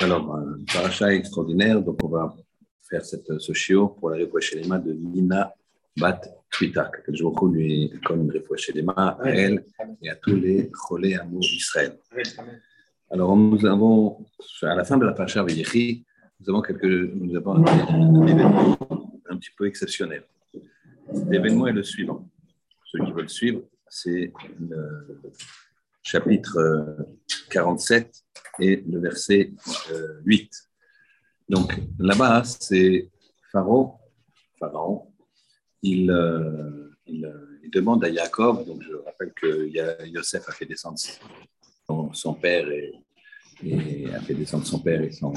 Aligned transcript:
Alors, 0.00 0.36
un 0.36 0.56
paracha 0.72 1.12
extraordinaire, 1.12 1.82
donc 1.82 2.02
on 2.02 2.08
va 2.08 2.34
faire 2.88 3.04
cette, 3.04 3.38
ce 3.38 3.52
chiot 3.52 3.88
pour 3.88 4.10
la 4.10 4.18
mains 4.66 4.78
de 4.78 4.92
Nina 4.92 5.52
Bat 5.96 6.20
Twita, 6.50 6.90
que 7.04 7.14
je 7.14 7.24
vous 7.24 7.48
lui 7.48 7.92
comme 8.04 8.22
une 8.22 8.32
mains 8.82 8.94
à 8.96 9.18
elle 9.24 9.64
et 10.02 10.08
à 10.08 10.16
tous 10.16 10.36
les 10.36 10.70
cholés 10.72 11.16
amour 11.16 11.40
d'Israël. 11.40 11.98
Alors, 13.10 13.36
nous 13.36 13.66
avons, 13.66 14.24
à 14.62 14.74
la 14.74 14.84
fin 14.84 14.96
de 14.96 15.04
la 15.04 15.12
paracha 15.12 15.42
Vayechi, 15.42 16.04
nous 16.40 16.50
avons, 16.50 16.62
quelque, 16.62 16.86
nous 16.86 17.36
avons 17.36 17.66
un, 17.66 18.26
événement 18.26 18.78
un 19.28 19.36
petit 19.36 19.50
peu 19.56 19.66
exceptionnel. 19.66 20.22
L'événement 21.28 21.66
est 21.66 21.72
le 21.72 21.82
suivant. 21.82 22.28
Ceux 22.84 23.04
qui 23.04 23.12
veulent 23.12 23.28
suivre, 23.28 23.62
c'est 23.88 24.32
le 24.60 25.10
chapitre 26.08 26.96
47 27.50 28.24
et 28.60 28.76
le 28.88 28.98
verset 28.98 29.52
8. 30.24 30.50
Donc 31.50 31.78
là-bas, 31.98 32.44
c'est 32.44 33.10
Pharaon, 33.52 33.92
Pharaon 34.58 35.12
il, 35.82 36.06
demande 37.70 38.02
à 38.04 38.12
Jacob, 38.12 38.66
donc 38.66 38.82
je 38.82 38.94
rappelle 38.94 39.32
que 39.34 40.06
Yosef 40.06 40.48
a 40.48 40.52
fait 40.52 40.64
descendre 40.64 40.98
son, 42.12 42.34
père 42.34 42.66
et, 42.70 44.06
a 44.14 44.20
fait 44.20 44.32
descendre 44.32 44.66
son 44.66 44.78
père 44.78 45.02
et 45.02 45.12
son, 45.12 45.34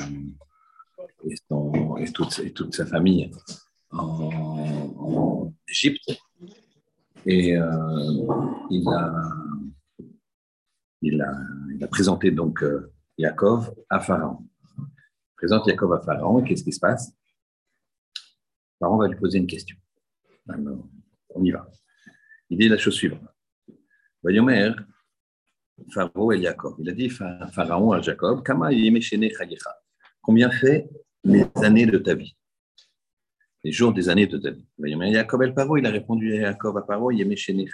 et, 1.29 1.35
son, 1.49 1.97
et, 1.97 2.09
toute, 2.13 2.53
toute, 2.53 2.73
sa 2.73 2.85
famille 2.85 3.29
en, 3.91 5.53
Égypte. 5.67 6.11
Et 7.25 7.57
il 8.69 8.87
a 8.87 9.40
il 11.01 11.21
a, 11.21 11.87
présenté 11.87 12.31
donc 12.31 12.63
euh, 12.63 12.93
Yaakov 13.17 13.73
à 13.89 13.99
Pharaon. 13.99 14.47
Il 14.77 15.35
présente 15.35 15.67
Yaakov 15.67 15.93
à 15.93 16.01
Pharaon 16.01 16.39
et 16.39 16.47
qu'est-ce 16.47 16.63
qui 16.63 16.71
se 16.71 16.79
passe? 16.79 17.11
Pharaon 18.79 18.97
va 18.97 19.07
lui 19.07 19.17
poser 19.17 19.39
une 19.39 19.47
question. 19.47 19.75
on 20.47 21.43
y 21.43 21.51
va. 21.51 21.67
Il 22.49 22.57
dit 22.57 22.69
la 22.69 22.77
chose 22.77 22.93
suivante. 22.93 23.21
Vayomer, 24.23 24.73
Pharaon 25.91 26.31
et 26.31 26.39
Yaakov. 26.39 26.75
Il 26.79 26.89
a 26.89 26.93
dit 26.93 27.09
Pharaon 27.09 27.93
à 27.93 28.01
Jacob, 28.01 28.43
Combien 30.21 30.51
fait 30.51 30.87
les 31.23 31.47
années 31.55 31.87
de 31.87 31.97
ta 31.97 32.13
vie? 32.13 32.37
Les 33.63 33.71
jours 33.71 33.93
des 33.93 34.09
années 34.09 34.27
de 34.27 34.37
ta 34.37 34.51
vie. 34.51 34.67
Vayomer 34.77 35.11
Yaakov 35.11 35.41
el 35.43 35.53
Paro, 35.55 35.77
il 35.77 35.85
a 35.85 35.91
répondu 35.91 36.33
à 36.33 36.41
Yaakov 36.41 36.77
à 36.77 36.81
Paro, 36.83 37.09
Yemeshene 37.11 37.65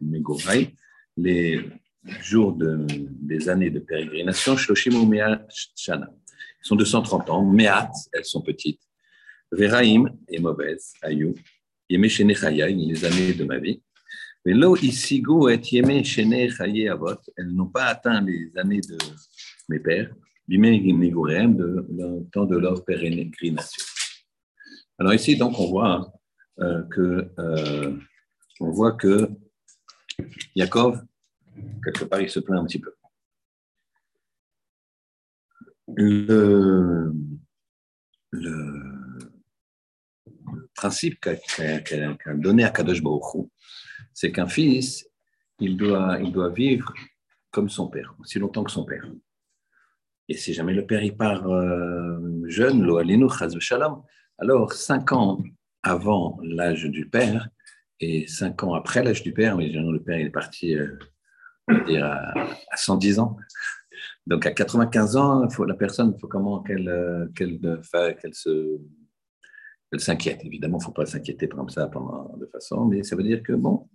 Megorai 0.00 0.74
les 1.16 1.60
jours 2.20 2.52
de, 2.52 2.86
des 2.88 3.48
années 3.48 3.70
de 3.70 3.80
pérégrination, 3.80 4.56
Shloshim 4.56 4.94
ou 4.94 5.12
Shana. 5.76 6.08
Ils 6.64 6.66
sont 6.66 6.76
230 6.76 7.30
ans. 7.30 7.44
Meat, 7.44 7.90
elles 8.12 8.24
sont 8.24 8.42
petites. 8.42 8.80
Veraim 9.50 10.06
est 10.28 10.38
mauvaise. 10.38 10.92
Ayou. 11.02 11.34
Yeme 11.88 12.04
les 12.04 13.04
années 13.04 13.34
de 13.34 13.44
ma 13.44 13.58
vie. 13.58 13.82
Mais 14.44 14.54
là, 14.54 14.74
et 14.80 14.90
Shene 16.04 16.88
Avot, 16.88 17.20
elles 17.36 17.52
n'ont 17.52 17.68
pas 17.68 17.84
atteint 17.84 18.20
les 18.22 18.56
années 18.56 18.80
de 18.80 18.98
mes 19.68 19.78
pères, 19.78 20.12
Bimé 20.48 20.80
Migurem, 20.80 21.56
de, 21.56 21.86
le 21.90 22.28
temps 22.32 22.46
de 22.46 22.56
leur 22.56 22.84
pérégrination. 22.84 23.84
Alors 24.98 25.14
ici, 25.14 25.36
donc, 25.36 25.58
on 25.60 25.66
voit 25.66 26.12
euh, 26.60 26.82
que, 26.90 27.28
euh, 27.38 27.96
on 28.60 28.70
voit 28.70 28.92
que 28.92 29.28
Yaakov, 30.54 31.02
quelque 31.84 32.04
part, 32.04 32.20
il 32.20 32.28
se 32.28 32.40
plaint 32.40 32.60
un 32.60 32.66
petit 32.66 32.80
peu. 32.80 32.94
Le, 35.94 37.12
principe 40.74 41.20
qu'a 41.20 42.34
donné 42.34 42.64
à 42.64 42.70
Kadosh 42.70 43.02
Baruch 43.02 43.46
c'est 44.14 44.32
qu'un 44.32 44.48
fils, 44.48 45.08
il 45.60 45.76
doit, 45.76 46.18
il 46.20 46.32
doit 46.32 46.50
vivre 46.50 46.92
comme 47.50 47.68
son 47.68 47.88
père, 47.88 48.14
aussi 48.20 48.38
longtemps 48.38 48.64
que 48.64 48.70
son 48.70 48.84
père. 48.84 49.06
Et 50.28 50.36
si 50.36 50.54
jamais 50.54 50.72
le 50.72 50.86
père 50.86 51.02
il 51.02 51.16
part 51.16 51.46
euh, 51.48 52.18
jeune, 52.46 52.88
alors 54.38 54.72
cinq 54.72 55.12
ans 55.12 55.42
avant 55.82 56.38
l'âge 56.42 56.84
du 56.84 57.08
père, 57.08 57.48
et 58.02 58.26
cinq 58.26 58.64
ans 58.64 58.74
après 58.74 59.02
l'âge 59.02 59.22
du 59.22 59.32
père, 59.32 59.56
mais 59.56 59.68
le 59.68 60.02
père 60.02 60.18
est 60.18 60.30
parti 60.30 60.74
euh, 60.74 60.98
dire 61.86 62.04
à, 62.04 62.76
110 62.76 63.20
ans. 63.20 63.36
Donc 64.26 64.44
à 64.44 64.50
95 64.50 65.16
ans, 65.16 65.48
la 65.66 65.74
personne, 65.74 66.12
il 66.16 66.20
faut 66.20 66.26
comment 66.26 66.62
qu'elle 66.62 66.88
euh, 66.88 67.28
qu'elle 67.34 68.34
se 68.34 68.78
elle 69.92 70.00
s'inquiète. 70.00 70.44
Évidemment, 70.44 70.78
il 70.78 70.80
ne 70.80 70.84
faut 70.86 70.92
pas 70.92 71.06
s'inquiéter 71.06 71.48
comme 71.48 71.68
ça 71.68 71.86
pendant 71.86 72.36
de 72.36 72.46
façon, 72.46 72.86
mais 72.86 73.02
ça 73.04 73.14
veut 73.14 73.22
dire 73.22 73.42
que 73.42 73.52
bon, 73.52 73.88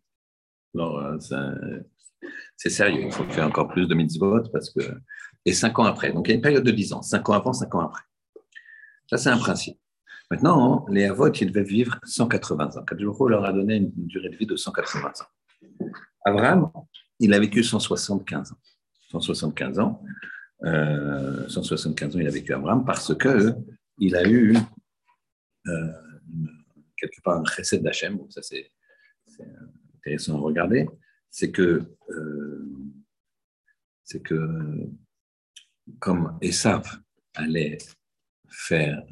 euh, 0.77 1.17
c'est 2.55 2.69
sérieux. 2.69 3.03
Il 3.03 3.11
faut 3.11 3.25
faire 3.25 3.47
encore 3.47 3.67
plus 3.67 3.87
de 3.87 3.95
mitzvot 3.95 4.43
parce 4.53 4.69
que 4.69 4.81
et 5.45 5.53
cinq 5.53 5.79
ans 5.79 5.85
après. 5.85 6.13
Donc 6.13 6.27
il 6.27 6.31
y 6.31 6.33
a 6.33 6.35
une 6.35 6.41
période 6.41 6.63
de 6.63 6.71
10 6.71 6.93
ans, 6.93 7.01
cinq 7.01 7.27
ans 7.29 7.33
avant, 7.33 7.51
cinq 7.51 7.75
ans 7.75 7.81
après. 7.81 8.03
Ça 9.09 9.17
c'est 9.17 9.29
un 9.29 9.37
principe. 9.37 9.77
Maintenant, 10.29 10.85
les 10.89 11.05
Avot, 11.05 11.31
ils 11.31 11.51
devaient 11.51 11.63
vivre 11.63 11.99
180 12.03 12.77
ans. 12.77 12.83
Kadjouro 12.83 13.29
leur 13.29 13.45
a 13.45 13.53
donné 13.53 13.77
une 13.77 14.07
durée 14.07 14.29
de 14.29 14.35
vie 14.35 14.45
de 14.45 14.57
180 14.57 15.07
ans. 15.07 15.91
Abraham, 16.25 16.69
il 17.19 17.33
a 17.33 17.39
vécu 17.39 17.63
175 17.63 18.51
ans. 18.51 18.57
175 19.11 19.79
ans. 19.79 20.03
175 20.61 20.65
euh, 20.65 22.17
ans, 22.17 22.21
il 22.21 22.27
a 22.27 22.31
vécu 22.31 22.53
Abraham 22.53 22.83
parce 22.83 23.15
que 23.15 23.53
il 23.99 24.15
a 24.15 24.27
eu 24.27 24.55
euh, 25.67 25.91
quelque 26.97 27.21
part 27.21 27.39
un 27.39 27.45
chesed 27.45 27.81
d'Hachem. 27.81 28.19
ça, 28.29 28.41
c'est 28.41 28.71
intéressant 29.95 30.35
à 30.37 30.39
regarder. 30.39 30.87
C'est 31.29 31.51
que, 31.51 31.83
euh, 32.09 32.69
que 34.23 34.89
comme 35.99 36.37
Esav 36.41 36.99
allait 37.35 37.77
faire 38.49 39.03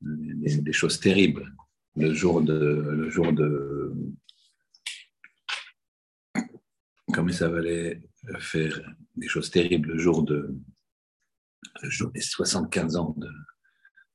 des, 0.00 0.72
choses 0.72 1.00
terribles 1.00 1.52
le 1.96 2.14
jour 2.14 2.40
de, 2.40 2.54
le 2.54 3.10
jour 3.10 3.32
de, 3.32 3.92
comme 7.12 7.30
ça 7.32 7.46
allait 7.46 8.00
faire 8.38 8.80
des 9.16 9.28
choses 9.28 9.50
terribles 9.50 9.92
le 9.92 9.98
jour 9.98 10.22
de, 10.22 10.54
le 11.82 11.90
jour 11.90 12.10
des 12.10 12.20
75 12.20 12.96
ans 12.96 13.14
de, 13.16 13.28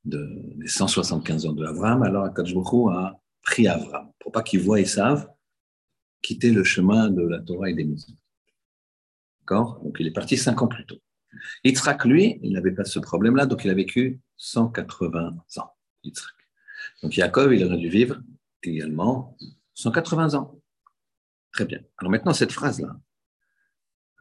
de 0.05 0.29
des 0.55 0.67
175 0.67 1.45
ans 1.45 1.53
de 1.53 1.65
Avram, 1.65 2.03
alors 2.03 2.25
Akadosh 2.25 2.53
a 2.91 3.19
pris 3.41 3.67
Avram 3.67 4.11
pour 4.19 4.31
pas 4.31 4.43
qu'il 4.43 4.61
voie 4.61 4.79
Esav 4.79 5.27
quitter 6.21 6.51
le 6.51 6.63
chemin 6.63 7.09
de 7.09 7.21
la 7.21 7.39
Torah 7.41 7.69
et 7.69 7.73
des 7.73 7.83
maisons. 7.83 8.15
D'accord? 9.41 9.81
Donc 9.83 9.97
il 9.99 10.07
est 10.07 10.13
parti 10.13 10.37
cinq 10.37 10.61
ans 10.61 10.67
plus 10.67 10.85
tôt. 10.85 10.99
Yitzhak, 11.63 12.05
lui, 12.05 12.39
il 12.43 12.53
n'avait 12.53 12.71
pas 12.71 12.85
ce 12.85 12.99
problème-là, 12.99 13.45
donc 13.45 13.63
il 13.65 13.69
a 13.69 13.73
vécu 13.73 14.19
180 14.37 15.37
ans. 15.57 15.75
Yitzhak. 16.03 16.33
Donc 17.01 17.17
Yaakov, 17.17 17.53
il 17.53 17.63
aurait 17.63 17.77
dû 17.77 17.89
vivre 17.89 18.21
également 18.61 19.37
180 19.73 20.35
ans. 20.35 20.59
Très 21.51 21.65
bien. 21.65 21.79
Alors 21.97 22.11
maintenant, 22.11 22.33
cette 22.33 22.51
phrase-là, 22.51 22.99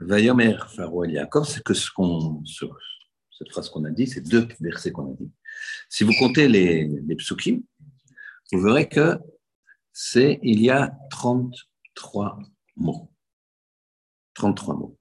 Vayomer 0.01 0.57
Pharaon 0.69 1.05
Yaakov, 1.05 1.47
c'est 1.47 1.63
que 1.63 1.75
ce 1.75 1.91
qu'on, 1.91 2.43
cette 2.45 3.51
phrase 3.51 3.69
qu'on 3.71 3.85
a 3.85 3.91
dit, 3.91 4.07
c'est 4.07 4.21
deux 4.21 4.49
versets 4.61 4.93
qu'on 4.93 5.13
a 5.13 5.17
dit. 5.17 5.31
Si 5.89 6.05
vous 6.05 6.13
comptez 6.19 6.49
les, 6.49 6.87
les 6.87 7.17
psukim, 7.17 7.63
vous 8.53 8.61
verrez 8.61 8.89
que 8.89 9.19
c'est, 9.93 10.41
il 10.43 10.61
y 10.61 10.71
a 10.71 10.97
33 11.11 12.39
mots. 12.77 13.13
33 14.35 14.75
mots. 14.75 14.99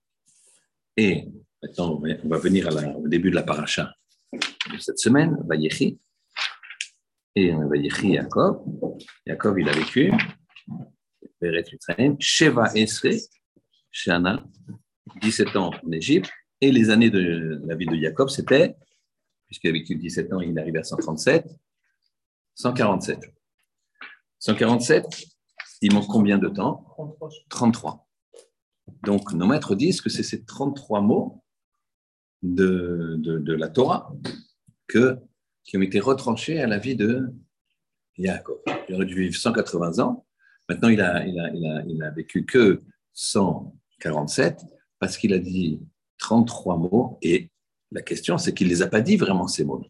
Et 0.98 1.28
maintenant, 1.62 2.02
on 2.24 2.30
va 2.30 2.38
venir 2.38 2.70
au 2.98 3.08
début 3.08 3.30
de 3.30 3.36
la 3.36 3.44
paracha 3.44 3.94
de 4.34 4.78
cette 4.80 5.00
semaine, 5.00 5.38
Vayechi. 5.48 6.00
Et 7.36 7.52
Vayechi 7.54 8.12
Yaakov. 8.12 8.64
Yaakov, 9.26 9.60
il 9.60 9.70
a 9.70 9.74
vécu 9.74 10.12
Sheva 12.20 12.72
Esre, 12.76 13.14
Shana, 13.90 14.44
17 15.22 15.56
ans 15.56 15.72
en 15.84 15.92
Égypte, 15.92 16.30
et 16.60 16.72
les 16.72 16.90
années 16.90 17.10
de 17.10 17.62
la 17.66 17.76
vie 17.76 17.88
de 17.88 17.96
Jacob, 17.96 18.30
c'était, 18.30 18.76
puisqu'il 19.48 19.70
a 19.70 19.74
vécu 19.74 19.96
17 19.96 20.32
ans, 20.34 20.42
il 20.42 20.56
est 20.56 20.62
arrivé 20.62 20.80
à 20.80 20.84
137, 20.84 21.48
147. 22.56 23.20
147, 24.40 25.06
il 25.82 25.94
manque 25.94 26.08
combien 26.08 26.38
de 26.38 26.48
temps? 26.50 26.86
33. 27.50 28.08
Donc, 29.04 29.34
nos 29.34 29.48
maîtres 29.48 29.76
disent 29.76 30.02
que 30.02 30.10
c'est 30.10 30.24
ces 30.24 30.46
33 30.46 31.02
mots 31.02 31.44
de, 32.42 33.16
de, 33.18 33.54
la 33.54 33.70
Torah 33.70 34.12
que, 34.88 35.18
qui 35.64 35.78
ont 35.78 35.82
été 35.82 36.00
retranchés 36.00 36.60
à 36.60 36.68
la 36.68 36.80
vie 36.80 36.96
de 36.96 37.30
Jacob. 38.18 38.60
Il 38.90 38.96
aurait 38.96 39.06
dû 39.06 39.16
vivre 39.16 39.36
180 39.36 40.00
ans, 40.00 40.26
Maintenant, 40.72 40.88
il 40.88 41.02
a, 41.02 41.26
il 41.26 41.38
a, 41.38 41.50
il 41.54 41.66
a, 41.66 41.84
il 41.86 42.02
a 42.02 42.12
vécu 42.12 42.46
que 42.46 42.82
147. 43.14 44.62
parce 45.00 45.18
qu'il 45.18 45.34
a 45.34 45.38
dit 45.38 45.82
33 46.20 46.78
mots 46.78 47.18
et 47.22 47.50
la 47.92 48.02
question, 48.02 48.38
c'est 48.38 48.54
qu'il 48.54 48.68
ne 48.68 48.72
les 48.72 48.82
a 48.82 48.88
pas 48.88 49.02
dit 49.02 49.18
vraiment 49.18 49.48
ces 49.48 49.66
mots. 49.66 49.84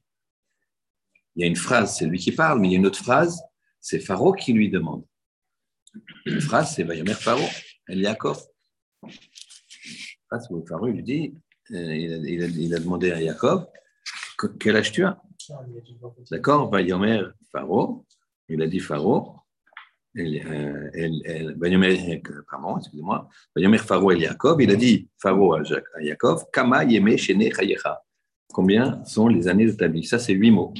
Il 1.36 1.42
y 1.42 1.44
a 1.44 1.48
une 1.48 1.56
phrase, 1.56 1.98
c'est 1.98 2.08
lui 2.08 2.18
qui 2.18 2.32
parle, 2.32 2.60
mais 2.60 2.68
il 2.68 2.72
y 2.72 2.76
a 2.76 2.80
une 2.80 2.88
autre 2.88 2.98
phrase, 2.98 3.44
c'est 3.80 4.00
Pharaon 4.00 4.32
qui 4.32 4.54
lui 4.54 4.72
demande. 4.72 5.06
Une 6.26 6.42
phrase, 6.42 6.74
c'est 6.74 6.84
Vayomer 6.84 7.14
Pharaon, 7.14 7.48
El 7.88 8.00
Yaakov. 8.00 8.42
Où 10.50 10.66
Pharaon 10.66 10.88
lui 10.88 11.04
dit, 11.04 11.36
euh, 11.72 11.96
il 11.96 12.74
a, 12.74 12.80
demandé 12.80 13.12
à 13.12 13.22
Yaakov, 13.22 13.68
quel 14.60 14.76
âge 14.76 14.92
tu 14.92 15.04
as? 15.06 15.22
D'accord 16.30 16.70
Vayomer 16.70 17.24
Pharaon, 17.52 18.06
il 18.50 18.62
a 18.62 18.68
dit 18.68 18.80
Pharaon, 18.80 19.36
pardon, 22.50 22.78
excusez-moi, 22.78 23.30
Pharaon 23.78 24.12
El 24.12 24.22
Yaakov, 24.22 24.62
il 24.62 24.72
a 24.72 24.76
dit 24.76 25.10
Pharaon 25.18 25.54
à 25.54 26.02
Yaakov, 26.02 26.46
Kama 26.52 26.84
Yeme 26.86 27.18
Shene 27.18 27.52
Chayecha. 27.54 28.02
Combien 28.54 29.04
sont 29.06 29.28
les 29.28 29.48
années 29.48 29.66
de 29.66 29.72
ta 29.72 29.88
vie 29.88 30.04
Ça, 30.04 30.20
c'est 30.20 30.34
huit 30.34 30.52
mots. 30.52 30.74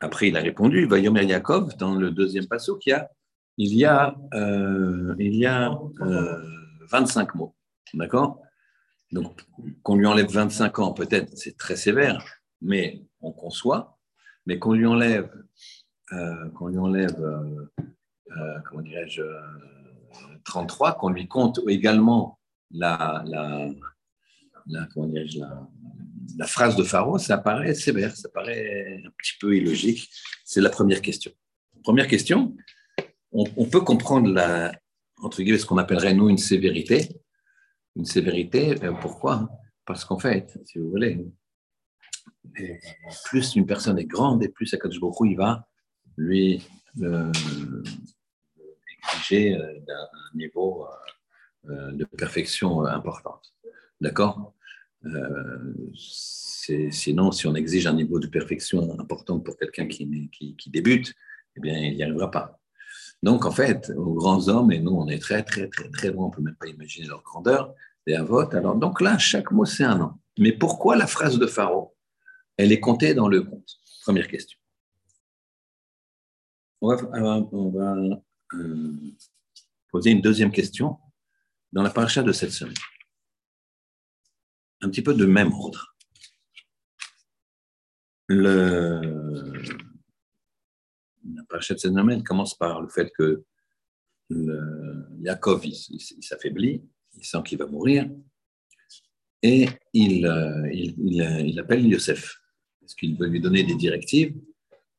Après, 0.00 0.28
il 0.28 0.36
a 0.36 0.40
répondu, 0.40 0.86
Vayomer 0.86 1.24
Yaakov, 1.24 1.76
dans 1.76 1.94
le 1.94 2.10
deuxième 2.10 2.46
passo, 2.46 2.78
il 2.86 2.90
y 2.90 2.92
a, 2.92 3.10
il 3.58 3.74
y 3.76 3.84
a, 3.84 4.16
euh, 4.32 5.14
il 5.18 5.36
y 5.36 5.46
a 5.46 5.78
euh, 6.00 6.42
25 6.90 7.34
mots. 7.34 7.54
D'accord? 7.92 8.40
Donc, 9.14 9.40
qu'on 9.82 9.96
lui 9.96 10.06
enlève 10.06 10.30
25 10.30 10.78
ans, 10.80 10.92
peut-être, 10.92 11.36
c'est 11.38 11.56
très 11.56 11.76
sévère, 11.76 12.42
mais 12.60 13.02
on 13.20 13.32
conçoit, 13.32 13.98
mais 14.44 14.58
qu'on 14.58 14.72
lui 14.72 14.86
enlève 14.86 15.30
euh, 16.12 16.50
qu'on 16.50 16.68
lui 16.68 16.78
enlève, 16.78 17.18
euh, 17.18 17.64
euh, 18.36 18.58
comment 18.68 18.82
dirais-je, 18.82 19.22
33, 20.44 20.98
qu'on 20.98 21.08
lui 21.08 21.26
compte 21.26 21.60
également 21.66 22.38
la, 22.70 23.24
la, 23.26 23.68
la, 24.66 24.86
phrase 26.46 26.76
de 26.76 26.82
Pharaon, 26.82 27.16
ça 27.16 27.38
paraît 27.38 27.74
sévère, 27.74 28.14
ça 28.14 28.28
paraît 28.28 29.02
un 29.04 29.10
petit 29.18 29.32
peu 29.40 29.56
illogique. 29.56 30.10
C'est 30.44 30.60
la 30.60 30.68
première 30.68 31.00
question. 31.00 31.32
Première 31.82 32.06
question, 32.06 32.54
on, 33.32 33.44
on, 33.56 33.64
peut 33.64 33.80
comprendre 33.80 34.30
la, 34.30 34.72
entre 35.22 35.42
guillemets, 35.42 35.58
ce 35.58 35.66
qu'on 35.66 35.78
appellerait 35.78 36.14
nous 36.14 36.28
une 36.28 36.38
sévérité. 36.38 37.08
Une 37.96 38.04
sévérité, 38.04 38.74
pourquoi 39.00 39.48
Parce 39.86 40.04
qu'en 40.04 40.18
fait, 40.18 40.58
si 40.64 40.78
vous 40.78 40.90
voulez, 40.90 41.24
plus 43.24 43.56
une 43.56 43.66
personne 43.66 43.98
est 43.98 44.04
grande 44.04 44.42
et 44.42 44.48
plus 44.48 44.72
Akadosh 44.74 45.00
Baruch 45.00 45.16
il 45.24 45.36
va 45.36 45.66
lui 46.16 46.62
euh, 47.02 47.32
exiger 49.02 49.56
euh, 49.56 49.80
un 49.88 50.36
niveau 50.36 50.86
euh, 51.68 51.92
de 51.92 52.04
perfection 52.04 52.84
importante. 52.84 53.52
D'accord? 54.00 54.54
Sinon, 55.94 57.30
si 57.30 57.46
on 57.46 57.54
exige 57.54 57.86
un 57.86 57.92
niveau 57.92 58.18
de 58.18 58.26
perfection 58.26 58.98
important 58.98 59.38
pour 59.38 59.56
quelqu'un 59.58 59.86
qui, 59.86 60.30
qui, 60.30 60.70
débute, 60.70 61.12
eh 61.56 61.60
bien, 61.60 61.78
il 61.78 61.96
n'y 61.96 62.02
arrivera 62.02 62.30
pas. 62.30 62.58
Donc, 63.24 63.46
en 63.46 63.50
fait, 63.50 63.90
aux 63.96 64.12
grands 64.12 64.48
hommes, 64.48 64.70
et 64.70 64.78
nous, 64.78 64.90
on 64.90 65.08
est 65.08 65.18
très, 65.18 65.42
très, 65.42 65.66
très, 65.68 65.88
très 65.88 66.10
loin, 66.10 66.26
on 66.26 66.28
ne 66.28 66.34
peut 66.34 66.42
même 66.42 66.56
pas 66.56 66.66
imaginer 66.66 67.06
leur 67.06 67.22
grandeur, 67.22 67.74
des 68.06 68.12
avotes. 68.12 68.52
Alors, 68.52 68.76
donc 68.76 69.00
là, 69.00 69.16
chaque 69.16 69.50
mot, 69.50 69.64
c'est 69.64 69.82
un 69.82 69.98
an. 69.98 70.20
Mais 70.38 70.52
pourquoi 70.52 70.94
la 70.94 71.06
phrase 71.06 71.38
de 71.38 71.46
Pharaon 71.46 71.90
Elle 72.58 72.70
est 72.70 72.80
comptée 72.80 73.14
dans 73.14 73.28
le 73.28 73.42
compte. 73.42 73.80
Première 74.02 74.28
question. 74.28 74.58
On 76.82 76.94
va, 77.70 77.96
euh, 78.52 78.92
poser 79.90 80.10
une 80.10 80.20
deuxième 80.20 80.52
question 80.52 80.98
dans 81.72 81.82
la 81.82 81.88
paracha 81.88 82.22
de 82.22 82.32
cette 82.32 82.52
semaine. 82.52 82.74
Un 84.82 84.90
petit 84.90 85.00
peu 85.00 85.14
de 85.14 85.24
même 85.24 85.50
ordre. 85.54 85.96
Le, 88.26 89.62
la 91.32 91.60
cette 91.60 91.80
semaine 91.80 92.22
commence 92.22 92.56
par 92.56 92.80
le 92.80 92.88
fait 92.88 93.10
que 93.16 93.44
le, 94.30 95.06
Yaakov 95.20 95.64
s'affaiblit, 96.20 96.82
il 97.16 97.24
sent 97.24 97.38
qu'il 97.44 97.58
va 97.58 97.66
mourir, 97.66 98.10
et 99.42 99.68
il, 99.92 100.26
euh, 100.26 100.70
il, 100.72 100.94
il 101.46 101.60
appelle 101.60 101.86
Yosef, 101.86 102.40
parce 102.80 102.94
qu'il 102.94 103.16
veut 103.16 103.28
lui 103.28 103.40
donner 103.40 103.62
des 103.62 103.74
directives 103.74 104.34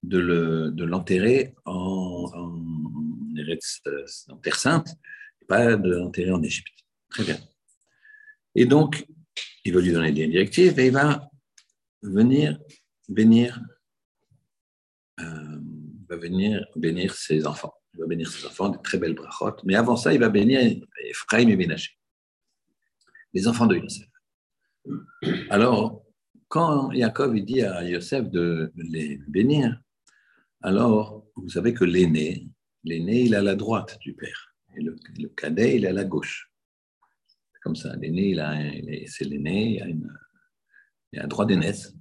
de 0.03 0.83
l'enterrer 0.83 1.55
en, 1.65 2.31
en, 2.33 2.55
Terre 4.41 4.55
Sainte, 4.55 4.89
et 5.41 5.45
pas 5.45 5.75
de 5.75 5.89
l'enterrer 5.89 6.31
en 6.31 6.41
Égypte. 6.43 6.73
Très 7.09 7.23
bien. 7.23 7.37
Et 8.55 8.65
donc, 8.65 9.05
il 9.63 9.73
va 9.73 9.81
lui 9.81 9.91
donner 9.91 10.11
des 10.11 10.27
directives 10.27 10.79
et 10.79 10.87
il 10.87 10.93
va 10.93 11.29
venir 12.01 12.59
bénir, 13.09 13.61
euh, 15.19 15.54
va 16.09 16.17
venir 16.17 16.65
bénir 16.75 17.13
ses 17.15 17.45
enfants. 17.45 17.73
Il 17.93 18.01
va 18.01 18.07
bénir 18.07 18.29
ses 18.29 18.45
enfants, 18.45 18.69
des 18.69 18.81
très 18.83 18.97
belles 18.97 19.15
brachot. 19.15 19.55
Mais 19.63 19.75
avant 19.75 19.95
ça, 19.95 20.13
il 20.13 20.19
va 20.19 20.29
bénir 20.29 20.59
Ephraim 21.09 21.47
et 21.47 21.55
Ménaché, 21.55 21.91
les 23.33 23.47
enfants 23.47 23.67
de 23.67 23.77
Yosef. 23.77 24.07
Alors, 25.49 26.03
quand 26.47 26.91
Yaakov 26.91 27.35
dit 27.39 27.61
à 27.61 27.83
Yosef 27.83 28.29
de 28.29 28.71
les 28.75 29.17
bénir, 29.27 29.81
alors 30.61 31.25
vous 31.35 31.49
savez 31.49 31.73
que 31.73 31.85
l'aîné, 31.85 32.47
l'aîné, 32.83 33.23
il 33.23 33.35
à 33.35 33.41
la 33.41 33.55
droite 33.55 33.97
du 34.01 34.13
père, 34.13 34.55
et 34.75 34.81
le, 34.81 34.95
cadet, 35.35 35.77
il 35.77 35.87
à 35.87 35.93
la 35.93 36.03
gauche. 36.03 36.51
Comme 37.63 37.75
ça, 37.75 37.95
l'aîné, 37.95 38.29
il 38.29 39.07
c'est 39.07 39.25
l'aîné, 39.25 39.75
il 39.75 39.81
a, 39.81 39.87
il 41.13 41.19
a 41.19 41.23
un 41.23 41.27
droit 41.27 41.45
d'aînesse. 41.45 41.95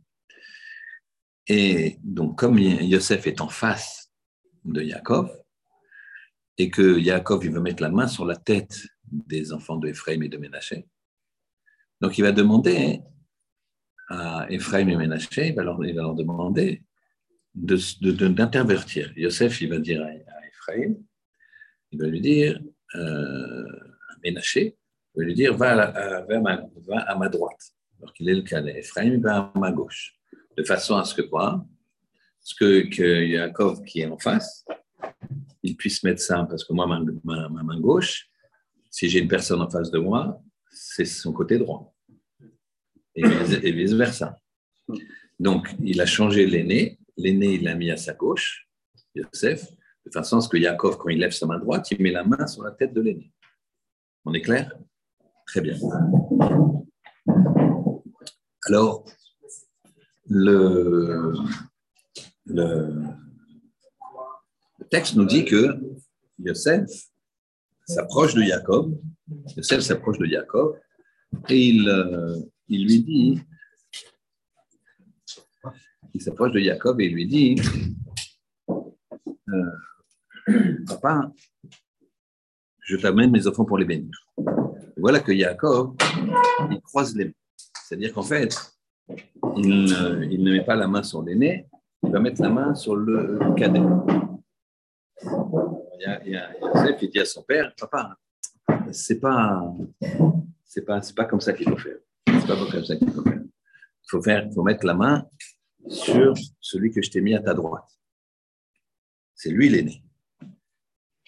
Et 1.48 1.98
donc, 2.02 2.38
comme 2.38 2.58
Yosef 2.58 3.26
est 3.26 3.40
en 3.40 3.48
face 3.48 4.10
de 4.64 4.82
Yaakov, 4.82 5.30
et 6.56 6.70
que 6.70 6.98
Yaakov, 6.98 7.44
il 7.44 7.52
veut 7.52 7.60
mettre 7.60 7.82
la 7.82 7.90
main 7.90 8.06
sur 8.08 8.24
la 8.24 8.36
tête 8.36 8.86
des 9.04 9.52
enfants 9.52 9.76
de 9.76 9.88
et 9.88 10.28
de 10.28 10.36
Ménaché, 10.38 10.86
donc 12.00 12.18
il 12.18 12.22
va 12.22 12.32
demander 12.32 13.00
à 14.08 14.46
Ephraim 14.50 14.88
et 14.88 14.96
Ménaché, 14.96 15.48
il 15.48 15.54
va 15.54 15.62
leur, 15.62 15.78
demander 16.14 16.82
d'intervertir. 17.54 19.12
De, 19.14 19.20
Yosef, 19.20 19.60
il 19.60 19.70
va 19.70 19.78
dire 19.78 20.02
à, 20.02 20.10
Ephraim, 20.46 20.96
il 21.92 21.98
va 21.98 22.06
lui 22.06 22.20
dire, 22.20 22.60
euh, 22.94 23.64
Ménaché, 24.22 24.76
il 25.14 25.18
va 25.18 25.24
lui 25.24 25.34
dire, 25.34 25.56
va 25.56 25.82
à, 25.82 26.40
ma, 26.40 26.68
à 27.06 27.28
droite, 27.28 27.72
alors 27.98 28.12
qu'il 28.12 28.28
est 28.28 28.34
le 28.34 28.42
cadet. 28.42 28.78
Ephraim 28.78 29.20
va 29.20 29.52
à 29.54 29.58
ma 29.58 29.72
gauche, 29.72 30.14
de 30.56 30.64
façon 30.64 30.96
à 30.96 31.04
ce 31.04 31.14
que 31.14 31.22
quoi 31.22 31.64
Ce 32.40 32.54
que, 32.54 32.88
que 32.88 33.24
Yaakov, 33.24 33.82
qui 33.82 34.00
est 34.00 34.06
en 34.06 34.18
face, 34.18 34.64
il 35.62 35.76
puisse 35.76 36.02
mettre 36.04 36.20
ça, 36.20 36.46
parce 36.48 36.64
que 36.64 36.72
moi, 36.72 36.86
ma, 36.86 37.00
ma 37.48 37.62
main 37.62 37.80
gauche, 37.80 38.28
si 38.90 39.08
j'ai 39.08 39.20
une 39.20 39.28
personne 39.28 39.60
en 39.60 39.70
face 39.70 39.90
de 39.90 39.98
moi, 39.98 40.40
c'est 40.70 41.04
son 41.04 41.32
côté 41.32 41.58
droit. 41.58 41.94
Et, 43.14 43.22
et 43.22 43.72
vice-versa. 43.72 44.38
Donc, 45.38 45.68
il 45.82 46.00
a 46.00 46.06
changé 46.06 46.46
l'aîné 46.46 46.98
l'aîné, 47.16 47.54
il 47.54 47.64
l'a 47.64 47.74
mis 47.74 47.90
à 47.90 47.96
sa 47.96 48.14
gauche, 48.14 48.68
Yosef, 49.14 49.66
de 50.06 50.10
façon 50.10 50.38
à 50.38 50.40
ce 50.40 50.48
que 50.48 50.56
Yaakov, 50.56 50.96
quand 50.98 51.08
il 51.08 51.18
lève 51.18 51.30
sa 51.30 51.46
main 51.46 51.58
droite, 51.58 51.90
il 51.90 52.02
met 52.02 52.10
la 52.10 52.24
main 52.24 52.46
sur 52.46 52.62
la 52.62 52.72
tête 52.72 52.92
de 52.92 53.00
l'aîné. 53.00 53.32
On 54.24 54.34
est 54.34 54.42
clair? 54.42 54.72
Très 55.46 55.60
bien. 55.60 55.76
Alors, 58.66 59.04
le, 60.34 61.32
texte 64.90 65.14
nous 65.14 65.24
dit 65.24 65.44
que 65.44 65.78
Yosef 66.38 66.90
s'approche 67.86 68.34
de 68.34 68.42
Jacob, 68.42 68.98
Yosef 69.56 69.80
s'approche 69.80 70.18
de 70.18 70.26
Jacob, 70.26 70.76
et 71.48 71.68
il, 71.68 71.88
euh, 71.88 72.36
il 72.68 72.84
lui 72.84 73.02
dit 73.02 73.40
il 76.12 76.22
s'approche 76.22 76.52
de 76.52 76.60
Jacob 76.60 77.00
et 77.00 77.08
lui 77.08 77.26
dit 77.26 77.60
euh, 79.48 80.74
Papa, 80.86 81.32
je 82.80 82.96
t'amène 82.96 83.30
mes 83.30 83.46
enfants 83.46 83.64
pour 83.64 83.78
les 83.78 83.84
bénir. 83.84 84.12
voilà 84.96 85.20
que 85.20 85.36
Jacob, 85.36 85.96
il 86.70 86.80
croise 86.82 87.16
les 87.16 87.26
mains. 87.26 87.32
C'est-à-dire 87.84 88.12
qu'en 88.12 88.22
fait, 88.22 88.73
il 89.56 90.42
ne, 90.42 90.52
met 90.52 90.64
pas 90.64 90.76
la 90.76 90.88
main 90.88 91.02
sur 91.02 91.22
l'aîné, 91.22 91.66
il 92.02 92.10
va 92.10 92.20
mettre 92.20 92.42
la 92.42 92.50
main 92.50 92.74
sur 92.74 92.96
le 92.96 93.38
cadet. 93.56 93.80
Il 95.22 96.32
y 96.32 96.36
a, 96.36 96.50
il 97.00 97.10
dit 97.10 97.20
à 97.20 97.24
son 97.24 97.42
père 97.42 97.72
Papa, 97.78 98.16
c'est 98.92 99.20
pas, 99.20 99.62
c'est 100.64 100.84
pas, 100.84 101.00
c'est 101.02 101.14
pas 101.14 101.24
comme 101.24 101.40
ça 101.40 101.52
qu'il 101.52 101.68
faut 101.68 101.76
faire. 101.76 101.98
C'est 102.26 102.46
pas 102.46 102.56
comme 102.56 102.84
ça 102.84 102.96
qu'il 102.96 103.10
faut 103.10 103.22
faire. 103.22 103.42
Il 103.42 104.10
faut 104.10 104.22
faire, 104.22 104.48
faut 104.54 104.62
mettre 104.62 104.84
la 104.84 104.94
main 104.94 105.26
sur 105.88 106.34
celui 106.60 106.90
que 106.90 107.02
je 107.02 107.10
t'ai 107.10 107.20
mis 107.20 107.34
à 107.34 107.40
ta 107.40 107.54
droite. 107.54 107.88
C'est 109.34 109.50
lui 109.50 109.68
l'aîné. 109.68 110.02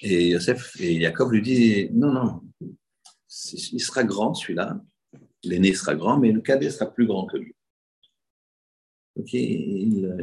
Et 0.00 0.28
Yosef 0.28 0.78
et 0.78 1.00
Jacob 1.00 1.32
lui 1.32 1.42
disent 1.42 1.90
non, 1.92 2.12
non, 2.12 2.42
il 2.60 3.80
sera 3.80 4.04
grand 4.04 4.34
celui-là, 4.34 4.78
l'aîné 5.42 5.72
sera 5.72 5.94
grand, 5.94 6.18
mais 6.18 6.32
le 6.32 6.40
cadet 6.40 6.70
sera 6.70 6.92
plus 6.92 7.06
grand 7.06 7.26
que 7.26 7.38
lui. 7.38 7.55
Ok, 9.16 9.32
il, 9.32 10.14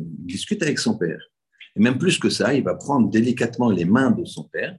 discute 0.00 0.62
avec 0.62 0.78
son 0.78 0.96
père. 0.96 1.20
Et 1.74 1.80
même 1.80 1.98
plus 1.98 2.18
que 2.18 2.30
ça, 2.30 2.54
il 2.54 2.62
va 2.62 2.74
prendre 2.74 3.10
délicatement 3.10 3.70
les 3.70 3.84
mains 3.84 4.10
de 4.10 4.24
son 4.24 4.44
père, 4.44 4.78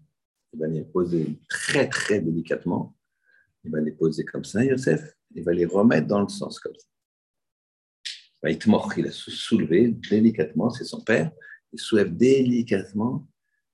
il 0.54 0.60
va 0.60 0.68
les 0.68 0.84
poser 0.84 1.38
très 1.50 1.88
très 1.88 2.22
délicatement, 2.22 2.96
il 3.64 3.72
va 3.72 3.82
les 3.82 3.92
poser 3.92 4.24
comme 4.24 4.46
ça, 4.46 4.64
Yosef, 4.64 5.14
il 5.36 5.44
va 5.44 5.54
les 5.54 5.66
remettre 5.66 6.08
dans 6.08 6.22
le 6.22 6.30
sens 6.30 6.60
comme 6.60 6.76
ça. 6.76 6.88
Il 8.44 9.08
a 9.08 9.12
soulevé 9.12 9.90
délicatement, 10.10 10.70
c'est 10.70 10.86
son 10.86 11.02
père, 11.02 11.32
il 11.74 11.80
soulève 11.80 12.16
délicatement 12.16 13.28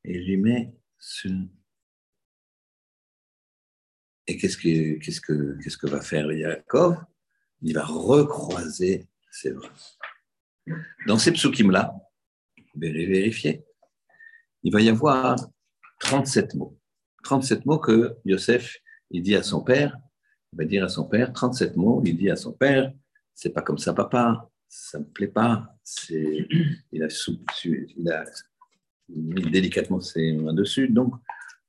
et 0.03 0.17
lui 0.17 0.37
met 0.37 0.73
sur, 0.97 1.31
et 4.27 4.37
qu'est-ce 4.37 4.57
que, 4.57 4.97
qu'est-ce 4.99 5.21
que, 5.21 5.57
qu'est-ce 5.61 5.77
que 5.77 5.87
va 5.87 6.01
faire 6.01 6.31
Yaakov? 6.31 6.97
Il 7.61 7.73
va 7.73 7.85
recroiser 7.85 9.07
ses 9.35 9.51
bras. 9.51 9.69
Dans 11.07 11.17
ces 11.17 11.31
psukim-là, 11.31 11.93
vous 12.57 12.81
vérifier, 12.81 13.63
il 14.63 14.71
va 14.71 14.81
y 14.81 14.89
avoir 14.89 15.35
37 15.99 16.55
mots. 16.55 16.77
37 17.23 17.65
mots 17.65 17.79
que 17.79 18.15
Yosef, 18.25 18.77
il 19.11 19.21
dit 19.21 19.35
à 19.35 19.43
son 19.43 19.61
père, 19.61 19.97
il 20.53 20.57
va 20.57 20.65
dire 20.65 20.83
à 20.83 20.89
son 20.89 21.05
père, 21.05 21.33
37 21.33 21.75
mots, 21.75 22.01
il 22.05 22.17
dit 22.17 22.29
à 22.29 22.35
son 22.35 22.53
père, 22.53 22.91
c'est 23.33 23.51
pas 23.51 23.61
comme 23.61 23.77
ça 23.77 23.93
papa, 23.93 24.49
ça 24.67 24.99
me 24.99 25.05
plaît 25.05 25.27
pas, 25.27 25.75
c'est, 25.83 26.47
il, 26.91 27.03
a 27.03 27.07
il 27.97 28.09
a 28.09 28.23
mis 29.09 29.51
délicatement 29.51 29.99
ses 29.99 30.33
mains 30.33 30.53
dessus, 30.53 30.87
donc 30.89 31.13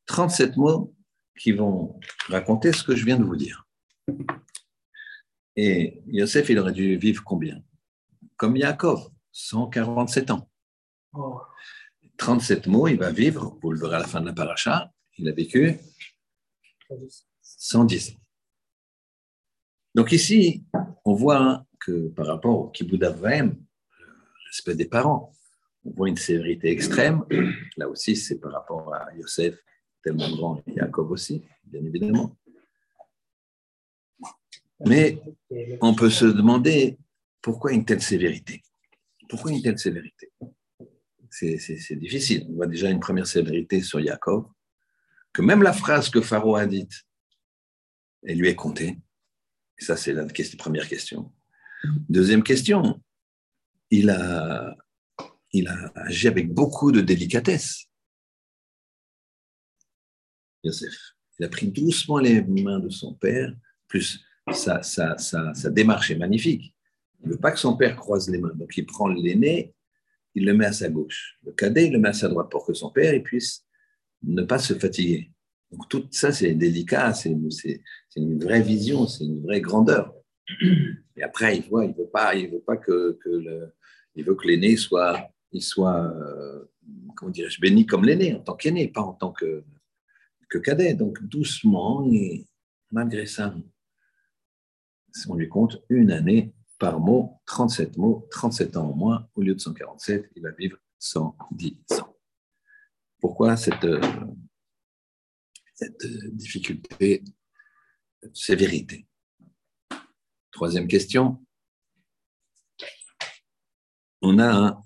37 0.06 0.56
mots 0.56 0.94
qui 1.38 1.52
vont 1.52 1.98
raconter 2.28 2.72
ce 2.72 2.82
que 2.82 2.96
je 2.96 3.04
viens 3.04 3.18
de 3.18 3.24
vous 3.24 3.36
dire. 3.36 3.66
Et 5.56 6.02
Yosef, 6.06 6.50
il 6.50 6.58
aurait 6.58 6.72
dû 6.72 6.96
vivre 6.96 7.24
combien? 7.24 7.62
Comme 8.36 8.56
Yaakov, 8.56 9.10
147 9.32 10.30
ans. 10.30 10.50
37 12.18 12.66
mots, 12.66 12.88
il 12.88 12.98
va 12.98 13.10
vivre, 13.10 13.58
vous 13.62 13.72
le 13.72 13.78
verrez 13.78 13.96
à 13.96 14.00
la 14.00 14.06
fin 14.06 14.20
de 14.20 14.26
la 14.26 14.32
paracha, 14.32 14.92
il 15.18 15.28
a 15.28 15.32
vécu 15.32 15.78
110 17.42 18.10
ans. 18.10 18.20
Donc 19.94 20.12
ici, 20.12 20.64
on 21.04 21.14
voit 21.14 21.66
que 21.80 22.08
par 22.08 22.26
rapport 22.26 22.58
au 22.58 22.68
kibbutz 22.68 23.00
le 23.00 23.56
respect 24.46 24.74
des 24.74 24.84
parents, 24.86 25.32
on 25.84 25.90
voit 25.92 26.08
une 26.08 26.16
sévérité 26.16 26.70
extrême. 26.70 27.24
Là 27.76 27.88
aussi, 27.88 28.14
c'est 28.16 28.38
par 28.38 28.52
rapport 28.52 28.94
à 28.94 29.14
Yosef, 29.14 29.58
tellement 30.02 30.30
grand, 30.30 30.62
et 30.66 30.74
Jacob 30.76 31.10
aussi, 31.10 31.42
bien 31.64 31.84
évidemment. 31.84 32.36
Mais 34.84 35.20
on 35.80 35.94
peut 35.94 36.10
se 36.10 36.26
demander 36.26 36.98
pourquoi 37.40 37.72
une 37.72 37.84
telle 37.84 38.02
sévérité? 38.02 38.62
Pourquoi 39.28 39.52
une 39.52 39.62
telle 39.62 39.78
sévérité? 39.78 40.32
C'est 41.30 41.96
difficile. 41.96 42.46
On 42.48 42.54
voit 42.54 42.66
déjà 42.66 42.90
une 42.90 43.00
première 43.00 43.26
sévérité 43.26 43.82
sur 43.82 44.02
Jacob, 44.02 44.50
que 45.32 45.42
même 45.42 45.62
la 45.62 45.72
phrase 45.72 46.10
que 46.10 46.20
Pharaon 46.20 46.54
a 46.54 46.66
dite, 46.66 47.04
elle 48.22 48.38
lui 48.38 48.48
est 48.48 48.54
comptée. 48.54 48.98
Ça, 49.78 49.96
c'est 49.96 50.12
la 50.12 50.26
première 50.58 50.88
question. 50.88 51.32
Deuxième 52.08 52.42
question, 52.42 53.02
il 53.90 54.10
a, 54.10 54.76
il 55.52 55.68
a 55.68 55.92
agi 55.94 56.28
avec 56.28 56.52
beaucoup 56.52 56.90
de 56.90 57.00
délicatesse. 57.00 57.86
Il 60.64 61.44
a 61.44 61.48
pris 61.48 61.68
doucement 61.68 62.18
les 62.18 62.42
mains 62.42 62.80
de 62.80 62.88
son 62.88 63.14
père, 63.14 63.54
plus 63.86 64.24
sa, 64.52 64.82
sa, 64.82 65.70
démarche 65.70 66.10
est 66.10 66.16
magnifique. 66.16 66.74
Il 67.20 67.28
ne 67.28 67.32
veut 67.32 67.40
pas 67.40 67.50
que 67.50 67.58
son 67.58 67.76
père 67.76 67.96
croise 67.96 68.28
les 68.28 68.38
mains. 68.38 68.54
Donc 68.54 68.76
il 68.76 68.86
prend 68.86 69.08
l'aîné, 69.08 69.74
il 70.34 70.44
le 70.44 70.54
met 70.54 70.66
à 70.66 70.72
sa 70.72 70.88
gauche. 70.88 71.38
Le 71.44 71.52
cadet, 71.52 71.86
il 71.86 71.92
le 71.92 71.98
met 71.98 72.10
à 72.10 72.12
sa 72.12 72.28
droite 72.28 72.50
pour 72.50 72.66
que 72.66 72.74
son 72.74 72.90
père 72.90 73.14
il 73.14 73.22
puisse 73.22 73.64
ne 74.22 74.42
pas 74.42 74.58
se 74.58 74.74
fatiguer. 74.74 75.30
Donc 75.70 75.88
tout 75.88 76.06
ça, 76.10 76.32
c'est 76.32 76.54
délicat, 76.54 77.12
c'est 77.12 77.30
une 78.16 78.38
vraie 78.38 78.62
vision, 78.62 79.06
c'est 79.06 79.24
une 79.24 79.42
vraie 79.42 79.60
grandeur. 79.60 80.14
Et 81.16 81.22
après, 81.22 81.56
il 81.56 81.68
voit, 81.68 81.84
il 81.84 81.94
veut 81.94 82.08
pas, 82.08 82.34
il 82.34 82.50
veut 82.50 82.62
pas 82.64 82.76
que, 82.76 83.18
le, 83.24 83.72
il 84.14 84.24
veut 84.24 84.34
que 84.36 84.46
l'aîné 84.46 84.76
soit, 84.76 85.28
il 85.50 85.62
soit, 85.62 86.04
euh, 86.04 86.64
comment 87.16 87.32
dirais-je, 87.32 87.60
béni 87.60 87.84
comme 87.84 88.04
l'aîné 88.04 88.34
en 88.34 88.40
tant 88.40 88.54
qu'aîné, 88.54 88.88
pas 88.88 89.02
en 89.02 89.12
tant 89.12 89.32
que 89.32 89.64
que 90.48 90.58
cadet. 90.58 90.94
Donc 90.94 91.22
doucement, 91.24 92.08
et 92.12 92.46
malgré 92.92 93.26
ça, 93.26 93.54
on 95.28 95.34
lui 95.34 95.48
compte 95.48 95.82
une 95.88 96.10
année 96.10 96.54
par 96.78 97.00
mot, 97.00 97.40
37 97.46 97.96
mots, 97.96 98.28
37 98.30 98.76
ans 98.76 98.90
au 98.90 98.94
moins, 98.94 99.28
au 99.34 99.42
lieu 99.42 99.54
de 99.54 99.60
147, 99.60 100.30
il 100.36 100.42
va 100.42 100.50
vivre 100.52 100.78
110 100.98 101.76
ans. 102.00 102.16
Pourquoi 103.20 103.56
cette, 103.56 103.86
cette 105.74 106.06
difficulté, 106.32 107.24
cette 108.22 108.36
sévérité? 108.36 109.06
Troisième 110.50 110.86
question. 110.86 111.42
On 114.22 114.38
a 114.38 114.50
un, 114.50 114.84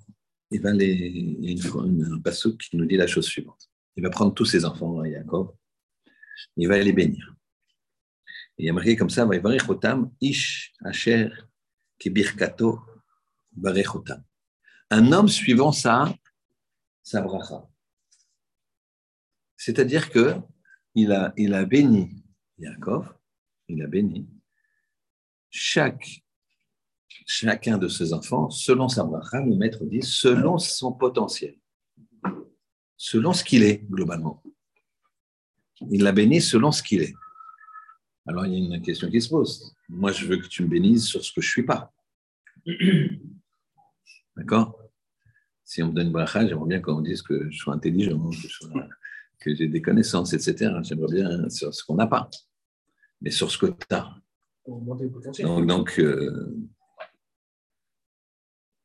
il 0.51 0.61
va 0.61 0.73
qui 0.73 2.77
nous 2.77 2.87
dit 2.87 2.97
la 2.97 3.07
chose 3.07 3.27
suivante. 3.27 3.71
Il 3.97 4.03
va 4.03 4.11
prendre 4.11 4.35
tous 4.35 4.45
ses 4.45 4.65
enfants, 4.65 5.05
Jacob, 5.05 5.55
il 6.57 6.69
va 6.69 6.79
les 6.79 6.93
bénir. 6.93 7.35
Il 8.61 8.67
y 8.67 8.69
a 8.69 8.75
marqué 8.75 8.95
comme 8.95 9.09
ça, 9.09 9.27
ish 10.21 10.75
asher 10.85 11.31
kibirkato. 11.99 12.79
Un 14.91 15.13
homme 15.13 15.29
suivant 15.29 15.73
sa, 15.73 16.15
sa 17.03 17.23
bracha. 17.23 17.67
C'est-à-dire 19.57 20.11
que 20.11 20.37
il 20.95 21.11
a, 21.13 21.33
il 21.37 21.55
a 21.55 21.65
béni 21.65 22.23
Yaakov, 22.59 23.15
il 23.69 23.83
a 23.83 23.87
béni 23.87 24.29
chaque, 25.49 26.23
chacun 27.09 27.79
de 27.79 27.89
ses 27.89 28.13
enfants 28.13 28.51
selon 28.51 28.89
sa 28.89 29.05
bracha, 29.05 29.41
le 29.41 29.57
maître 29.57 29.85
dit, 29.87 30.03
selon 30.03 30.59
son 30.59 30.93
potentiel 30.93 31.57
selon 33.01 33.33
ce 33.33 33.43
qu'il 33.43 33.63
est, 33.63 33.79
globalement. 33.91 34.43
Il 35.91 36.03
l'a 36.03 36.13
béni 36.13 36.43
selon 36.43 36.71
ce 36.71 36.83
qu'il 36.83 37.01
est. 37.01 37.15
Alors, 38.27 38.47
il 38.47 38.53
y 38.53 38.57
a 38.57 38.77
une 38.77 38.83
question 38.83 39.11
qui 39.11 39.21
se 39.21 39.29
pose. 39.29 39.75
Moi, 39.89 40.13
je 40.13 40.27
veux 40.27 40.37
que 40.37 40.47
tu 40.47 40.63
me 40.63 40.69
bénisses 40.69 41.07
sur 41.07 41.25
ce 41.25 41.33
que 41.33 41.41
je 41.41 41.49
ne 41.49 41.51
suis 41.51 41.63
pas. 41.65 41.93
D'accord? 44.37 44.79
Si 45.65 45.83
on 45.83 45.89
me 45.89 45.93
donne 45.93 46.09
une 46.09 46.13
bracha, 46.13 46.47
j'aimerais 46.47 46.69
bien 46.69 46.81
qu'on 46.81 46.97
me 46.97 47.05
dise 47.05 47.23
que 47.23 47.51
je 47.51 47.59
sois 47.59 47.75
intelligent, 47.75 48.19
que, 49.41 49.55
j'ai 49.55 49.69
des 49.69 49.83
connaissances, 49.83 50.33
etc. 50.33 50.73
J'aimerais 50.83 51.15
bien 51.15 51.49
sur 51.49 51.73
ce 51.73 51.85
qu'on 51.85 51.95
n'a 51.95 52.07
pas, 52.07 52.29
mais 53.21 53.31
sur 53.31 53.51
ce 53.51 53.59
que 53.59 53.67
tu 53.67 53.95
as. 53.95 54.15
Donc, 54.67 55.67
donc 55.67 55.99
euh, 55.99 56.57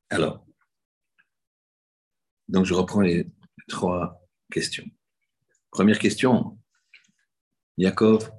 alors, 0.10 0.46
donc 2.48 2.66
je 2.66 2.74
reprends 2.74 3.02
les, 3.02 3.28
trois 3.68 4.22
questions. 4.52 4.86
Première 5.72 6.00
question, 6.00 6.58
Yaakov, 7.78 8.32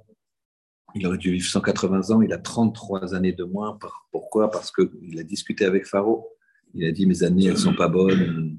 il 0.97 1.07
aurait 1.07 1.17
dû 1.17 1.31
vivre 1.31 1.47
180 1.47 2.11
ans, 2.11 2.21
il 2.21 2.33
a 2.33 2.37
33 2.37 3.13
années 3.13 3.33
de 3.33 3.43
moins. 3.43 3.77
Pourquoi? 4.11 4.49
Parce 4.49 4.71
qu'il 4.71 5.19
a 5.19 5.23
discuté 5.23 5.65
avec 5.65 5.85
Pharaon, 5.85 6.25
il 6.73 6.85
a 6.85 6.91
dit 6.91 7.05
mes 7.05 7.23
années, 7.23 7.45
elles 7.45 7.53
ne 7.53 7.57
sont 7.57 7.75
pas 7.75 7.87
bonnes, 7.87 8.57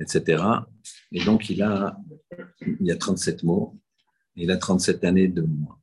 etc. 0.00 0.42
Et 1.12 1.24
donc, 1.24 1.50
il 1.50 1.62
a, 1.62 1.96
il 2.80 2.90
a 2.90 2.96
37 2.96 3.42
mots, 3.42 3.78
il 4.36 4.50
a 4.50 4.56
37 4.56 5.04
années 5.04 5.28
de 5.28 5.42
moins. 5.42 5.78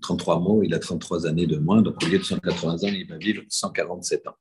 33 0.00 0.36
euh, 0.36 0.40
mots, 0.40 0.62
il 0.62 0.74
a 0.74 0.78
33 0.78 1.26
années 1.26 1.46
de 1.46 1.56
moins, 1.56 1.82
donc 1.82 2.02
au 2.02 2.06
lieu 2.06 2.18
de 2.18 2.24
180 2.24 2.74
ans, 2.74 2.78
il 2.84 3.06
va 3.06 3.18
vivre 3.18 3.42
147 3.48 4.26
ans. 4.28 4.36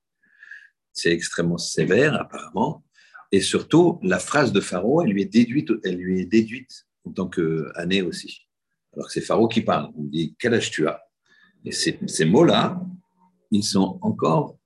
C'est 0.93 1.11
extrêmement 1.11 1.57
sévère, 1.59 2.15
apparemment, 2.15 2.83
et 3.31 3.41
surtout, 3.41 3.99
la 4.03 4.19
phrase 4.19 4.53
de 4.53 4.61
Pharaon, 4.61 5.01
elle 5.01 5.11
lui 5.11 5.21
est 5.21 5.25
déduite, 5.25 5.69
elle 5.83 5.97
lui 5.97 6.21
est 6.21 6.25
déduite 6.25 6.87
en 7.03 7.11
tant 7.11 7.27
qu'année 7.27 8.01
aussi. 8.01 8.46
Alors 8.97 9.07
que 9.07 9.13
c'est 9.13 9.21
Pharaon 9.21 9.47
qui 9.47 9.61
parle. 9.61 9.91
Il 9.95 10.09
dit 10.09 10.35
Quel 10.39 10.55
âge 10.55 10.71
tu 10.71 10.87
as? 10.87 10.99
Et 11.63 11.71
ces, 11.71 12.25
mots-là, 12.25 12.81
ils 13.51 13.63
sont 13.63 13.99
encore, 14.01 14.57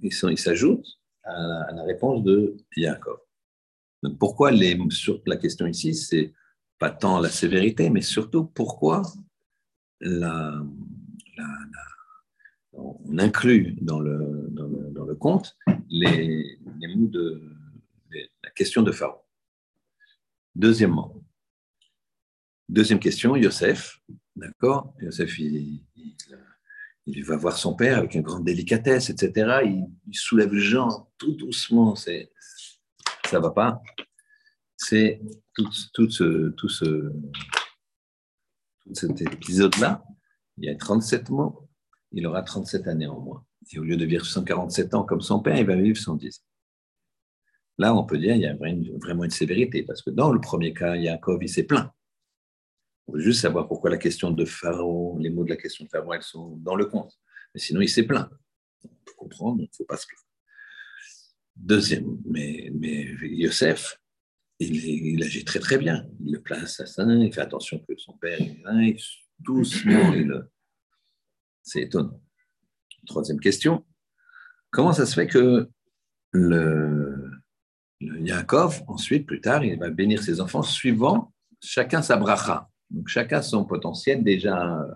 ils 0.00 0.12
s'ajoutent 0.12 1.00
à, 1.24 1.72
la 1.72 1.82
réponse 1.82 2.22
de 2.22 2.56
Yaakov. 2.76 3.18
Donc 4.04 4.18
pourquoi 4.18 4.52
les, 4.52 4.78
sur, 4.90 5.20
la 5.26 5.36
question 5.36 5.66
ici, 5.66 5.94
c'est 5.94 6.32
pas 6.78 6.90
tant 6.90 7.18
la 7.18 7.28
sévérité, 7.28 7.90
mais 7.90 8.02
surtout 8.02 8.44
pourquoi 8.44 9.02
on 12.72 13.18
inclut 13.18 13.76
dans 13.80 13.98
le, 14.00 15.14
conte 15.18 15.56
les 15.90 16.58
mots 16.96 17.08
de 17.08 17.42
la 18.44 18.50
question 18.50 18.82
de 18.82 18.92
Pharaon. 18.92 19.20
Deuxièmement, 20.54 21.22
Deuxième 22.68 23.00
question, 23.00 23.36
Yosef. 23.36 24.00
D'accord? 24.36 24.94
Yosef, 25.00 25.38
il, 25.38 25.84
va 27.24 27.36
voir 27.36 27.56
son 27.56 27.74
père 27.74 27.98
avec 27.98 28.14
une 28.14 28.22
grande 28.22 28.44
délicatesse, 28.44 29.10
etc. 29.10 29.60
Il, 29.64 30.14
soulève 30.14 30.54
Jean 30.54 31.10
tout 31.18 31.32
doucement. 31.32 31.94
C'est, 31.94 32.32
ça 33.26 33.40
va 33.40 33.50
pas. 33.50 33.82
C'est 34.76 35.20
tout, 35.54 35.70
ce, 35.72 35.88
tout, 35.92 36.10
ce, 36.10 36.52
tout 36.56 36.68
cet 38.94 39.20
épisode-là. 39.20 40.02
Il 40.58 40.64
y 40.64 40.68
a 40.68 40.76
37 40.76 41.30
mots. 41.30 41.68
Il 42.12 42.26
aura 42.26 42.42
37 42.42 42.88
années 42.88 43.06
en 43.06 43.20
moins. 43.20 43.44
Et 43.72 43.78
au 43.78 43.84
lieu 43.84 43.96
de 43.96 44.04
vivre 44.04 44.24
147 44.24 44.94
ans 44.94 45.04
comme 45.04 45.20
son 45.20 45.40
père, 45.40 45.56
il 45.56 45.66
va 45.66 45.76
vivre 45.76 45.98
110. 45.98 46.44
Là, 47.78 47.94
on 47.94 48.04
peut 48.04 48.18
dire 48.18 48.34
qu'il 48.34 48.42
y 48.42 48.46
a 48.46 48.54
vraiment 48.54 49.24
une 49.24 49.30
sévérité, 49.30 49.82
parce 49.82 50.02
que 50.02 50.10
dans 50.10 50.32
le 50.32 50.40
premier 50.40 50.74
cas, 50.74 50.96
Yaakov, 50.96 51.42
il 51.42 51.48
s'est 51.48 51.62
plaint. 51.64 51.90
Veut 53.08 53.20
juste 53.20 53.40
savoir 53.40 53.68
pourquoi 53.68 53.90
la 53.90 53.98
question 53.98 54.30
de 54.30 54.44
Pharaon, 54.44 55.18
les 55.18 55.30
mots 55.30 55.44
de 55.44 55.50
la 55.50 55.56
question 55.56 55.84
de 55.84 55.90
Pharaon, 55.90 56.12
elles 56.12 56.22
sont 56.22 56.56
dans 56.56 56.76
le 56.76 56.86
compte. 56.86 57.18
Mais 57.54 57.60
sinon, 57.60 57.80
il 57.80 57.88
s'est 57.88 58.04
plaint. 58.04 58.28
On 58.84 58.88
peut 59.04 59.12
comprendre, 59.16 59.60
il 59.60 59.64
ne 59.64 59.76
faut 59.76 59.84
pas 59.84 59.96
se 59.96 60.06
plaindre. 60.06 60.22
Deuxième, 61.56 62.18
mais, 62.24 62.70
mais 62.74 63.04
Yosef, 63.22 64.00
il, 64.58 65.22
agit 65.22 65.44
très 65.44 65.58
très 65.58 65.78
bien. 65.78 66.06
Il 66.24 66.32
le 66.32 66.40
place 66.40 66.80
à 66.80 66.86
ça, 66.86 67.04
il 67.04 67.32
fait 67.32 67.40
attention 67.40 67.78
que 67.86 67.96
son 67.96 68.14
père, 68.14 68.38
il, 68.40 68.96
doucement, 69.38 70.12
il, 70.14 70.32
c'est 71.62 71.82
étonnant. 71.82 72.20
Troisième 73.06 73.40
question, 73.40 73.84
comment 74.70 74.92
ça 74.92 75.06
se 75.06 75.14
fait 75.14 75.26
que 75.26 75.68
le, 76.30 77.30
le 78.00 78.20
Yaakov, 78.20 78.82
ensuite, 78.86 79.26
plus 79.26 79.40
tard, 79.40 79.64
il 79.64 79.78
va 79.78 79.90
bénir 79.90 80.22
ses 80.22 80.40
enfants 80.40 80.62
suivant 80.62 81.32
chacun 81.60 82.02
sa 82.02 82.16
bracha? 82.16 82.68
Donc 82.92 83.08
chacun 83.08 83.40
son 83.40 83.64
potentiel 83.64 84.22
déjà, 84.22 84.86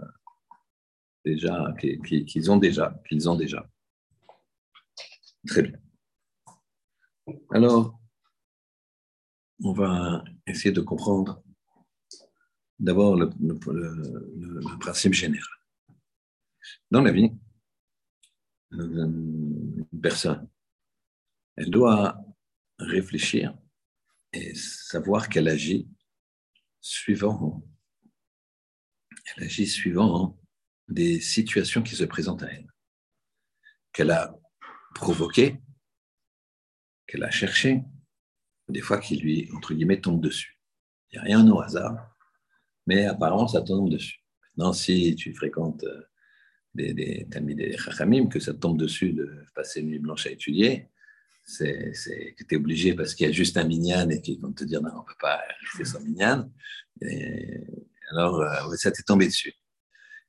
déjà 1.25 1.75
qu'ils 1.81 2.51
ont 2.51 2.59
déjà, 2.59 2.95
qu'ils 3.09 3.29
ont 3.29 3.37
déjà. 3.37 3.67
Très 5.47 5.63
bien. 5.63 5.79
Alors, 7.51 7.99
on 9.63 9.73
va 9.73 10.23
essayer 10.47 10.73
de 10.73 10.83
comprendre 10.83 11.43
d'abord 12.79 13.17
le, 13.17 13.31
principe 14.79 15.15
général. 15.15 15.49
Dans 16.91 17.01
la 17.01 17.13
vie, 17.13 17.33
une 18.73 19.87
personne, 20.03 20.47
elle 21.57 21.71
doit 21.71 22.21
réfléchir 22.79 23.57
et 24.35 24.55
savoir 24.55 25.31
qu'elle 25.31 25.49
agit 25.49 25.89
suivant 26.83 27.63
elle 29.35 29.45
agit 29.45 29.67
suivant 29.67 30.39
des 30.89 31.21
situations 31.21 31.83
qui 31.83 31.97
se 31.97 32.05
présentent 32.05 32.43
à 32.43 32.53
elle, 32.53 32.67
qu'elle 33.93 34.11
a 34.11 34.35
provoquées, 34.95 35.61
qu'elle 37.07 37.25
a 37.25 37.31
cherchées, 37.31 37.83
des 38.69 38.81
fois 38.81 38.99
qui 38.99 39.17
lui, 39.17 39.51
entre 39.55 39.75
guillemets, 39.75 40.01
tombe 40.01 40.21
dessus. 40.21 40.59
Il 41.11 41.17
n'y 41.17 41.21
a 41.21 41.23
rien 41.23 41.51
au 41.51 41.61
hasard, 41.61 42.17
mais 42.87 43.07
apparemment, 43.07 43.49
ça 43.49 43.63
tombe 43.63 43.91
dessus. 43.91 44.21
Maintenant, 44.57 44.73
si 44.73 45.15
tu 45.17 45.35
fréquentes 45.35 45.85
euh, 45.85 46.03
des, 46.75 46.95
des 46.95 47.27
des 47.27 47.77
chachamim, 47.77 48.29
que 48.29 48.41
ça 48.41 48.55
tombe 48.55 48.79
dessus 48.79 49.13
de 49.13 49.45
passer 49.55 49.81
une 49.81 49.89
nuit 49.89 49.99
blanche 49.99 50.27
à 50.27 50.31
étudier, 50.31 50.89
c'est 51.45 51.93
que 52.37 52.45
tu 52.45 52.55
es 52.55 52.57
obligé 52.57 52.95
parce 52.95 53.15
qu'il 53.15 53.27
y 53.27 53.31
a 53.31 53.33
juste 53.33 53.57
un 53.57 53.65
minyan 53.65 54.09
et 54.11 54.21
qu'ils 54.21 54.41
vont 54.41 54.53
te 54.53 54.65
dire 54.65 54.83
non, 54.83 54.91
on 54.95 55.01
ne 55.03 55.07
peut 55.07 55.15
pas 55.21 55.41
rester 55.61 55.85
sans 55.85 56.01
minyan. 56.01 56.51
Alors, 58.11 58.41
euh, 58.41 58.77
ça 58.77 58.91
t'est 58.91 59.03
tombé 59.03 59.27
dessus. 59.27 59.55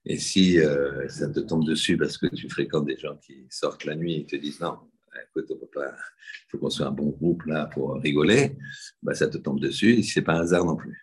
Et 0.06 0.18
si 0.18 0.60
euh, 0.60 1.08
ça 1.10 1.30
te 1.30 1.40
tombe 1.42 1.66
dessus 1.66 1.98
parce 1.98 2.18
que 2.18 2.28
tu 2.28 2.50
fréquentes 2.50 2.86
des 2.86 2.98
gens 2.98 3.18
qui 3.18 3.46
sortent 3.50 3.86
la 3.86 3.96
nuit 3.96 4.22
et 4.22 4.26
te 4.26 4.36
disent 4.36 4.62
non, 4.62 4.78
écoute, 5.30 5.52
il 5.52 5.58
faut 6.50 6.58
qu'on 6.58 6.70
soit 6.70 6.88
un 6.88 6.92
bon 6.92 7.10
groupe 7.10 7.44
là 7.46 7.66
pour 7.66 7.96
rigoler, 7.96 8.58
bah, 9.02 9.14
ça 9.14 9.28
te 9.28 9.38
tombe 9.38 9.60
dessus, 9.60 10.02
ce 10.04 10.20
n'est 10.20 10.24
pas 10.24 10.36
un 10.36 10.42
hasard 10.42 10.66
non 10.66 10.76
plus. 10.76 10.98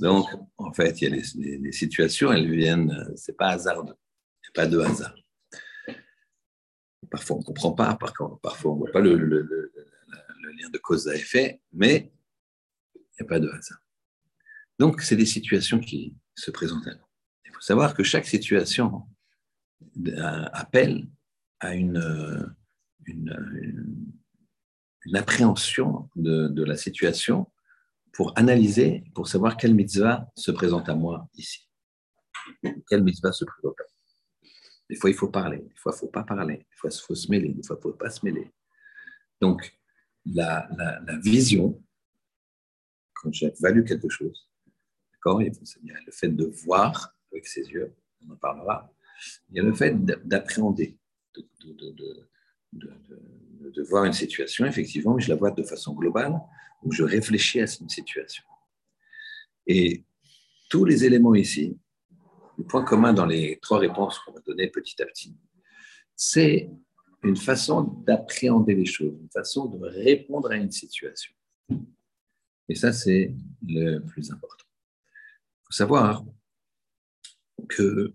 Donc, 0.00 0.26
en 0.56 0.72
fait, 0.72 1.00
il 1.00 1.08
y 1.08 1.12
a 1.12 1.16
les, 1.16 1.72
situations, 1.72 2.32
elles 2.32 2.50
viennent, 2.50 3.12
c'est 3.16 3.36
pas 3.36 3.48
hasard, 3.48 3.78
il 3.78 3.84
n'y 3.84 3.90
a 3.90 4.52
pas 4.54 4.66
de 4.66 4.78
hasard. 4.78 5.14
Parfois, 7.10 7.36
on 7.36 7.38
ne 7.40 7.44
comprend 7.44 7.72
pas, 7.72 7.96
parfois, 7.96 8.38
on 8.72 8.74
ne 8.74 8.78
voit 8.78 8.92
pas 8.92 9.00
le, 9.00 9.16
le, 9.16 9.72
lien 10.60 10.68
de 10.68 10.78
cause 10.78 11.08
à 11.08 11.14
effet, 11.14 11.60
mais 11.72 12.12
il 12.94 13.00
n'y 13.20 13.26
a 13.26 13.28
pas 13.28 13.40
de 13.40 13.48
hasard. 13.48 13.83
Donc, 14.78 15.02
c'est 15.02 15.16
des 15.16 15.26
situations 15.26 15.78
qui 15.78 16.16
se 16.34 16.50
présentent 16.50 16.86
à 16.86 16.94
nous. 16.94 17.06
Il 17.46 17.52
faut 17.52 17.60
savoir 17.60 17.94
que 17.94 18.02
chaque 18.02 18.26
situation 18.26 19.06
euh, 20.06 20.44
appelle 20.52 21.06
à 21.60 21.74
une, 21.74 22.54
une, 23.06 23.76
appréhension 25.14 26.08
de, 26.16 26.64
la 26.64 26.76
situation 26.76 27.50
pour 28.12 28.36
analyser, 28.36 29.04
pour 29.14 29.28
savoir 29.28 29.56
quelle 29.56 29.74
mitzvah 29.74 30.28
se 30.36 30.50
présente 30.50 30.88
à 30.88 30.94
moi 30.94 31.28
ici. 31.34 31.68
Quelle 32.88 33.04
mitzvah 33.04 33.32
se 33.32 33.44
présente 33.44 33.78
à 33.80 33.84
moi. 33.84 34.50
Des 34.90 34.96
fois, 34.96 35.10
il 35.10 35.16
faut 35.16 35.28
parler, 35.28 35.58
des 35.58 35.76
fois, 35.76 35.92
il 35.92 35.96
ne 35.96 36.00
faut 36.00 36.08
pas 36.08 36.24
parler, 36.24 36.56
des 36.58 36.76
fois, 36.76 36.90
il 36.92 37.00
faut 37.00 37.14
se 37.14 37.30
mêler, 37.30 37.54
des 37.54 37.62
fois, 37.62 37.76
il 37.76 37.86
ne 37.86 37.92
faut 37.92 37.96
pas 37.96 38.10
se 38.10 38.24
mêler. 38.24 38.52
Donc, 39.40 39.78
la 40.26 40.68
vision, 41.22 41.82
quand 43.14 43.32
j'ai 43.32 43.52
valu 43.60 43.84
quelque 43.84 44.08
chose, 44.08 44.48
il 45.26 45.52
y 45.84 45.90
a 45.90 46.00
le 46.04 46.12
fait 46.12 46.28
de 46.28 46.44
voir 46.64 47.14
avec 47.32 47.46
ses 47.46 47.62
yeux, 47.62 47.94
on 48.26 48.32
en 48.32 48.36
parlera. 48.36 48.90
Il 49.50 49.56
y 49.56 49.60
a 49.60 49.62
le 49.62 49.74
fait 49.74 49.94
d'appréhender, 50.04 50.98
de, 51.62 52.28
voir 53.88 54.04
une 54.04 54.12
situation, 54.12 54.66
effectivement, 54.66 55.18
je 55.18 55.28
la 55.28 55.36
vois 55.36 55.50
de 55.50 55.62
façon 55.62 55.94
globale, 55.94 56.38
où 56.82 56.92
je 56.92 57.02
réfléchis 57.02 57.60
à 57.60 57.66
une 57.80 57.88
situation. 57.88 58.44
Et 59.66 60.04
tous 60.68 60.84
les 60.84 61.04
éléments 61.04 61.34
ici, 61.34 61.78
le 62.58 62.64
point 62.64 62.84
commun 62.84 63.12
dans 63.12 63.26
les 63.26 63.58
trois 63.62 63.78
réponses 63.78 64.18
qu'on 64.18 64.32
va 64.32 64.40
donner 64.40 64.68
petit 64.68 65.00
à 65.02 65.06
petit, 65.06 65.34
c'est 66.14 66.70
une 67.22 67.36
façon 67.36 67.82
d'appréhender 68.06 68.74
les 68.74 68.84
choses, 68.84 69.16
une 69.20 69.30
façon 69.30 69.66
de 69.66 69.84
répondre 69.86 70.50
à 70.50 70.56
une 70.56 70.70
situation. 70.70 71.32
Et 72.68 72.74
ça, 72.74 72.92
c'est 72.92 73.34
le 73.66 74.00
plus 74.00 74.30
important 74.30 74.63
savoir 75.74 76.24
que 77.68 78.12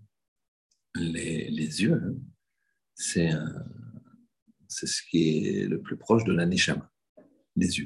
les, 0.94 1.82
yeux, 1.82 2.16
c'est 2.94 3.30
ce 4.68 5.02
qui 5.10 5.46
est 5.46 5.66
le 5.66 5.80
plus 5.80 5.96
proche 5.98 6.24
de 6.24 6.32
la 6.32 6.46
neshama, 6.46 6.90
les 7.56 7.78
yeux. 7.78 7.84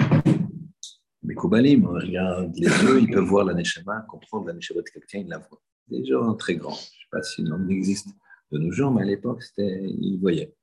Mais 1.24 1.34
Koubalim, 1.34 1.86
on 1.86 1.94
regarde 1.94 2.54
les 2.54 2.68
yeux, 2.68 3.00
ils 3.00 3.10
peuvent 3.10 3.24
voir 3.24 3.44
la 3.46 3.54
neshama, 3.54 4.02
comprendre 4.08 4.46
la 4.46 4.52
neshama 4.52 4.82
de 4.82 4.90
quelqu'un, 4.90 5.18
ils 5.18 5.28
la 5.28 5.38
voient. 5.38 5.62
Des 5.88 6.04
gens 6.04 6.34
très 6.34 6.54
grands. 6.54 6.74
Je 6.74 6.78
ne 6.78 6.84
sais 6.84 7.10
pas 7.10 7.22
si 7.22 7.42
le 7.42 7.70
existe 7.72 8.08
de 8.52 8.58
nos 8.58 8.70
jours, 8.70 8.92
mais 8.92 9.02
à 9.02 9.06
l'époque, 9.06 9.42
ils 9.58 10.18
voyaient. 10.20 10.54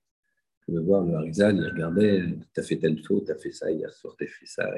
Vous 0.67 0.73
pouvez 0.73 0.85
voir 0.85 1.03
le 1.03 1.15
Harizal, 1.15 1.57
il 1.57 1.65
regardait, 1.65 2.23
tu 2.53 2.59
as 2.59 2.63
fait 2.63 2.77
telle 2.77 3.03
faute, 3.03 3.25
tu 3.25 3.31
as 3.31 3.37
fait 3.37 3.51
ça, 3.51 3.69
hier 3.69 3.91
soir, 3.91 4.15
tu 4.17 4.23
as 4.23 4.27
fait 4.27 4.45
ça, 4.45 4.73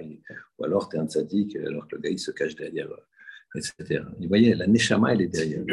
ou 0.57 0.63
alors 0.63 0.89
tu 0.89 0.95
es 0.95 0.99
un 0.99 1.07
sadique, 1.07 1.55
alors 1.55 1.87
que 1.87 1.97
le 1.97 2.01
gars, 2.01 2.09
il 2.09 2.19
se 2.19 2.31
cache 2.31 2.55
derrière 2.55 2.89
etc. 3.55 4.03
Vous 4.19 4.27
voyez, 4.27 4.53
la 4.55 4.67
neshama, 4.67 5.13
elle 5.13 5.21
est 5.21 5.27
derrière. 5.27 5.63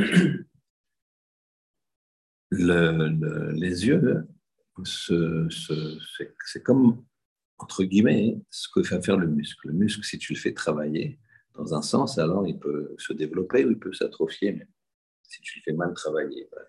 les 2.51 3.87
yeux, 3.87 4.27
c'est 4.85 6.62
comme, 6.62 7.05
entre 7.59 7.85
guillemets, 7.85 8.38
ce 8.51 8.69
que 8.75 8.83
fait 8.83 9.03
faire 9.03 9.16
le 9.16 9.29
muscle. 9.29 9.69
Le 9.69 9.75
muscle, 9.75 10.05
si 10.05 10.19
tu 10.19 10.35
le 10.35 10.38
fais 10.38 10.53
travailler 10.53 11.19
dans 11.55 11.75
un 11.75 11.83
sens, 11.83 12.19
alors 12.19 12.47
il 12.47 12.59
peut 12.59 12.95
se 12.99 13.12
développer 13.12 13.64
ou 13.64 13.71
il 13.71 13.79
peut 13.79 13.93
s'atrophier. 13.93 14.53
Mais 14.53 14.66
si 15.23 15.40
tu 15.43 15.59
le 15.59 15.62
fais 15.62 15.73
mal 15.73 15.93
travailler, 15.95 16.49
bah, 16.51 16.62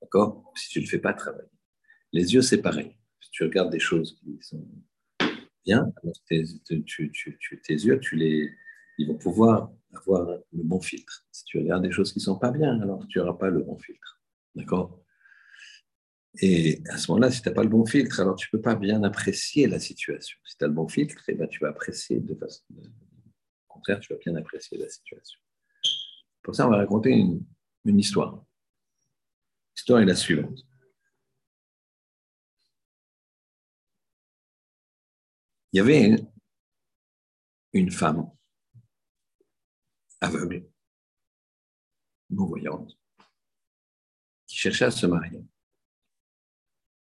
d'accord? 0.00 0.52
Si 0.56 0.68
tu 0.70 0.78
ne 0.80 0.84
le 0.84 0.90
fais 0.90 0.98
pas 0.98 1.12
travailler. 1.12 1.48
Les 2.12 2.34
yeux, 2.34 2.42
c'est 2.42 2.62
pareil. 2.62 2.96
Si 3.20 3.30
tu 3.30 3.44
regardes 3.44 3.70
des 3.70 3.78
choses 3.78 4.18
qui 4.20 4.38
sont 4.40 4.66
bien, 5.64 5.92
tes, 6.28 6.44
tes 6.66 7.74
yeux, 7.74 8.00
tu 8.00 8.16
les, 8.16 8.50
ils 9.00 9.08
vont 9.08 9.16
pouvoir 9.16 9.72
avoir 9.94 10.26
le 10.26 10.62
bon 10.62 10.80
filtre. 10.80 11.24
Si 11.32 11.44
tu 11.44 11.58
regardes 11.58 11.82
des 11.82 11.90
choses 11.90 12.12
qui 12.12 12.18
ne 12.18 12.24
sont 12.24 12.38
pas 12.38 12.50
bien, 12.50 12.80
alors 12.82 13.06
tu 13.08 13.18
n'auras 13.18 13.32
pas 13.32 13.48
le 13.48 13.62
bon 13.62 13.78
filtre. 13.78 14.20
D'accord? 14.54 15.02
Et 16.40 16.82
à 16.90 16.98
ce 16.98 17.10
moment-là, 17.10 17.30
si 17.30 17.40
tu 17.40 17.48
n'as 17.48 17.54
pas 17.54 17.62
le 17.62 17.70
bon 17.70 17.86
filtre, 17.86 18.20
alors 18.20 18.36
tu 18.36 18.48
ne 18.52 18.58
peux 18.58 18.62
pas 18.62 18.74
bien 18.74 19.02
apprécier 19.02 19.66
la 19.66 19.80
situation. 19.80 20.38
Si 20.44 20.56
tu 20.58 20.64
as 20.64 20.68
le 20.68 20.74
bon 20.74 20.86
filtre, 20.86 21.22
eh 21.28 21.34
ben, 21.34 21.48
tu 21.48 21.60
vas 21.60 21.70
apprécier 21.70 22.20
de 22.20 22.34
façon. 22.34 22.62
Au 22.70 23.72
contraire, 23.72 24.00
tu 24.00 24.12
vas 24.12 24.18
bien 24.18 24.34
apprécier 24.36 24.76
la 24.76 24.88
situation. 24.88 25.40
Pour 26.42 26.54
ça, 26.54 26.66
on 26.66 26.70
va 26.70 26.76
raconter 26.76 27.10
une 27.10 27.98
histoire. 27.98 28.44
L'histoire 29.74 30.00
est 30.00 30.04
la 30.04 30.14
suivante. 30.14 30.60
Il 35.72 35.78
y 35.78 35.80
avait 35.80 36.16
une 37.72 37.90
femme 37.90 38.30
aveugle, 40.20 40.68
non-voyante, 42.30 42.98
qui 44.46 44.56
cherchait 44.56 44.86
à 44.86 44.90
se 44.90 45.06
marier. 45.06 45.42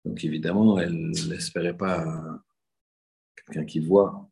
Donc 0.05 0.23
évidemment, 0.23 0.79
elle 0.79 1.11
n'espérait 1.27 1.77
pas 1.77 2.41
quelqu'un 3.35 3.65
qui 3.65 3.79
voit. 3.79 4.29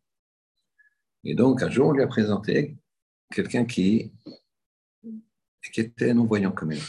Et 1.23 1.36
donc 1.36 1.62
un 1.62 1.69
jour, 1.69 1.88
on 1.88 1.91
lui 1.91 2.04
a 2.04 2.08
présenté 2.08 2.78
quelqu'un 3.32 3.65
qui, 3.65 4.13
qui 5.73 5.82
était 5.82 6.13
non-voyant 6.13 6.52
comme 6.52 6.71
elle. 6.71 6.82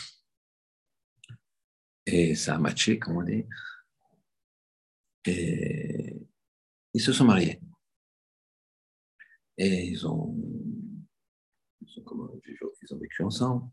Et 2.07 2.35
ça 2.35 2.55
a 2.55 2.59
matché, 2.59 2.99
comme 2.99 3.17
on 3.17 3.23
dit. 3.23 3.45
Et 5.27 6.27
ils 6.95 7.01
se 7.03 7.13
sont 7.13 7.25
mariés. 7.25 7.61
Et 9.59 9.89
ils 9.89 10.07
ont, 10.07 10.35
ils 11.97 12.95
ont, 12.95 12.99
vécu 12.99 13.23
ensemble, 13.23 13.69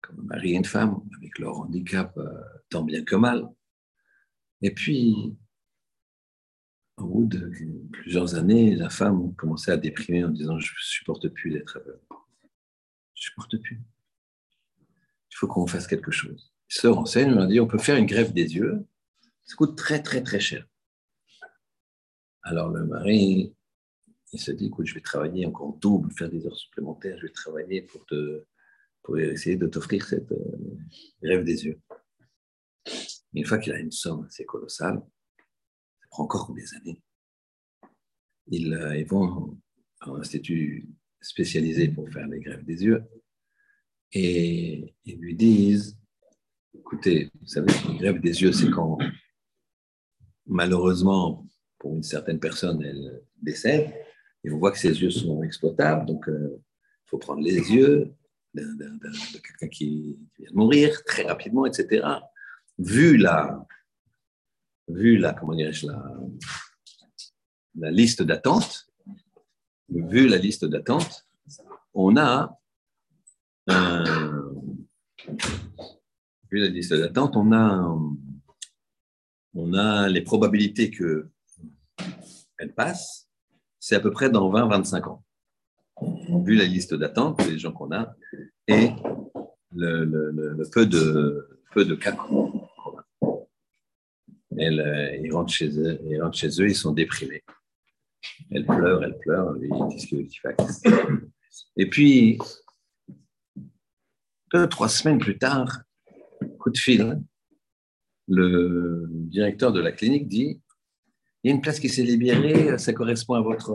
comme 0.00 0.20
un 0.20 0.34
mari 0.34 0.52
et 0.52 0.56
une 0.56 0.64
femme, 0.64 1.00
avec 1.16 1.38
leur 1.38 1.58
handicap 1.60 2.16
euh, 2.16 2.42
tant 2.68 2.82
bien 2.82 3.04
que 3.04 3.16
mal. 3.16 3.48
Et 4.62 4.72
puis, 4.72 5.36
au 6.96 7.06
bout 7.06 7.24
de 7.26 7.50
plusieurs 7.92 8.34
années, 8.34 8.74
la 8.74 8.90
femme 8.90 9.34
commençait 9.34 9.72
à 9.72 9.76
déprimer 9.76 10.24
en 10.24 10.30
disant 10.30 10.58
Je 10.58 10.72
ne 10.72 10.78
supporte 10.80 11.28
plus 11.28 11.50
d'être 11.50 11.78
aveugle. 11.78 12.00
Je 13.14 13.20
ne 13.20 13.24
supporte 13.24 13.56
plus. 13.58 13.80
Il 15.30 15.36
faut 15.36 15.46
qu'on 15.46 15.66
fasse 15.66 15.86
quelque 15.86 16.10
chose. 16.10 16.52
Ils 16.70 16.80
se 16.80 16.86
renseignent, 16.86 17.34
on 17.34 17.46
dit 17.46 17.60
On 17.60 17.66
peut 17.66 17.78
faire 17.78 17.96
une 17.96 18.06
greffe 18.06 18.32
des 18.32 18.54
yeux. 18.54 18.86
Ça 19.44 19.56
coûte 19.56 19.76
très, 19.76 20.02
très, 20.02 20.22
très 20.22 20.40
cher. 20.40 20.66
Alors 22.42 22.68
le 22.70 22.84
mari, 22.84 23.54
il 24.32 24.40
se 24.40 24.52
dit 24.52 24.66
Écoute, 24.66 24.86
je 24.86 24.94
vais 24.94 25.00
travailler 25.00 25.46
encore 25.46 25.76
double, 25.78 26.12
faire 26.12 26.30
des 26.30 26.46
heures 26.46 26.56
supplémentaires, 26.56 27.16
je 27.18 27.26
vais 27.26 27.32
travailler 27.32 27.82
pour, 27.82 28.04
te, 28.06 28.44
pour 29.02 29.18
essayer 29.18 29.56
de 29.56 29.66
t'offrir 29.66 30.06
cette 30.06 30.32
euh, 30.32 30.78
greffe 31.22 31.44
des 31.44 31.66
yeux. 31.66 31.80
Une 33.32 33.44
fois 33.44 33.58
qu'il 33.58 33.72
a 33.72 33.78
une 33.78 33.92
somme 33.92 34.24
assez 34.24 34.44
colossale, 34.44 35.02
ça 36.00 36.06
prend 36.10 36.24
encore 36.24 36.52
des 36.52 36.74
années. 36.74 37.02
Ils, 38.48 38.72
euh, 38.74 38.96
ils 38.96 39.06
vont 39.06 39.58
à 40.00 40.10
un 40.10 40.20
institut 40.20 40.88
spécialisé 41.20 41.88
pour 41.88 42.08
faire 42.10 42.26
les 42.26 42.40
greffes 42.40 42.64
des 42.64 42.84
yeux 42.84 43.04
et 44.12 44.94
ils 45.04 45.18
lui 45.18 45.36
disent 45.36 45.96
écoutez, 46.74 47.30
vous 47.40 47.46
savez, 47.46 47.72
les 47.88 47.98
greffes 47.98 48.20
des 48.20 48.42
yeux, 48.42 48.52
c'est 48.52 48.70
quand 48.70 48.98
malheureusement, 50.46 51.46
pour 51.78 51.94
une 51.94 52.02
certaine 52.02 52.40
personne, 52.40 52.82
elle 52.82 53.22
décède 53.40 53.92
et 54.44 54.50
on 54.50 54.58
voit 54.58 54.72
que 54.72 54.78
ses 54.78 55.00
yeux 55.00 55.10
sont 55.10 55.42
exploitables, 55.42 56.06
donc 56.06 56.24
il 56.26 56.32
euh, 56.32 56.62
faut 57.06 57.18
prendre 57.18 57.42
les 57.42 57.72
yeux 57.72 58.12
de 58.54 59.38
quelqu'un 59.38 59.68
qui 59.68 60.18
vient 60.38 60.50
de 60.50 60.56
mourir 60.56 61.04
très 61.04 61.22
rapidement, 61.22 61.66
etc 61.66 62.02
vu 62.80 63.16
la, 63.18 63.66
vu 64.88 65.18
la, 65.18 65.34
comment 65.34 65.52
la, 65.52 65.68
la 67.74 67.90
liste 67.90 68.22
d'attente, 68.22 68.86
vu 69.88 70.26
la 70.28 70.38
liste 70.38 70.64
d'attente, 70.64 71.28
on 71.92 72.16
a, 72.16 72.58
vu 76.50 76.58
la 76.58 76.68
liste 76.68 76.94
d'attente, 76.94 77.36
on 77.36 77.52
a, 77.52 77.98
on 79.54 79.74
a 79.74 80.08
les 80.08 80.22
probabilités 80.22 80.90
que 80.90 81.28
elle 82.56 82.74
passe, 82.74 83.29
c'est 83.80 83.96
à 83.96 84.00
peu 84.00 84.10
près 84.10 84.30
dans 84.30 84.50
20-25 84.52 85.08
ans. 85.08 85.24
Vu 86.44 86.54
la 86.54 86.64
liste 86.64 86.94
d'attente, 86.94 87.44
les 87.46 87.58
gens 87.58 87.72
qu'on 87.72 87.92
a, 87.92 88.14
et 88.68 88.90
le, 89.74 90.62
peu 90.70 90.86
de 90.86 91.48
peu 91.72 91.84
de 91.84 91.94
cas 91.94 92.16
euh, 94.58 95.16
ils, 95.22 95.32
rentrent 95.32 95.52
chez 95.52 95.78
eux, 95.78 95.98
ils 96.04 96.20
rentrent 96.20 96.36
chez 96.36 96.60
eux, 96.60 96.68
ils 96.68 96.74
sont 96.74 96.92
déprimés. 96.92 97.42
Elle 98.50 98.66
pleure, 98.66 99.02
elle 99.02 99.18
pleure, 99.18 99.56
qu'est-ce 99.90 100.06
qu'il 100.06 100.28
fait 100.38 100.56
Et 101.76 101.88
puis, 101.88 102.38
deux, 104.52 104.68
trois 104.68 104.88
semaines 104.88 105.18
plus 105.18 105.38
tard, 105.38 105.82
coup 106.58 106.70
de 106.70 106.78
fil, 106.78 107.20
le 108.28 109.06
directeur 109.10 109.72
de 109.72 109.80
la 109.80 109.92
clinique 109.92 110.28
dit 110.28 110.60
il 111.42 111.48
y 111.48 111.52
a 111.52 111.54
une 111.54 111.60
place 111.60 111.80
qui 111.80 111.88
s'est 111.88 112.02
libérée, 112.02 112.76
ça 112.78 112.92
correspond 112.92 113.34
à 113.34 113.40
votre, 113.40 113.74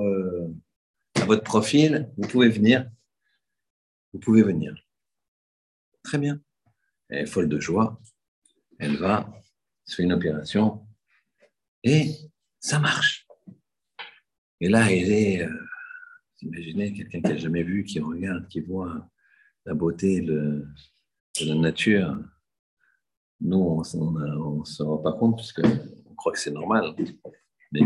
à 1.15 1.25
votre 1.25 1.43
profil, 1.43 2.09
vous 2.17 2.27
pouvez 2.27 2.49
venir. 2.49 2.89
Vous 4.13 4.19
pouvez 4.19 4.43
venir. 4.43 4.75
Très 6.03 6.17
bien. 6.17 6.39
Elle 7.09 7.23
est 7.23 7.25
folle 7.25 7.49
de 7.49 7.59
joie. 7.59 7.99
Elle 8.79 8.97
va, 8.97 9.33
se 9.85 9.95
fait 9.95 10.03
une 10.03 10.13
opération 10.13 10.85
et 11.83 12.11
ça 12.59 12.79
marche. 12.79 13.27
Et 14.59 14.69
là, 14.69 14.91
il 14.91 15.11
est, 15.11 15.43
euh, 15.43 15.67
imaginez 16.41 16.93
quelqu'un 16.93 17.21
qui 17.21 17.29
n'a 17.29 17.37
jamais 17.37 17.63
vu, 17.63 17.83
qui 17.83 17.99
regarde, 17.99 18.47
qui 18.47 18.61
voit 18.61 19.09
la 19.65 19.73
beauté 19.73 20.21
de, 20.21 20.65
la 21.41 21.55
nature. 21.55 22.17
Nous, 23.41 23.57
on 23.57 23.79
ne 23.79 24.65
se 24.65 24.83
rend 24.83 24.97
pas 24.97 25.13
compte 25.13 25.37
puisqu'on 25.37 26.15
croit 26.15 26.31
que 26.31 26.39
c'est 26.39 26.51
normal. 26.51 26.95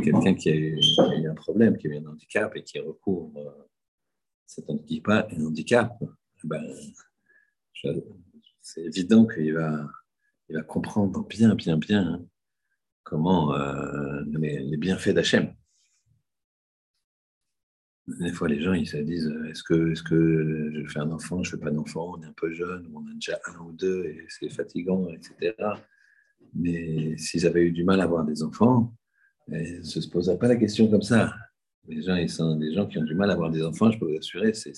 Quelqu'un 0.02 0.36
qui, 0.36 0.50
a 0.50 0.56
eu 0.56 1.28
un 1.28 1.36
problème, 1.36 1.78
qui 1.78 1.88
a 1.88 1.92
eu 1.92 1.98
un 1.98 2.06
handicap 2.06 2.56
et 2.56 2.64
qui 2.64 2.80
recouvre 2.80 3.38
euh, 3.38 3.68
cet 4.46 4.70
handicap, 4.70 5.32
un 5.32 5.46
handicap 5.46 5.92
ben, 6.44 6.64
c'est 8.62 8.82
évident 8.82 9.26
qu'il 9.26 9.54
va 9.54 9.90
il 10.50 10.56
va 10.56 10.64
comprendre 10.64 11.26
bien, 11.28 11.56
bien, 11.56 11.78
bien 11.78 12.02
hein, 12.02 12.26
comment 13.04 13.54
euh, 13.56 14.24
les, 14.26 14.78
bienfaits 14.78 15.14
d'Hachem. 15.14 15.54
Des 18.08 18.34
fois, 18.34 18.48
les 18.48 18.60
gens 18.60 18.74
ils 18.74 18.88
se 18.88 18.98
disent 18.98 19.32
est-ce 19.48 19.62
que, 19.62 19.92
est 19.92 20.04
que 20.04 20.72
je 20.74 20.92
fais 20.92 21.00
un 21.00 21.12
enfant, 21.12 21.44
je 21.44 21.56
ne 21.56 21.58
fais 21.58 21.64
pas 21.64 21.72
d'enfant, 21.72 22.16
on 22.18 22.24
est 22.24 22.26
un 22.26 22.34
peu 22.34 22.52
jeune, 22.52 22.90
on 22.94 23.08
a 23.08 23.14
déjà 23.14 23.40
un 23.46 23.60
ou 23.60 23.72
deux 23.72 24.06
et 24.06 24.26
c'est 24.28 24.50
fatigant, 24.50 25.08
etc. 25.10 25.54
Mais 26.56 27.16
s'ils 27.18 27.46
avaient 27.46 27.62
eu 27.62 27.72
du 27.72 27.84
mal 27.84 28.02
à 28.02 28.06
avoir 28.06 28.26
des 28.26 28.42
enfants, 28.42 28.96
ils 29.52 29.80
ne 29.80 29.84
se 29.84 30.08
poseraient 30.08 30.38
pas 30.38 30.48
la 30.48 30.56
question 30.56 30.90
comme 30.90 31.02
ça. 31.02 31.34
Les 31.88 32.02
gens, 32.02 32.16
ils 32.16 32.30
sont 32.30 32.56
des 32.56 32.74
gens 32.74 32.86
qui 32.88 32.98
ont 33.00 33.04
du 33.04 33.16
mal 33.16 33.30
à 33.32 33.34
avoir 33.34 33.50
des 33.50 33.64
enfants, 33.64 33.92
je 33.92 33.98
peux 33.98 34.06
vous 34.06 34.18
assurer, 34.18 34.54
c'est 34.54 34.74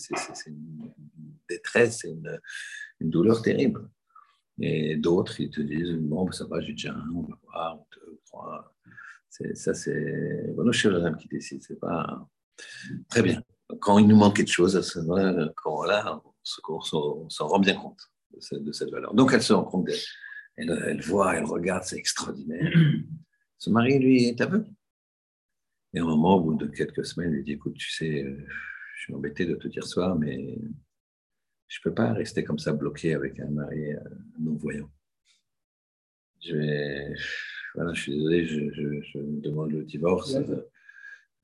une 0.48 0.92
détresse, 1.50 2.00
c'est 2.02 2.10
une, 2.10 2.40
douleur 3.02 3.42
terrible. 3.42 3.90
Et 4.60 4.96
d'autres, 4.96 5.40
ils 5.42 5.50
te 5.50 5.62
disent 5.62 5.94
Bon, 6.00 6.24
ben, 6.24 6.32
ça 6.32 6.46
va, 6.46 6.62
j'ai 6.62 6.74
déjà 6.74 6.94
un, 6.94 7.10
on 7.14 7.24
va 7.24 7.36
voir, 7.44 7.80
deux, 7.96 8.20
trois. 8.26 8.74
Ça, 9.30 9.74
c'est 9.74 10.54
le 10.56 10.72
chirurgien 10.72 11.14
qui 11.14 11.28
décide. 11.28 11.64
C'est 11.64 11.80
pas. 11.80 12.28
Très 13.10 13.24
bien. 13.24 13.42
Quand 13.80 13.98
il 13.98 14.08
nous 14.08 14.18
manque 14.18 14.36
quelque 14.36 14.52
chose, 14.52 14.76
à 14.76 14.84
ce 14.84 15.00
moment-là, 15.00 16.22
on, 16.70 17.30
s'en 17.30 17.48
rend 17.48 17.60
bien 17.60 17.76
compte 17.76 18.12
de 18.52 18.72
cette, 18.72 18.92
valeur. 18.92 19.14
Donc, 19.14 19.32
elle 19.34 19.42
se 19.42 19.54
rend 19.54 19.64
compte, 19.64 19.90
elle, 20.58 20.84
elle, 20.86 21.02
voit, 21.02 21.36
elle 21.36 21.46
regarde, 21.46 21.84
c'est 21.84 21.98
extraordinaire. 21.98 22.72
Son 23.62 23.74
mari, 23.74 24.00
lui, 24.00 24.26
est 24.26 24.42
aveugle. 24.42 24.66
Et 25.94 26.00
à 26.00 26.02
un 26.02 26.06
moment, 26.06 26.38
au 26.38 26.42
bout 26.42 26.56
de 26.56 26.66
quelques 26.66 27.06
semaines, 27.06 27.30
il 27.30 27.36
lui 27.36 27.44
dit 27.44 27.52
Écoute, 27.52 27.76
tu 27.76 27.92
sais, 27.92 28.24
euh, 28.24 28.36
je 28.96 29.02
suis 29.04 29.14
embêté 29.14 29.46
de 29.46 29.54
te 29.54 29.68
dire 29.68 29.86
soir, 29.86 30.18
mais 30.18 30.58
je 31.68 31.80
ne 31.80 31.84
peux 31.84 31.94
pas 31.94 32.12
rester 32.12 32.44
comme 32.44 32.58
ça 32.58 32.74
bloqué 32.74 33.14
avec 33.14 33.40
un 33.40 33.52
mari 33.52 33.94
euh, 33.94 34.00
non-voyant. 34.40 34.90
Je, 36.44 36.56
vais, 36.56 37.14
voilà, 37.76 37.94
je 37.94 38.02
suis 38.02 38.14
désolé, 38.14 38.48
je, 38.48 39.20
demande 39.20 39.74
le 39.74 39.84
divorce. 39.84 40.36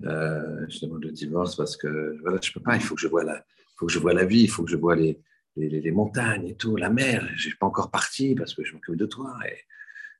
Euh, 0.04 0.66
je 0.70 0.86
demande 0.88 1.04
le 1.04 1.12
divorce 1.12 1.56
parce 1.56 1.78
que 1.78 2.18
voilà, 2.22 2.40
je 2.42 2.50
ne 2.50 2.54
peux 2.56 2.62
pas, 2.62 2.76
il 2.78 2.82
faut 2.82 2.96
que 2.96 3.02
je 3.02 3.08
vois 3.08 3.24
la, 3.24 3.46
faut 3.76 3.86
que 3.86 3.94
je 3.94 4.00
vois 4.00 4.16
la 4.16 4.26
vie, 4.26 4.42
il 4.42 4.50
faut 4.50 4.64
que 4.64 4.72
je 4.72 4.76
vois 4.76 4.96
les, 4.96 5.22
les, 5.56 5.92
montagnes 5.92 6.48
et 6.48 6.56
tout, 6.56 6.78
la 6.78 6.90
mer. 6.90 7.28
Je 7.28 7.34
ne 7.34 7.38
suis 7.38 7.58
pas 7.58 7.68
encore 7.68 7.92
parti 7.92 8.34
parce 8.34 8.56
que 8.56 8.64
je 8.64 8.74
m'occupe 8.74 8.96
de 8.96 9.06
toi. 9.06 9.38
Et 9.48 9.60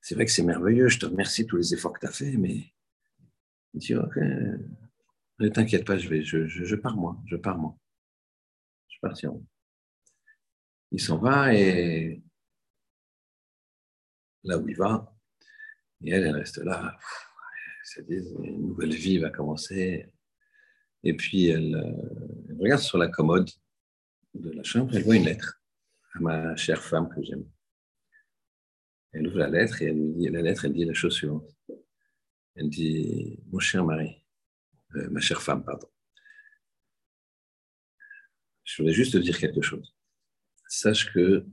c'est 0.08 0.16
vrai 0.16 0.24
que 0.24 0.32
c'est 0.32 0.44
merveilleux, 0.44 0.88
je 0.88 1.00
te 1.00 1.06
remercie 1.06 1.44
de 1.44 1.50
tous 1.50 1.58
les 1.58 1.74
efforts 1.74 1.92
que 1.92 2.00
tu 2.00 2.06
as 2.06 2.14
fait, 2.14 2.38
mais 2.38 2.74
il 3.74 3.80
dit, 3.82 3.94
ok, 3.94 4.16
ne 4.16 5.50
t'inquiète 5.50 5.86
pas, 5.86 5.98
je, 5.98 6.08
vais, 6.08 6.24
je, 6.24 6.48
je, 6.48 6.76
pars 6.78 6.96
moi, 6.96 7.22
je 7.26 7.36
pars 7.36 7.58
moi. 7.58 7.78
Je. 8.88 9.28
Il 10.94 11.02
s'en 11.02 11.18
va 11.18 11.54
et 11.54 12.24
là 14.46 14.58
où 14.58 14.70
il 14.70 14.78
va, 14.78 15.14
et 16.02 16.12
elle, 16.12 16.24
elle 16.24 16.36
reste 16.38 16.60
là. 16.60 16.98
Elle 17.98 18.06
dit, 18.06 18.30
une 18.46 18.68
nouvelle 18.68 18.96
vie 18.96 19.18
va 19.18 19.30
commencer. 19.30 20.10
Et 21.04 21.18
puis 21.18 21.48
elle, 21.50 21.76
euh, 21.76 22.46
elle, 22.50 22.62
regarde 22.62 22.82
sur 22.82 22.98
la 22.98 23.10
commode 23.10 23.50
de 24.36 24.52
la 24.52 24.64
chambre, 24.64 24.96
elle 24.96 25.04
voit 25.04 25.18
une 25.18 25.26
lettre 25.26 25.62
à 26.14 26.20
ma 26.22 26.56
chère 26.56 26.82
femme 26.82 27.10
que 27.10 27.22
j'aime. 27.22 27.44
Elle 29.14 29.28
ouvre 29.28 29.40
la 29.40 29.50
lettre 29.50 29.82
et 29.82 29.86
elle 29.86 29.98
lui 29.98 30.14
dit, 30.14 30.30
la 30.30 30.42
lettre, 30.42 30.66
elle 30.66 30.74
dit 30.74 30.86
la 30.86 30.94
chose 30.94 31.14
suivante. 31.14 31.50
Elle 32.56 32.70
dit, 32.70 33.40
mon 33.52 33.60
cher 33.60 33.86
mari, 33.86 34.24
euh, 34.96 35.10
ma 35.10 35.20
chère 35.20 35.42
femme, 35.42 35.64
pardon. 35.64 35.88
Je 38.64 38.82
voulais 38.82 38.94
juste 38.94 39.14
te 39.14 39.18
dire 39.18 39.38
quelque 39.38 39.62
chose. 39.62 39.96
sache 40.68 41.12
que 41.14 41.46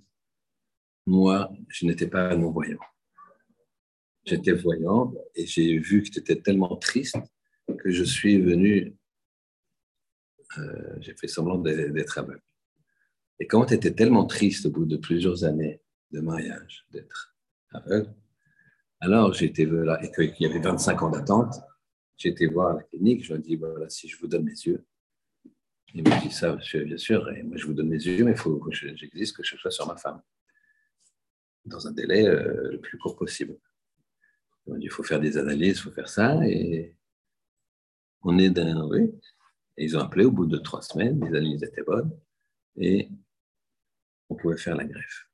moi, 1.07 1.53
je 1.69 1.87
n'étais 1.87 2.09
pas 2.09 2.35
non-voyant. 2.37 2.81
J'étais 4.25 4.53
voyant 4.53 5.15
et 5.35 5.47
j'ai 5.47 5.79
vu 5.79 6.03
que 6.03 6.09
tu 6.09 6.19
étais 6.19 6.41
tellement 6.41 6.77
triste 6.77 7.19
que 7.79 7.91
je 7.91 8.05
suis 8.05 8.41
venu, 8.41 8.97
euh, 10.59 10.97
j'ai 11.01 11.15
fait 11.15 11.29
semblant 11.29 11.59
d'être 11.59 12.19
aveugle. 12.19 12.43
Et 13.39 13.47
quand 13.47 13.67
tu 13.67 13.75
étais 13.75 13.95
tellement 13.95 14.27
triste 14.27 14.67
au 14.67 14.71
bout 14.71 14.87
de 14.87 14.97
plusieurs 14.97 15.45
années 15.45 15.81
de 16.11 16.21
mariage 16.21 16.87
d'être 16.91 17.34
alors 19.01 19.43
été 19.43 19.67
là, 19.67 20.03
et 20.03 20.11
qu'il 20.11 20.35
y 20.41 20.47
avait 20.47 20.61
25 20.61 21.03
ans 21.03 21.11
d'attente, 21.11 21.55
été 22.23 22.47
voir 22.47 22.75
la 22.75 22.83
clinique, 22.85 23.25
je 23.25 23.31
leur 23.31 23.39
ai 23.39 23.43
dit, 23.43 23.57
voilà, 23.57 23.89
si 23.89 24.09
je 24.09 24.19
vous 24.19 24.27
donne 24.27 24.45
mes 24.45 24.53
yeux, 24.53 24.87
il 25.95 26.09
m'a 26.09 26.19
dit 26.21 26.31
ça, 26.31 26.55
monsieur, 26.55 26.85
bien 26.85 26.97
sûr, 26.97 27.29
et 27.31 27.43
moi 27.43 27.57
je 27.57 27.67
vous 27.67 27.75
donne 27.75 27.89
mes 27.89 28.03
yeux, 28.03 28.25
mais 28.25 28.33
il 28.33 28.37
faut 28.37 28.59
que 28.59 28.73
j'existe, 28.73 29.37
que 29.37 29.45
je 29.45 29.57
sois 29.57 29.71
sur 29.71 29.87
ma 29.87 29.97
femme, 29.97 30.21
dans 31.65 31.87
un 31.87 31.93
délai 31.93 32.27
euh, 32.27 32.73
le 32.73 32.81
plus 32.81 32.99
court 32.99 33.17
possible. 33.17 33.57
Il 34.81 34.91
faut 34.91 35.03
faire 35.03 35.21
des 35.21 35.37
analyses, 35.37 35.79
il 35.79 35.83
faut 35.83 35.91
faire 35.91 36.09
ça, 36.09 36.41
et 36.47 36.97
on 38.23 38.39
est 38.39 38.51
dans. 38.51 38.89
Oui. 38.89 39.13
Et 39.77 39.85
ils 39.85 39.97
ont 39.97 40.01
appelé 40.01 40.25
au 40.25 40.31
bout 40.31 40.47
de 40.47 40.57
trois 40.57 40.81
semaines, 40.81 41.21
les 41.21 41.29
analyses 41.29 41.63
étaient 41.63 41.83
bonnes, 41.83 42.19
et 42.77 43.11
on 44.31 44.37
pouvait 44.37 44.57
faire 44.57 44.77
la 44.77 44.85
greffe. 44.85 45.29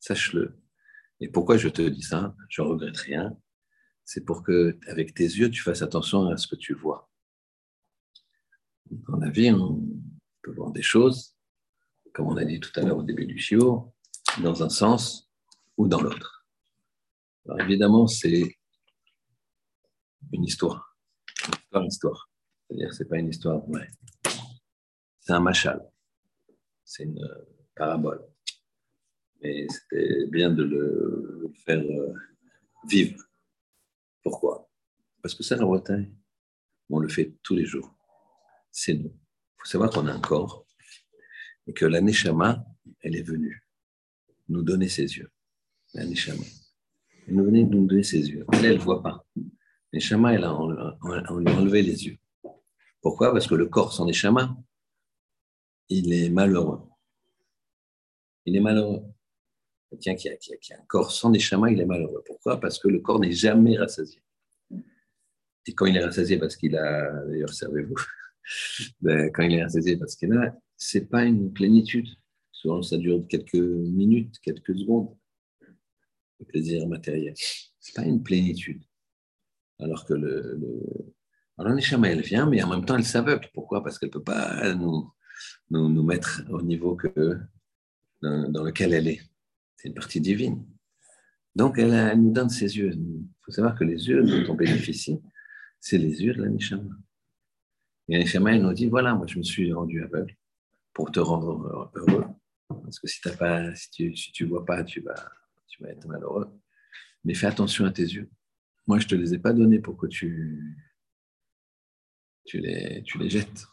Sache-le. 0.00 0.61
Et 1.22 1.28
pourquoi 1.28 1.56
je 1.56 1.68
te 1.68 1.82
dis 1.82 2.02
ça? 2.02 2.34
Je 2.48 2.62
ne 2.62 2.66
regrette 2.66 2.96
rien. 2.96 3.38
C'est 4.04 4.24
pour 4.24 4.42
que, 4.42 4.76
avec 4.88 5.14
tes 5.14 5.22
yeux, 5.22 5.48
tu 5.50 5.62
fasses 5.62 5.80
attention 5.80 6.26
à 6.26 6.36
ce 6.36 6.48
que 6.48 6.56
tu 6.56 6.74
vois. 6.74 7.08
Dans 8.90 9.18
la 9.18 9.30
vie, 9.30 9.52
on 9.52 9.80
peut 10.42 10.50
voir 10.50 10.72
des 10.72 10.82
choses, 10.82 11.36
comme 12.12 12.26
on 12.26 12.36
a 12.36 12.44
dit 12.44 12.58
tout 12.58 12.72
à 12.74 12.82
l'heure 12.82 12.96
au 12.96 13.04
début 13.04 13.24
du 13.24 13.38
chiot, 13.38 13.94
dans 14.42 14.64
un 14.64 14.68
sens 14.68 15.30
ou 15.76 15.86
dans 15.86 16.00
l'autre. 16.00 16.44
Alors 17.46 17.60
évidemment, 17.60 18.08
c'est 18.08 18.56
une 20.32 20.42
histoire. 20.42 20.98
Une 21.72 21.84
histoire. 21.84 22.32
C'est-à-dire, 22.66 22.92
ce 22.92 23.04
n'est 23.04 23.08
pas 23.08 23.18
une 23.18 23.28
histoire. 23.28 23.62
C'est 25.20 25.32
un 25.32 25.40
machal. 25.40 25.88
C'est 26.84 27.04
une 27.04 27.24
parabole. 27.76 28.26
Mais 29.42 29.66
c'était 29.68 30.26
bien 30.26 30.50
de 30.50 30.62
le 30.62 31.52
faire 31.64 31.80
euh, 31.80 32.14
vivre. 32.88 33.22
Pourquoi? 34.22 34.70
Parce 35.20 35.34
que 35.34 35.42
c'est 35.42 35.56
la 35.56 35.64
Bretagne. 35.64 36.14
On 36.90 36.98
le 36.98 37.08
fait 37.08 37.34
tous 37.42 37.54
les 37.54 37.64
jours. 37.64 37.92
C'est 38.70 38.94
nous. 38.94 39.10
Il 39.10 39.58
faut 39.58 39.66
savoir 39.66 39.90
qu'on 39.90 40.06
a 40.06 40.12
un 40.12 40.20
corps 40.20 40.66
et 41.66 41.72
que 41.72 41.86
la 41.86 42.00
Neshama, 42.00 42.64
elle 43.00 43.16
est 43.16 43.22
venue 43.22 43.66
nous 44.48 44.62
donner 44.62 44.88
ses 44.88 45.16
yeux. 45.16 45.30
La 45.94 46.04
Neshama. 46.04 46.44
Elle 47.26 47.36
nous 47.36 47.44
venait 47.44 47.64
nous 47.64 47.86
donner 47.86 48.02
ses 48.02 48.28
yeux. 48.28 48.44
Elle, 48.52 48.64
elle 48.64 48.76
ne 48.76 48.82
voit 48.82 49.02
pas. 49.02 49.26
Neshama, 49.92 50.34
elle 50.34 50.44
a 50.44 50.54
enlevé 50.54 51.82
les 51.82 52.06
yeux. 52.06 52.18
Pourquoi? 53.00 53.32
Parce 53.32 53.46
que 53.46 53.54
le 53.54 53.66
corps 53.66 53.92
sans 53.92 54.06
Neshama, 54.06 54.56
il 55.88 56.12
est 56.12 56.30
malheureux. 56.30 56.82
Il 58.44 58.56
est 58.56 58.60
malheureux. 58.60 59.02
Quelqu'un 59.92 60.14
qui 60.14 60.28
a, 60.30 60.36
qui, 60.36 60.72
a, 60.72 60.78
un 60.78 60.84
corps 60.86 61.10
sans 61.12 61.30
Neshama, 61.30 61.70
il 61.70 61.78
est 61.78 61.84
malheureux. 61.84 62.22
Pourquoi? 62.26 62.58
Parce 62.58 62.78
que 62.78 62.88
le 62.88 63.00
corps 63.00 63.20
n'est 63.20 63.32
jamais 63.32 63.76
rassasié. 63.76 64.22
Et 65.66 65.74
quand 65.74 65.84
il 65.84 65.96
est 65.96 66.04
rassasié 66.04 66.38
parce 66.38 66.56
qu'il 66.56 66.76
a, 66.76 67.24
d'ailleurs, 67.26 67.52
servez-vous, 67.52 67.94
ben, 69.02 69.30
quand 69.32 69.42
il 69.42 69.52
est 69.52 69.62
rassasié 69.62 69.98
parce 69.98 70.16
qu'il 70.16 70.32
a, 70.32 70.56
c'est 70.76 71.10
pas 71.10 71.24
une 71.24 71.52
plénitude. 71.52 72.08
Souvent, 72.50 72.80
ça 72.82 72.96
dure 72.96 73.26
quelques 73.28 73.54
minutes, 73.54 74.38
quelques 74.40 74.76
secondes, 74.76 75.14
le 75.60 76.46
plaisir 76.46 76.88
matériel. 76.88 77.34
C'est 77.78 77.94
pas 77.94 78.04
une 78.04 78.22
plénitude. 78.22 78.82
Alors 79.78 80.06
que 80.06 80.14
le, 80.14 80.56
le... 80.58 81.14
Alors, 81.58 81.76
elle 82.04 82.22
vient, 82.22 82.48
mais 82.48 82.62
en 82.62 82.68
même 82.68 82.84
temps, 82.86 82.96
elle 82.96 83.04
s'aveugle. 83.04 83.48
Pourquoi? 83.52 83.82
Parce 83.84 83.98
qu'elle 83.98 84.08
ne 84.08 84.12
peut 84.12 84.22
pas 84.22 84.72
nous, 84.74 85.12
nous, 85.70 85.88
nous, 85.90 86.02
mettre 86.02 86.42
au 86.48 86.62
niveau 86.62 86.96
que, 86.96 87.38
dans, 88.22 88.48
dans 88.50 88.62
lequel 88.64 88.94
elle 88.94 89.08
est. 89.08 89.20
C'est 89.82 89.88
une 89.88 89.94
partie 89.94 90.20
divine. 90.20 90.64
Donc, 91.56 91.76
elle, 91.76 92.16
nous 92.20 92.30
donne 92.30 92.48
ses 92.48 92.76
yeux. 92.76 92.92
Il 92.92 93.26
faut 93.40 93.50
savoir 93.50 93.76
que 93.76 93.82
les 93.82 94.08
yeux 94.08 94.22
dont 94.22 94.52
on 94.52 94.54
bénéficie, 94.54 95.20
c'est 95.80 95.98
les 95.98 96.22
yeux 96.22 96.34
de 96.34 96.42
la 96.44 96.48
Neshama. 96.48 96.94
Et 98.08 98.12
la 98.16 98.20
Neshama, 98.20 98.54
elle 98.54 98.62
nous 98.62 98.72
dit, 98.72 98.86
voilà, 98.86 99.12
moi, 99.16 99.26
je 99.26 99.38
me 99.38 99.42
suis 99.42 99.72
rendu 99.72 100.04
aveugle 100.04 100.36
pour 100.92 101.10
te 101.10 101.18
rendre 101.18 101.90
heureux. 101.96 102.26
Parce 102.68 103.00
que 103.00 103.08
si, 103.08 103.20
as 103.28 103.36
pas, 103.36 103.74
si 103.74 103.90
tu 103.90 104.10
ne 104.10 104.14
si 104.14 104.30
tu 104.30 104.44
vois 104.44 104.64
pas, 104.64 104.84
tu 104.84 105.00
vas, 105.00 105.30
tu 105.66 105.82
vas 105.82 105.90
être 105.90 106.06
malheureux. 106.06 106.48
Mais 107.24 107.34
fais 107.34 107.48
attention 107.48 107.84
à 107.84 107.90
tes 107.90 108.04
yeux. 108.04 108.30
Moi, 108.86 109.00
je 109.00 109.06
ne 109.06 109.10
te 109.10 109.14
les 109.16 109.34
ai 109.34 109.38
pas 109.40 109.52
donnés 109.52 109.80
pour 109.80 109.96
que 109.96 110.06
tu, 110.06 110.76
tu, 112.44 112.60
les, 112.60 113.02
tu 113.02 113.18
les 113.18 113.28
jettes. 113.28 113.66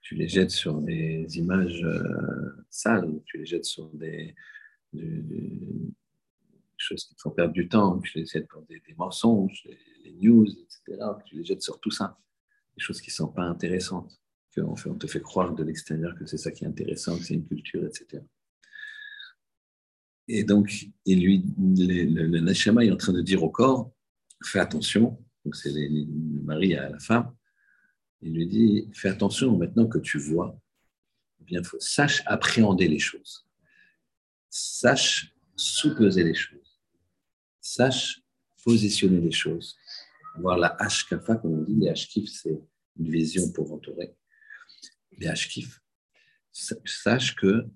Tu 0.00 0.14
les 0.14 0.26
jettes 0.26 0.52
sur 0.52 0.80
des 0.80 1.26
images 1.36 1.84
euh, 1.84 2.64
sales, 2.70 3.20
tu 3.26 3.36
les 3.36 3.44
jettes 3.44 3.66
sur 3.66 3.90
des, 3.90 4.34
des, 4.92 5.94
choses 6.76 7.04
qui 7.04 7.14
te 7.14 7.20
font 7.20 7.30
perdre 7.30 7.52
du 7.52 7.68
temps, 7.68 7.98
tu 8.00 8.18
les 8.18 8.26
jettes 8.26 8.48
pour 8.48 8.62
des, 8.62 8.80
mensonges, 8.96 9.66
les, 10.04 10.12
news, 10.12 10.46
etc. 10.46 11.04
Tu 11.26 11.36
les 11.36 11.44
jettes 11.44 11.62
sur 11.62 11.80
tout 11.80 11.90
ça. 11.90 12.18
Des 12.76 12.82
choses 12.82 13.00
qui 13.00 13.10
ne 13.10 13.14
sont 13.14 13.28
pas 13.28 13.42
intéressantes. 13.42 14.20
On, 14.56 14.74
fait, 14.74 14.88
on 14.88 14.94
te 14.94 15.06
fait 15.06 15.20
croire 15.20 15.54
de 15.54 15.62
l'extérieur 15.62 16.16
que 16.16 16.26
c'est 16.26 16.38
ça 16.38 16.50
qui 16.50 16.64
est 16.64 16.66
intéressant, 16.66 17.16
que 17.16 17.24
c'est 17.24 17.34
une 17.34 17.46
culture, 17.46 17.84
etc. 17.84 18.22
Et 20.26 20.44
donc, 20.44 20.86
il 21.04 21.22
lui, 21.22 21.44
le, 21.58 22.26
le, 22.26 22.40
Nashama 22.40 22.84
est 22.84 22.90
en 22.90 22.96
train 22.96 23.12
de 23.12 23.22
dire 23.22 23.42
au 23.42 23.50
corps, 23.50 23.92
fais 24.44 24.58
attention, 24.58 25.18
donc 25.44 25.56
c'est 25.56 25.70
le 25.72 26.42
mari 26.42 26.74
à 26.74 26.90
la 26.90 26.98
femme, 26.98 27.32
il 28.20 28.34
lui 28.34 28.46
dit, 28.46 28.90
fais 28.92 29.08
attention 29.08 29.56
maintenant 29.56 29.86
que 29.86 29.98
tu 29.98 30.18
vois, 30.18 30.60
eh 31.40 31.44
bien, 31.44 31.62
faut, 31.62 31.78
sache 31.80 32.22
appréhender 32.26 32.88
les 32.88 32.98
choses, 32.98 33.47
sache 34.50 35.34
sous-peser 35.56 36.24
les 36.24 36.34
choses, 36.34 36.80
sache 37.60 38.22
positionner 38.64 39.20
les 39.20 39.32
choses, 39.32 39.76
voir 40.36 40.58
la 40.58 40.76
hashkafa, 40.78 41.36
comme 41.36 41.60
on 41.60 41.62
dit, 41.62 41.76
les 41.76 41.88
hashkif, 41.88 42.30
c'est 42.30 42.60
une 42.98 43.10
vision 43.10 43.50
pour 43.52 43.72
entourer, 43.72 44.14
les 45.12 45.26
hashkif, 45.26 45.80
sache 46.52 47.34
que 47.36 47.66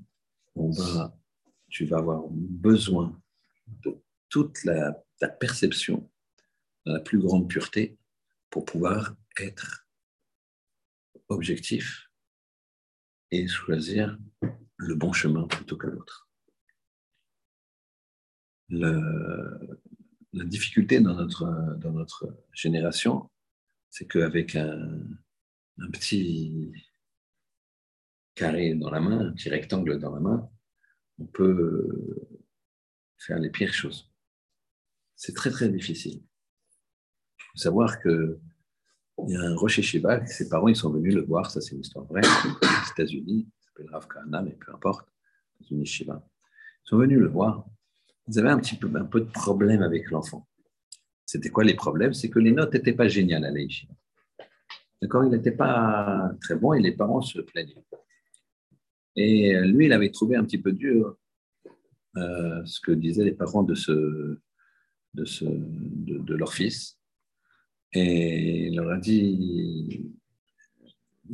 tu 1.69 1.87
vas 1.87 1.99
avoir 1.99 2.23
besoin 2.31 3.21
de 3.67 3.97
toute 4.29 4.65
la, 4.65 5.03
ta 5.19 5.29
perception 5.29 6.11
dans 6.85 6.93
la 6.95 7.01
plus 7.01 7.19
grande 7.19 7.49
pureté 7.49 7.97
pour 8.51 8.65
pouvoir 8.65 9.15
être 9.39 9.87
objectif 11.29 12.11
et 13.31 13.49
choisir 13.49 14.19
le 14.77 14.95
bon 14.95 15.13
chemin 15.13 15.47
plutôt 15.47 15.77
que 15.77 15.87
l'autre. 15.87 16.29
La 18.73 20.45
difficulté 20.45 21.01
dans 21.01 21.15
notre, 21.15 21.77
dans 21.79 21.93
notre 21.93 22.35
génération, 22.53 23.31
c'est 23.91 24.07
qu'avec 24.07 24.57
un, 24.57 25.01
petit 25.93 26.73
carré 28.35 28.75
dans 28.75 28.91
la 28.91 29.01
main, 29.01 29.29
un 29.29 29.33
petit 29.33 29.51
rectangle 29.51 29.99
dans 29.99 30.15
la 30.15 30.21
main, 30.21 30.51
on 31.19 31.27
peut 31.27 31.89
faire 33.19 33.39
les 33.39 33.51
pires 33.51 33.75
choses. 33.75 34.11
C'est 35.17 35.35
très 35.35 35.51
très 35.51 35.69
difficile 35.69 36.23
faut 37.53 37.59
savoir 37.59 38.01
que 38.01 38.39
il 39.29 39.35
y 39.35 39.37
a 39.37 39.43
un 39.43 39.55
Rocher 39.55 39.83
Shiva, 39.83 40.25
ses 40.27 40.49
parents 40.49 40.69
ils 40.69 40.77
sont 40.77 40.91
venus 40.91 41.15
le 41.15 41.23
voir, 41.23 41.51
ça 41.51 41.61
c'est 41.61 41.75
une 41.75 41.83
histoire 41.83 42.07
vraie, 42.07 42.23
aux 42.47 42.91
États-Unis, 42.93 43.47
il 43.47 43.65
s'appelle 43.65 43.91
Rav 43.91 44.09
mais 44.45 44.53
peu 44.53 44.75
importe, 44.75 45.07
dans 45.61 45.67
une 45.67 45.85
Shiva. 45.85 46.27
Ils 46.85 46.89
sont 46.89 46.97
venus 46.97 47.19
le 47.19 47.29
voir. 47.29 47.67
Ils 48.29 48.39
avaient 48.39 48.51
un 48.51 48.59
petit 48.59 48.77
peu, 48.77 48.91
un 48.95 49.05
peu 49.05 49.21
de 49.21 49.31
problème 49.31 49.83
avec 49.83 50.11
l'enfant. 50.11 50.47
C'était 51.27 51.51
quoi 51.51 51.65
les 51.65 51.75
problèmes? 51.75 52.15
C'est 52.15 52.31
que 52.31 52.39
les 52.39 52.53
notes 52.53 52.73
n'étaient 52.75 52.93
pas 52.93 53.09
géniales 53.09 53.45
à 53.45 53.51
l'Aïchiva. 53.51 53.93
D'accord? 55.01 55.25
Il 55.25 55.31
n'était 55.31 55.53
pas 55.53 56.31
très 56.41 56.57
bon 56.57 56.73
et 56.73 56.81
les 56.81 56.93
parents 56.93 57.23
se 57.23 57.41
plaignaient. 57.41 57.85
Et 59.17 59.61
lui, 59.63 59.87
il 59.87 59.93
avait 59.93 60.11
trouvé 60.11 60.37
un 60.37 60.45
petit 60.45 60.59
peu 60.59 60.73
dur 60.73 61.17
euh, 62.17 62.65
ce 62.65 62.81
que 62.81 62.93
disaient 62.93 63.25
les 63.25 63.33
parents 63.33 63.63
de 63.63 64.39
leur 66.35 66.53
fils 66.53 66.99
et 67.93 68.69
il 68.69 68.77
leur 68.77 68.91
a 68.91 68.99
dit 68.99 70.13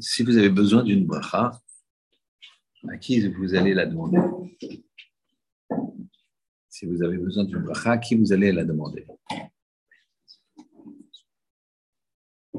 si 0.00 0.22
vous 0.22 0.36
avez 0.36 0.48
besoin 0.48 0.82
d'une 0.82 1.06
bracha, 1.06 1.60
à 2.88 2.96
qui 2.96 3.26
vous 3.28 3.54
allez 3.54 3.74
la 3.74 3.86
demander? 3.86 4.18
Si 6.78 6.86
vous 6.86 7.02
avez 7.02 7.18
besoin 7.18 7.42
d'une 7.42 7.58
bracha, 7.58 7.98
qui 7.98 8.14
vous 8.14 8.32
allez 8.32 8.52
la 8.52 8.62
demander? 8.62 9.04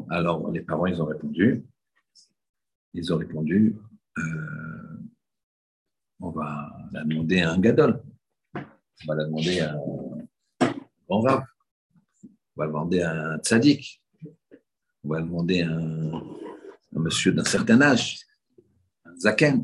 Alors, 0.10 0.52
les 0.52 0.60
parents, 0.60 0.88
ils 0.88 1.02
ont 1.02 1.06
répondu. 1.06 1.64
Ils 2.94 3.14
ont 3.14 3.18
répondu 3.18 3.78
euh, 4.18 4.98
on 6.20 6.32
va 6.32 6.70
la 6.92 7.06
demander 7.06 7.40
à 7.40 7.54
un 7.54 7.60
gadol. 7.60 8.04
On 8.56 9.08
va 9.08 9.16
la 9.16 9.24
demander 9.24 9.62
à 9.62 9.72
un 9.72 10.76
grand. 11.08 11.20
On 11.20 11.22
va 11.22 11.46
la 12.58 12.68
demander 12.68 13.02
à 13.02 13.36
un 13.36 13.38
tzaddik. 13.38 14.04
On 15.06 15.10
va 15.12 15.22
demander 15.22 15.62
à 15.62 15.72
un, 15.72 16.22
monsieur 16.92 17.32
d'un 17.32 17.46
certain 17.46 17.80
âge, 17.80 18.20
un 19.06 19.16
zaken. 19.16 19.64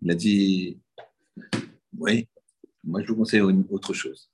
Il 0.00 0.10
a 0.12 0.14
dit, 0.14 0.80
oui, 1.98 2.28
moi 2.84 3.02
je 3.02 3.08
vous 3.08 3.16
conseille 3.16 3.40
autre 3.40 3.94
chose. 3.94 4.30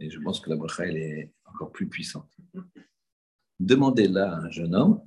Et 0.00 0.10
je 0.10 0.20
pense 0.20 0.40
que 0.40 0.50
la 0.50 0.56
bracha, 0.56 0.86
elle 0.86 0.96
est 0.96 1.32
encore 1.44 1.72
plus 1.72 1.88
puissante. 1.88 2.30
Demandez 3.58 4.06
là 4.06 4.32
à 4.32 4.36
un 4.42 4.50
jeune 4.50 4.74
homme 4.74 5.02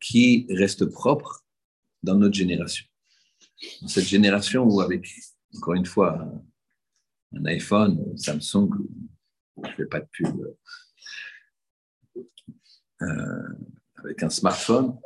qui 0.00 0.46
reste 0.50 0.86
propre 0.86 1.44
dans 2.02 2.14
notre 2.14 2.34
génération. 2.34 2.86
Dans 3.82 3.88
cette 3.88 4.04
génération 4.04 4.64
où 4.64 4.80
avec, 4.80 5.08
encore 5.56 5.74
une 5.74 5.86
fois, 5.86 6.30
un 7.32 7.44
iPhone, 7.46 8.16
Samsung, 8.16 8.70
je 9.56 9.68
ne 9.68 9.74
fais 9.74 9.86
pas 9.86 10.00
de 10.00 10.08
pub, 10.12 10.56
euh, 13.02 13.48
avec 13.96 14.22
un 14.22 14.30
smartphone, 14.30 14.96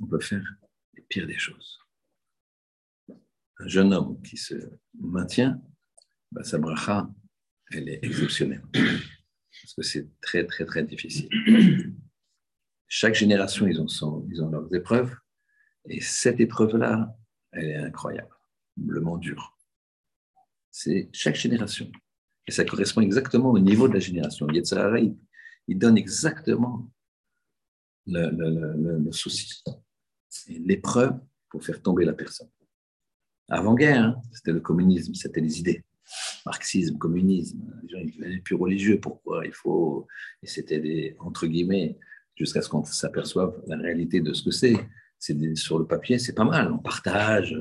on 0.00 0.06
peut 0.06 0.20
faire 0.20 0.44
les 0.94 1.02
pires 1.02 1.26
des 1.26 1.38
choses. 1.38 1.79
Un 3.60 3.68
jeune 3.68 3.92
homme 3.92 4.20
qui 4.22 4.36
se 4.36 4.54
maintient, 4.98 5.60
bah, 6.32 6.42
sa 6.42 6.58
bracha, 6.58 7.10
elle 7.72 7.88
est 7.88 8.02
exceptionnelle. 8.02 8.62
Parce 8.72 9.74
que 9.76 9.82
c'est 9.82 10.08
très, 10.20 10.46
très, 10.46 10.64
très 10.64 10.82
difficile. 10.82 11.28
Chaque 12.88 13.14
génération, 13.14 13.66
ils 13.66 13.80
ont, 13.80 14.26
ils 14.30 14.42
ont 14.42 14.50
leurs 14.50 14.74
épreuves. 14.74 15.14
Et 15.88 16.00
cette 16.00 16.40
épreuve-là, 16.40 17.14
elle 17.52 17.66
est 17.66 17.76
incroyable. 17.76 18.34
Le 18.76 19.00
monde. 19.00 19.24
C'est 20.70 21.10
chaque 21.12 21.36
génération. 21.36 21.90
Et 22.46 22.52
ça 22.52 22.64
correspond 22.64 23.02
exactement 23.02 23.50
au 23.50 23.58
niveau 23.58 23.88
de 23.88 23.94
la 23.94 24.00
génération. 24.00 24.48
Yetzirah, 24.48 24.98
il, 24.98 25.16
il 25.68 25.78
donne 25.78 25.98
exactement 25.98 26.90
le, 28.06 28.30
le, 28.30 28.98
le, 28.98 29.12
souci. 29.12 29.62
L'épreuve 30.48 31.20
pour 31.50 31.62
faire 31.62 31.82
tomber 31.82 32.04
la 32.04 32.14
personne. 32.14 32.48
Avant-guerre, 33.50 34.02
hein, 34.02 34.22
c'était 34.32 34.52
le 34.52 34.60
communisme, 34.60 35.12
c'était 35.14 35.40
les 35.40 35.58
idées. 35.58 35.82
Marxisme, 36.46 36.96
communisme, 36.98 37.58
les 37.82 37.88
gens 37.88 37.98
ils 37.98 38.42
plus 38.42 38.54
religieux. 38.54 38.98
Pourquoi 39.00 39.44
il 39.44 39.52
faut. 39.52 40.06
Et 40.42 40.46
c'était 40.46 40.80
des, 40.80 41.16
entre 41.18 41.46
guillemets, 41.46 41.98
jusqu'à 42.36 42.62
ce 42.62 42.68
qu'on 42.68 42.84
s'aperçoive 42.84 43.60
la 43.66 43.76
réalité 43.76 44.20
de 44.20 44.32
ce 44.32 44.42
que 44.44 44.50
c'est. 44.50 44.76
C'est 45.18 45.36
sur 45.54 45.78
le 45.78 45.86
papier, 45.86 46.18
c'est 46.18 46.34
pas 46.34 46.44
mal. 46.44 46.72
On 46.72 46.78
partage 46.78 47.54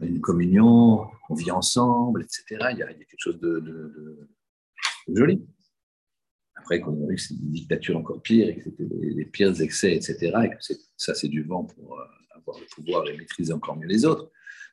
une 0.00 0.20
communion, 0.20 1.06
on 1.28 1.34
vit 1.34 1.52
ensemble, 1.52 2.22
etc. 2.22 2.68
Il 2.72 2.78
y 2.78 2.82
a, 2.82 2.92
quelque 2.92 3.14
chose 3.18 3.38
de, 3.38 4.28
joli. 5.08 5.46
Après, 6.56 6.80
quand 6.80 6.92
on 6.92 7.04
a 7.04 7.08
vu 7.08 7.16
que 7.16 7.20
c'est 7.20 7.34
une 7.34 7.52
dictature 7.52 7.96
encore 7.96 8.22
pire 8.22 8.48
et 8.48 8.56
que 8.56 8.64
c'était 8.64 8.88
les, 9.00 9.26
pires 9.26 9.60
excès, 9.60 9.94
etc., 9.94 10.32
et 10.44 10.48
que 10.48 10.74
ça, 10.96 11.14
c'est 11.14 11.28
du 11.28 11.42
vent 11.42 11.64
pour 11.64 12.00
euh, 12.00 12.04
avoir 12.34 12.58
le 12.58 12.66
pouvoir 12.74 13.06
et 13.06 13.16
maîtriser 13.16 13.52
encore 13.52 13.76
mieux 13.76 13.86
les 13.86 14.04
autres. 14.04 14.30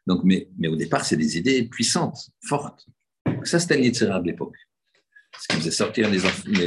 Donc, 0.07 0.23
mais, 0.23 0.49
mais 0.57 0.67
au 0.67 0.75
départ, 0.75 1.05
c'est 1.05 1.17
des 1.17 1.37
idées 1.37 1.63
puissantes, 1.67 2.31
fortes. 2.43 2.87
ça, 3.43 3.59
c'était 3.59 3.77
l'Yitzhara 3.77 4.19
de 4.19 4.27
l'époque. 4.27 4.57
Ce 5.39 5.47
qui 5.47 5.57
faisait 5.57 5.71
sortir 5.71 6.09
les, 6.09 6.19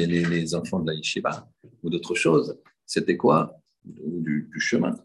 les, 0.06 0.24
les, 0.24 0.54
enfants 0.54 0.80
de 0.80 0.90
la 0.90 0.96
yeshiva 0.96 1.48
ou 1.82 1.90
d'autres 1.90 2.14
choses, 2.14 2.58
c'était 2.86 3.16
quoi? 3.16 3.60
Du, 3.84 4.48
chemin, 4.58 4.96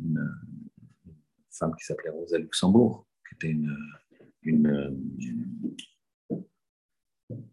femme 1.51 1.75
qui 1.79 1.85
s'appelait 1.85 2.11
Rosa 2.11 2.39
Luxembourg, 2.39 3.07
qui 3.29 3.35
était 3.35 3.51
une, 3.51 3.77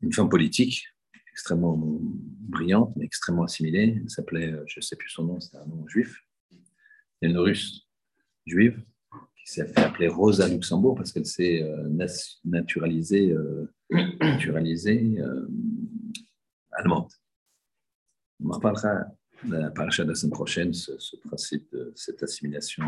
une 0.02 0.14
femme 0.14 0.30
politique 0.30 0.88
extrêmement 1.38 1.78
brillante, 1.78 2.94
mais 2.96 3.06
extrêmement 3.06 3.44
assimilée. 3.44 4.00
Elle 4.02 4.10
s'appelait, 4.10 4.56
je 4.66 4.80
ne 4.80 4.82
sais 4.82 4.96
plus 4.96 5.10
son 5.10 5.24
nom, 5.24 5.40
c'était 5.40 5.58
un 5.58 5.68
nom 5.68 5.88
juif. 5.88 6.26
une 7.22 7.38
russe 7.38 7.88
juive 8.48 8.82
qui 9.36 9.52
s'est 9.54 9.68
fait 9.68 9.82
appeler 9.82 10.08
Rosa 10.08 10.48
Luxembourg 10.48 10.96
parce 10.96 11.12
qu'elle 11.12 11.28
s'est 11.28 11.62
euh, 11.62 11.88
naturalisée, 12.44 13.32
euh, 13.32 13.72
euh, 13.94 15.48
allemande. 16.72 17.12
On 18.44 18.50
reparlera 18.50 19.06
la 19.48 19.70
paracha 19.70 20.06
de 20.06 20.10
la 20.10 20.16
semaine 20.16 20.32
prochaine, 20.32 20.74
ce, 20.74 21.16
principe 21.24 21.72
de 21.72 21.94
cette 21.96 22.24
assimilation 22.24 22.84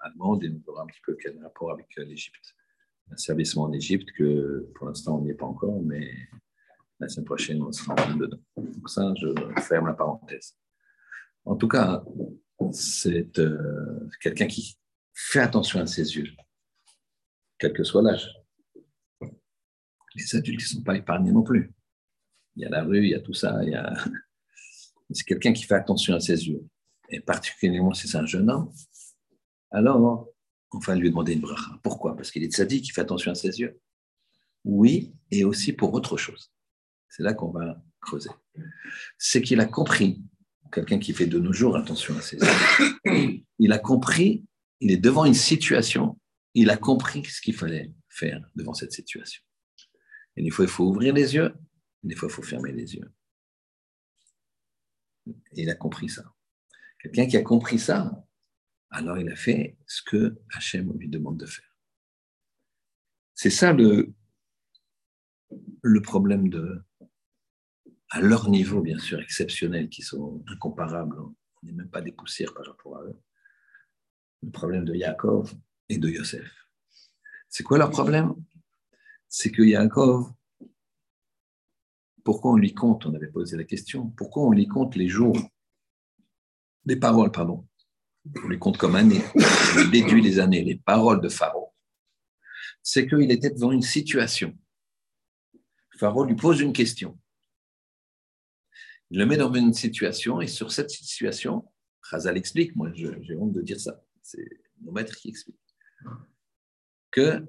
allemande, 0.00 0.42
et 0.42 0.50
on 0.50 0.60
verra 0.66 0.82
un 0.82 0.86
petit 0.86 1.00
peu 1.06 1.16
quel 1.20 1.40
rapport 1.42 1.70
avec 1.70 1.86
l'Égypte. 1.96 2.56
Un 3.12 3.16
servicement 3.16 3.64
en 3.64 3.72
Égypte 3.72 4.08
que 4.16 4.68
pour 4.74 4.88
l'instant 4.88 5.18
on 5.18 5.22
n'y 5.22 5.30
est 5.30 5.34
pas 5.34 5.46
encore, 5.46 5.80
mais 5.82 6.12
la 7.00 7.08
semaine 7.08 7.26
prochaine 7.26 7.62
on 7.62 7.72
sera 7.72 7.94
dedans. 8.14 8.38
Donc 8.56 8.88
ça, 8.88 9.12
je 9.16 9.28
ferme 9.62 9.86
la 9.86 9.94
parenthèse. 9.94 10.56
En 11.44 11.56
tout 11.56 11.68
cas, 11.68 12.02
c'est 12.72 13.30
quelqu'un 14.20 14.46
qui 14.46 14.78
Fais 15.20 15.40
attention 15.40 15.80
à 15.80 15.86
ses 15.86 16.16
yeux, 16.16 16.30
quel 17.58 17.72
que 17.72 17.82
soit 17.82 18.02
l'âge. 18.02 18.32
Les 20.14 20.36
adultes 20.36 20.60
ne 20.60 20.64
sont 20.64 20.82
pas 20.82 20.96
épargnés 20.96 21.32
non 21.32 21.42
plus. 21.42 21.74
Il 22.54 22.62
y 22.62 22.66
a 22.66 22.68
la 22.68 22.84
rue, 22.84 23.02
il 23.04 23.10
y 23.10 23.14
a 23.14 23.20
tout 23.20 23.34
ça. 23.34 23.58
Il. 23.64 23.74
C'est 25.10 25.24
quelqu'un 25.24 25.52
qui 25.52 25.64
fait 25.64 25.74
attention 25.74 26.14
à 26.14 26.20
ses 26.20 26.46
yeux. 26.46 26.64
Et 27.08 27.18
particulièrement 27.18 27.94
si 27.94 28.06
c'est 28.06 28.18
un 28.18 28.26
jeune 28.26 28.50
homme, 28.50 28.70
alors 29.70 30.28
on 30.70 30.78
va 30.78 30.94
lui 30.94 31.08
demander 31.08 31.32
une 31.32 31.40
bracha. 31.40 31.72
Pourquoi? 31.82 32.14
Parce 32.14 32.30
qu'il 32.30 32.44
est 32.44 32.54
sadique, 32.54 32.84
qui 32.84 32.90
fait 32.90 33.00
attention 33.00 33.32
à 33.32 33.34
ses 33.34 33.58
yeux. 33.58 33.80
Oui, 34.64 35.14
et 35.30 35.44
aussi 35.44 35.72
pour 35.72 35.94
autre 35.94 36.16
chose. 36.18 36.52
C'est 37.08 37.22
là 37.22 37.34
qu'on 37.34 37.50
va 37.50 37.82
creuser. 38.00 38.30
C'est 39.18 39.42
qu'il 39.42 39.60
a 39.60 39.66
compris, 39.66 40.22
quelqu'un 40.72 40.98
qui 40.98 41.12
fait 41.12 41.26
de 41.26 41.38
nos 41.38 41.52
jours 41.52 41.76
attention 41.76 42.16
à 42.16 42.20
ses 42.20 42.38
il 43.58 43.72
a 43.72 43.78
compris 43.78 44.44
il 44.80 44.92
est 44.92 44.98
devant 44.98 45.24
une 45.24 45.34
situation, 45.34 46.18
il 46.54 46.70
a 46.70 46.76
compris 46.76 47.24
ce 47.24 47.40
qu'il 47.40 47.54
fallait 47.54 47.92
faire 48.08 48.48
devant 48.54 48.74
cette 48.74 48.92
situation. 48.92 49.42
Et 50.36 50.42
des 50.42 50.50
fois, 50.50 50.64
il 50.64 50.70
faut 50.70 50.84
ouvrir 50.84 51.14
les 51.14 51.34
yeux, 51.34 51.54
des 52.02 52.14
fois, 52.14 52.28
il 52.28 52.32
faut 52.32 52.42
fermer 52.42 52.72
les 52.72 52.94
yeux. 52.94 53.12
Et 55.26 55.62
il 55.62 55.70
a 55.70 55.74
compris 55.74 56.08
ça. 56.08 56.32
Quelqu'un 57.00 57.26
qui 57.26 57.36
a 57.36 57.42
compris 57.42 57.78
ça, 57.78 58.24
alors 58.90 59.18
il 59.18 59.28
a 59.28 59.36
fait 59.36 59.76
ce 59.86 60.02
que 60.02 60.38
Hachem 60.54 60.92
lui 60.96 61.08
demande 61.08 61.38
de 61.38 61.46
faire. 61.46 61.76
C'est 63.34 63.50
ça 63.50 63.72
le, 63.72 64.14
le 65.82 66.02
problème 66.02 66.48
de, 66.48 66.82
à 68.10 68.20
leur 68.20 68.48
niveau, 68.48 68.80
bien 68.80 68.98
sûr, 68.98 69.20
exceptionnel, 69.20 69.88
qui 69.88 70.02
sont 70.02 70.42
incomparables. 70.48 71.20
On 71.20 71.34
n'est 71.62 71.72
même 71.72 71.90
pas 71.90 72.00
des 72.00 72.12
poussières 72.12 72.54
par 72.54 72.66
rapport 72.66 72.96
à 72.96 73.02
eux 73.02 73.20
le 74.42 74.50
problème 74.50 74.84
de 74.84 74.94
Yaakov 74.94 75.54
et 75.88 75.98
de 75.98 76.08
Yosef. 76.08 76.50
C'est 77.48 77.64
quoi 77.64 77.78
leur 77.78 77.90
problème? 77.90 78.34
C'est 79.28 79.50
que 79.50 79.62
Yaakov, 79.62 80.32
pourquoi 82.24 82.52
on 82.52 82.56
lui 82.56 82.74
compte, 82.74 83.06
on 83.06 83.14
avait 83.14 83.28
posé 83.28 83.56
la 83.56 83.64
question, 83.64 84.10
pourquoi 84.10 84.44
on 84.44 84.52
lui 84.52 84.68
compte 84.68 84.96
les 84.96 85.08
jours, 85.08 85.38
les 86.84 86.96
paroles, 86.96 87.32
pardon, 87.32 87.66
on 88.44 88.48
les 88.48 88.58
compte 88.58 88.76
comme 88.76 88.94
années, 88.94 89.22
on 89.76 89.88
déduit 89.88 90.22
les 90.22 90.38
années, 90.38 90.62
les 90.62 90.76
paroles 90.76 91.20
de 91.20 91.28
Pharaon, 91.28 91.72
c'est 92.82 93.06
qu'il 93.06 93.30
était 93.30 93.50
devant 93.50 93.72
une 93.72 93.82
situation. 93.82 94.56
Pharaon 95.98 96.24
lui 96.24 96.36
pose 96.36 96.60
une 96.60 96.72
question. 96.72 97.18
Il 99.10 99.18
le 99.18 99.26
met 99.26 99.36
dans 99.36 99.52
une 99.52 99.72
situation 99.72 100.40
et 100.40 100.46
sur 100.46 100.70
cette 100.70 100.90
situation, 100.90 101.64
Khazal 102.10 102.36
explique, 102.36 102.76
moi 102.76 102.90
j'ai 102.94 103.34
honte 103.36 103.52
de 103.52 103.62
dire 103.62 103.80
ça, 103.80 104.02
c'est 104.22 104.48
nos 104.82 104.92
maîtres 104.92 105.16
qui 105.16 105.30
expliquent, 105.30 105.56
que 107.10 107.44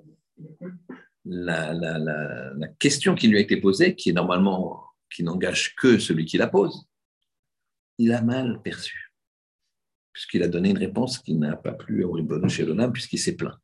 la, 1.26 2.68
question 2.80 3.16
qui 3.16 3.28
lui 3.28 3.38
a 3.38 3.41
été 3.41 3.57
posée, 3.57 3.95
qui 3.95 4.10
est 4.10 4.14
normalement, 4.14 4.84
qui 5.14 5.24
n'engage 5.24 5.76
que 5.76 5.99
celui 5.99 6.26
qui 6.26 6.38
la 6.38 6.47
pose, 6.47 6.88
il 7.97 8.14
a 8.14 8.22
mal 8.22 8.62
perçu, 8.62 9.14
puisqu'il 10.14 10.43
a 10.43 10.47
donné 10.47 10.70
une 10.70 10.78
réponse 10.78 11.20
qui 11.20 11.36
n'a 11.36 11.57
pas 11.57 11.74
plu 11.74 12.03
à 12.03 12.07
Uribono 12.07 12.47
Shelonam, 12.47 12.93
puisqu'il 12.93 13.20
s'est 13.20 13.36
plaint. 13.36 13.57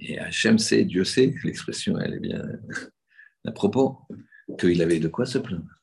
Et 0.00 0.18
Hachem 0.18 0.58
sait, 0.58 0.84
Dieu 0.84 1.04
sait, 1.04 1.34
l'expression, 1.44 1.98
elle 1.98 2.14
est 2.14 2.20
bien 2.20 2.42
à 3.44 3.52
propos, 3.52 4.00
qu'il 4.58 4.82
avait 4.82 4.98
de 4.98 5.08
quoi 5.08 5.26
se 5.26 5.38
plaindre. 5.38 5.81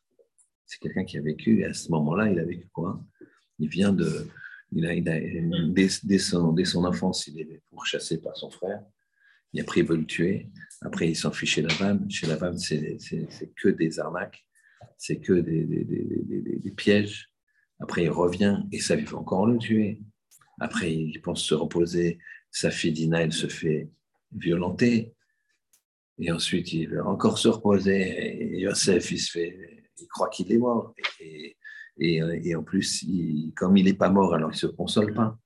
C'est 0.70 0.78
quelqu'un 0.78 1.03
qui 1.03 1.17
a 1.17 1.22
vécu, 1.22 1.61
et 1.61 1.65
à 1.65 1.74
ce 1.74 1.89
moment-là, 1.89 2.30
il 2.30 2.38
a 2.38 2.43
vécu 2.43 2.67
quoi? 2.72 3.03
Il 3.57 3.70
vient 3.70 3.91
de, 3.91 4.28
il 4.72 4.86
a, 4.86 4.93
dès, 5.72 6.20
son, 6.20 6.86
enfance, 6.86 7.26
il 7.26 7.39
est 7.39 7.63
pourchassé 7.72 8.22
par 8.22 8.38
son 8.38 8.51
frère. 8.51 8.84
Et 9.55 9.61
après, 9.61 9.80
il 9.80 9.88
veut 9.88 9.97
le 9.97 10.05
tuer. 10.05 10.51
Après, 10.82 11.09
il 11.09 11.15
s'enfuit 11.15 11.47
chez 11.47 11.63
la 11.63 11.70
femme. 11.70 12.07
Chez 12.07 12.28
la 12.28 12.38
femme, 12.38 12.59
c'est 12.59 12.99
que 13.55 13.70
des 13.70 13.99
arnaques. 13.99 14.45
c'est 14.95 15.20
que 15.20 15.34
des, 15.34 15.65
des, 15.65 16.72
pièges. 16.78 17.32
Après, 17.80 18.03
il 18.03 18.11
revient 18.11 18.61
et 18.72 18.80
ça 18.80 18.95
fait 18.95 19.13
encore 19.15 19.47
le 19.47 19.57
tuer. 19.57 20.03
Après, 20.59 20.93
il 20.93 21.20
pense 21.24 21.41
se 21.41 21.55
reposer. 21.55 22.20
Sa 22.51 22.70
fille 22.70 22.91
Dina, 22.91 23.24
elle 23.24 23.34
se 23.34 23.47
fait 23.47 23.89
violenter. 24.32 25.15
Et 26.20 26.32
ensuite, 26.32 26.72
il 26.74 26.89
veut 26.89 27.03
encore 27.03 27.39
se 27.39 27.47
reposer. 27.47 28.53
Et 28.53 28.59
Yosef, 28.59 29.11
il 29.11 29.20
se 29.20 29.32
fait, 29.32 29.78
il 30.02 30.08
croit 30.08 30.30
qu'il 30.30 30.52
est 30.52 30.58
mort. 30.58 30.93
Et, 31.20 31.56
et, 32.00 32.56
en 32.56 32.64
plus, 32.64 33.06
comme 33.56 33.78
il 33.78 33.86
n'est 33.86 33.93
pas 33.93 34.10
mort, 34.10 34.34
alors 34.34 34.50
il 34.52 34.54
ne 34.54 34.58
se 34.58 34.68
console 34.68 35.14
pas. 35.14 35.38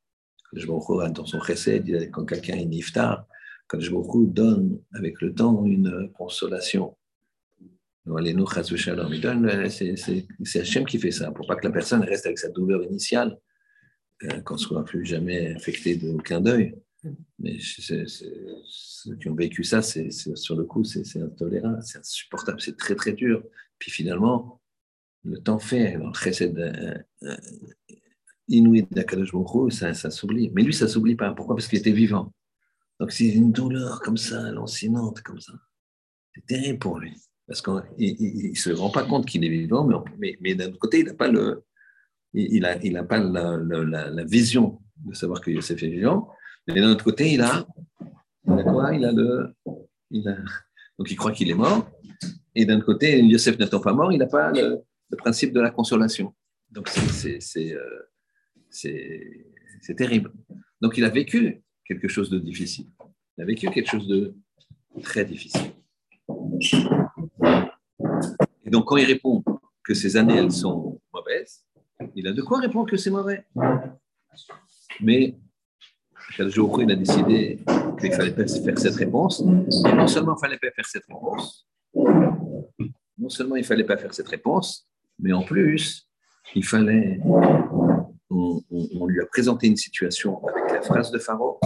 Je 0.54 0.68
me 0.68 1.10
dans 1.10 1.26
son 1.26 1.39
dit 1.39 2.10
quand 2.12 2.26
quelqu'un 2.26 2.56
est 2.56 2.66
niftar, 2.66 3.26
quand 3.68 3.80
je 3.80 3.91
me 3.91 4.28
donne 4.28 4.80
avec 4.93 5.22
le 5.22 5.34
temps 5.34 5.66
une 5.66 6.12
consolation. 6.14 6.95
C'est 8.06 8.10
Hachem 10.60 10.86
qui 10.86 10.99
fait 10.99 11.12
ça, 11.12 11.32
pour 11.32 11.47
pas 11.47 11.56
que 11.56 11.66
la 11.66 11.72
personne 11.72 12.04
reste 12.04 12.26
avec 12.26 12.38
sa 12.38 12.49
douleur 12.49 12.84
initiale, 12.84 13.39
euh, 14.24 14.41
qu'on 14.41 14.56
ne 14.56 14.60
soit 14.60 14.84
plus 14.84 15.06
jamais 15.06 15.56
affecté 15.56 15.95
d'aucun 15.95 16.41
deuil. 16.41 16.76
Mais 17.39 17.58
ceux 17.60 19.16
qui 19.16 19.30
ont 19.30 19.36
vécu 19.36 19.64
ça, 19.64 19.82
c'est 19.82 20.12
sur 20.12 20.56
le 20.56 20.66
coup, 20.66 20.84
c'est 20.84 21.22
intolérable, 21.22 21.80
c'est 21.82 21.99
insupportable, 21.99 22.62
c'est 22.62 22.78
très 22.78 22.95
très 22.95 23.14
dur. 23.14 23.43
Puis 23.84 23.91
finalement, 23.91 24.61
le 25.25 25.39
temps 25.39 25.59
fait, 25.59 25.97
le 25.97 26.13
chesed 26.13 26.57
euh, 26.57 26.97
euh, 27.23 27.36
inouï 28.47 28.88
d'Akadosh 28.89 29.34
ça, 29.71 29.93
ça 29.93 30.09
s'oublie. 30.09 30.51
Mais 30.55 30.63
lui, 30.63 30.73
ça 30.73 30.88
s'oublie 30.88 31.15
pas. 31.15 31.34
Pourquoi? 31.34 31.57
Parce 31.57 31.67
qu'il 31.67 31.79
était 31.79 31.91
vivant. 31.91 32.31
Donc 33.01 33.11
c'est 33.11 33.27
une 33.27 33.51
douleur 33.51 33.99
comme 33.99 34.15
ça, 34.15 34.51
lancinante, 34.51 35.21
comme 35.21 35.41
ça. 35.41 35.51
C'est 36.34 36.45
terrible 36.45 36.79
pour 36.79 36.97
lui. 36.97 37.13
Parce 37.45 37.61
qu'il 37.61 38.51
ne 38.51 38.55
se 38.55 38.69
rend 38.69 38.89
pas 38.89 39.03
compte 39.03 39.25
qu'il 39.25 39.43
est 39.43 39.49
vivant, 39.49 39.86
mais, 40.17 40.38
mais, 40.39 40.55
d'un 40.55 40.69
autre 40.69 40.79
côté, 40.79 40.99
il 40.99 41.07
n'a 41.07 41.13
pas, 41.13 41.27
le, 41.27 41.65
il 42.34 42.63
a, 42.63 42.81
il 42.81 42.95
a 42.95 43.03
pas 43.03 43.19
la, 43.19 43.57
la, 43.57 44.23
vision 44.23 44.81
de 45.03 45.13
savoir 45.13 45.41
que 45.41 45.51
Yosef 45.51 45.84
est 45.84 45.89
vivant. 45.89 46.29
Mais 46.67 46.75
d'un 46.75 46.89
autre 46.89 47.03
côté, 47.03 47.34
il 47.34 47.41
a, 47.41 47.67
il 48.47 48.53
a 48.53 48.63
quoi? 48.63 48.95
Il 48.95 49.03
a 49.03 49.11
le. 49.11 49.53
Il 50.09 50.25
a, 50.29 50.38
donc 50.97 51.09
il 51.11 51.15
croit 51.15 51.31
qu'il 51.31 51.49
est 51.49 51.55
mort. 51.55 51.89
Et 52.55 52.65
d'un 52.65 52.79
côté, 52.81 53.19
Yosef 53.23 53.57
n'étant 53.57 53.79
pas 53.79 53.93
mort, 53.93 54.11
il 54.11 54.19
n'a 54.19 54.27
pas 54.27 54.51
le, 54.51 54.83
principe 55.17 55.53
de 55.53 55.61
la 55.61 55.69
consolation. 55.69 56.33
Donc 56.71 56.89
c'est 56.89 57.73
euh, 57.73 58.09
terrible. 59.95 60.33
Donc 60.81 60.97
il 60.97 61.05
a 61.05 61.09
vécu 61.09 61.63
quelque 61.85 62.07
chose 62.07 62.29
de 62.29 62.39
difficile. 62.39 62.87
Il 63.37 63.43
a 63.43 63.45
vécu 63.45 63.69
quelque 63.69 63.89
chose 63.89 64.07
de 64.07 64.35
très 65.01 65.25
difficile. 65.25 65.71
Et 68.65 68.69
donc, 68.69 68.85
quand 68.85 68.97
il 68.97 69.05
répond 69.05 69.43
que 69.83 69.93
ces 69.93 70.15
années, 70.17 70.37
elles 70.37 70.51
sont 70.51 71.01
mauvaises, 71.13 71.65
il 72.15 72.27
a 72.27 72.33
de 72.33 72.41
quoi 72.41 72.59
répondre 72.59 72.89
que 72.89 72.97
c'est 72.97 73.11
mauvais. 73.11 73.45
Mais 75.01 75.37
quel 76.36 76.49
jour 76.49 76.82
il 76.82 76.91
a 76.91 76.95
décidé 76.95 77.59
qu'il 77.99 78.13
fallait 78.13 78.34
pas 78.34 78.47
faire 78.47 78.80
cette 78.80 78.95
réponse. 78.95 79.41
Et 79.41 79.93
non 79.93 80.07
seulement 80.07 80.36
il 80.36 80.39
fallait 80.39 80.57
pas 80.57 80.71
faire 80.71 80.86
cette 80.86 81.05
réponse, 81.05 81.67
non 81.95 83.30
seulement 83.30 83.55
il 83.55 83.63
fallait 83.63 83.84
pas 83.84 83.97
faire 83.97 84.13
cette 84.13 84.28
réponse, 84.28 84.88
mais 85.19 85.34
en 85.34 85.43
plus, 85.43 86.09
il 86.55 86.65
fallait. 86.65 87.19
on 88.30 89.05
lui 89.07 89.21
a 89.21 89.26
présenté 89.26 89.67
une 89.67 89.78
situation 89.78 90.43
avec 90.47 90.71
la 90.71 90.82
phrase 90.82 91.11
de 91.11 91.19
Pharaon 91.19 91.57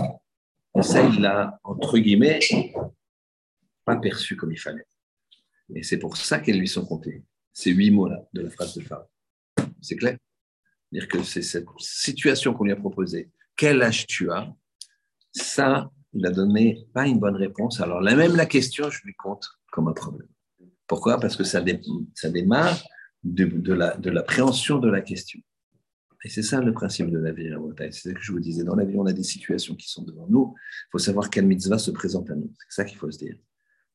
et 0.78 0.84
ça, 0.84 1.03
il 1.03 1.22
l'a, 1.22 1.60
entre 1.64 1.97
guillemets, 1.97 2.39
pas 3.84 3.95
perçu 3.95 4.36
comme 4.36 4.51
il 4.51 4.60
fallait. 4.60 4.86
Et 5.74 5.82
c'est 5.82 5.97
pour 5.97 6.18
ça 6.18 6.39
qu'elles 6.39 6.60
lui 6.60 6.68
sont 6.68 6.86
comptées, 6.86 7.24
ces 7.51 7.72
huit 7.72 7.89
mots-là 7.89 8.28
de 8.34 8.41
la 8.41 8.49
phrase 8.51 8.76
de 8.76 8.84
Pharaon. 8.84 9.08
C'est 9.82 9.95
clair? 9.95 10.18
Dire 10.91 11.08
que 11.08 11.24
c'est 11.24 11.41
cette 11.41 11.66
situation 11.80 12.53
qu'on 12.53 12.66
lui 12.66 12.72
a 12.72 12.76
proposée. 12.76 13.32
Quel 13.58 13.82
âge 13.82 14.08
tu 14.08 14.32
as? 14.32 14.47
Ça, 15.34 15.89
il 16.14 16.26
a 16.26 16.32
donné 16.32 16.88
pas 16.93 17.05
une 17.05 17.20
bonne 17.20 17.36
réponse. 17.36 17.82
Alors, 17.82 18.01
là 18.01 18.16
même 18.16 18.36
la 18.36 18.45
question, 18.45 18.89
je 18.89 19.01
lui 19.03 19.14
compte 19.16 19.45
comme 19.72 19.88
un 19.88 19.93
problème. 19.93 20.30
Pourquoi? 20.88 21.20
Parce 21.20 21.36
que 21.36 21.43
ça, 21.43 21.62
démarre 21.62 22.82
de, 23.24 23.45
de 23.45 24.10
l'appréhension 24.10 24.80
de 24.80 24.89
la 24.89 25.01
question. 25.01 25.39
Et 26.24 26.30
c'est 26.30 26.43
ça 26.43 26.62
le 26.62 26.74
principe 26.74 27.12
de 27.12 27.20
la 27.20 27.32
vie, 27.32 27.49
C'est 27.91 28.10
ça 28.10 28.14
que 28.14 28.22
je 28.22 28.32
vous 28.32 28.39
disais. 28.39 28.64
Dans 28.64 28.76
la 28.76 28.86
vie, 28.86 28.97
on 28.97 29.05
a 29.05 29.14
des 29.14 29.24
situations 29.24 29.76
qui 29.76 29.89
sont 29.89 30.03
devant 30.03 30.28
nous. 30.28 30.55
Il 30.58 30.91
faut 30.91 30.97
savoir 30.97 31.30
quelle 31.30 31.45
mitzvah 31.45 31.78
se 31.78 31.91
présente 31.91 32.30
à 32.30 32.36
nous. 32.36 32.51
C'est 32.70 32.82
ça 32.82 32.86
qu'il 32.86 32.97
faut 32.97 33.12
se 33.12 33.20
dire. 33.20 33.36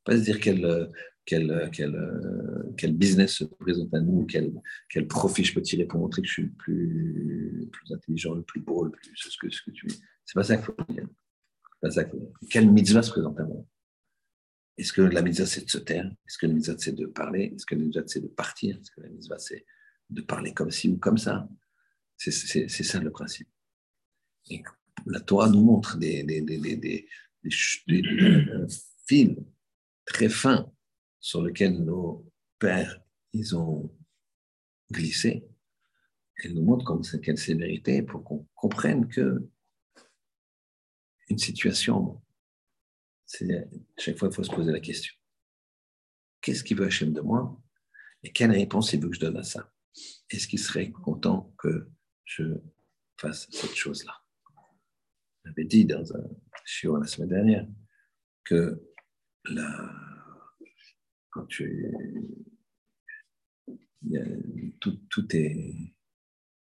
Pas 0.04 0.16
se 0.16 0.22
dire 0.22 0.40
quel, 0.40 0.90
quel, 1.24 1.70
quel, 1.72 1.94
quel 2.76 2.92
business 2.94 3.34
se 3.34 3.44
présente 3.44 3.92
à 3.94 4.00
nous, 4.00 4.26
quel, 4.26 4.52
quel 4.88 5.06
profit 5.06 5.44
je 5.44 5.54
peux 5.54 5.62
tirer 5.62 5.86
pour 5.86 6.00
montrer 6.00 6.22
que 6.22 6.28
je 6.28 6.32
suis 6.32 6.42
le 6.44 6.52
plus, 6.52 7.68
plus 7.70 7.92
intelligent, 7.92 8.34
le 8.34 8.42
plus 8.42 8.60
beau, 8.60 8.84
le 8.84 8.90
plus 8.90 9.12
ce 9.14 9.36
que, 9.38 9.50
ce 9.50 9.62
que 9.62 9.70
tu 9.70 9.86
es. 9.86 9.94
C'est 10.24 10.34
pas 10.34 10.42
ça 10.42 10.56
qu'il 10.56 10.66
faut 10.66 10.74
dire. 10.88 11.06
Pas 11.80 11.90
ça 11.90 12.04
qu'il 12.04 12.18
faut. 12.18 12.32
Quelle 12.50 12.70
mitzvah 12.70 13.02
se 13.02 13.10
présente 13.10 13.38
à 13.38 13.44
moi? 13.44 13.64
Est-ce 14.78 14.92
que 14.92 15.02
la 15.02 15.22
mitzvah, 15.22 15.46
c'est 15.46 15.64
de 15.64 15.70
se 15.70 15.78
taire? 15.78 16.10
Est-ce 16.26 16.38
que 16.38 16.46
la 16.46 16.54
mitzvah, 16.54 16.76
c'est 16.78 16.92
de 16.92 17.06
parler? 17.06 17.52
Est-ce 17.54 17.66
que 17.66 17.74
la 17.74 17.82
mitzvah, 17.82 18.02
c'est 18.06 18.20
de 18.20 18.28
partir? 18.28 18.76
Est-ce 18.78 18.90
que 18.90 19.00
la 19.02 19.08
mitzvah, 19.08 19.38
c'est 19.38 19.64
de 20.10 20.22
parler 20.22 20.54
comme 20.54 20.70
ci 20.70 20.88
ou 20.88 20.96
comme 20.96 21.18
ça? 21.18 21.48
C'est 22.16 22.30
ça 22.68 23.00
le 23.00 23.10
principe. 23.10 23.48
La 25.06 25.20
Torah 25.20 25.48
nous 25.48 25.62
montre 25.62 25.98
des, 25.98 26.22
des, 26.24 26.40
des, 26.40 26.76
des 26.76 27.06
fils 29.06 29.36
très 30.04 30.28
fins 30.28 30.72
sur 31.22 31.40
lesquels 31.40 31.82
nos 31.82 32.30
pères 32.58 33.00
ils 33.32 33.56
ont 33.56 33.96
glissé. 34.90 35.48
Elle 36.36 36.54
nous 36.54 36.64
montre 36.64 36.84
comme 36.84 37.02
quelle 37.22 37.38
sévérité 37.38 38.02
pour 38.02 38.24
qu'on 38.24 38.46
comprenne 38.54 39.08
que 39.08 39.48
une 41.28 41.38
situation, 41.38 42.20
c'est 43.24 43.68
chaque 43.96 44.18
fois 44.18 44.28
il 44.28 44.34
faut 44.34 44.42
se 44.42 44.50
poser 44.50 44.72
la 44.72 44.80
question. 44.80 45.14
Qu'est-ce 46.42 46.64
qu'il 46.64 46.76
veut 46.76 46.86
Hachem 46.86 47.12
de 47.12 47.20
moi 47.20 47.58
et 48.24 48.32
quelle 48.32 48.50
réponse 48.50 48.92
il 48.92 49.00
veut 49.00 49.08
que 49.08 49.14
je 49.14 49.20
donne 49.20 49.36
à 49.36 49.44
ça? 49.44 49.72
Est-ce 50.28 50.48
qu'il 50.48 50.58
serait 50.58 50.90
content 50.90 51.54
que 51.56 51.88
je 52.24 52.44
fasse 53.16 53.48
cette 53.50 53.74
chose-là? 53.74 54.12
J'avais 55.44 55.64
dit 55.64 55.84
dans 55.84 56.12
un 56.16 56.28
chiot 56.64 56.96
la 56.96 57.06
semaine 57.06 57.28
dernière 57.28 57.68
que 58.44 58.82
la, 59.44 60.11
quand 61.32 61.46
tu 61.46 61.84
tout, 64.80 64.98
tout, 65.08 65.36
est 65.36 65.74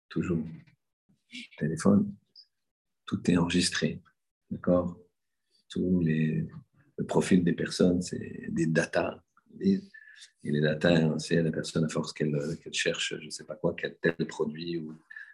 toujours 0.09 0.45
téléphone, 1.57 2.13
tout 3.05 3.29
est 3.29 3.37
enregistré, 3.37 4.01
d'accord? 4.49 4.97
Tous 5.69 6.01
les 6.01 6.47
le 7.01 7.07
profil 7.07 7.43
des 7.43 7.53
personnes, 7.53 8.01
c'est 8.01 8.47
des 8.49 8.67
data. 8.67 9.23
Et 9.59 9.81
les 10.43 10.61
data, 10.61 11.17
c'est 11.17 11.41
la 11.41 11.51
personne 11.51 11.83
à 11.83 11.89
force 11.89 12.13
qu'elle 12.13 12.37
cherche, 12.71 13.15
je 13.19 13.25
ne 13.25 13.29
sais 13.31 13.43
pas 13.43 13.55
quoi, 13.55 13.73
quel 13.75 13.95
tel 13.99 14.15
produit 14.27 14.77
ou 14.77 14.93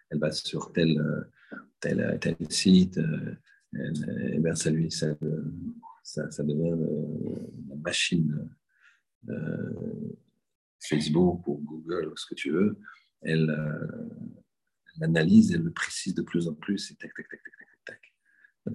elle 0.10 0.20
va 0.20 0.32
sur 0.32 0.72
tel, 0.72 0.98
tel, 1.82 2.36
site, 2.50 2.98
euh, 2.98 3.36
et 3.74 4.36
eh 4.36 4.40
bien 4.40 4.56
ça, 4.56 4.70
lui, 4.70 4.90
ça, 4.90 5.14
ça, 6.04 6.44
devient 6.44 6.72
euh, 6.72 7.36
la 7.68 7.76
machine 7.76 8.50
Facebook 10.80 11.48
ou 11.48 11.58
Google 11.58 12.10
ou 12.12 12.18
ce 12.18 12.26
que 12.26 12.36
tu 12.36 12.52
veux. 12.52 12.80
Elle, 13.22 13.56
analyse, 15.02 15.54
elle 15.54 15.62
le 15.62 15.72
précise 15.72 16.16
de 16.16 16.24
plus 16.24 16.48
en 16.48 16.56
plus 16.56 16.92
et 16.92 16.96
tac, 16.96 17.14
tac, 17.16 17.30
tac, 17.30 17.40
tac, 17.44 17.54
tac, 17.58 17.68
tac. 17.86 18.14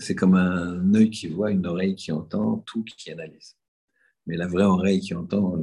C'est 0.01 0.15
comme 0.15 0.35
un 0.35 0.95
œil 0.95 1.11
qui 1.11 1.27
voit, 1.29 1.51
une 1.51 1.67
oreille 1.67 1.97
qui 1.97 2.13
entend, 2.13 2.59
tout 2.59 2.85
qui 2.85 3.11
analyse. 3.11 3.57
Mais 4.27 4.37
la 4.37 4.47
vraie 4.47 4.65
oreille 4.65 5.01
qui 5.01 5.15
entend, 5.15 5.61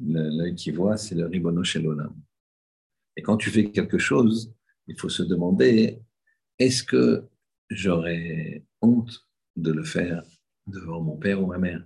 l'œil 0.00 0.54
qui 0.54 0.70
voit, 0.70 0.96
c'est 0.96 1.14
le 1.14 1.26
ribono 1.26 1.64
chez 1.64 1.80
et 3.18 3.22
quand 3.22 3.36
tu 3.36 3.50
fais 3.50 3.72
quelque 3.72 3.98
chose, 3.98 4.54
il 4.86 4.96
faut 4.96 5.08
se 5.08 5.24
demander, 5.24 6.00
est-ce 6.60 6.84
que 6.84 7.26
j'aurais 7.68 8.64
honte 8.80 9.26
de 9.56 9.72
le 9.72 9.82
faire 9.82 10.22
devant 10.68 11.02
mon 11.02 11.16
père 11.16 11.42
ou 11.42 11.46
ma 11.46 11.58
mère, 11.58 11.84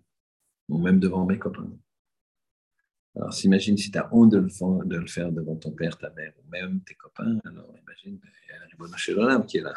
ou 0.73 0.79
même 0.79 0.99
devant 0.99 1.27
mes 1.27 1.39
copains 1.39 1.71
Alors, 3.15 3.33
s'imagine 3.33 3.77
si 3.77 3.91
tu 3.91 3.99
as 3.99 4.09
honte 4.15 4.31
de 4.31 4.39
le, 4.39 4.49
faire 5.07 5.31
devant 5.31 5.57
ton 5.57 5.73
père, 5.73 5.99
ta 5.99 6.09
mère, 6.11 6.33
ou 6.39 6.49
même 6.49 6.81
tes 6.81 6.95
copains, 6.95 7.39
alors 7.45 7.75
imagine, 7.83 8.19
il 8.25 8.49
y 8.49 8.53
a 8.53 8.65
Ribono 8.71 8.97
Shelolam 8.97 9.45
qui 9.45 9.59
est 9.59 9.63
là. 9.63 9.75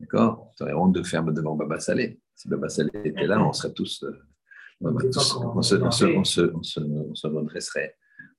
D'accord? 0.00 0.52
Tu 0.56 0.64
aurais 0.64 0.74
honte 0.74 0.94
de 0.94 0.98
le 0.98 1.04
faire 1.04 1.22
devant 1.22 1.54
Baba 1.54 1.78
Salé. 1.78 2.20
Si 2.34 2.48
Baba 2.48 2.68
Salé 2.68 2.90
était 3.04 3.26
là, 3.26 3.40
on 3.40 3.52
serait 3.52 3.72
tous. 3.72 4.02
Euh, 4.02 4.20
on, 4.80 5.62
se, 5.62 5.76
redresserait. 5.76 6.16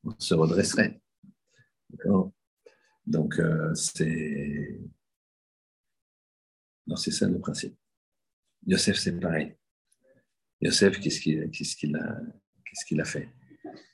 On 0.03 0.19
se 0.19 0.33
redresserait. 0.33 1.01
Donc, 3.05 3.39
euh, 3.39 3.73
c'est. 3.73 4.81
Non, 6.85 6.97
c'est 6.97 7.11
ça 7.11 7.27
le 7.27 7.39
principe. 7.39 7.77
Yosef, 8.67 8.97
c'est 8.97 9.17
pareil. 9.17 9.55
Yosef, 10.63 10.99
qu'est-ce 11.01 11.19
qu'il 11.19 11.95
a, 13.01 13.05
fait? 13.05 13.29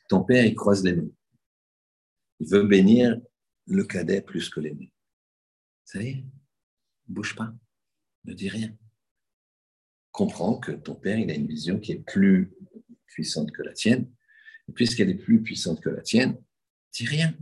Ton 0.07 0.23
père, 0.23 0.45
il 0.45 0.53
croise 0.53 0.83
les 0.83 0.95
mains. 0.95 1.09
Il 2.39 2.47
veut 2.47 2.63
bénir 2.63 3.19
le 3.65 3.83
cadet 3.85 4.21
plus 4.21 4.49
que 4.49 4.59
l'aîné. 4.59 4.93
Ça 5.83 6.01
y 6.01 6.09
est, 6.09 6.25
bouge 7.07 7.35
pas, 7.35 7.53
ne 8.25 8.33
dis 8.33 8.49
rien. 8.49 8.77
Comprends 10.11 10.59
que 10.59 10.71
ton 10.71 10.93
père, 10.93 11.17
il 11.17 11.31
a 11.31 11.33
une 11.33 11.47
vision 11.47 11.79
qui 11.79 11.93
est 11.93 12.05
plus 12.05 12.53
puissante 13.07 13.51
que 13.51 13.63
la 13.63 13.73
tienne. 13.73 14.11
Et 14.67 14.71
puisqu'elle 14.71 15.09
est 15.09 15.15
plus 15.15 15.41
puissante 15.41 15.81
que 15.81 15.89
la 15.89 16.01
tienne, 16.01 16.37
dis 16.93 17.05
rien. 17.05 17.35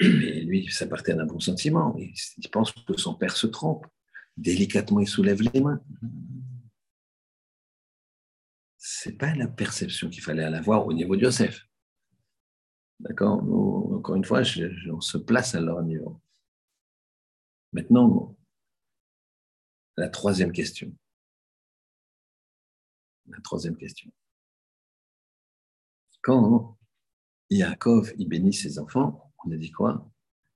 Mais 0.00 0.40
lui, 0.40 0.68
ça 0.68 0.88
partait 0.88 1.14
d'un 1.14 1.26
bon 1.26 1.38
sentiment. 1.38 1.96
Il 1.96 2.50
pense 2.50 2.72
que 2.72 2.96
son 2.96 3.14
père 3.14 3.36
se 3.36 3.46
trompe. 3.46 3.86
Délicatement, 4.36 4.98
il 4.98 5.06
soulève 5.06 5.42
les 5.42 5.60
mains. 5.60 5.80
C'est 8.84 9.12
pas 9.12 9.32
la 9.36 9.46
perception 9.46 10.10
qu'il 10.10 10.24
fallait 10.24 10.42
avoir 10.42 10.88
au 10.88 10.92
niveau 10.92 11.14
de 11.14 11.22
Joseph. 11.22 11.68
D'accord? 12.98 13.40
Encore 13.92 14.16
une 14.16 14.24
fois, 14.24 14.42
on 14.90 15.00
se 15.00 15.18
place 15.18 15.54
à 15.54 15.60
leur 15.60 15.84
niveau. 15.84 16.20
Maintenant, 17.72 18.36
la 19.96 20.08
troisième 20.08 20.50
question. 20.50 20.92
La 23.26 23.40
troisième 23.40 23.76
question. 23.76 24.10
Quand 26.20 26.76
Yaakov 27.50 28.12
il 28.18 28.28
bénit 28.28 28.52
ses 28.52 28.80
enfants, 28.80 29.32
on 29.44 29.52
a 29.52 29.56
dit 29.56 29.70
quoi? 29.70 30.10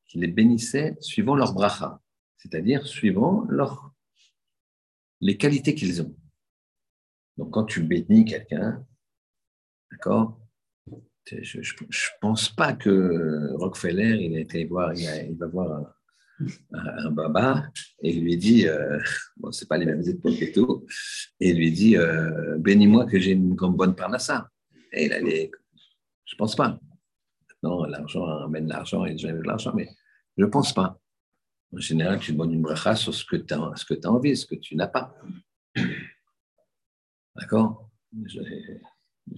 Qu'il 0.08 0.22
les 0.22 0.26
bénissait 0.26 0.96
suivant 1.00 1.36
leur 1.36 1.54
bracha, 1.54 2.02
c'est-à-dire 2.38 2.88
suivant 2.88 3.46
les 5.20 5.36
qualités 5.38 5.76
qu'ils 5.76 6.02
ont. 6.02 6.16
Donc 7.36 7.52
quand 7.52 7.64
tu 7.64 7.82
bénis 7.82 8.24
quelqu'un, 8.24 8.84
d'accord 9.90 10.40
je 11.32 11.58
ne 11.58 12.20
pense 12.20 12.48
pas 12.50 12.72
que 12.72 13.52
Rockefeller, 13.54 14.16
il 14.20 14.36
a 14.36 15.22
il, 15.24 15.36
va 15.36 15.46
voir 15.46 15.94
un, 16.72 17.10
baba 17.10 17.68
et 18.02 18.10
il 18.10 18.22
lui 18.22 18.36
dit, 18.36 18.68
euh, 18.68 18.98
bon, 19.36 19.50
c'est 19.50 19.68
pas 19.68 19.78
les 19.78 19.86
mêmes 19.86 20.06
époques 20.06 20.40
et 20.40 20.52
tout, 20.52 20.86
et 21.40 21.50
il 21.50 21.56
lui 21.56 21.72
dit, 21.72 21.96
euh, 21.96 22.56
bénis-moi 22.58 23.06
que 23.06 23.18
j'ai 23.18 23.32
une 23.32 23.54
bonne 23.54 23.94
parnassa. 23.94 24.48
Et 24.92 25.06
il 25.06 25.12
allait, 25.12 25.50
je 26.24 26.36
pense 26.36 26.54
pas. 26.54 26.78
Non, 27.62 27.84
l'argent 27.84 28.26
amène 28.44 28.68
l'argent 28.68 29.04
et 29.04 29.16
j'aime 29.18 29.42
l'argent, 29.42 29.72
mais 29.74 29.88
je 30.36 30.44
ne 30.44 30.50
pense 30.50 30.72
pas. 30.72 31.00
En 31.72 31.78
général, 31.78 32.20
tu 32.20 32.32
demandes 32.32 32.52
une 32.52 32.62
bracha 32.62 32.94
sur 32.94 33.12
ce 33.12 33.24
que 33.24 33.36
tu 33.36 33.52
as, 33.54 33.58
as 33.58 34.08
envie, 34.08 34.36
ce 34.36 34.46
que 34.46 34.54
tu 34.54 34.76
n'as 34.76 34.86
pas. 34.86 35.16
D'accord? 37.38 37.90
Les 38.12 38.28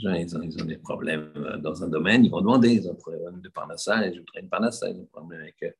gens, 0.00 0.12
ils 0.12 0.36
ont, 0.36 0.42
ils 0.42 0.62
ont, 0.62 0.66
des 0.66 0.76
problèmes 0.76 1.32
euh, 1.36 1.56
dans 1.58 1.82
un 1.82 1.88
domaine, 1.88 2.24
ils 2.24 2.30
vont 2.30 2.40
demander, 2.40 2.74
ils 2.74 2.88
ont 2.88 2.92
des 2.92 2.98
problèmes 2.98 3.40
de 3.40 3.48
parnassa, 3.48 4.06
et 4.06 4.14
je 4.14 4.20
une 4.40 4.48
parnassa, 4.48 4.88
ils 4.88 4.96
ont 4.96 5.00
des 5.00 5.06
problèmes 5.06 5.40
avec 5.40 5.62
euh, 5.62 5.70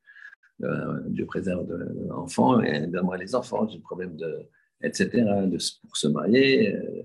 euh 0.64 1.00
Dieu 1.08 1.26
préserve 1.26 1.70
l'enfant, 2.08 2.60
et 2.60 2.86
donne-moi 2.86 3.18
les 3.18 3.34
enfants, 3.34 3.68
j'ai 3.68 3.76
des 3.76 3.82
problèmes 3.82 4.16
de, 4.16 4.48
etc., 4.82 5.08
de, 5.46 5.58
pour 5.82 5.96
se 5.96 6.08
marier, 6.08 6.74
euh, 6.74 7.02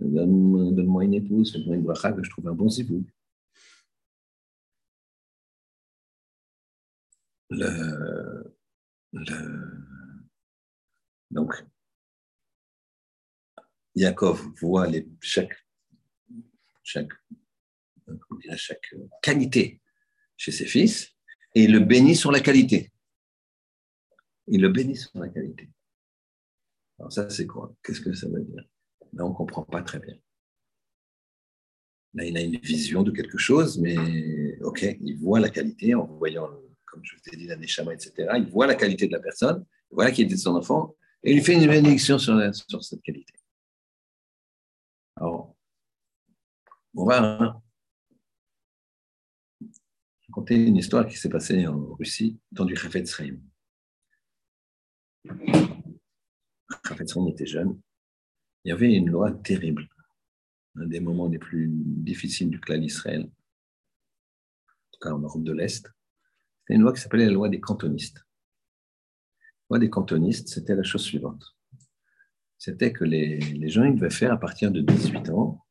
donne-moi 0.00 1.04
une 1.04 1.14
épouse, 1.14 1.52
donne-moi 1.52 1.76
une 1.76 1.82
bracha 1.82 2.12
que 2.12 2.22
je 2.22 2.30
trouve 2.30 2.48
un 2.48 2.54
bon 2.54 2.68
vous. 2.68 3.04
Le, 7.50 8.54
le, 9.12 9.82
donc, 11.30 11.64
Yaakov 13.94 14.52
voit 14.60 14.88
chaque 15.20 15.54
chaque 16.82 17.12
qualité 19.22 19.80
chez 20.36 20.52
ses 20.52 20.66
fils 20.66 21.12
et 21.54 21.64
il 21.64 21.72
le 21.72 21.80
bénit 21.80 22.16
sur 22.16 22.32
la 22.32 22.40
qualité. 22.40 22.92
Il 24.48 24.60
le 24.60 24.68
bénit 24.68 24.96
sur 24.96 25.10
la 25.18 25.28
qualité. 25.28 25.70
Alors 26.98 27.12
ça, 27.12 27.28
c'est 27.30 27.46
quoi? 27.46 27.74
Qu'est-ce 27.82 28.00
que 28.00 28.12
ça 28.12 28.28
veut 28.28 28.42
dire? 28.42 28.64
Là, 29.12 29.24
on 29.24 29.30
ne 29.30 29.34
comprend 29.34 29.62
pas 29.62 29.82
très 29.82 30.00
bien. 30.00 30.16
Là, 32.14 32.24
il 32.24 32.36
a 32.36 32.40
une 32.42 32.58
vision 32.58 33.02
de 33.02 33.10
quelque 33.10 33.38
chose, 33.38 33.78
mais 33.78 33.96
OK, 34.62 34.82
il 34.82 35.18
voit 35.18 35.40
la 35.40 35.48
qualité 35.48 35.94
en 35.94 36.06
voyant, 36.06 36.48
comme 36.84 37.02
je 37.04 37.16
t'ai 37.22 37.36
dit, 37.36 37.46
la 37.46 37.56
Neshama, 37.56 37.94
etc. 37.94 38.12
Il 38.36 38.46
voit 38.50 38.66
la 38.66 38.74
qualité 38.74 39.06
de 39.06 39.12
la 39.12 39.20
personne, 39.20 39.64
il 39.90 39.94
voit 39.94 40.04
la 40.04 40.10
qualité 40.10 40.34
de 40.34 40.40
son 40.40 40.54
enfant, 40.56 40.94
et 41.22 41.32
il 41.32 41.42
fait 41.42 41.54
une 41.54 41.66
bénédiction 41.66 42.18
sur 42.18 42.82
cette 42.82 43.02
qualité. 43.02 43.32
Alors, 45.22 45.54
on 46.96 47.04
va 47.04 47.62
raconter 50.26 50.56
une 50.66 50.74
histoire 50.74 51.06
qui 51.06 51.16
s'est 51.16 51.28
passée 51.28 51.64
en 51.68 51.94
Russie, 51.94 52.40
dans 52.50 52.64
du 52.64 52.74
Chaim. 52.74 53.38
Chafetz 56.84 57.16
était 57.28 57.46
jeune. 57.46 57.80
Il 58.64 58.70
y 58.70 58.72
avait 58.72 58.92
une 58.92 59.10
loi 59.10 59.30
terrible, 59.30 59.88
un 60.74 60.86
des 60.86 60.98
moments 60.98 61.28
les 61.28 61.38
plus 61.38 61.68
difficiles 61.70 62.50
du 62.50 62.58
clan 62.58 62.78
d'Israël, 62.78 63.22
en 63.22 64.90
tout 64.90 65.00
cas 65.02 65.12
en 65.12 65.20
Europe 65.20 65.44
de 65.44 65.52
l'Est. 65.52 65.88
C'était 66.62 66.74
une 66.74 66.80
loi 66.80 66.92
qui 66.92 67.00
s'appelait 67.00 67.26
la 67.26 67.32
loi 67.32 67.48
des 67.48 67.60
cantonistes. 67.60 68.26
La 69.70 69.76
loi 69.76 69.78
des 69.78 69.88
cantonistes, 69.90 70.48
c'était 70.48 70.74
la 70.74 70.82
chose 70.82 71.04
suivante. 71.04 71.56
C'était 72.64 72.92
que 72.92 73.02
les, 73.02 73.68
gens, 73.68 73.82
ils 73.82 73.96
devaient 73.96 74.08
faire 74.08 74.32
à 74.32 74.38
partir 74.38 74.70
de 74.70 74.82
18 74.82 75.30
ans 75.30 75.66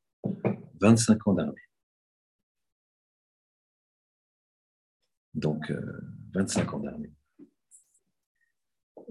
25 0.82 1.26
ans 1.26 1.34
d'armée. 1.36 1.70
Donc, 5.34 5.72
25 6.34 6.68
euh, 6.68 6.76
ans 6.76 6.80
d'armée. 6.82 7.14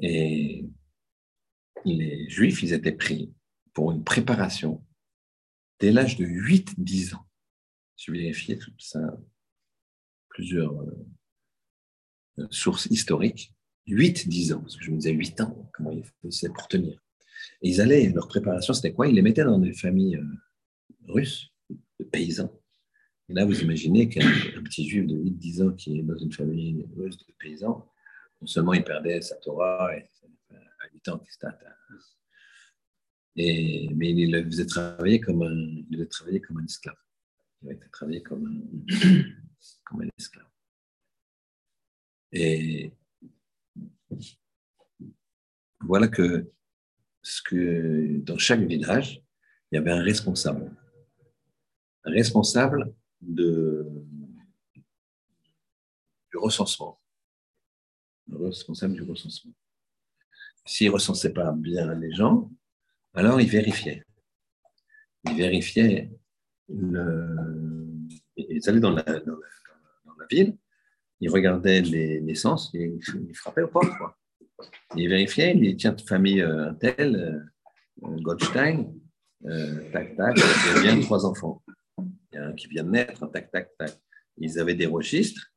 Et 0.02 0.68
les 1.86 2.28
Juifs, 2.28 2.62
ils 2.62 2.74
étaient 2.74 2.92
pris 2.92 3.32
pour 3.72 3.92
une 3.92 4.04
préparation 4.04 4.84
dès 5.78 5.90
l'âge 5.90 6.18
de 6.18 6.26
8-10 6.26 7.14
ans. 7.14 7.26
Je 7.96 8.12
vérifié 8.12 8.58
tout 8.58 8.74
ça, 8.76 9.00
plusieurs 10.28 10.78
euh, 10.82 12.46
sources 12.50 12.84
historiques. 12.90 13.54
8-10 13.86 14.52
ans, 14.52 14.60
parce 14.60 14.76
que 14.76 14.84
je 14.84 14.90
me 14.90 14.98
disais 14.98 15.12
8 15.12 15.40
ans, 15.40 15.70
comment 15.72 15.92
ils 15.92 16.04
faisaient 16.20 16.50
pour 16.50 16.68
tenir. 16.68 17.00
Et 17.62 17.70
ils 17.70 17.80
allaient, 17.80 18.08
leur 18.10 18.28
préparation, 18.28 18.72
c'était 18.72 18.92
quoi? 18.92 19.08
Ils 19.08 19.14
les 19.14 19.22
mettaient 19.22 19.44
dans 19.44 19.58
des 19.58 19.72
familles 19.72 20.16
euh, 20.16 21.08
russes, 21.08 21.52
de 21.98 22.04
paysans. 22.04 22.52
Et 23.28 23.34
là, 23.34 23.44
vous 23.44 23.60
imaginez 23.60 24.08
qu'un 24.08 24.20
petit 24.64 24.88
juif 24.88 25.06
de 25.06 25.16
8-10 25.16 25.62
ans 25.62 25.72
qui 25.72 25.98
est 25.98 26.02
dans 26.02 26.16
une 26.16 26.32
famille 26.32 26.84
de 26.96 27.32
paysans, 27.38 27.88
non 28.40 28.46
seulement 28.46 28.74
il 28.74 28.82
perdait 28.82 29.20
sa 29.20 29.36
Torah 29.36 29.96
et, 29.96 30.08
à 30.50 30.92
8 30.92 31.08
ans, 31.10 31.22
et, 33.36 33.88
mais 33.94 34.10
il 34.10 34.32
le 34.32 34.44
faisait 34.44 34.66
travailler 34.66 35.20
comme 35.20 35.42
un, 35.42 35.84
il 35.90 36.08
comme 36.46 36.58
un 36.58 36.64
esclave. 36.64 36.96
Il 37.62 37.70
été 37.70 37.88
travailler 37.90 38.22
comme 38.22 38.46
un, 38.46 39.22
comme 39.84 40.02
un 40.02 40.08
esclave. 40.18 40.46
Et 42.32 42.92
voilà 45.80 46.08
que, 46.08 46.50
ce 47.30 47.42
que 47.42 48.18
dans 48.18 48.38
chaque 48.38 48.60
village, 48.60 49.22
il 49.70 49.76
y 49.76 49.78
avait 49.78 49.92
un 49.92 50.02
responsable 50.02 50.70
responsable 52.04 52.92
de, 53.20 53.86
du 56.30 56.36
recensement. 56.36 57.00
responsable 58.32 58.94
du 58.94 59.02
recensement. 59.02 59.52
S'il 60.66 60.88
ne 60.88 60.92
recensait 60.92 61.32
pas 61.32 61.52
bien 61.52 61.94
les 61.94 62.12
gens, 62.12 62.50
alors 63.14 63.40
il 63.40 63.48
vérifiait. 63.48 64.04
Il 65.24 65.36
vérifiait 65.36 66.10
le... 66.68 67.86
Ils 68.36 68.68
allaient 68.68 68.80
dans 68.80 68.90
la, 68.90 69.04
ville, 70.30 70.56
il 71.20 71.30
regardait 71.30 71.82
les 71.82 72.20
naissances, 72.20 72.70
il, 72.72 72.98
il 73.28 73.34
frappait 73.34 73.62
au 73.62 73.68
porte. 73.68 73.96
Quoi. 73.98 74.19
Il 74.96 75.08
vérifiait, 75.08 75.52
il 75.54 75.60
dit 75.60 75.76
tiens, 75.76 75.96
famille 76.06 76.42
euh, 76.42 76.72
telle, 76.74 77.16
euh, 77.16 78.16
Goldstein, 78.20 78.92
euh, 79.46 79.90
tac, 79.92 80.16
tac, 80.16 80.36
il 80.36 80.74
y 80.74 80.78
a 80.78 80.82
bien 80.82 81.00
trois 81.00 81.24
enfants 81.24 81.62
il 82.32 82.36
y 82.36 82.38
a 82.38 82.46
un 82.46 82.52
qui 82.54 82.68
vient 82.68 82.84
de 82.84 82.90
naître, 82.90 83.26
tac, 83.30 83.50
tac, 83.50 83.76
tac. 83.76 83.98
Ils 84.36 84.58
avaient 84.58 84.74
des 84.74 84.86
registres, 84.86 85.52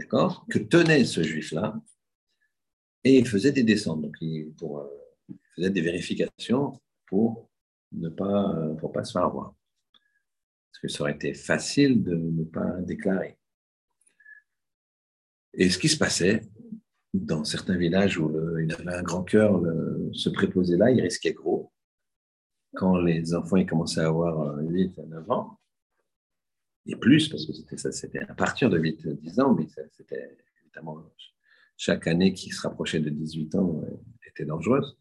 d'accord, 0.00 0.46
que 0.50 0.58
tenait 0.58 1.04
ce 1.04 1.22
juif-là, 1.22 1.80
et 3.04 3.18
il 3.18 3.28
faisait 3.28 3.52
des 3.52 3.62
descentes. 3.62 4.02
Donc, 4.02 4.16
il, 4.20 4.52
pour, 4.54 4.80
euh, 4.80 5.70
des 5.70 5.80
vérifications 5.80 6.80
pour 7.06 7.50
ne 7.92 8.08
pas, 8.08 8.74
pour 8.80 8.92
pas 8.92 9.04
se 9.04 9.12
faire 9.12 9.24
avoir. 9.24 9.54
Parce 9.92 10.80
que 10.80 10.88
ça 10.88 11.02
aurait 11.02 11.12
été 11.12 11.34
facile 11.34 12.02
de 12.02 12.16
ne 12.16 12.44
pas 12.44 12.80
déclarer. 12.80 13.38
Et 15.52 15.70
ce 15.70 15.78
qui 15.78 15.88
se 15.88 15.96
passait, 15.96 16.42
dans 17.14 17.44
certains 17.44 17.76
villages 17.76 18.18
où 18.18 18.30
il 18.58 18.72
avait 18.72 18.92
un 18.92 19.02
grand 19.02 19.22
cœur, 19.22 19.62
se 20.12 20.28
préposer 20.28 20.76
là, 20.76 20.90
il 20.90 21.00
risquait 21.00 21.32
gros. 21.32 21.72
Quand 22.74 22.98
les 22.98 23.34
enfants 23.34 23.64
commençaient 23.64 24.00
à 24.00 24.08
avoir 24.08 24.58
8 24.58 24.98
à 24.98 25.06
9 25.06 25.30
ans, 25.30 25.60
et 26.86 26.96
plus, 26.96 27.28
parce 27.28 27.46
que 27.46 27.52
c'était 27.52 27.76
ça, 27.78 27.92
c'était 27.92 28.18
à 28.18 28.34
partir 28.34 28.68
de 28.68 28.78
8-10 28.78 29.40
ans, 29.40 29.54
mais 29.54 29.66
c'était 29.92 30.36
évidemment 30.64 31.02
chaque 31.76 32.06
année 32.06 32.34
qui 32.34 32.50
se 32.50 32.60
rapprochait 32.62 33.00
de 33.00 33.10
18 33.10 33.54
ans 33.56 33.80
euh, 33.82 33.96
était 34.26 34.44
dangereuse. 34.44 34.96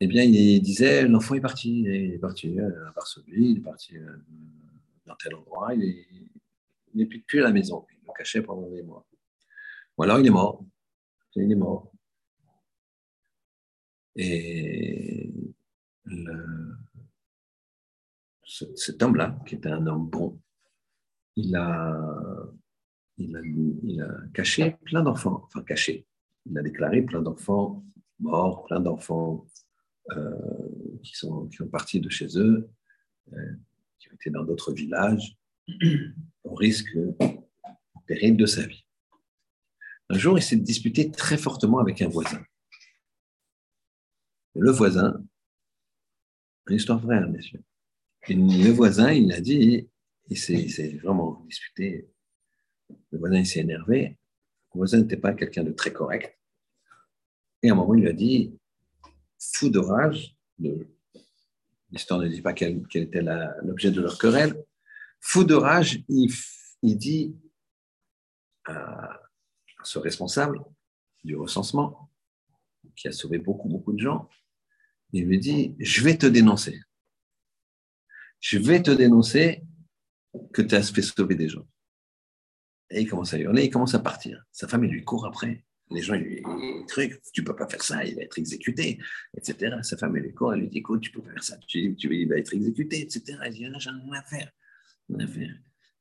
Eh 0.00 0.06
bien, 0.06 0.22
il 0.24 0.60
disait 0.60 1.06
l'enfant 1.06 1.34
est 1.34 1.40
parti, 1.40 1.80
il 1.80 2.14
est 2.14 2.18
parti 2.18 2.58
à 2.58 2.90
Varsovie, 2.90 3.52
il 3.52 3.58
est 3.58 3.62
parti 3.62 3.94
dans 5.06 5.14
tel 5.14 5.34
endroit, 5.36 5.72
il 5.74 6.28
n'est 6.94 7.06
plus 7.06 7.40
à 7.40 7.44
la 7.44 7.52
maison, 7.52 7.86
il 7.92 8.06
le 8.06 8.12
cachait 8.12 8.42
pendant 8.42 8.68
des 8.68 8.82
mois. 8.82 9.06
Ou 9.96 10.02
alors 10.02 10.18
il 10.18 10.26
est 10.26 10.30
mort, 10.30 10.64
il 11.36 11.50
est 11.50 11.54
mort. 11.54 11.92
Et 14.16 15.30
cet 18.76 19.02
homme-là, 19.02 19.38
qui 19.46 19.56
était 19.56 19.70
un 19.70 19.86
homme 19.86 20.08
bon, 20.08 20.38
il 21.36 21.56
a, 21.56 22.50
caché 24.32 24.76
plein 24.84 25.02
d'enfants, 25.02 25.42
enfin 25.44 25.62
caché, 25.62 26.06
il 26.46 26.56
a 26.58 26.62
déclaré 26.62 27.02
plein 27.02 27.22
d'enfants 27.22 27.84
morts, 28.20 28.64
plein 28.64 28.80
d'enfants 28.80 29.46
euh, 30.10 30.98
qui, 31.02 31.14
sont, 31.14 31.48
partis 31.70 32.00
de 32.00 32.08
chez 32.08 32.38
eux, 32.38 32.68
euh, 33.32 33.52
qui 33.98 34.08
ont 34.10 34.14
été 34.14 34.30
dans 34.30 34.44
d'autres 34.44 34.72
villages, 34.72 35.36
au 36.44 36.54
risque 36.54 36.96
péril 38.06 38.36
de 38.36 38.46
sa 38.46 38.66
vie. 38.66 38.83
Un 40.10 40.18
jour, 40.18 40.38
il 40.38 40.42
s'est 40.42 40.56
disputé 40.56 41.10
très 41.10 41.38
fortement 41.38 41.78
avec 41.78 42.02
un 42.02 42.08
voisin. 42.08 42.44
Le 44.54 44.70
voisin, 44.70 45.24
une 46.68 46.76
histoire 46.76 46.98
vraie, 46.98 47.16
hein, 47.16 47.26
messieurs. 47.28 47.62
le 48.28 48.70
voisin, 48.70 49.12
il 49.12 49.32
a 49.32 49.40
dit, 49.40 49.88
il 50.28 50.38
s'est 50.38 50.98
vraiment 51.02 51.44
disputé. 51.46 52.08
Le 53.10 53.18
voisin, 53.18 53.38
il 53.38 53.46
s'est 53.46 53.60
énervé. 53.60 54.16
Le 54.74 54.78
voisin 54.78 54.98
n'était 54.98 55.16
pas 55.16 55.32
quelqu'un 55.32 55.64
de 55.64 55.72
très 55.72 55.92
correct. 55.92 56.38
Et 57.62 57.70
à 57.70 57.72
un 57.72 57.76
moment, 57.76 57.94
il 57.94 58.02
lui 58.02 58.08
a 58.08 58.12
dit, 58.12 58.58
fou 59.38 59.70
de 59.70 59.78
rage, 59.78 60.36
l'histoire 61.90 62.20
ne 62.20 62.28
dit 62.28 62.42
pas 62.42 62.52
quel, 62.52 62.82
était 62.94 63.22
l'objet 63.62 63.90
de 63.90 64.00
leur 64.00 64.18
querelle, 64.18 64.62
fou 65.20 65.44
de 65.44 65.54
rage, 65.54 66.04
il, 66.08 66.28
dit 66.82 67.34
à 68.66 69.23
ce 69.84 69.98
responsable 69.98 70.60
du 71.22 71.36
recensement, 71.36 72.10
qui 72.96 73.08
a 73.08 73.12
sauvé 73.12 73.38
beaucoup, 73.38 73.68
beaucoup 73.68 73.92
de 73.92 73.98
gens, 73.98 74.28
il 75.12 75.26
lui 75.26 75.38
dit, 75.38 75.74
je 75.78 76.02
vais 76.02 76.16
te 76.16 76.26
dénoncer. 76.26 76.80
Je 78.40 78.58
vais 78.58 78.82
te 78.82 78.90
dénoncer 78.90 79.62
que 80.52 80.62
tu 80.62 80.74
as 80.74 80.82
fait 80.82 81.02
sauver 81.02 81.34
des 81.34 81.48
gens. 81.48 81.66
Et 82.90 83.02
il 83.02 83.08
commence 83.08 83.32
à 83.32 83.38
hurler, 83.38 83.64
il 83.64 83.70
commence 83.70 83.94
à 83.94 84.00
partir. 84.00 84.44
Sa 84.52 84.68
femme, 84.68 84.84
il 84.84 84.90
lui 84.90 85.04
court 85.04 85.26
après. 85.26 85.64
Les 85.90 86.02
gens, 86.02 86.14
lui 86.14 86.42
disent, 86.42 87.20
tu 87.32 87.44
peux 87.44 87.54
pas 87.54 87.68
faire 87.68 87.82
ça, 87.82 88.04
il 88.04 88.16
va 88.16 88.22
être 88.22 88.38
exécuté, 88.38 88.98
etc. 89.36 89.76
Sa 89.82 89.96
femme, 89.96 90.16
elle 90.16 90.24
lui 90.24 90.34
court, 90.34 90.54
elle 90.54 90.60
lui 90.60 90.68
dit, 90.68 90.78
écoute, 90.78 91.02
tu 91.02 91.10
peux 91.10 91.22
pas 91.22 91.30
faire 91.32 91.44
ça, 91.44 91.56
tu, 91.58 91.94
tu, 91.94 92.14
il 92.14 92.28
va 92.28 92.36
être 92.36 92.54
exécuté, 92.54 93.02
etc. 93.02 93.38
Elle 93.42 93.52
dit, 93.52 93.66
ah, 93.66 93.78
j'en 93.78 93.96
ai 93.96 94.02
rien 94.02 94.12
à 94.14 94.22
faire. 94.22 94.50
Rien 95.08 95.20
à 95.20 95.26
faire. 95.26 95.54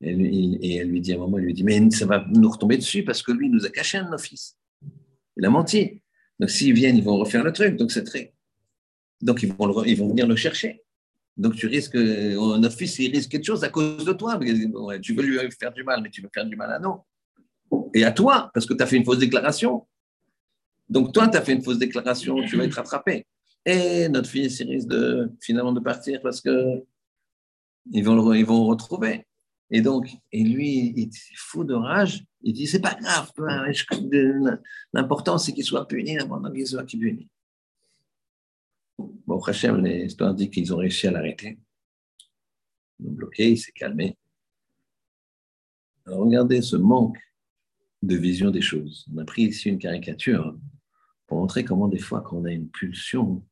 Et, 0.04 0.76
elle 0.76 0.90
lui 0.90 1.02
dit 1.02 1.14
à 1.14 1.16
un 1.16 1.20
moment, 1.20 1.38
elle 1.38 1.46
lui 1.46 1.54
dit, 1.54 1.64
mais 1.64 1.90
ça 1.92 2.06
va 2.06 2.26
nous 2.30 2.50
retomber 2.50 2.78
dessus 2.78 3.04
parce 3.04 3.22
que 3.22 3.32
lui, 3.32 3.48
il 3.48 3.52
nous 3.52 3.66
a 3.66 3.70
caché 3.70 3.98
un 3.98 4.06
de 4.06 4.12
nos 4.12 4.18
fils. 4.18 4.58
Il 5.38 5.46
a 5.46 5.50
menti. 5.50 6.02
Donc 6.40 6.50
s'ils 6.50 6.74
viennent, 6.74 6.98
ils 6.98 7.04
vont 7.04 7.18
refaire 7.18 7.44
le 7.44 7.54
truc. 7.54 7.78
Donc 7.78 7.92
c'est 7.92 8.04
très. 8.04 8.34
Donc 9.22 9.44
ils 9.44 9.54
vont, 9.54 9.84
ils 9.86 9.98
vont 9.98 10.10
venir 10.10 10.28
le 10.28 10.36
chercher. 10.36 10.84
Donc 11.38 11.56
tu 11.56 11.68
risques, 11.68 11.96
notre 11.96 12.76
fils, 12.76 13.00
il 13.00 13.12
risque 13.12 13.32
quelque 13.32 13.46
chose 13.46 13.64
à 13.64 13.70
cause 13.70 14.06
de 14.06 14.14
toi. 14.14 14.40
Tu 15.02 15.14
veux 15.14 15.24
lui 15.24 15.40
faire 15.60 15.72
du 15.72 15.84
mal, 15.84 16.02
mais 16.02 16.10
tu 16.10 16.22
veux 16.22 16.30
faire 16.34 16.46
du 16.46 16.56
mal 16.56 16.72
à 16.72 16.80
nous. 16.80 17.00
Et 17.94 18.04
à 18.04 18.12
toi, 18.12 18.52
parce 18.54 18.66
que 18.66 18.74
tu 18.74 18.84
as 18.84 18.86
fait 18.86 18.98
une 18.98 19.06
fausse 19.06 19.20
déclaration. 19.20 19.88
Donc 20.90 21.14
toi, 21.14 21.28
tu 21.28 21.38
as 21.38 21.42
fait 21.42 21.54
une 21.54 21.64
fausse 21.64 21.80
déclaration, 21.80 22.36
tu 22.44 22.58
vas 22.58 22.66
être 22.66 22.76
rattrapé. 22.76 23.26
Et 23.66 24.10
notre 24.10 24.30
fils, 24.30 24.60
il 24.60 24.70
risque 24.70 24.90
finalement 25.40 25.72
de 25.72 25.80
partir 25.80 26.22
parce 26.22 26.42
que 26.42 26.84
ils 27.92 28.04
vont 28.04 28.16
le, 28.16 28.38
ils 28.38 28.46
vont 28.46 28.66
retrouver. 28.66 29.26
Et 29.76 29.82
donc, 29.82 30.08
et 30.32 30.44
lui, 30.44 30.94
il 30.96 31.00
est 31.00 31.12
fou 31.36 31.64
de 31.64 31.74
rage. 31.74 32.24
Il 32.44 32.54
dit, 32.54 32.68
c'est 32.68 32.80
pas 32.80 32.94
grave, 32.94 33.32
l'important 34.94 35.40
c'est 35.40 35.52
qu'il 35.52 35.64
soit 35.64 35.88
puni 35.88 36.20
avant 36.20 36.40
qu'il 36.52 36.68
soit 36.68 36.86
puni. 36.86 37.28
Bon, 39.26 39.40
Hachem, 39.40 39.84
l'histoire 39.84 40.36
dit 40.36 40.52
qu'ils 40.52 40.72
ont 40.76 40.78
réussi 40.78 41.08
à 41.08 41.12
l'arrêter. 41.12 41.58
Ils 43.00 43.08
l'ont 43.08 43.14
bloqué, 43.14 43.50
il 43.50 43.58
s'est 43.58 43.72
calmé. 43.72 44.16
Regardez 46.06 46.62
ce 46.62 46.76
manque 46.76 47.18
de 48.04 48.16
vision 48.16 48.52
des 48.52 48.62
choses. 48.62 49.08
On 49.12 49.18
a 49.18 49.26
pris 49.26 49.44
ici 49.44 49.70
une 49.70 49.80
caricature 49.80 50.56
pour 51.26 51.40
montrer 51.40 51.66
comment 51.66 51.88
des 51.88 51.98
fois, 51.98 52.22
quand 52.22 52.38
on 52.38 52.46
a 52.46 52.52
une 52.52 52.70
pulsion, 52.70 53.44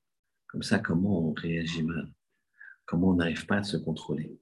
comme 0.45 0.61
ça, 0.61 0.77
comment 0.77 1.29
on 1.29 1.33
réagit 1.33 1.81
mal, 1.81 2.13
comment 2.85 3.09
on 3.09 3.15
n'arrive 3.15 3.47
pas 3.47 3.57
à 3.57 3.63
se 3.63 3.77
contrôler. 3.77 4.37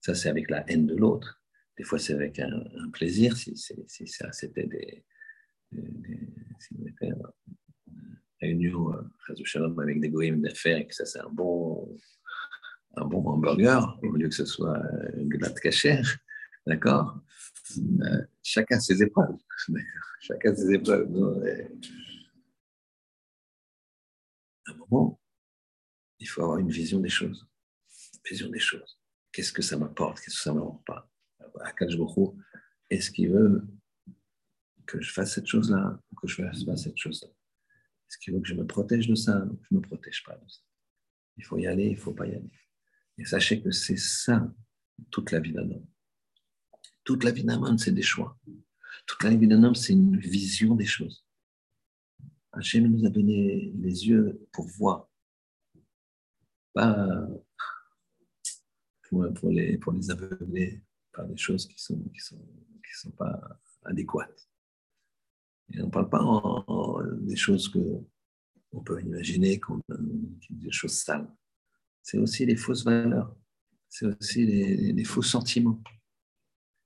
Ça, 0.00 0.14
c'est 0.14 0.28
avec 0.28 0.50
la 0.50 0.68
haine 0.70 0.86
de 0.86 0.96
l'autre. 0.96 1.42
Des 1.76 1.84
fois, 1.84 1.98
c'est 1.98 2.14
avec 2.14 2.38
un, 2.38 2.90
plaisir, 2.92 3.36
si, 3.36 3.56
ça, 3.56 4.32
c'était 4.32 4.66
des, 4.66 5.04
des, 5.72 7.12
réunion 8.40 8.92
euh, 8.94 9.80
avec 9.80 10.00
des 10.00 10.08
goïms 10.08 10.40
d'affaires 10.40 10.78
et 10.78 10.86
que 10.86 10.94
ça 10.94 11.04
c'est 11.04 11.20
un 11.20 11.28
bon, 11.28 11.98
un 12.96 13.04
bon 13.04 13.26
hamburger 13.26 13.98
au 14.02 14.12
lieu 14.12 14.28
que 14.28 14.34
ce 14.34 14.44
soit 14.44 14.78
euh, 14.78 15.10
une 15.16 15.28
glatte 15.28 15.60
cachère, 15.60 16.18
d'accord? 16.66 17.20
Euh, 17.78 18.22
Chacun 18.42 18.80
ses 18.80 19.02
épreuves, 19.02 19.36
chacun 20.20 20.54
ses 20.54 20.72
épreuves. 20.72 21.08
À 24.66 24.72
un 24.72 24.74
moment, 24.76 25.20
il 26.18 26.28
faut 26.28 26.42
avoir 26.42 26.58
une 26.58 26.70
vision 26.70 27.00
des 27.00 27.08
choses, 27.08 27.46
une 28.14 28.30
vision 28.30 28.48
des 28.48 28.58
choses. 28.58 28.99
Qu'est-ce 29.32 29.52
que 29.52 29.62
ça 29.62 29.76
m'apporte 29.76 30.20
Qu'est-ce 30.20 30.36
que 30.36 30.42
ça 30.42 30.52
m'apporte 30.52 30.84
pas 30.86 31.10
est-ce 32.90 33.10
qu'il 33.10 33.30
veut 33.30 33.66
que 34.86 35.00
je 35.00 35.12
fasse 35.12 35.34
cette 35.34 35.46
chose-là 35.46 36.00
ou 36.10 36.16
que 36.16 36.26
je 36.26 36.36
fasse 36.36 36.64
pas 36.64 36.76
cette 36.76 36.96
chose-là? 36.96 37.28
Est-ce 37.28 38.18
qu'il 38.18 38.34
veut 38.34 38.40
que 38.40 38.48
je 38.48 38.54
me 38.54 38.66
protège 38.66 39.06
de 39.06 39.14
ça 39.14 39.44
Je 39.62 39.74
ne 39.74 39.80
me 39.80 39.82
protège 39.82 40.24
pas 40.24 40.36
de 40.36 40.48
ça? 40.48 40.60
Il 41.36 41.44
faut 41.44 41.58
y 41.58 41.66
aller, 41.66 41.86
il 41.86 41.94
ne 41.94 42.00
faut 42.00 42.12
pas 42.12 42.26
y 42.26 42.34
aller. 42.34 42.52
Et 43.18 43.24
sachez 43.24 43.62
que 43.62 43.70
c'est 43.70 43.98
ça, 43.98 44.52
toute 45.10 45.30
la 45.30 45.40
vie 45.40 45.52
d'un 45.52 45.70
homme. 45.70 45.86
Toute 47.04 47.24
la 47.24 47.30
vie 47.30 47.44
d'un 47.44 47.62
homme, 47.62 47.78
c'est 47.78 47.92
des 47.92 48.02
choix. 48.02 48.36
Toute 49.06 49.22
la 49.22 49.34
vie 49.34 49.46
d'un 49.46 49.62
homme, 49.62 49.74
c'est 49.74 49.92
une 49.92 50.18
vision 50.18 50.74
des 50.74 50.86
choses. 50.86 51.24
Hachem 52.52 52.88
nous 52.88 53.06
a 53.06 53.10
donné 53.10 53.72
les 53.76 54.08
yeux 54.08 54.48
pour 54.52 54.66
voir, 54.66 55.08
pas 56.72 57.28
pour, 59.10 59.50
les, 59.50 59.78
pour 59.78 59.92
les 59.92 60.10
aveugler 60.10 60.82
par 61.12 61.26
des 61.26 61.36
choses 61.36 61.66
qui 61.66 61.74
ne 61.74 61.78
sont, 61.78 62.02
qui 62.10 62.20
sont, 62.20 62.38
qui 62.38 63.00
sont 63.00 63.10
pas 63.10 63.40
adéquates. 63.84 64.48
Et 65.72 65.82
on 65.82 65.86
ne 65.86 65.90
parle 65.90 66.08
pas 66.08 66.22
des 67.20 67.36
choses 67.36 67.68
que 67.68 67.78
on 68.72 68.82
peut 68.82 69.00
imaginer 69.00 69.58
comme 69.58 69.82
des 70.50 70.70
choses 70.70 70.98
sales. 70.98 71.28
C'est 72.02 72.18
aussi 72.18 72.46
les 72.46 72.56
fausses 72.56 72.84
valeurs. 72.84 73.36
C'est 73.88 74.06
aussi 74.06 74.46
les, 74.46 75.04
faux 75.04 75.22
sentiments. 75.22 75.82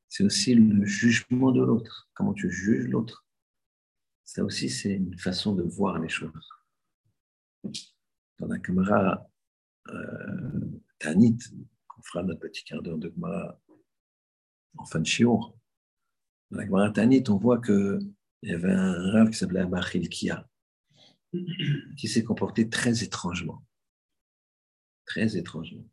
C'est 0.09 0.25
aussi 0.25 0.55
le 0.55 0.87
jugement 0.87 1.53
de 1.53 1.63
l'autre. 1.63 2.09
Comment 2.15 2.33
tu 2.33 2.51
juges 2.51 2.89
l'autre. 2.89 3.27
Ça 4.25 4.43
aussi, 4.43 4.71
c'est 4.71 4.95
une 4.95 5.19
façon 5.19 5.55
de 5.55 5.63
voir 5.63 5.99
les 5.99 6.09
choses. 6.09 6.49
Dans 8.39 8.47
la 8.47 8.59
caméra 8.59 9.29
euh, 9.89 10.81
Tanit, 10.99 11.39
fera 12.05 12.23
notre 12.23 12.41
petit 12.41 12.65
quart 12.65 12.83
d'heure 12.83 12.99
de 12.99 13.11
Gemara 13.11 13.61
en 14.77 14.85
fin 14.85 15.01
de 15.01 15.07
chiour, 15.07 15.57
dans 16.51 16.59
la 16.59 16.65
caméra 16.65 16.91
Tanit, 16.91 17.25
on 17.29 17.37
voit 17.37 17.59
que 17.59 17.99
il 18.43 18.51
y 18.51 18.53
avait 18.53 18.73
un 18.73 19.13
rave 19.13 19.31
qui 19.31 19.39
s'appelait 19.39 19.61
Abachil 19.61 20.09
Kia, 20.09 20.49
qui 21.97 22.09
s'est 22.09 22.25
comporté 22.25 22.69
très 22.69 23.03
étrangement. 23.03 23.65
Très 25.07 25.37
étrangement. 25.37 25.89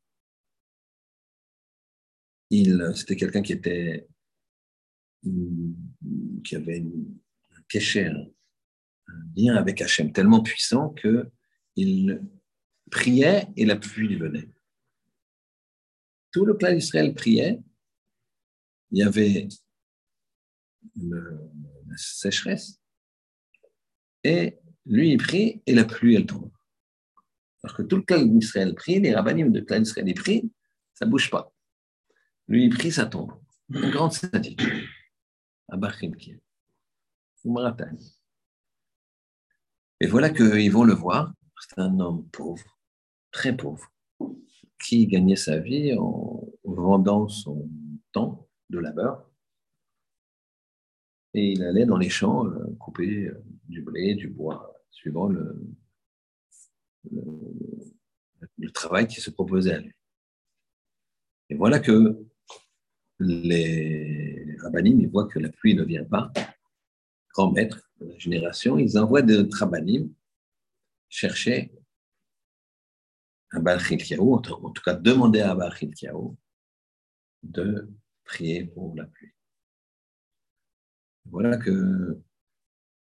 C'était 2.49 3.15
quelqu'un 3.15 3.41
qui 3.41 3.53
était, 3.53 4.07
qui 5.23 6.55
avait 6.55 6.79
une, 6.79 7.17
un 7.55 7.61
kécher, 7.69 8.07
un 8.07 9.23
lien 9.37 9.55
avec 9.55 9.81
Hachem 9.81 10.11
tellement 10.11 10.43
puissant 10.43 10.89
que 10.89 11.31
il 11.77 12.21
priait 12.89 13.47
et 13.55 13.65
la 13.65 13.77
pluie 13.77 14.09
lui 14.09 14.17
venait. 14.17 14.49
Tout 16.31 16.45
le 16.45 16.53
clan 16.53 16.73
d'Israël 16.73 17.13
priait. 17.13 17.59
Il 18.91 18.99
y 18.99 19.03
avait 19.03 19.47
le, 20.95 21.51
sécheresse. 21.95 22.79
Et 24.23 24.59
lui, 24.85 25.11
il 25.11 25.17
prie 25.17 25.61
et 25.65 25.75
la 25.75 25.85
pluie, 25.85 26.15
elle 26.15 26.25
tombe. 26.25 26.51
Alors 27.63 27.77
que 27.77 27.83
tout 27.83 27.97
le 27.97 28.01
clan 28.03 28.23
d'Israël 28.25 28.73
prie, 28.75 28.99
les 28.99 29.13
rabbinim 29.13 29.51
de 29.51 29.59
clan 29.59 29.79
d'Israël, 29.79 30.13
prient, 30.13 30.51
ça 30.93 31.05
ne 31.05 31.11
bouge 31.11 31.29
pas. 31.29 31.53
lui, 32.47 32.65
il 32.65 32.69
prit 32.69 32.91
sa 32.91 33.05
tombe, 33.05 33.33
une 33.69 33.91
grande 33.91 34.13
sadique, 34.13 34.61
à 35.69 35.77
Bachimki, 35.77 36.37
Et 39.99 40.07
voilà 40.07 40.29
qu'ils 40.29 40.71
vont 40.71 40.83
le 40.83 40.93
voir. 40.93 41.33
C'est 41.59 41.79
un 41.79 41.99
homme 41.99 42.27
pauvre, 42.29 42.79
très 43.31 43.55
pauvre, 43.55 43.90
qui 44.81 45.07
gagnait 45.07 45.35
sa 45.35 45.59
vie 45.59 45.93
en 45.97 46.47
vendant 46.63 47.27
son 47.27 47.69
temps 48.11 48.47
de 48.69 48.79
labeur. 48.79 49.29
Et 51.33 51.51
il 51.53 51.63
allait 51.63 51.85
dans 51.85 51.97
les 51.97 52.09
champs 52.09 52.45
euh, 52.45 52.75
couper 52.79 53.27
euh, 53.27 53.43
du 53.69 53.81
blé, 53.81 54.15
du 54.15 54.27
bois, 54.27 54.73
suivant 54.89 55.27
le, 55.27 55.55
travail 58.73 59.07
qui 59.07 59.21
se 59.21 59.29
proposait 59.29 59.73
à 59.73 59.79
lui. 59.79 59.93
Et 61.49 61.55
voilà 61.55 61.79
que 61.79 62.25
les 63.19 64.57
rabbinim, 64.59 64.99
ils 65.01 65.09
voient 65.09 65.27
que 65.27 65.39
la 65.39 65.49
pluie 65.49 65.75
ne 65.75 65.83
vient 65.83 66.05
pas. 66.05 66.31
Grand 67.33 67.51
maître 67.51 67.89
de 67.99 68.07
la 68.07 68.17
génération, 68.17 68.77
ils 68.77 68.97
envoient 68.97 69.21
des 69.21 69.45
rabbinim 69.51 70.11
chercher 71.09 71.71
un 73.51 73.59
Baal 73.59 73.81
en 73.81 74.39
tout 74.71 74.81
cas 74.83 74.93
demander 74.93 75.41
à 75.41 75.55
Baal 75.55 75.73
de 77.43 77.89
prier 78.23 78.65
pour 78.65 78.95
la 78.95 79.05
pluie. 79.05 79.33
Voilà 81.25 81.57
que 81.57 82.19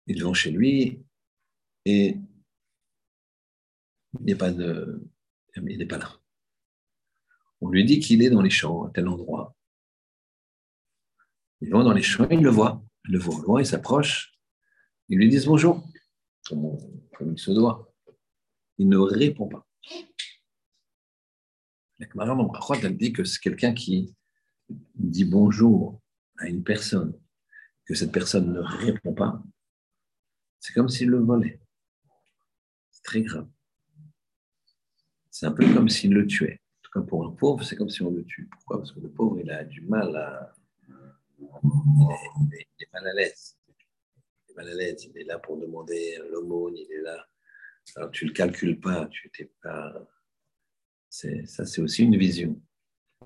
ils 0.07 0.23
vont 0.23 0.33
chez 0.33 0.51
lui 0.51 1.03
et 1.85 2.17
il 4.19 4.25
n'est 4.25 4.35
pas, 4.35 4.51
pas 4.51 5.97
là. 5.97 6.19
On 7.61 7.69
lui 7.69 7.85
dit 7.85 7.99
qu'il 7.99 8.23
est 8.23 8.29
dans 8.29 8.41
les 8.41 8.49
champs, 8.49 8.85
à 8.85 8.89
tel 8.89 9.07
endroit. 9.07 9.55
Ils 11.61 11.71
vont 11.71 11.83
dans 11.83 11.93
les 11.93 12.01
champs, 12.01 12.27
ils 12.29 12.41
le 12.41 12.49
voient. 12.49 12.83
Ils 13.05 13.13
le 13.13 13.19
voient 13.19 13.41
loin, 13.43 13.61
ils 13.61 13.65
s'approchent. 13.65 14.33
Ils 15.09 15.17
lui 15.17 15.29
disent 15.29 15.45
bonjour, 15.45 15.87
comme, 16.47 16.77
il 17.21 17.39
se 17.39 17.51
doit. 17.51 17.93
Il 18.77 18.89
ne 18.89 18.97
répond 18.97 19.47
pas. 19.47 19.67
La 22.01 22.07
Gemara 22.25 22.79
elle 22.81 22.97
dit 22.97 23.13
que 23.13 23.23
c'est 23.23 23.39
quelqu'un 23.39 23.75
qui 23.75 24.15
dit 24.95 25.23
bonjour 25.23 26.01
à 26.39 26.47
une 26.47 26.63
personne, 26.63 27.13
que 27.85 27.93
cette 27.93 28.11
personne 28.11 28.51
ne 28.51 28.59
répond 28.59 29.13
pas. 29.13 29.43
C'est 30.59 30.73
comme 30.73 30.89
s'il 30.89 31.09
le 31.09 31.19
volait. 31.19 31.59
C'est 32.89 33.03
très 33.03 33.21
grave. 33.21 33.47
C'est 35.29 35.45
un 35.45 35.51
peu 35.51 35.71
comme 35.75 35.89
s'il 35.89 36.11
le 36.11 36.25
tuait. 36.25 36.59
En 36.79 36.81
tout 36.81 36.91
cas, 36.99 37.07
pour 37.07 37.23
un 37.23 37.31
pauvre, 37.31 37.63
c'est 37.63 37.75
comme 37.75 37.89
si 37.89 38.01
on 38.01 38.09
le 38.09 38.25
tue. 38.25 38.49
Pourquoi? 38.51 38.77
Parce 38.79 38.91
que 38.93 38.99
le 38.99 39.11
pauvre, 39.11 39.39
il 39.39 39.51
a 39.51 39.63
du 39.63 39.81
mal 39.81 40.15
à. 40.15 40.55
Il 41.37 41.45
est, 42.79 42.93
mal 42.93 43.07
à 43.07 43.13
l'aise. 43.13 43.57
Il 43.67 44.51
est 44.51 44.55
mal 44.55 44.69
à 44.69 44.73
l'aise. 44.73 45.03
Il 45.05 45.21
est 45.21 45.23
là 45.23 45.37
pour 45.37 45.57
demander 45.57 46.17
l'aumône. 46.31 46.77
Il 46.77 46.91
est 46.91 47.01
là. 47.01 47.27
Alors, 47.95 48.09
tu 48.09 48.25
ne 48.25 48.29
le 48.29 48.33
calcules 48.33 48.79
pas. 48.79 49.07
Tu 49.07 49.31
n'es 49.39 49.51
pas. 49.61 50.07
Ça, 51.11 51.65
c'est 51.65 51.81
aussi 51.81 52.03
une 52.03 52.17
vision. 52.17 52.59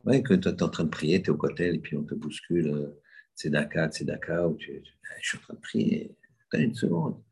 Ouais, 0.05 0.23
que 0.23 0.33
tu 0.33 0.49
es 0.49 0.63
en 0.63 0.69
train 0.69 0.85
de 0.85 0.89
prier, 0.89 1.21
tu 1.21 1.27
es 1.27 1.29
au 1.29 1.37
côté 1.37 1.71
et 1.71 1.79
puis 1.79 1.95
on 1.95 2.03
te 2.03 2.15
bouscule. 2.15 2.91
C'est 3.35 3.51
Daka, 3.51 3.91
c'est 3.91 4.05
Daka, 4.05 4.47
ou 4.47 4.55
tu, 4.55 4.83
je 5.21 5.27
suis 5.27 5.37
en 5.37 5.41
train 5.41 5.53
de 5.53 5.59
prier. 5.59 6.17
Attends 6.51 6.63
une 6.63 6.73
seconde. 6.73 7.23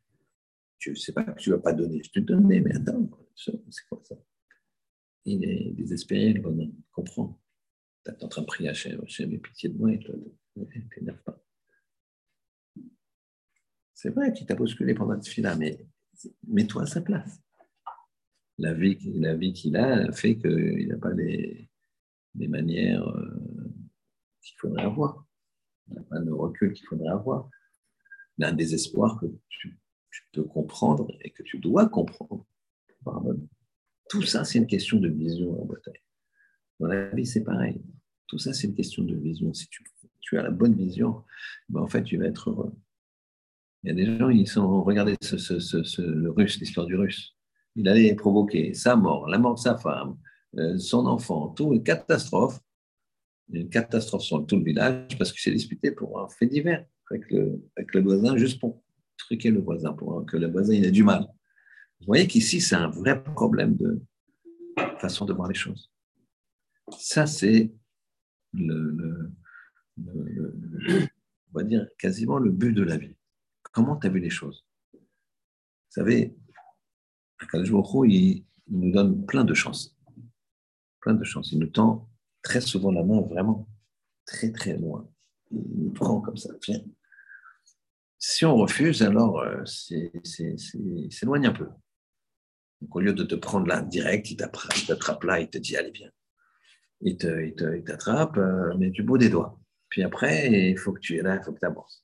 Ne 0.86 0.96
sais 0.96 1.12
pas 1.12 1.24
que 1.24 1.40
tu 1.40 1.50
ne 1.50 1.56
vas 1.56 1.62
pas 1.62 1.74
donner. 1.74 2.04
Je 2.04 2.12
te 2.12 2.20
donnais, 2.20 2.60
mais 2.60 2.76
attends, 2.76 3.10
c'est 3.36 3.88
quoi 3.90 4.02
ça? 4.08 4.16
Il 5.26 5.44
est 5.44 5.72
désespéré, 5.72 6.36
il 6.36 6.42
comprend. 6.92 7.42
Tu 8.06 8.12
es 8.12 8.24
en 8.24 8.28
train 8.28 8.42
de 8.42 8.48
prier 8.48 8.70
à 8.70 8.72
Hachem, 8.74 9.02
Hachem, 9.02 9.40
pitié 9.40 9.70
de 9.70 9.78
moi, 9.78 9.92
et 9.92 10.00
toi, 10.00 10.14
t'énerve 10.94 11.24
pas. 11.24 11.44
C'est 13.94 14.10
vrai 14.10 14.34
qu'il 14.34 14.46
t'a 14.46 14.56
bousculé 14.56 14.94
pendant 14.94 15.20
ce 15.20 15.30
fil-là, 15.30 15.56
mais 15.56 15.84
mets-toi 16.48 16.84
à 16.84 16.86
sa 16.86 17.02
place. 17.02 17.42
La 18.60 18.74
vie, 18.74 18.98
la 19.16 19.36
vie 19.36 19.54
qu'il 19.54 19.76
a 19.78 20.12
fait 20.12 20.38
qu'il 20.38 20.88
n'a 20.88 20.98
pas 20.98 21.12
les, 21.12 21.70
manières 22.36 23.08
euh, 23.08 23.44
qu'il 24.42 24.58
faudrait 24.60 24.84
avoir. 24.84 25.26
Il 25.88 25.96
n'a 25.96 26.02
pas 26.04 26.20
le 26.20 26.34
recul 26.34 26.74
qu'il 26.74 26.86
faudrait 26.86 27.10
avoir. 27.10 27.50
Il 28.38 28.46
a 28.46 28.50
un 28.50 28.54
désespoir 28.54 29.20
que 29.20 29.26
tu, 29.50 29.78
peux 30.32 30.44
comprendre 30.44 31.08
et 31.22 31.32
que 31.32 31.44
tu 31.44 31.60
dois 31.60 31.88
comprendre. 31.88 32.46
Tout 34.10 34.22
ça, 34.24 34.44
c'est 34.44 34.60
une 34.60 34.68
question 34.68 35.00
de 35.00 35.10
vision 35.10 35.62
en 35.62 35.66
bataille. 35.66 36.02
Dans 36.80 36.88
la 36.88 37.10
vie, 37.10 37.26
c'est 37.26 37.44
pareil. 37.44 37.82
Tout 38.28 38.38
ça, 38.38 38.54
c'est 38.54 38.68
une 38.68 38.76
question 38.76 39.04
de 39.04 39.16
vision. 39.16 39.54
Si 39.54 39.68
tu, 40.22 40.38
as 40.38 40.44
la 40.44 40.52
bonne 40.52 40.76
vision, 40.76 41.24
ben 41.70 41.82
en 41.82 41.88
fait, 41.88 42.04
tu 42.04 42.18
vas 42.18 42.26
être 42.26 42.50
heureux. 42.50 42.74
Il 43.84 43.90
y 43.90 43.92
a 43.92 43.94
des 43.94 44.18
gens, 44.18 44.30
ils 44.30 44.48
sont, 44.48 44.84
regardez 44.84 45.16
le 45.22 46.30
russe, 46.30 46.60
l'histoire 46.60 46.88
du 46.88 46.96
russe. 46.96 47.36
Il 47.76 47.88
allait 47.88 48.14
provoquer 48.16 48.74
sa 48.74 48.96
mort, 48.96 49.28
la 49.28 49.38
mort 49.38 49.56
de 49.56 49.60
sa 49.60 49.78
femme, 49.78 50.18
euh, 50.58 50.78
son 50.78 51.06
enfant, 51.06 51.50
tout, 51.50 51.74
une 51.74 51.84
catastrophe. 51.84 52.60
Une 53.52 53.70
catastrophe 53.70 54.24
sur 54.24 54.46
tout 54.46 54.56
le 54.56 54.64
village 54.64 55.18
parce 55.18 55.32
qu'il 55.32 55.42
s'est 55.42 55.52
disputé 55.52 55.92
pour 55.92 56.20
un 56.20 56.30
fait 56.30 56.48
divers 56.48 56.86
avec 57.12 57.30
le, 57.30 57.62
le 57.76 58.02
voisin, 58.02 58.38
juste 58.38 58.60
pour 58.60 58.82
truquer 59.18 59.52
le 59.52 59.60
voisin, 59.60 59.92
pour 59.94 60.26
que 60.26 60.38
le 60.38 60.48
voisin 60.48 60.74
ait 60.74 60.92
du 60.92 61.04
mal. 61.04 61.28
Vous 62.00 62.08
voyez 62.08 62.26
qu'ici, 62.26 62.62
c'est 62.62 62.76
un 62.76 62.90
vrai 62.90 63.22
problème 63.22 63.76
de 63.76 64.02
façon 64.98 65.26
de 65.26 65.34
voir 65.34 65.50
les 65.50 65.54
choses. 65.56 65.92
Ça, 66.98 67.28
c'est 67.28 67.72
le, 68.54 69.32
on 69.98 71.54
va 71.54 71.64
dire 71.64 71.88
quasiment 71.98 72.40
le 72.40 72.50
but 72.50 72.72
de 72.74 72.84
la 72.84 72.98
vie. 72.98 73.16
Comment 73.74 73.98
tu 73.98 74.08
as 74.08 74.10
vu 74.10 74.20
les 74.20 74.30
choses? 74.30 74.66
Vous 74.94 75.00
savez, 75.90 76.36
Akadjoukou, 77.40 78.06
il, 78.06 78.46
il 78.68 78.80
nous 78.80 78.92
donne 78.92 79.26
plein 79.26 79.44
de 79.44 79.54
chances. 79.54 79.96
Plein 81.02 81.14
de 81.14 81.24
chances. 81.24 81.52
Il 81.52 81.60
nous 81.60 81.68
tend 81.68 82.10
très 82.42 82.62
souvent 82.62 82.92
la 82.92 83.04
main 83.04 83.22
vraiment 83.22 83.68
très 84.26 84.52
très 84.52 84.78
loin. 84.78 85.08
Il 85.52 85.86
nous 85.86 85.92
prend 85.92 86.22
comme 86.22 86.38
ça. 86.38 86.50
Si 88.18 88.46
on 88.46 88.56
refuse, 88.56 89.04
alors 89.04 89.40
euh, 89.40 89.64
c'est 89.66 90.12
s'éloigne 91.10 91.48
un 91.48 91.54
peu. 91.54 91.68
Donc, 92.82 92.96
au 92.96 93.00
lieu 93.00 93.14
de 93.14 93.24
te 93.24 93.36
prendre 93.36 93.68
là 93.68 93.82
direct, 93.82 94.32
il 94.32 94.38
t'attrape 94.38 95.24
là, 95.24 95.40
il 95.40 95.50
te 95.50 95.58
dit 95.58 95.76
allez 95.76 95.92
viens. 95.92 96.12
Il 97.02 97.18
t'attrape, 97.18 98.38
euh, 98.38 98.74
mais 98.78 98.90
du 98.90 99.04
bout 99.04 99.18
des 99.18 99.30
doigts. 99.30 99.60
Puis 99.90 100.04
après, 100.04 100.70
il 100.72 100.78
faut 100.78 100.94
que 100.94 101.00
tu 101.00 101.18
es 101.18 101.22
là, 101.22 101.36
il 101.36 101.44
faut 101.44 101.54
que 101.54 101.60
tu 101.60 101.66
avances. 101.66 102.04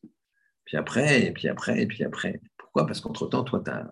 Puis 0.66 0.78
après, 0.78 1.26
et 1.26 1.32
puis 1.32 1.48
après, 1.48 1.82
et 1.82 1.88
puis 1.88 2.04
après. 2.04 2.42
Pourquoi? 2.58 2.86
Parce 2.86 3.02
qu'entre-temps, 3.02 3.44
toi, 3.44 3.62
tu 3.64 3.72
as, 3.72 3.90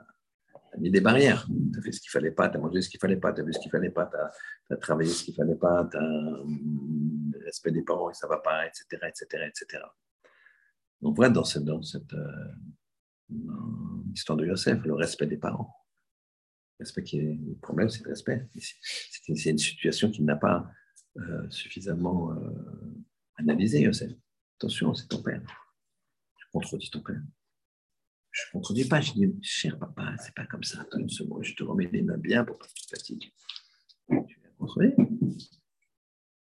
mis 0.80 0.91
des 0.91 1.01
barrières. 1.01 1.47
Tu 1.73 1.80
as 1.80 1.82
fait 1.82 1.91
ce 1.91 2.01
qu'il 2.01 2.09
fallait 2.09 2.32
pas, 2.32 2.49
tu 2.49 2.57
as 2.57 2.59
mangé 2.59 2.82
ce 2.82 2.89
qu'il 2.89 2.99
fallait 2.99 3.17
pas, 3.17 3.34
tu 3.34 3.41
as 3.41 3.43
vu 3.43 3.53
ce 3.53 3.59
qu'il 3.59 3.71
fallait 3.71 3.89
pas, 3.89 4.09
tu 4.67 4.73
as, 4.73 4.78
travaillé 4.78 5.09
ce 5.09 5.23
qu'il 5.23 5.36
fallait 5.36 5.55
pas, 5.55 5.88
tu 5.89 5.97
as 5.97 6.01
le 6.01 7.45
respect 7.45 7.71
des 7.71 7.84
parents 7.84 8.09
et 8.09 8.13
ça 8.13 8.28
va 8.28 8.38
pas, 8.38 8.65
etc. 8.65 8.86
etc., 9.07 9.45
etc. 9.47 9.84
Donc 11.01 11.15
voilà, 11.15 11.32
dans 11.32 11.43
cette, 11.43 11.63
dans 11.63 11.82
cette 11.84 12.13
euh, 12.13 12.53
histoire 14.13 14.38
de 14.38 14.45
Yosef, 14.45 14.84
le 14.84 14.93
respect 14.93 15.28
des 15.28 15.38
parents 15.38 15.73
respect 16.80 17.03
qui 17.03 17.19
est 17.19 17.34
le 17.34 17.55
problème, 17.55 17.89
c'est 17.89 18.03
le 18.03 18.09
respect. 18.09 18.47
C'est 18.55 19.49
une 19.49 19.57
situation 19.57 20.11
qui 20.11 20.23
n'a 20.23 20.36
pas 20.36 20.69
euh, 21.17 21.49
suffisamment 21.49 22.32
euh, 22.34 22.95
analysé, 23.36 23.82
Yosef. 23.82 24.11
Attention, 24.59 24.93
c'est 24.93 25.07
ton 25.07 25.21
père. 25.21 25.41
Je 26.38 26.45
contredis 26.51 26.89
ton 26.89 27.01
père. 27.01 27.21
Je 28.38 28.43
ne 28.45 28.51
contredis 28.51 28.88
pas, 28.88 29.01
je 29.01 29.13
dis, 29.13 29.33
cher 29.41 29.79
papa, 29.79 30.15
c'est 30.19 30.35
pas 30.35 30.45
comme 30.45 30.63
ça. 30.63 30.85
Une 30.95 31.09
seconde, 31.09 31.43
je 31.43 31.55
te 31.55 31.63
remets 31.63 31.89
les 31.91 32.03
mains 32.03 32.17
bien 32.17 32.45
pour 32.45 32.59
pas 32.59 32.67
que 32.67 32.73
tu 32.73 32.85
te 32.85 32.89
fatigues. 32.89 33.33
Tu 34.27 34.39
vas 34.39 34.49
contredire. 34.59 34.95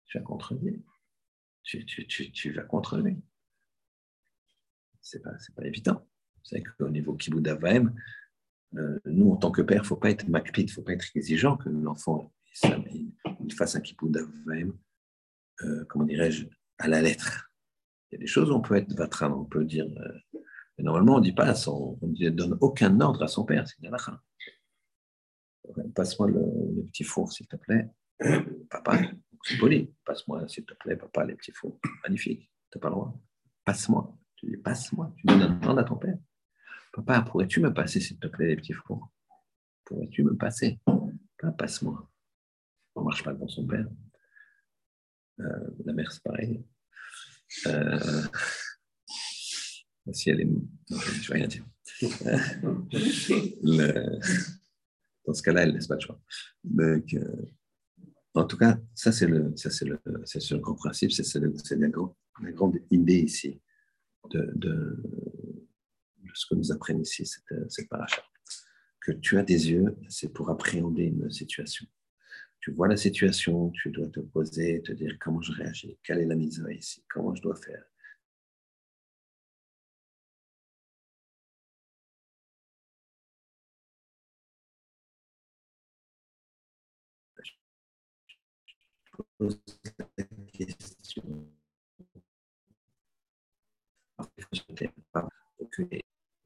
Tu 0.05 0.17
vas 0.17 0.23
contredire. 0.25 0.79
Tu, 1.63 2.51
vas 2.51 2.63
contredire. 2.63 3.15
C'est 4.99 5.21
pas, 5.21 5.31
pas 5.55 5.65
évident. 5.65 6.05
Savez 6.43 6.63
qu'au 6.63 6.89
niveau 6.89 7.15
Kibouda 7.15 7.55
Vahem, 7.55 7.95
euh, 8.75 8.99
nous, 9.05 9.31
en 9.31 9.37
tant 9.37 9.51
que 9.51 9.61
père, 9.61 9.77
il 9.77 9.81
ne 9.81 9.87
faut 9.87 9.95
pas 9.95 10.09
être 10.09 10.27
macpid, 10.27 10.65
il 10.67 10.71
ne 10.71 10.71
faut 10.73 10.81
pas 10.81 10.91
être 10.91 11.15
exigeant 11.15 11.55
que 11.55 11.69
l'enfant 11.69 12.33
fasse 13.55 13.75
un 13.75 13.81
kippou 13.81 14.11
euh, 15.63 15.85
comment 15.85 16.05
dirais-je, 16.05 16.47
à 16.79 16.89
la 16.89 17.01
lettre. 17.01 17.49
Il 18.11 18.15
y 18.15 18.17
a 18.17 18.19
des 18.19 18.27
choses 18.27 18.51
où 18.51 18.55
on 18.55 18.61
peut 18.61 18.75
être 18.75 18.93
vatran, 18.93 19.31
on 19.31 19.45
peut 19.45 19.63
dire. 19.63 19.87
Euh, 19.87 20.39
normalement, 20.83 21.15
on 21.15 21.19
ne 21.19 21.23
dit 21.23 21.33
pas, 21.33 21.53
on 21.67 21.97
ne 22.01 22.29
donne 22.29 22.57
aucun 22.61 22.99
ordre 23.01 23.23
à 23.23 23.27
son 23.27 23.45
père, 23.45 23.67
c'est 23.67 23.77
Passe-moi 25.93 26.29
le, 26.29 26.83
petit 26.85 27.03
four, 27.03 27.31
s'il 27.31 27.47
te 27.47 27.55
plaît. 27.55 27.89
Papa, 28.69 29.01
c'est 29.43 29.57
poli. 29.57 29.93
Passe-moi, 30.05 30.47
s'il 30.47 30.65
te 30.65 30.73
plaît, 30.75 30.95
papa, 30.95 31.25
les 31.25 31.35
petits 31.35 31.51
fours. 31.51 31.79
Magnifique. 32.03 32.51
Tu 32.71 32.77
n'as 32.77 32.81
pas 32.81 32.89
le 32.89 32.95
droit. 32.95 33.19
Passe-moi. 33.65 34.17
Tu 34.35 34.47
dis, 34.47 34.57
passe-moi. 34.57 35.13
Tu 35.17 35.25
donnes 35.25 35.41
un 35.41 35.67
ordre 35.67 35.79
à 35.79 35.83
ton 35.83 35.97
père. 35.97 36.17
Papa, 36.93 37.21
pourrais-tu 37.21 37.59
me 37.59 37.73
passer, 37.73 37.99
s'il 37.99 38.19
te 38.19 38.27
plaît, 38.27 38.47
les 38.47 38.55
petits 38.55 38.73
fours? 38.73 39.11
Pourrais-tu 39.85 40.23
me 40.23 40.35
passer? 40.35 40.79
Pas 41.37 41.51
passe-moi. 41.51 42.09
On 42.95 43.01
ne 43.01 43.05
marche 43.05 43.23
pas 43.23 43.33
dans 43.33 43.47
son 43.47 43.65
père. 43.65 43.87
Euh, 45.39 45.69
la 45.85 45.93
mer, 45.93 46.11
c'est 46.11 46.23
pareil. 46.23 46.65
Euh, 47.67 48.23
si 50.13 50.29
elle 50.29 50.41
est. 50.41 50.45
Non, 50.45 50.61
je 50.99 51.31
vais 51.31 51.39
rien 51.39 51.47
dire. 51.47 51.65
Le, 53.63 54.19
dans 55.25 55.33
ce 55.33 55.41
cas-là, 55.43 55.63
elle 55.63 55.69
ne 55.69 55.75
laisse 55.75 55.87
pas 55.87 55.95
le 55.95 56.01
choix. 56.01 56.21
Donc, 56.63 57.13
euh, 57.13 57.45
en 58.33 58.45
tout 58.45 58.57
cas, 58.57 58.79
ça, 58.93 59.11
c'est 59.11 59.27
le, 59.27 59.55
ça, 59.55 59.69
c'est 59.69 59.85
le, 59.85 59.99
c'est 60.25 60.51
le 60.51 60.59
grand 60.59 60.75
principe, 60.75 61.11
c'est, 61.11 61.23
la, 61.39 61.47
grande, 61.89 62.13
la, 62.41 62.51
grande, 62.51 62.77
idée 62.91 63.19
ici 63.19 63.59
de, 64.29 64.51
de, 64.55 65.03
de, 66.23 66.31
ce 66.33 66.45
que 66.45 66.55
nous 66.55 66.71
apprennent 66.71 67.01
ici, 67.01 67.25
cette, 67.25 67.71
cette 67.71 67.89
paracha. 67.89 68.23
Que 69.01 69.11
tu 69.11 69.37
as 69.37 69.43
des 69.43 69.71
yeux, 69.71 69.95
c'est 70.09 70.33
pour 70.33 70.49
appréhender 70.49 71.03
une 71.03 71.31
situation. 71.31 71.85
Tu 72.59 72.71
vois 72.71 72.87
la 72.87 72.97
situation, 72.97 73.69
tu 73.71 73.89
dois 73.91 74.09
te 74.09 74.19
poser, 74.19 74.81
te 74.83 74.91
dire 74.91 75.17
comment 75.19 75.41
je 75.41 75.53
réagis, 75.53 75.97
quelle 76.03 76.19
est 76.19 76.25
la 76.25 76.35
mise 76.35 76.63
ici, 76.71 77.03
comment 77.09 77.33
je 77.33 77.41
dois 77.41 77.55
faire. 77.55 77.83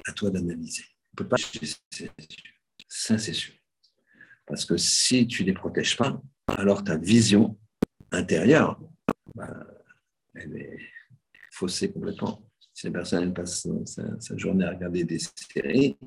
À 0.06 0.14
toi 0.14 0.30
d'analyser. 0.30 0.84
On 1.14 1.16
peut 1.16 1.28
pas 1.28 1.38
Ça, 2.88 3.18
c'est 3.18 3.34
sûr. 3.34 3.54
Parce 4.46 4.66
que 4.66 4.76
si 4.78 5.28
tu 5.28 5.44
ne 5.44 5.48
les 5.48 5.54
protèges 5.54 5.96
pas, 5.96 6.22
alors 6.48 6.84
ta 6.84 6.98
vision 6.98 7.58
intérieure, 8.12 8.80
bah, 9.36 9.66
elle 10.36 10.58
est 10.58 10.80
faussée 11.52 11.92
complètement. 11.92 12.46
Si 12.74 12.88
la 12.88 12.94
personne 12.94 13.34
passe 13.34 13.68
sa, 13.86 14.38
journée 14.38 14.66
à 14.66 14.72
regarder 14.72 15.04
des 15.04 15.20
séries, 15.20 15.98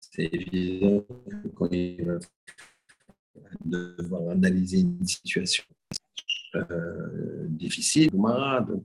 c'est 0.00 0.30
évident 0.32 1.02
que 1.02 1.48
quand 1.48 1.68
va 1.70 2.18
devoir 3.64 4.30
analyser 4.30 4.80
une 4.80 5.06
situation 5.06 5.64
euh, 6.54 7.46
difficile, 7.48 8.10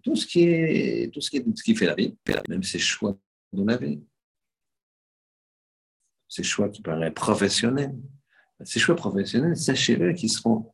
tout 0.04 0.16
ce 0.16 0.26
qui 0.26 0.44
est 0.44 1.14
tout 1.14 1.22
ce 1.22 1.30
qui 1.64 1.76
fait 1.76 1.86
la 1.86 1.96
vie, 1.96 2.18
même 2.50 2.64
ses 2.64 2.80
choix 2.80 3.18
dans 3.54 3.66
la 3.66 3.78
vie, 3.78 4.02
ces 6.28 6.44
choix 6.44 6.70
qui 6.70 6.82
paraissent 6.82 7.14
professionnels, 7.14 7.96
ces 8.64 8.80
choix 8.80 8.96
professionnels, 8.96 9.56
sachez-le, 9.56 10.14
qui 10.14 10.30
seront 10.30 10.74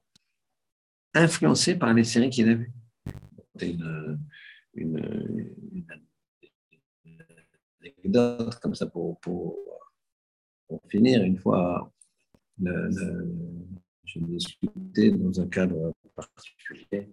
influencés 1.14 1.76
par 1.76 1.94
les 1.94 2.04
séries 2.04 2.30
qu'il 2.30 2.50
a 2.50 2.56
vues. 2.56 2.72
Une, 3.60 4.20
une, 4.74 5.88
anecdote 7.82 8.60
comme 8.60 8.76
ça 8.76 8.86
pour 8.86 9.20
finir, 10.90 11.24
une 11.24 11.38
fois 11.38 11.92
j'ai 12.60 14.20
discuté 14.22 15.12
dans 15.12 15.40
un 15.40 15.48
cadre 15.48 15.94
particulier 16.16 17.10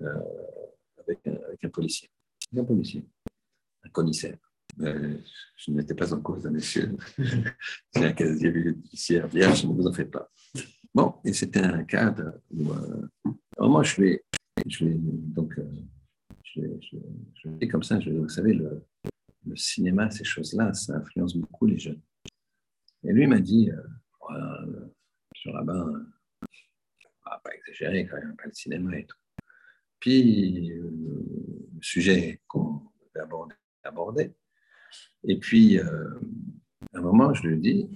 euh, 0.00 0.20
avec, 0.98 1.26
un, 1.26 1.68
policier, 1.68 2.08
un 2.56 2.64
policier, 2.64 3.04
un 3.84 3.88
commissaire. 3.90 4.38
Euh, 4.80 5.18
je 5.56 5.72
n'étais 5.72 5.94
pas 5.94 6.14
en 6.14 6.20
cause, 6.20 6.46
monsieur. 6.46 6.96
J'ai 7.18 8.04
un 8.04 8.12
casier 8.12 8.52
judiciaire 8.52 9.26
vierge, 9.26 9.66
ne 9.66 9.74
vous 9.74 9.86
en 9.86 9.92
faites 9.92 10.10
pas. 10.10 10.30
Bon, 10.94 11.14
et 11.24 11.32
c'était 11.32 11.60
un 11.60 11.84
cadre 11.84 12.40
où, 12.50 12.70
euh, 12.70 13.08
moi, 13.58 13.82
je 13.82 14.00
vais, 14.00 14.24
je 14.66 14.84
vais 14.84 14.94
donc, 14.96 15.58
euh, 15.58 15.68
je, 16.44 16.60
vais, 16.60 16.78
je, 16.80 16.96
je 17.60 17.66
comme 17.66 17.82
ça, 17.82 18.00
je, 18.00 18.10
vous 18.10 18.28
savez, 18.28 18.54
le, 18.54 18.82
le 19.44 19.56
cinéma, 19.56 20.10
ces 20.10 20.24
choses-là, 20.24 20.72
ça 20.72 20.96
influence 20.96 21.36
beaucoup 21.36 21.66
les 21.66 21.78
jeunes. 21.78 22.00
Et 23.04 23.12
lui 23.12 23.26
m'a 23.26 23.40
dit, 23.40 23.70
euh, 24.34 24.86
sur 25.34 25.52
la 25.52 25.62
bain, 25.62 26.06
pas 27.24 27.54
exagérer 27.54 28.06
quand 28.06 28.16
même, 28.16 28.34
pas 28.36 28.46
le 28.46 28.52
cinéma 28.52 28.98
et 28.98 29.06
tout. 29.06 29.16
Puis, 29.98 30.72
euh, 30.72 30.90
le 31.74 31.82
sujet 31.82 32.40
qu'on 32.48 32.82
avait 33.14 33.54
abordé, 33.84 34.32
Et 35.24 35.38
puis, 35.38 35.78
euh, 35.78 36.08
à 36.94 36.98
un 36.98 37.02
moment, 37.02 37.32
je 37.34 37.46
lui 37.46 37.58
dis, 37.58 37.88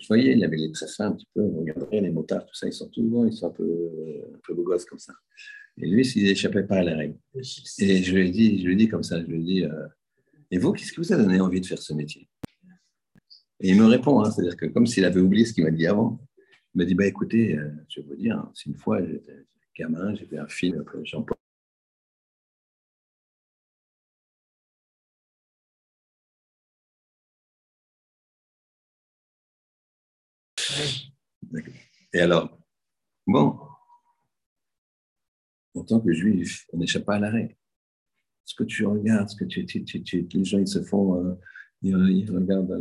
je 0.00 0.06
voyais, 0.06 0.32
il 0.32 0.44
avait 0.44 0.56
les 0.56 0.72
traits 0.72 0.90
un 1.00 1.12
petit 1.12 1.28
peu, 1.34 1.42
vous 1.42 1.60
regarderez 1.60 2.00
les 2.00 2.10
motards, 2.10 2.46
tout 2.46 2.54
ça, 2.54 2.66
ils 2.66 2.72
sont 2.72 2.88
tous 2.88 3.26
ils 3.26 3.32
sont 3.32 3.48
un 3.48 3.50
peu, 3.50 3.90
un 4.34 4.38
peu 4.42 4.54
beaux 4.54 4.64
gosses 4.64 4.84
comme 4.84 4.98
ça. 4.98 5.12
Et 5.76 5.88
lui, 5.88 6.04
s'il 6.04 6.24
n'échappait 6.24 6.62
pas 6.64 6.78
à 6.78 6.82
la 6.82 6.96
règle. 6.96 7.18
Et 7.34 8.02
je 8.02 8.14
lui 8.14 8.28
ai 8.28 8.30
dit, 8.30 8.60
je 8.60 8.66
lui 8.66 8.74
ai 8.74 8.76
dit 8.76 8.88
comme 8.88 9.02
ça, 9.02 9.20
je 9.20 9.26
lui 9.26 9.40
ai 9.40 9.42
dit, 9.42 9.64
et 10.50 10.58
vous, 10.58 10.72
qu'est-ce 10.72 10.92
qui 10.92 10.98
vous 10.98 11.12
a 11.12 11.16
donné 11.16 11.40
envie 11.40 11.60
de 11.60 11.66
faire 11.66 11.82
ce 11.82 11.92
métier? 11.94 12.28
Et 13.64 13.70
il 13.70 13.78
me 13.80 13.86
répond, 13.86 14.22
hein, 14.22 14.30
c'est-à-dire 14.30 14.58
que 14.58 14.66
comme 14.66 14.86
s'il 14.86 15.06
avait 15.06 15.20
oublié 15.22 15.46
ce 15.46 15.54
qu'il 15.54 15.64
m'a 15.64 15.70
dit 15.70 15.86
avant. 15.86 16.20
Il 16.74 16.78
m'a 16.78 16.84
dit, 16.84 16.94
bah, 16.94 17.06
écoutez, 17.06 17.56
euh, 17.56 17.70
je 17.88 18.02
vais 18.02 18.06
vous 18.08 18.14
dire, 18.14 18.46
c'est 18.54 18.66
une 18.66 18.76
fois, 18.76 19.02
j'étais 19.02 19.46
gamin, 19.74 20.14
j'ai 20.14 20.26
fait 20.26 20.36
un 20.36 20.46
film 20.48 20.80
après 20.80 21.02
Jean-Paul. 21.06 21.34
Et 32.12 32.20
alors, 32.20 32.58
bon, 33.26 33.58
en 35.74 35.84
tant 35.84 36.00
que 36.00 36.12
juif, 36.12 36.66
on 36.74 36.76
n'échappe 36.76 37.06
pas 37.06 37.14
à 37.14 37.18
la 37.18 37.30
règle. 37.30 37.56
Ce 38.44 38.54
que 38.54 38.64
tu 38.64 38.84
regardes, 38.84 39.30
ce 39.30 39.36
que 39.36 39.46
tu, 39.46 39.64
tu, 39.64 39.84
tu, 39.84 40.28
les 40.34 40.44
gens 40.44 40.58
ils 40.58 40.68
se 40.68 40.82
font, 40.82 41.16
euh, 41.24 41.34
ils, 41.84 42.30
regardent, 42.30 42.76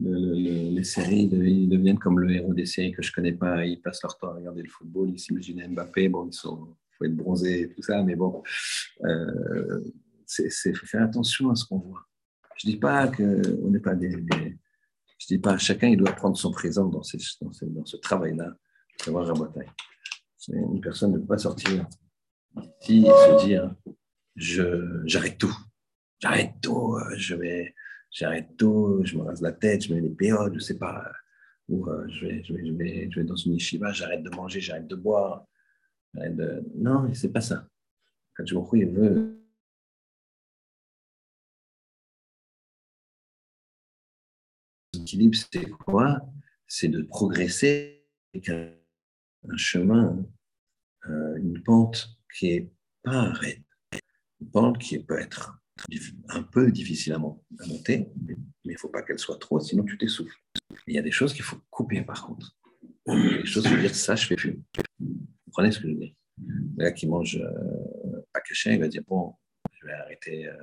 les 0.00 0.84
séries, 0.84 1.28
ils 1.32 1.68
deviennent 1.68 1.98
comme 1.98 2.20
le 2.20 2.30
héros 2.32 2.54
des 2.54 2.66
séries 2.66 2.92
que 2.92 3.02
je 3.02 3.12
connais 3.12 3.32
pas. 3.32 3.64
Ils 3.66 3.80
passent 3.80 4.02
leur 4.02 4.16
temps 4.16 4.28
à 4.28 4.34
regarder 4.34 4.62
le 4.62 4.68
football, 4.68 5.10
ils 5.10 5.18
s'imaginent 5.18 5.66
Mbappé. 5.68 6.08
Bon, 6.08 6.28
ils 6.28 6.36
faut 6.36 7.04
être 7.04 7.16
bronzé 7.16 7.62
et 7.62 7.68
tout 7.68 7.82
ça, 7.82 8.02
mais 8.02 8.14
bon, 8.14 8.42
euh, 9.04 9.80
c'est 10.26 10.74
faire 10.74 11.02
attention 11.02 11.50
à 11.50 11.56
ce 11.56 11.64
qu'on 11.64 11.78
voit. 11.78 12.06
Je 12.56 12.68
dis 12.68 12.76
pas 12.76 13.08
que 13.08 13.42
on 13.62 13.70
n'est 13.70 13.80
pas 13.80 13.94
des, 13.94 14.10
je 15.18 15.26
dis 15.26 15.38
pas 15.38 15.56
chacun 15.56 15.88
il 15.88 15.96
doit 15.96 16.12
prendre 16.12 16.36
son 16.36 16.50
présent 16.50 16.86
dans, 16.86 17.00
dans, 17.40 17.50
dans 17.62 17.86
ce 17.86 17.96
travail-là, 17.96 18.54
savoir 19.02 19.26
raboter. 19.26 19.66
Une 20.48 20.80
personne 20.80 21.12
ne 21.12 21.18
peut 21.18 21.26
pas 21.26 21.38
sortir 21.38 21.86
ici 22.82 23.04
et 23.06 23.08
se 23.08 23.44
dire 23.44 23.74
je 24.36 25.02
j'arrête 25.06 25.38
tout, 25.38 25.56
j'arrête 26.20 26.54
tout, 26.62 26.98
je 27.16 27.34
vais 27.34 27.74
j'arrête 28.10 28.56
tout, 28.56 29.00
je 29.04 29.16
me 29.16 29.22
rase 29.22 29.40
la 29.40 29.52
tête, 29.52 29.84
je 29.84 29.94
mets 29.94 30.00
les 30.00 30.10
périodes, 30.10 30.54
je 30.54 30.60
sais 30.60 30.78
pas, 30.78 31.10
ou 31.68 31.88
euh, 31.88 32.06
je, 32.08 32.26
vais, 32.26 32.44
je, 32.44 33.16
vais, 33.16 33.24
dans 33.24 33.36
une 33.36 33.54
yeshiva, 33.54 33.92
j'arrête 33.92 34.22
de 34.22 34.30
manger, 34.30 34.60
j'arrête 34.60 34.88
de 34.88 34.96
boire. 34.96 35.46
De... 36.14 36.62
Non, 36.74 37.12
c'est 37.14 37.32
pas 37.32 37.40
ça. 37.40 37.68
Quand 38.34 38.44
je 38.44 38.56
il 38.74 38.86
veut. 38.86 39.36
L'équilibre, 44.94 45.36
c'est 45.52 45.70
quoi? 45.70 46.20
C'est 46.66 46.88
de 46.88 47.02
progresser 47.02 48.04
avec 48.34 48.48
un, 48.48 48.72
chemin, 49.56 50.24
euh, 51.08 51.36
une 51.36 51.62
pente 51.62 52.08
qui 52.34 52.52
est 52.52 52.72
pas 53.02 53.30
raide, 53.30 53.62
une 54.40 54.50
pente 54.50 54.78
qui 54.78 54.98
peut 55.02 55.18
être 55.18 55.59
un 56.28 56.42
peu 56.42 56.70
difficile 56.70 57.12
à 57.12 57.18
monter, 57.18 58.08
mais 58.26 58.36
il 58.64 58.72
ne 58.72 58.78
faut 58.78 58.88
pas 58.88 59.02
qu'elle 59.02 59.18
soit 59.18 59.38
trop, 59.38 59.60
sinon 59.60 59.84
tu 59.84 59.98
t'essouffles. 59.98 60.36
Il 60.86 60.94
y 60.94 60.98
a 60.98 61.02
des 61.02 61.10
choses 61.10 61.32
qu'il 61.32 61.44
faut 61.44 61.58
couper 61.70 62.02
par 62.02 62.26
contre. 62.26 62.56
Il 63.06 63.14
y 63.14 63.34
a 63.34 63.38
des 63.38 63.46
choses, 63.46 63.64
dire 63.64 63.94
ça, 63.94 64.14
je 64.14 64.26
fais 64.26 64.36
plus. 64.36 64.60
Vous 64.98 65.26
comprenez 65.46 65.72
ce 65.72 65.80
que 65.80 65.88
je 65.88 65.92
veux 65.92 65.98
dire? 65.98 66.14
Gars 66.76 66.92
qui 66.92 67.06
mange 67.06 67.36
euh, 67.36 68.26
pas 68.32 68.40
caché, 68.40 68.74
il 68.74 68.80
va 68.80 68.88
dire 68.88 69.02
bon, 69.06 69.34
je 69.72 69.86
vais 69.86 69.92
arrêter 69.92 70.46
euh, 70.46 70.54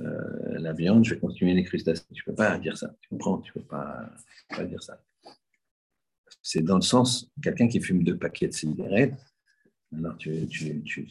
euh, 0.00 0.58
la 0.58 0.72
viande, 0.72 1.04
je 1.04 1.14
vais 1.14 1.20
continuer 1.20 1.54
les 1.54 1.64
crustacés. 1.64 2.04
Tu 2.12 2.22
ne 2.26 2.32
peux 2.32 2.36
pas 2.36 2.58
dire 2.58 2.76
ça, 2.76 2.94
tu 3.00 3.08
comprends? 3.08 3.38
Tu 3.38 3.52
ne 3.54 3.60
peux 3.60 3.66
pas, 3.66 4.10
pas 4.48 4.64
dire 4.64 4.82
ça. 4.82 5.02
C'est 6.42 6.62
dans 6.62 6.76
le 6.76 6.82
sens, 6.82 7.30
quelqu'un 7.42 7.68
qui 7.68 7.80
fume 7.80 8.04
deux 8.04 8.16
paquets 8.16 8.48
de 8.48 8.52
cigarettes, 8.52 9.18
alors 9.96 10.16
tu, 10.16 10.46
tu, 10.48 10.82
tu, 10.82 11.08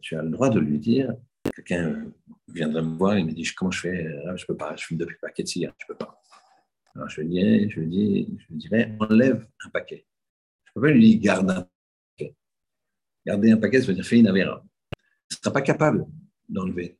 tu 0.00 0.16
as 0.16 0.22
le 0.22 0.30
droit 0.30 0.50
de 0.50 0.60
lui 0.60 0.78
dire 0.78 1.14
quelqu'un 1.54 2.12
viendrait 2.48 2.82
me 2.82 2.96
voir 2.96 3.16
et 3.16 3.24
me 3.24 3.32
dit 3.32 3.44
comment 3.54 3.70
je 3.70 3.80
fais? 3.80 4.06
Ah, 4.26 4.36
Je 4.36 4.44
peux 4.46 4.56
pas, 4.56 4.74
je 4.76 4.84
fume 4.84 4.98
depuis 4.98 5.16
paquet 5.20 5.42
de 5.42 5.48
cigarettes, 5.48 5.76
je 5.80 5.86
peux 5.86 5.96
pas. 5.96 6.20
Alors 6.94 7.08
je 7.08 7.20
lui 7.20 7.28
dis, 7.28 7.70
je 7.70 7.80
lui 7.80 7.88
dis, 7.88 8.38
je 8.38 8.46
lui 8.52 8.56
dirais 8.56 8.96
enlève 9.00 9.46
un 9.64 9.70
paquet. 9.70 10.06
Je 10.64 10.72
peux 10.74 10.80
pas 10.82 10.90
lui 10.90 11.16
dire 11.18 11.20
garde 11.20 11.50
un 11.50 11.68
paquet. 12.16 12.34
Garder 13.26 13.52
un 13.52 13.56
paquet, 13.58 13.80
ça 13.80 13.88
veut 13.88 13.94
dire 13.94 14.04
fais 14.04 14.18
une 14.18 14.28
avéra. 14.28 14.62
Il 15.30 15.34
ne 15.34 15.36
sera 15.36 15.52
pas 15.52 15.62
capable 15.62 16.06
d'enlever 16.48 16.98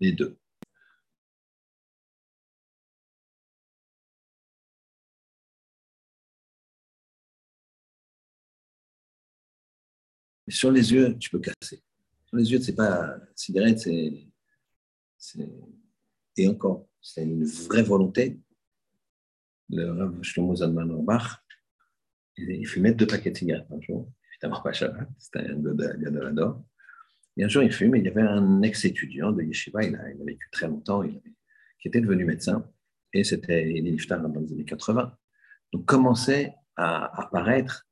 les 0.00 0.12
deux. 0.12 0.36
Sur 10.48 10.72
les 10.72 10.92
yeux, 10.92 11.16
tu 11.18 11.30
peux 11.30 11.38
casser. 11.38 11.82
Les 12.32 12.52
yeux, 12.52 12.60
c'est 12.60 12.76
pas 12.76 13.16
cigarette, 13.34 13.80
c'est. 13.80 14.28
Et 16.36 16.48
encore, 16.48 16.88
c'est 17.00 17.22
une 17.22 17.44
vraie 17.44 17.82
volonté. 17.82 18.40
Le 19.68 19.90
Rav 19.90 20.22
Shlomo 20.22 20.56
Zalman 20.56 20.90
Orbach, 20.90 21.44
il 22.36 22.66
fumait 22.66 22.92
deux 22.92 23.06
paquets 23.06 23.30
de 23.30 23.36
cigarettes 23.36 23.70
un 23.70 23.80
jour. 23.80 24.10
Évidemment, 24.32 24.62
pas 24.62 24.72
Shabbat, 24.72 25.08
c'était 25.18 25.40
un 25.40 25.56
Gadolador. 25.56 26.64
Et 27.36 27.44
un 27.44 27.48
jour, 27.48 27.62
il 27.62 27.72
fume, 27.72 27.96
il 27.96 28.04
y 28.04 28.08
avait 28.08 28.22
un 28.22 28.62
ex-étudiant 28.62 29.32
de 29.32 29.42
Yeshiva, 29.42 29.84
il 29.84 29.94
a, 29.94 30.24
vécu 30.24 30.48
très 30.50 30.66
longtemps, 30.66 31.02
qui 31.02 31.88
était 31.88 32.00
devenu 32.00 32.24
médecin, 32.24 32.66
et 33.12 33.24
c'était 33.24 33.70
il 33.70 34.06
dans 34.08 34.40
les 34.40 34.52
années 34.52 34.64
80. 34.64 35.16
Donc, 35.72 35.86
commençaient 35.86 36.54
à 36.76 37.22
apparaître 37.22 37.86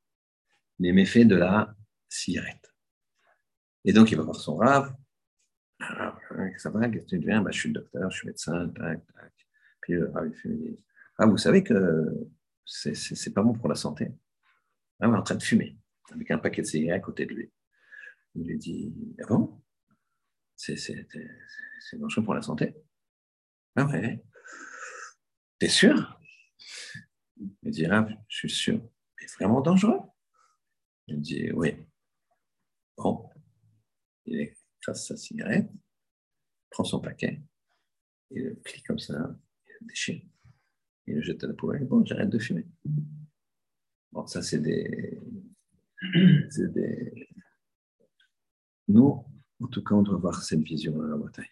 les 0.79 0.93
méfaits 0.93 1.27
de 1.27 1.37
la 1.37 1.75
cigarette. 2.09 2.68
Et 3.85 3.93
donc, 3.93 4.11
il 4.11 4.17
va 4.17 4.25
voir 4.25 4.37
son 4.37 4.57
rave. 4.57 4.95
Ça 6.59 6.71
va, 6.71 6.89
qu'est-ce 6.89 7.05
que 7.05 7.11
tu 7.11 7.19
deviens? 7.19 7.41
Bah, 7.41 7.51
Je 7.53 7.61
suis 7.61 7.73
docteur, 7.73 8.11
je 8.11 8.17
suis 8.19 8.27
médecin, 8.27 8.69
tac, 8.71 9.07
tac. 9.15 9.33
Puis 9.81 9.95
le 9.95 10.11
rave, 10.11 10.31
il 10.45 10.57
dit 10.57 10.79
Ah, 11.19 11.27
vous 11.27 11.39
savez 11.39 11.63
que 11.63 12.05
c'est 12.65 13.33
pas 13.33 13.43
bon 13.43 13.53
pour 13.55 13.69
la 13.69 13.75
santé. 13.75 14.13
Ah, 15.01 15.09
on 15.09 15.15
est 15.15 15.19
en 15.19 15.23
train 15.23 15.37
de 15.37 15.43
fumer, 15.43 15.77
avec 16.11 16.31
un 16.31 16.39
paquet 16.39 16.63
de 16.63 16.67
cigarettes 16.67 17.03
à 17.03 17.05
côté 17.05 17.27
de 17.27 17.35
lui. 17.35 17.53
Il 18.35 18.47
lui 18.49 18.59
dit 18.59 18.93
Ah 19.23 19.27
bon? 19.29 19.63
C'est 20.57 20.77
dangereux 21.95 22.25
pour 22.25 22.35
la 22.35 22.43
santé 22.43 22.75
Ah 23.77 23.87
ouais 23.87 24.21
T'es 25.61 25.69
sûr 25.69 26.21
Il 27.63 27.71
dit 27.71 27.87
Ah, 27.87 28.07
je 28.29 28.37
suis 28.37 28.51
sûr. 28.51 28.81
Mais 29.21 29.27
vraiment 29.39 29.61
dangereux? 29.61 30.01
Il 31.07 31.21
dit 31.21 31.53
Oui. 31.53 31.77
Bon. 32.97 33.31
Il 34.31 34.41
écrase 34.41 35.07
sa 35.07 35.17
cigarette, 35.17 35.71
prend 36.71 36.85
son 36.85 37.01
paquet, 37.01 37.43
il 38.31 38.45
le 38.45 38.55
plie 38.57 38.83
comme 38.83 38.99
ça, 38.99 39.15
il 39.67 39.73
le 39.81 39.87
déchire, 39.87 40.23
il 41.07 41.15
le 41.15 41.23
jette 41.23 41.43
à 41.45 41.47
la 41.47 41.55
poubelle. 41.55 41.87
Bon, 41.87 42.05
j'arrête 42.05 42.29
de 42.29 42.39
fumer. 42.39 42.67
Bon, 44.13 44.27
ça, 44.27 44.43
c'est 44.43 44.61
des, 44.61 45.19
des. 46.59 47.29
Nous, 48.89 49.25
en 49.61 49.67
tout 49.69 49.83
cas, 49.83 49.95
on 49.95 50.03
doit 50.03 50.17
avoir 50.17 50.43
cette 50.43 50.61
vision 50.61 51.01
à 51.01 51.09
la 51.09 51.17
bataille. 51.17 51.51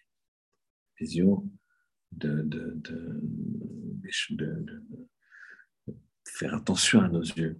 Vision 0.99 1.49
de, 2.11 2.43
de, 2.43 2.73
de, 2.75 3.21
de, 4.31 4.83
faire 6.25 6.53
attention 6.53 7.01
à 7.01 7.09
nos 7.09 7.21
yeux, 7.21 7.59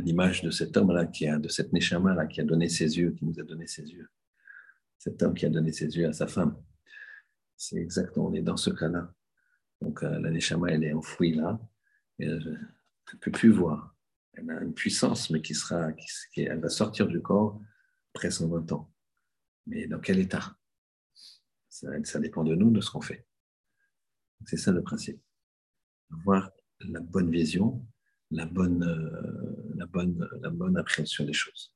l'image 0.00 0.42
de 0.42 0.50
cet 0.50 0.76
homme-là, 0.76 1.04
de 1.04 1.48
cette 1.48 1.72
Neshama-là, 1.72 2.26
qui 2.26 2.40
a 2.40 2.44
donné 2.44 2.68
ses 2.68 2.98
yeux, 2.98 3.12
qui 3.12 3.24
nous 3.24 3.38
a 3.40 3.42
donné 3.42 3.66
ses 3.66 3.82
yeux. 3.82 4.08
Cet 4.98 5.22
homme 5.22 5.34
qui 5.34 5.46
a 5.46 5.50
donné 5.50 5.72
ses 5.72 5.96
yeux 5.96 6.08
à 6.08 6.12
sa 6.12 6.26
femme. 6.26 6.56
C'est 7.56 7.76
exactement, 7.76 8.26
on 8.26 8.34
est 8.34 8.42
dans 8.42 8.56
ce 8.56 8.70
cas-là. 8.70 9.12
Donc, 9.80 10.02
euh, 10.02 10.18
la 10.20 10.30
Neshama, 10.30 10.70
elle 10.70 10.84
est 10.84 10.92
enfouie 10.92 11.34
là, 11.34 11.60
et 12.18 12.24
elle 12.24 12.68
ne 13.12 13.18
peut 13.18 13.30
plus 13.30 13.50
voir. 13.50 13.94
Elle 14.32 14.50
a 14.50 14.60
une 14.60 14.74
puissance, 14.74 15.30
mais 15.30 15.40
qui 15.40 15.54
sera, 15.54 15.92
qui, 15.92 16.42
elle 16.42 16.60
va 16.60 16.68
sortir 16.68 17.06
du 17.06 17.20
corps 17.22 17.60
après 18.14 18.30
120 18.30 18.72
ans. 18.72 18.92
Mais 19.66 19.86
dans 19.86 20.00
quel 20.00 20.18
état? 20.18 20.56
Ça, 21.68 21.88
ça 22.04 22.20
dépend 22.20 22.44
de 22.44 22.54
nous, 22.54 22.70
de 22.70 22.80
ce 22.80 22.90
qu'on 22.90 23.00
fait. 23.00 23.26
C'est 24.44 24.56
ça 24.56 24.72
le 24.72 24.82
principe. 24.82 25.20
Avoir 26.10 26.50
la 26.80 27.00
bonne 27.00 27.30
vision, 27.30 27.84
la 28.30 28.46
bonne, 28.46 28.82
euh, 28.82 29.74
la 29.76 29.84
bonne, 29.86 30.28
la 30.40 30.50
bonne 30.50 30.76
appréhension 30.76 31.24
des 31.24 31.32
choses. 31.32 31.72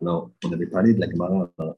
Alors, 0.00 0.30
on 0.44 0.52
avait 0.52 0.66
parlé 0.66 0.94
de 0.94 1.00
la 1.00 1.10
Gemara. 1.10 1.52
On 1.58 1.76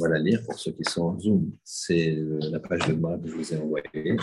va 0.00 0.08
la 0.08 0.18
lire 0.18 0.42
pour 0.44 0.58
ceux 0.58 0.72
qui 0.72 0.82
sont 0.84 1.02
en 1.02 1.18
Zoom. 1.18 1.56
C'est 1.64 2.14
la 2.14 2.60
page 2.60 2.86
de 2.86 2.94
Gemara 2.94 3.18
que 3.18 3.28
je 3.28 3.34
vous 3.34 3.54
ai 3.54 3.58
envoyée. 3.58 4.16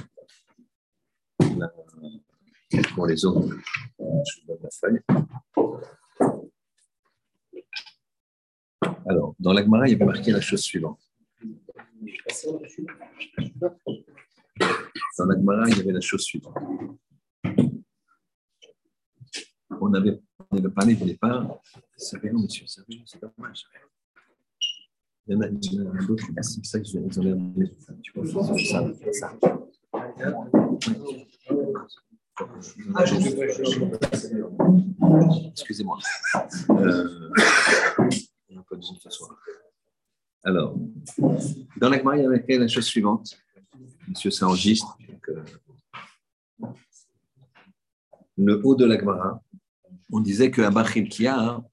Pour 2.94 3.08
les 3.08 3.26
autres, 3.26 3.56
je 4.00 4.42
vous 4.42 4.48
donne 4.48 4.60
la 4.62 4.70
feuille. 4.70 5.02
Alors, 9.10 9.34
dans 9.40 9.54
la 9.54 9.64
Gemara, 9.64 9.88
il 9.88 9.94
y 9.94 9.96
avait 9.96 10.06
marqué 10.06 10.32
la 10.32 10.42
chose 10.42 10.62
suivante. 10.62 11.02
Dans 15.18 15.26
la 15.26 15.36
Gemara, 15.36 15.68
il 15.70 15.78
y 15.78 15.82
avait 15.82 15.94
la 15.94 16.02
chose 16.02 16.22
suivante 16.22 16.56
on 19.82 19.94
avait, 19.94 20.20
on 20.52 20.58
avait 20.58 20.70
parlé 20.70 20.98
au 21.02 21.06
départ. 21.06 21.60
C'est 21.96 22.22
bien, 22.22 22.34
monsieur, 22.34 22.66
c'est 22.68 23.20
pas 23.20 23.32
mal. 23.38 23.54
Il 25.28 25.34
y 25.34 25.38
en 25.38 25.42
a, 25.42 25.48
d'autres, 26.06 26.26
c'est 26.42 26.66
ça 26.66 26.80
que 26.80 26.86
je 26.86 27.00
vais 27.00 27.34
enlever. 27.34 27.72
Tu 28.02 28.14
peux 28.14 28.26
faire 28.26 29.04
ça. 29.14 29.34
Excusez-moi. 35.52 35.98
Euh, 36.70 37.32
Alors, 40.44 40.76
dans 41.78 41.90
la 41.90 41.98
il 41.98 42.22
y 42.22 42.26
avait 42.26 42.58
la 42.58 42.68
chose 42.68 42.86
suivante. 42.86 43.38
Monsieur 44.08 44.32
s'enregistre. 44.32 44.98
Euh, 45.30 45.44
le 48.38 48.62
haut 48.64 48.76
de 48.76 48.86
la 48.86 48.98
Gemara, 49.00 49.42
on 50.12 50.20
disait 50.20 50.52
que 50.52 50.62
Kia, 51.02 51.40
hein, 51.40 51.66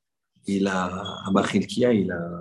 il 0.47 0.67
a, 0.67 1.31
Kia, 1.69 1.93
il 1.93 2.11
a, 2.11 2.41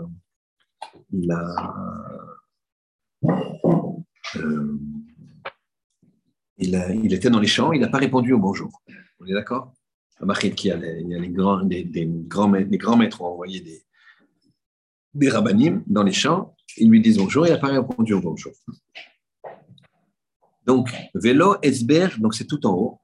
euh, 4.36 4.78
il, 6.58 6.76
a, 6.76 6.94
il 6.94 7.14
était 7.14 7.30
dans 7.30 7.40
les 7.40 7.48
champs, 7.48 7.72
il 7.74 7.82
n'a 7.82 7.90
pas 7.90 8.00
répondu 8.00 8.34
au 8.34 8.40
bonjour. 8.40 8.82
On 9.20 9.26
est 9.26 9.34
d'accord? 9.34 9.74
Kia, 10.56 10.78
il 10.78 11.10
y 11.10 11.16
a 11.16 11.20
les 11.20 11.30
grands, 11.30 11.64
des, 11.64 11.86
grands, 12.28 12.52
les 12.52 12.78
grands 12.78 12.98
maîtres 12.98 13.22
ont 13.22 13.28
envoyé 13.28 13.60
des, 13.60 13.84
des 15.14 15.30
rabbinim 15.30 15.84
dans 15.86 16.04
les 16.04 16.14
champs, 16.14 16.56
ils 16.78 16.90
lui 16.90 17.02
disent 17.02 17.18
bonjour, 17.18 17.46
il 17.46 17.52
n'a 17.52 17.58
pas 17.58 17.68
répondu 17.68 18.14
au 18.14 18.22
bonjour. 18.22 18.54
Donc, 20.66 20.90
vélo 21.14 21.58
Esber, 21.62 22.08
donc 22.20 22.34
c'est 22.34 22.48
tout 22.48 22.66
en 22.66 22.74
haut. 22.74 23.00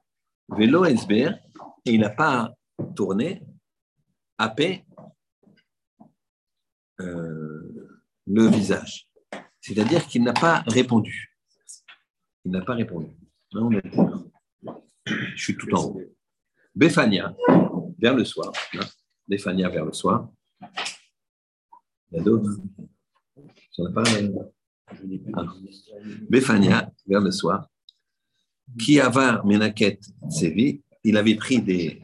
Vélo 0.56 0.84
Esber, 0.84 1.30
et 1.84 1.92
il 1.92 2.00
n'a 2.00 2.10
pas 2.10 2.52
tourné, 2.94 3.42
paix 4.48 4.84
euh, 7.00 8.00
le 8.26 8.46
visage. 8.46 9.08
C'est-à-dire 9.60 10.06
qu'il 10.06 10.22
n'a 10.22 10.32
pas 10.32 10.62
répondu. 10.66 11.36
Il 12.44 12.52
n'a 12.52 12.62
pas 12.62 12.74
répondu. 12.74 13.10
Non, 13.52 13.70
je 15.04 15.42
suis 15.42 15.56
tout 15.56 15.72
en 15.74 15.84
haut. 15.84 16.00
Béphania, 16.74 17.34
vers 17.98 18.14
le 18.14 18.24
soir. 18.24 18.52
Hein. 18.74 18.86
Béphania 19.28 19.68
vers 19.68 19.84
le 19.84 19.92
soir. 19.92 20.30
Il 22.10 22.16
y 22.16 22.20
a 22.20 22.22
d'autres. 22.22 22.50
Ah. 25.34 25.44
Béphania 26.28 26.90
vers 27.06 27.20
le 27.20 27.30
soir. 27.30 27.69
Qui 28.78 29.00
avait 29.00 29.42
Menaket 29.44 30.00
Sevi, 30.30 30.82
il 31.04 31.16
avait 31.16 31.34
pris 31.34 31.60
des, 31.60 32.02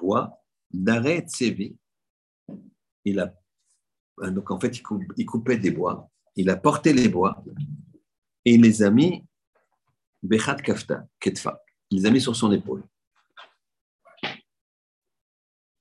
bois 0.00 0.42
d'arrêt 0.70 1.20
Tsevi. 1.26 1.76
Il 3.04 3.20
a, 3.20 3.34
euh, 4.20 4.30
donc 4.30 4.50
en 4.50 4.60
fait, 4.60 4.78
il, 5.16 5.26
coupait 5.26 5.58
des 5.58 5.70
bois. 5.70 6.10
Il 6.36 6.50
a 6.50 6.56
porté 6.56 6.92
les 6.92 7.08
bois 7.08 7.42
et 8.44 8.56
les 8.56 8.82
a 8.82 8.90
mis 8.90 9.24
Bechat 10.22 10.56
Kafta, 10.56 11.06
Ketfa. 11.20 11.60
Il 11.90 11.98
les 11.98 12.06
a 12.06 12.10
mis 12.10 12.20
sur 12.20 12.34
son 12.34 12.52
épaule. 12.52 12.84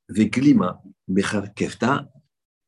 Veglima, 0.07 0.81
Bechat 1.07 1.47
Kafta, 1.49 2.07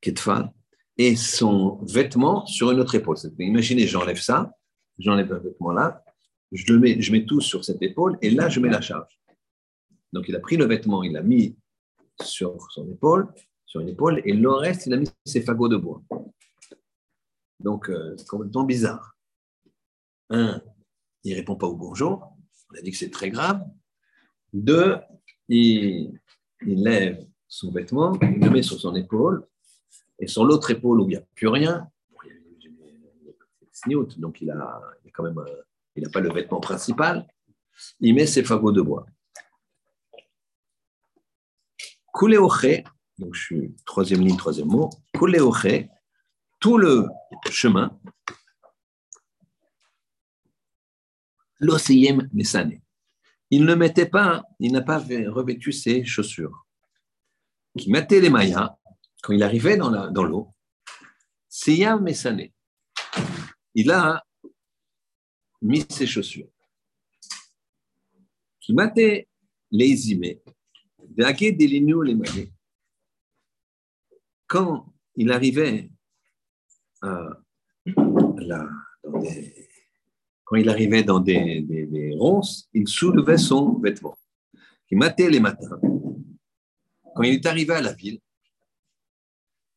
Ketfa, 0.01 0.53
et 0.97 1.15
son 1.15 1.77
vêtement 1.85 2.45
sur 2.45 2.71
une 2.71 2.79
autre 2.79 2.95
épaule. 2.95 3.17
Imaginez, 3.39 3.85
j'enlève 3.85 4.19
ça, 4.19 4.51
j'enlève 4.97 5.31
un 5.31 5.37
vêtement 5.37 5.71
là, 5.71 6.03
je, 6.51 6.73
le 6.73 6.79
mets, 6.79 7.01
je 7.01 7.11
mets 7.11 7.25
tout 7.25 7.41
sur 7.41 7.63
cette 7.65 7.81
épaule 7.81 8.17
et 8.21 8.29
là, 8.29 8.49
je 8.49 8.59
mets 8.59 8.69
la 8.69 8.81
charge. 8.81 9.19
Donc, 10.13 10.25
il 10.27 10.35
a 10.35 10.39
pris 10.39 10.57
le 10.57 10.65
vêtement, 10.65 11.03
il 11.03 11.13
l'a 11.13 11.21
mis 11.21 11.57
sur 12.21 12.71
son 12.71 12.89
épaule, 12.89 13.27
sur 13.65 13.81
une 13.81 13.89
épaule, 13.89 14.21
et 14.25 14.33
le 14.33 14.49
reste, 14.49 14.85
il 14.85 14.93
a 14.93 14.97
mis 14.97 15.09
ses 15.25 15.41
fagots 15.41 15.67
de 15.67 15.77
bois. 15.77 16.01
Donc, 17.59 17.89
euh, 17.89 18.15
c'est 18.17 18.27
complètement 18.27 18.63
bizarre. 18.63 19.17
Un, 20.29 20.61
il 21.23 21.31
ne 21.31 21.37
répond 21.37 21.55
pas 21.55 21.67
au 21.67 21.75
bonjour. 21.75 22.33
On 22.71 22.77
a 22.77 22.81
dit 22.81 22.91
que 22.91 22.97
c'est 22.97 23.09
très 23.09 23.29
grave. 23.29 23.61
Deux, 24.53 24.97
il, 25.49 26.19
lève 26.61 27.25
son 27.47 27.71
vêtement, 27.71 28.17
il 28.21 28.39
le 28.39 28.49
met 28.49 28.63
sur 28.63 28.79
son 28.79 28.95
épaule, 28.95 29.45
et 30.19 30.27
sur 30.27 30.43
l'autre 30.43 30.71
épaule 30.71 31.01
où 31.01 31.05
il 31.05 31.09
n'y 31.09 31.15
a 31.15 31.25
plus 31.35 31.47
rien, 31.47 31.89
donc 34.17 34.41
il 34.41 34.51
a, 34.51 34.81
il 35.03 35.09
a 35.09 35.11
quand 35.13 35.23
même, 35.23 35.39
il 35.97 36.03
n'a 36.03 36.09
pas 36.09 36.19
le 36.19 36.31
vêtement 36.31 36.59
principal, 36.59 37.27
il 37.99 38.13
met 38.13 38.27
ses 38.27 38.43
fagots 38.43 38.71
de 38.71 38.81
bois. 38.81 39.05
Kuleoche, 42.13 42.83
donc 43.17 43.33
je 43.33 43.41
suis 43.41 43.75
troisième 43.85 44.21
ligne, 44.21 44.37
troisième 44.37 44.67
mot, 44.67 44.89
Kuleoche, 45.13 45.87
tout 46.59 46.77
le 46.77 47.07
chemin, 47.49 47.99
l'oseyem 51.59 52.29
mesane. 52.33 52.79
Il 53.49 53.65
ne 53.65 53.75
mettait 53.75 54.07
pas, 54.07 54.43
il 54.59 54.71
n'a 54.71 54.81
pas 54.81 54.99
revêtu 54.99 55.71
ses 55.71 56.05
chaussures. 56.05 56.65
Qui 57.77 57.91
mettait 57.91 58.19
les 58.19 58.29
mayas, 58.29 58.77
quand 59.23 59.33
il 59.33 59.43
arrivait 59.43 59.77
dans 59.77 60.23
l'eau, 60.23 60.53
Seyam 61.47 62.03
mesane. 62.03 62.49
Il 63.73 63.91
a 63.91 64.26
mis 65.61 65.85
ses 65.89 66.07
chaussures. 66.07 66.49
Qui 68.59 68.73
mettait 68.73 69.27
les 69.71 70.11
imés, 70.11 70.41
les 71.15 72.51
Quand 74.45 74.93
il 75.15 75.31
arrivait 75.31 75.89
la, 77.01 78.69
dans 79.03 79.19
des, 79.19 79.69
quand 80.43 80.55
il 80.55 80.69
arrivait 80.69 81.03
dans 81.03 81.19
des, 81.19 81.61
des, 81.61 82.15
ronces, 82.15 82.69
il 82.73 82.87
soulevait 82.87 83.37
son 83.37 83.79
vêtement. 83.79 84.17
Il 84.89 84.97
matait 84.97 85.29
les 85.29 85.39
matins. 85.39 85.79
Quand 87.15 87.23
il 87.23 87.35
est 87.35 87.45
arrivé 87.45 87.73
à 87.73 87.81
la 87.81 87.93
ville, 87.93 88.19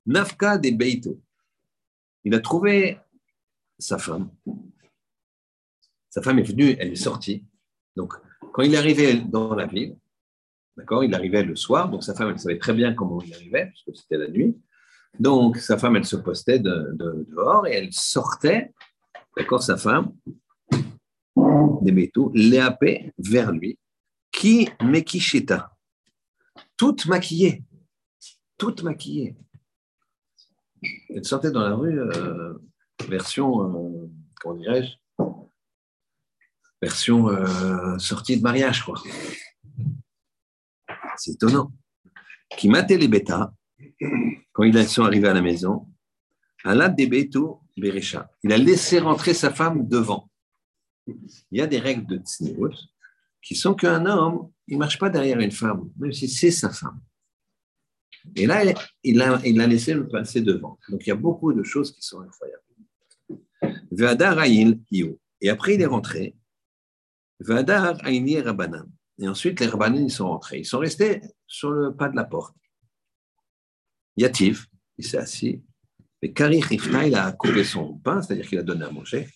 Nafka 0.07 0.59
de 0.59 0.71
Beito, 0.71 1.21
il 2.25 2.35
a 2.35 2.41
trouvé 2.41 2.99
sa 3.79 3.99
femme. 3.99 4.31
Sa 6.11 6.23
femme 6.23 6.39
est 6.39 6.49
venue, 6.49 6.77
elle 6.79 6.93
est 6.93 6.97
sortie. 6.97 7.45
Donc, 7.97 8.15
quand 8.53 8.63
il 8.63 8.77
arrivé 8.77 9.21
dans 9.21 9.55
la 9.55 9.67
ville, 9.67 9.97
D'accord 10.81 11.05
Il 11.05 11.15
arrivait 11.15 11.43
le 11.43 11.57
soir, 11.57 11.91
donc 11.91 12.03
sa 12.03 12.15
femme, 12.15 12.31
elle 12.31 12.39
savait 12.39 12.59
très 12.59 12.73
bien 12.73 12.95
comment 12.95 13.21
il 13.21 13.35
arrivait, 13.35 13.67
puisque 13.67 14.01
c'était 14.01 14.17
la 14.17 14.29
nuit. 14.29 14.57
Donc, 15.19 15.59
sa 15.59 15.77
femme, 15.77 15.97
elle 15.97 16.07
se 16.07 16.17
postait 16.17 16.59
de, 16.59 16.97
dehors 17.29 17.67
et 17.67 17.73
elle 17.73 17.93
sortait, 17.93 18.73
d'accord, 19.37 19.63
sa 19.63 19.77
femme, 19.77 20.13
des 21.83 21.93
métaux, 21.93 22.31
léapé 22.35 23.13
vers 23.19 23.53
lui, 23.53 23.79
qui 24.33 24.71
mekishita, 24.83 25.77
toute 26.79 27.05
maquillée, 27.07 27.63
toute 28.57 28.83
maquillée. 28.83 29.37
Elle 31.11 31.27
sortait 31.27 31.51
dans 31.51 31.69
la 31.69 31.75
rue, 31.75 32.01
euh, 32.01 32.55
version, 33.07 33.65
euh, 33.65 34.09
comment 34.41 34.55
dirais-je, 34.55 34.93
version 36.81 37.29
euh, 37.29 37.99
sortie 37.99 38.37
de 38.37 38.43
mariage, 38.43 38.85
quoi. 38.85 39.01
C'est 41.17 41.33
étonnant. 41.33 41.73
Qui 42.57 42.69
matait 42.69 42.97
les 42.97 43.09
bêtas, 43.09 43.53
quand 44.53 44.65
ils 44.65 44.89
sont 44.89 45.05
arrivés 45.05 45.29
à 45.29 45.35
la 45.35 45.43
maison, 45.43 45.87
Berecha. 47.77 48.31
Il 48.43 48.53
a 48.53 48.59
laissé 48.59 48.99
rentrer 48.99 49.35
sa 49.35 49.51
femme 49.51 49.87
devant. 49.87 50.31
Il 51.07 51.59
y 51.59 51.61
a 51.61 51.67
des 51.67 51.79
règles 51.79 52.07
de 52.07 52.19
Tsniut 52.19 52.75
qui 53.43 53.55
sont 53.55 53.75
qu'un 53.75 54.05
homme, 54.07 54.51
il 54.69 54.75
ne 54.75 54.81
marche 54.81 54.99
pas 54.99 55.09
derrière 55.09 55.41
une 55.41 55.51
femme, 55.51 55.91
même 55.97 56.13
si 56.13 56.29
c'est 56.29 56.51
sa 56.51 56.71
femme. 56.71 57.01
Et 58.37 58.47
là, 58.47 58.63
il 59.03 59.17
l'a 59.17 59.41
il 59.45 59.61
a 59.61 59.67
laissé 59.67 59.95
le 59.95 60.07
passer 60.07 60.43
devant. 60.43 60.79
Donc, 60.91 61.07
il 61.07 61.09
y 61.09 61.13
a 61.13 61.17
beaucoup 61.17 61.55
de 61.55 61.63
choses 61.63 61.91
qui 61.93 62.03
sont 62.03 62.21
incroyables. 62.21 62.63
Et 65.41 65.49
après, 65.49 65.75
il 65.75 65.81
est 65.81 65.87
rentré. 65.87 66.37
Vadar 67.41 67.97
Rabanan. 67.97 68.87
Et 69.21 69.29
ensuite, 69.29 69.61
les 69.61 69.67
rabbanim, 69.67 70.05
ils 70.05 70.11
sont 70.11 70.29
rentrés. 70.29 70.61
Ils 70.61 70.65
sont 70.65 70.79
restés 70.79 71.21
sur 71.47 71.71
le 71.71 71.95
pas 71.95 72.09
de 72.09 72.17
la 72.17 72.25
porte. 72.25 72.57
Yatif, 74.17 74.67
il 74.97 75.05
s'est 75.05 75.19
assis. 75.19 75.63
Et 76.23 76.33
Kari 76.33 76.63
Rifna, 76.63 77.07
il 77.07 77.15
a 77.15 77.31
coupé 77.33 77.65
son 77.65 77.99
pain, 77.99 78.23
c'est-à-dire 78.23 78.49
qu'il 78.49 78.59
a 78.59 78.63
donné 78.63 78.85
à 78.85 78.91
manger. 78.91 79.29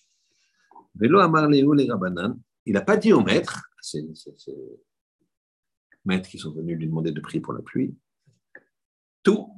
Velo 0.95 1.19
Amar 1.19 1.47
les 1.49 1.63
Rabbanan, 1.63 2.39
il 2.65 2.73
n'a 2.73 2.81
pas 2.81 2.97
dit 2.97 3.13
au 3.13 3.21
maître, 3.21 3.69
c'est 3.79 4.03
ces 4.15 4.55
maîtres 6.03 6.29
qui 6.29 6.39
sont 6.39 6.51
venus 6.51 6.77
lui 6.77 6.87
demander 6.87 7.11
de 7.11 7.19
prier 7.19 7.41
pour 7.41 7.53
la 7.53 7.61
pluie, 7.61 7.95
tout, 9.21 9.51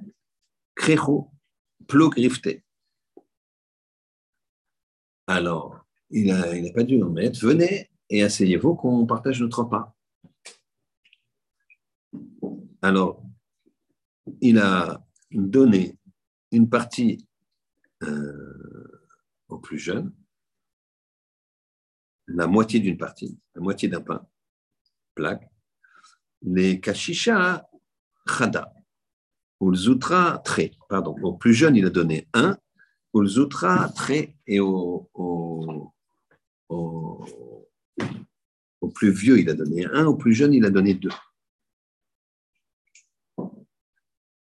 Krecho, 0.76 1.32
plo 1.88 2.10
grifté. 2.10 2.64
Alors, 5.28 5.86
il 6.10 6.28
n'a 6.28 6.74
pas 6.74 6.84
dit 6.84 7.02
au 7.02 7.10
maître, 7.10 7.40
venez 7.46 7.90
et 8.10 8.24
asseyez-vous 8.24 8.76
qu'on 8.76 9.06
partage 9.06 9.42
notre 9.42 9.64
repas. 9.64 9.96
Alors, 12.82 13.24
il 14.42 14.60
a 14.60 15.04
donné 15.32 15.98
une 16.52 16.70
partie 16.70 17.28
euh, 18.04 19.12
aux 19.50 19.58
plus 19.58 19.80
jeunes, 19.80 20.14
la 22.28 22.48
moitié 22.48 22.80
d'une 22.80 22.98
partie, 22.98 23.40
la 23.56 23.62
moitié 23.62 23.90
d'un 23.90 24.02
pain, 24.02 24.26
plaque, 25.16 25.50
les 26.42 26.80
kashisha 26.80 27.68
chada, 28.28 28.74
ou 29.60 29.72
le 29.72 29.78
zoutra 29.78 30.40
très, 30.40 30.72
pardon, 30.90 31.16
aux 31.24 31.34
plus 31.34 31.54
jeunes, 31.54 31.76
il 31.76 31.86
a 31.86 31.90
donné 31.90 32.28
un, 32.34 32.58
ou 33.14 33.22
le 33.22 33.28
zoutra 33.28 33.90
très, 33.90 34.36
et 34.46 34.60
au, 34.60 35.10
au, 38.82 38.90
plus 38.90 39.12
vieux, 39.12 39.40
il 39.40 39.50
a 39.50 39.54
donné 39.54 39.86
un, 39.86 40.06
au 40.06 40.16
plus 40.16 40.34
jeune, 40.34 40.54
il 40.54 40.66
a 40.66 40.70
donné 40.70 40.94
deux. 40.94 41.10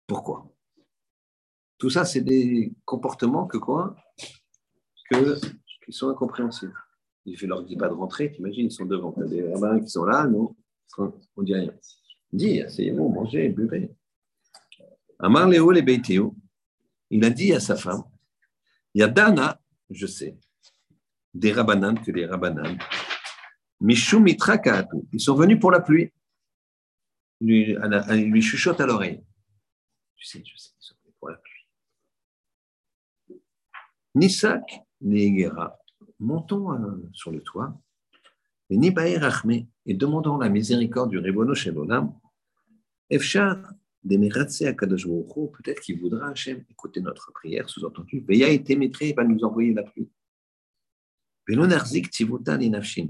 Pourquoi? 0.07 0.55
Tout 1.79 1.91
ça, 1.91 2.05
c'est 2.05 2.21
des 2.21 2.73
comportements 2.85 3.47
que 3.47 3.59
quoi? 3.59 3.97
Que, 5.11 5.39
Qui 5.85 5.93
sont 5.93 6.09
incompréhensibles. 6.09 6.75
Il 7.25 7.37
ne 7.43 7.49
leur 7.49 7.65
dit 7.65 7.77
pas 7.77 7.89
de 7.89 7.95
rentrer, 7.95 8.33
t'imagines, 8.33 8.67
ils 8.67 8.73
sont 8.73 8.87
devant. 8.87 9.15
Il 9.17 9.35
y 9.35 9.41
a 9.41 9.43
des 9.43 9.53
rabbins 9.53 9.81
qui 9.81 9.89
sont 9.89 10.05
là, 10.05 10.27
nous, 10.27 10.57
on 10.99 11.13
ne 11.39 11.45
dit 11.45 11.55
rien. 11.55 11.75
Dis, 12.33 12.63
asseyez-vous, 12.63 13.09
mangez, 13.09 13.49
buvez. 13.49 13.91
Amar 15.19 15.49
Léo 15.49 15.71
les 15.71 15.85
il 17.11 17.25
a 17.25 17.31
dit 17.31 17.53
à 17.53 17.61
sa 17.61 17.77
femme, 17.77 18.03
il 18.95 19.01
y 19.01 19.03
a 19.03 19.09
Dana, 19.09 19.61
je 19.91 20.07
sais, 20.07 20.37
des 21.33 21.53
rabbanan 21.53 21.95
que 22.03 22.11
les 22.11 22.27
rabbanan, 22.27 22.77
Mishum 22.77 23.16
ils 23.81 25.21
sont 25.21 25.35
venus 25.35 25.61
pour 25.61 25.71
la 25.71 25.81
pluie. 25.81 26.11
Lui, 27.41 27.77
lui 27.77 28.43
chuchote 28.43 28.81
à 28.81 28.87
l'oreille. 28.87 29.23
Tu 30.17 30.27
sais, 30.27 30.43
je 30.45 30.57
sais, 30.57 30.71
ils 30.81 30.85
sont 30.85 30.95
pour 31.19 31.29
la 31.29 31.37
pluie. 31.37 31.53
Nisak, 34.15 34.81
Negera, 35.03 35.79
montons 36.19 36.73
euh, 36.73 37.11
sur 37.13 37.31
le 37.31 37.43
toit, 37.43 37.79
et 38.71 38.77
Nibaer 38.79 39.23
Achme, 39.23 39.67
et 39.85 39.95
demandons 39.95 40.39
la 40.39 40.49
miséricorde 40.49 41.11
du 41.11 41.19
Rebono 41.19 41.55
Shelonam, 41.55 42.19
Akadosh 43.11 45.07
peut-être 45.07 45.81
qu'il 45.81 46.01
voudra, 46.01 46.29
Hachem, 46.29 46.65
écouter 46.71 47.01
notre 47.01 47.33
prière, 47.33 47.69
sous-entendu, 47.69 48.25
Veya 48.27 48.49
et 48.49 48.63
Témétré 48.63 49.13
va 49.13 49.25
nous 49.25 49.45
envoyer 49.45 49.75
la 49.75 49.83
pluie. 49.83 50.09
Velonarzik 51.47 52.11
Tivutan 52.11 52.59
Nafshin. 52.59 53.09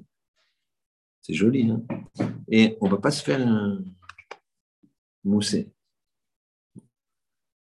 C'est 1.27 1.35
joli, 1.35 1.69
hein 1.69 1.83
Et 2.47 2.79
on 2.81 2.87
ne 2.87 2.93
va 2.93 2.99
pas 2.99 3.11
se 3.11 3.21
faire 3.21 3.45
mousser. 5.25 5.73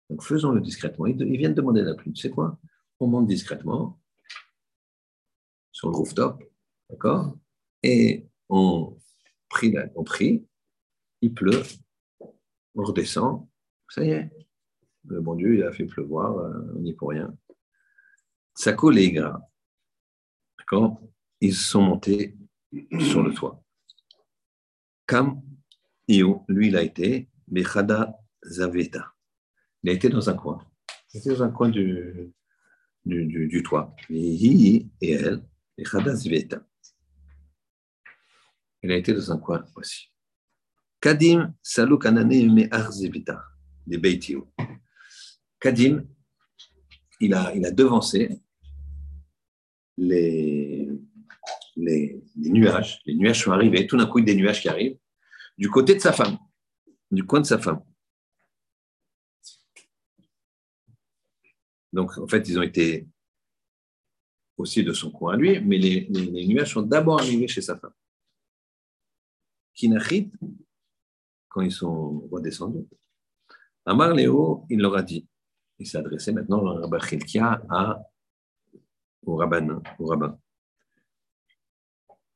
Donc 0.09 0.23
faisons-le 0.23 0.63
discrètement. 0.63 1.05
Ils, 1.05 1.37
viennent 1.37 1.53
demander 1.53 1.83
la 1.83 1.95
pluie. 1.95 2.15
Tu 2.15 2.31
quoi? 2.31 2.59
On 2.99 3.09
monte 3.09 3.27
discrètement 3.27 4.01
sur 5.71 5.91
le 5.91 5.97
rooftop, 5.97 6.43
d'accord? 6.89 7.37
Et 7.83 8.27
on 8.49 8.97
prie, 9.51 9.75
on 9.97 10.05
prie, 10.05 10.47
il 11.21 11.35
pleut, 11.35 11.63
on 12.75 12.85
redescend, 12.85 13.47
ça 13.91 14.03
y 14.03 14.13
est. 14.13 14.31
Le 15.05 15.21
bon 15.21 15.35
Dieu, 15.35 15.57
il 15.57 15.63
a 15.63 15.73
fait 15.73 15.85
pleuvoir, 15.85 16.39
euh, 16.39 16.73
on 16.75 16.81
n'y 16.81 16.95
pour 16.95 17.11
rien. 17.11 17.37
Ça 18.55 18.73
coule 18.73 18.95
les 18.95 19.13
gras. 19.13 19.43
D'accord? 20.59 21.03
Ils 21.43 21.55
sont 21.55 21.83
montés 21.83 22.35
sur 23.01 23.23
le 23.23 23.33
toit. 23.33 23.63
Kam 25.07 25.43
Io, 26.09 26.45
lui, 26.49 26.69
il 26.69 26.77
a 26.77 26.83
été 26.83 27.29
Bechada 27.47 28.17
Zaveta. 28.43 29.13
Il 29.83 29.91
a 29.91 29.93
été 29.93 30.09
dans 30.09 30.29
un 30.29 30.35
coin. 30.35 30.59
Il 31.13 31.19
était 31.19 31.31
dans 31.31 31.43
un 31.43 31.51
coin 31.51 31.69
du, 31.69 32.33
du, 33.05 33.49
du, 33.49 33.63
toit. 33.63 33.95
Et 34.11 34.89
elle, 35.01 35.43
et 35.79 35.85
Zveta. 35.85 36.67
Il 38.83 38.91
a 38.91 38.97
été 38.97 39.13
dans 39.13 39.33
un 39.33 39.39
coin 39.39 39.65
aussi. 39.77 40.13
Kadim 41.01 41.55
Salou 41.63 41.99
Kanane 41.99 42.53
Me 42.53 42.73
Arzevita, 42.73 43.43
des 43.87 43.99
Beitio. 43.99 44.53
Kadim, 45.61 46.05
il 47.21 47.35
a, 47.35 47.55
il 47.55 47.65
a 47.67 47.71
devancé 47.71 48.41
les, 49.97 50.82
les, 51.77 52.23
nuages. 52.37 53.01
Les 53.07 53.15
nuages 53.15 53.43
sont 53.45 53.53
arrivés. 53.53 53.87
Tout 53.87 53.97
d'un 53.97 54.07
coup, 54.07 54.19
il 54.19 54.29
y 54.29 54.31
a 54.31 54.35
des 54.35 54.41
nuages 54.41 54.61
qui 54.61 54.69
arrivent 54.69 54.99
du 55.57 55.71
côté 55.71 55.95
de 55.95 56.01
sa 56.01 56.13
femme, 56.13 56.39
du 57.11 57.25
coin 57.25 57.41
de 57.41 57.47
sa 57.47 57.59
femme. 57.59 57.83
Donc, 61.93 62.17
en 62.17 62.27
fait, 62.27 62.49
ils 62.49 62.59
ont 62.59 62.63
été 62.63 63.07
aussi 64.57 64.83
de 64.83 64.93
son 64.93 65.11
coin 65.11 65.35
à 65.35 65.37
lui, 65.37 65.61
mais 65.61 65.79
les, 65.79 66.09
nuages 66.47 66.73
sont 66.73 66.83
d'abord 66.83 67.21
arrivés 67.21 67.49
chez 67.49 67.61
sa 67.61 67.77
femme. 67.77 67.93
Kinachit, 69.75 70.31
quand 71.49 71.61
ils 71.61 71.73
sont 71.73 72.29
redescendus, 72.31 72.87
Amar 73.85 74.15
Léo, 74.15 74.65
il 74.71 74.81
leur 74.81 74.97
a 74.97 75.03
dit, 75.03 75.27
il 75.79 75.87
s'adressait 75.87 76.33
maintenant 76.33 76.67
à 76.67 76.81
Rabbi 76.81 76.99
Khilkia, 76.99 77.63
au, 79.25 79.37
rabbin, 79.37 79.83
au 79.99 80.07
rabbin. 80.07 80.39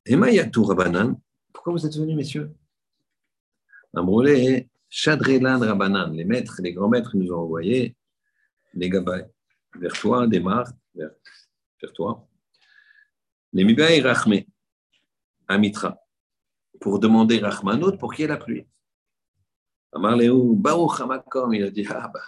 Emayatou 0.08 0.62
Rabbanan, 0.62 1.20
pourquoi 1.52 1.72
vous 1.72 1.84
êtes 1.84 1.96
venus, 1.96 2.14
messieurs? 2.14 2.54
Amroulé, 3.92 4.68
Chadrelan 4.88 5.58
Rabbanan, 5.58 6.12
les 6.12 6.24
maîtres, 6.24 6.60
les 6.62 6.72
grands 6.72 6.88
maîtres 6.88 7.16
nous 7.16 7.32
ont 7.32 7.40
envoyé 7.40 7.96
les 8.74 8.88
gabay 8.88 9.26
vers 9.74 9.92
toi, 9.92 10.28
démarre 10.28 10.70
vers, 10.94 11.10
vers 11.82 11.92
toi. 11.92 12.28
Les 13.52 13.64
Mibaï 13.64 14.00
Rachme, 14.00 14.44
Amitra, 15.48 15.98
pour 16.80 17.00
demander 17.00 17.40
Rachmanot 17.40 17.96
pour 17.96 18.14
qu'il 18.14 18.22
y 18.22 18.24
ait 18.26 18.28
la 18.28 18.36
pluie. 18.36 18.64
Amar 19.92 20.14
Léou, 20.14 20.54
Baruch 20.54 21.00
Hamakom, 21.00 21.52
il 21.52 21.64
a 21.64 21.70
dit 21.70 21.86
Ah, 21.88 22.08
bah, 22.12 22.20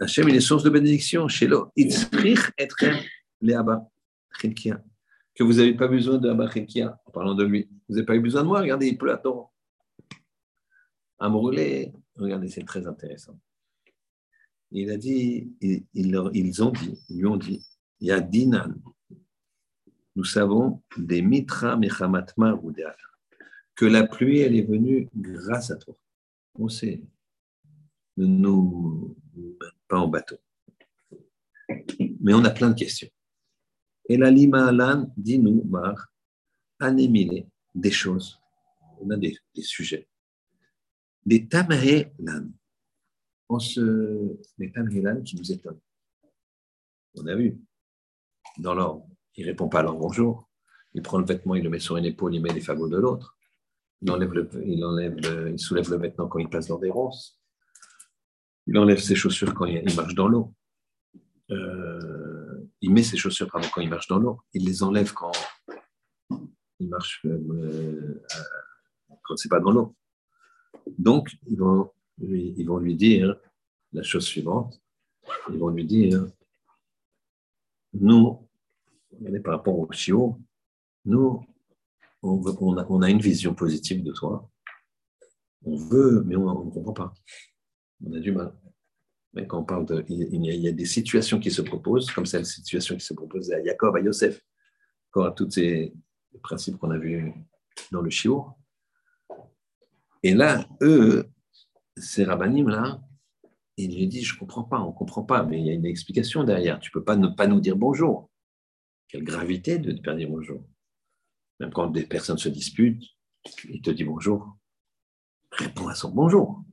Hachem, 0.00 0.28
il 0.28 0.36
est 0.36 0.40
source 0.40 0.62
de 0.62 0.70
bénédiction. 0.70 1.26
Chez 1.26 1.48
l'eau, 1.48 1.72
Itzrich 1.74 2.52
etrem 2.58 2.96
leaba, 3.40 3.88
Chilkia. 4.38 4.80
Que 5.34 5.42
vous 5.42 5.54
n'avez 5.54 5.74
pas 5.74 5.88
besoin 5.88 6.18
de 6.18 6.28
Abba 6.28 6.50
Chilkia, 6.50 7.00
en 7.06 7.10
parlant 7.10 7.34
de 7.34 7.44
lui. 7.44 7.68
Vous 7.88 7.96
n'avez 7.96 8.06
pas 8.06 8.14
eu 8.14 8.20
besoin 8.20 8.42
de 8.42 8.48
moi, 8.48 8.60
regardez, 8.60 8.88
il 8.88 8.98
pleut 8.98 9.12
à 9.12 9.18
torrent. 9.18 9.52
Amourlé, 11.18 11.92
regardez, 12.16 12.48
c'est 12.48 12.64
très 12.64 12.86
intéressant. 12.86 13.38
Il 14.70 14.90
a 14.90 14.96
dit, 14.96 15.52
ils, 15.60 16.16
ont 16.16 16.70
dit, 16.70 16.98
ils 17.08 17.18
lui 17.18 17.26
ont 17.26 17.36
dit, 17.36 17.64
il 18.00 18.08
y 18.08 18.12
a 18.12 18.20
Dinan. 18.20 18.74
Nous 20.16 20.24
savons 20.24 20.82
des 20.96 21.22
mitra 21.22 21.76
mechamatma 21.76 22.56
que 23.74 23.84
la 23.84 24.06
pluie, 24.06 24.38
elle 24.38 24.56
est 24.56 24.62
venue 24.62 25.08
grâce 25.14 25.70
à 25.70 25.76
toi. 25.76 25.96
On 26.58 26.68
sait. 26.68 27.02
Ne 28.16 28.26
nous 28.26 29.16
pas 29.88 29.98
en 29.98 30.06
bateau. 30.08 30.36
Mais 32.20 32.32
on 32.32 32.44
a 32.44 32.50
plein 32.50 32.70
de 32.70 32.78
questions. 32.78 33.08
Et 34.08 34.16
la 34.16 34.30
lima 34.30 34.66
alan, 34.66 35.10
dis-nous, 35.16 35.64
Mar, 35.64 36.12
anémilé, 36.78 37.46
des 37.74 37.90
choses. 37.90 38.38
On 39.00 39.10
a 39.10 39.16
des, 39.16 39.36
sujets. 39.62 40.08
Des 41.24 41.48
tamhelan. 41.48 42.50
On 43.48 43.58
se, 43.58 44.36
des 44.58 44.70
tamhelan 44.72 45.22
qui 45.22 45.36
nous 45.36 45.50
étonnent. 45.50 45.80
On 47.16 47.26
a 47.26 47.34
vu. 47.34 47.58
Dans 48.58 48.74
l'ordre, 48.74 49.06
il 49.36 49.46
répond 49.46 49.68
pas 49.68 49.80
à 49.80 49.82
leur 49.82 49.96
bonjour. 49.96 50.48
Il 50.92 51.02
prend 51.02 51.18
le 51.18 51.24
vêtement, 51.24 51.54
il 51.54 51.64
le 51.64 51.70
met 51.70 51.80
sur 51.80 51.96
une 51.96 52.04
épaule, 52.04 52.34
il 52.34 52.42
met 52.42 52.52
les 52.52 52.60
fagots 52.60 52.88
de 52.88 52.96
l'autre. 52.96 53.36
Il, 54.02 54.10
enlève 54.10 54.32
il, 54.64 54.84
enlève 54.84 55.16
il 55.50 55.58
soulève 55.58 55.90
le 55.90 55.96
vêtement 55.96 56.28
quand 56.28 56.38
il 56.38 56.48
passe 56.48 56.68
dans 56.68 56.78
des 56.78 56.90
ronces. 56.90 57.40
Il 58.66 58.78
enlève 58.78 58.98
ses 58.98 59.14
chaussures 59.14 59.54
quand 59.54 59.66
il, 59.66 59.94
marche 59.96 60.14
dans 60.14 60.28
l'eau. 60.28 60.54
Euh, 61.50 62.43
il 62.84 62.92
met 62.92 63.02
ses 63.02 63.16
chaussures 63.16 63.50
quand 63.50 63.80
il 63.80 63.88
marche 63.88 64.08
dans 64.08 64.18
l'eau. 64.18 64.40
Il 64.52 64.66
les 64.66 64.82
enlève 64.82 65.12
quand 65.14 65.32
il 66.78 66.88
marche 66.88 67.24
euh, 67.24 68.22
quand 69.22 69.36
c'est 69.38 69.48
pas 69.48 69.60
dans 69.60 69.70
l'eau. 69.70 69.96
Donc, 70.98 71.30
ils 71.46 71.56
vont, 71.56 71.90
lui, 72.18 72.52
ils 72.58 72.66
vont 72.66 72.78
lui 72.78 72.94
dire 72.94 73.36
la 73.92 74.02
chose 74.02 74.26
suivante. 74.26 74.82
Ils 75.50 75.58
vont 75.58 75.70
lui 75.70 75.86
dire, 75.86 76.26
nous, 77.94 78.46
par 79.42 79.54
rapport 79.54 79.78
au 79.78 79.90
chiot, 79.90 80.38
nous, 81.06 81.42
on, 82.22 83.02
a, 83.02 83.10
une 83.10 83.20
vision 83.20 83.54
positive 83.54 84.02
de 84.02 84.12
toi. 84.12 84.50
On 85.64 85.76
veut, 85.76 86.22
mais 86.26 86.36
on 86.36 86.66
ne 86.66 86.70
comprend 86.70 86.92
pas. 86.92 87.14
On 88.04 88.12
a 88.12 88.18
du 88.18 88.32
mal. 88.32 88.52
Quand 89.48 89.60
on 89.60 89.64
parle 89.64 89.86
de. 89.86 90.04
Il 90.08 90.44
y, 90.44 90.68
a, 90.68 90.72
des 90.72 90.84
situations 90.86 91.40
qui 91.40 91.50
se 91.50 91.62
proposent, 91.62 92.10
comme 92.10 92.26
celle 92.26 92.46
situation 92.46 92.96
qui 92.96 93.04
se 93.04 93.14
propose 93.14 93.50
à 93.52 93.62
Jacob, 93.64 93.96
à 93.96 94.00
Yosef, 94.00 94.40
encore 95.10 95.26
à 95.26 95.32
tous 95.32 95.50
ces 95.50 95.92
principes 96.42 96.76
qu'on 96.78 96.90
a 96.90 96.98
vus 96.98 97.32
dans 97.90 98.00
le 98.00 98.10
Shiur. 98.10 98.54
Et 100.22 100.34
là, 100.34 100.66
eux, 100.82 101.28
ces 101.96 102.24
rabbinim-là, 102.24 103.00
ils 103.76 103.96
lui 103.96 104.06
disent 104.06 104.26
Je 104.26 104.34
ne 104.34 104.38
comprends 104.38 104.64
pas, 104.64 104.80
on 104.80 104.88
ne 104.88 104.96
comprend 104.96 105.24
pas, 105.24 105.42
mais 105.42 105.60
il 105.60 105.66
y 105.66 105.70
a 105.70 105.74
une 105.74 105.86
explication 105.86 106.44
derrière. 106.44 106.78
Tu 106.78 106.90
ne 106.90 106.92
peux 106.92 107.04
pas 107.04 107.16
ne 107.16 107.28
pas 107.28 107.46
nous 107.46 107.60
dire 107.60 107.76
bonjour. 107.76 108.30
Quelle 109.08 109.24
gravité 109.24 109.78
de 109.78 109.92
ne 109.92 110.00
pas 110.00 110.14
dire 110.14 110.28
bonjour. 110.28 110.62
Même 111.60 111.72
quand 111.72 111.88
des 111.88 112.06
personnes 112.06 112.38
se 112.38 112.48
disputent, 112.48 113.04
il 113.68 113.82
te 113.82 113.90
dit 113.90 114.04
bonjour. 114.04 114.56
Réponds 115.50 115.88
à 115.88 115.94
son 115.94 116.10
bonjour. 116.10 116.64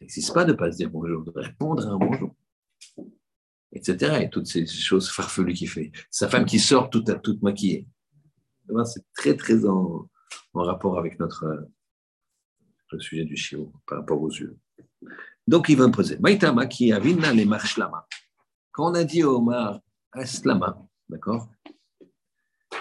Il 0.00 0.04
n'existe 0.04 0.32
pas 0.32 0.44
de 0.44 0.52
ne 0.52 0.56
pas 0.56 0.70
se 0.70 0.76
dire 0.76 0.90
bonjour, 0.90 1.24
de 1.24 1.32
répondre 1.34 1.86
à 1.86 1.90
un 1.90 1.96
bonjour. 1.96 2.34
Etc. 3.72 4.22
Et 4.22 4.30
toutes 4.30 4.46
ces 4.46 4.66
choses 4.66 5.10
farfelues 5.10 5.54
qu'il 5.54 5.68
fait. 5.68 5.92
Sa 6.10 6.28
femme 6.28 6.44
qui 6.44 6.58
sort 6.58 6.88
toute, 6.88 7.20
toute 7.22 7.42
maquillée. 7.42 7.86
C'est 8.84 9.04
très, 9.14 9.36
très 9.36 9.66
en, 9.66 10.08
rapport 10.54 10.98
avec 10.98 11.18
notre 11.18 11.68
le 12.90 13.00
sujet 13.00 13.24
du 13.24 13.36
chiot 13.36 13.72
par 13.86 13.98
rapport 13.98 14.20
aux 14.20 14.30
yeux. 14.30 14.56
Donc, 15.46 15.68
il 15.68 15.76
va 15.76 15.86
me 15.86 15.92
poser. 15.92 16.18
Maïtama 16.18 16.66
qui 16.66 16.92
a 16.92 16.98
les 16.98 17.44
marchlama. 17.44 18.06
Quand 18.72 18.90
on 18.90 18.94
a 18.94 19.04
dit 19.04 19.22
au 19.24 19.36
Omar, 19.36 19.80
Aslama, 20.12 20.78
d'accord? 21.08 21.50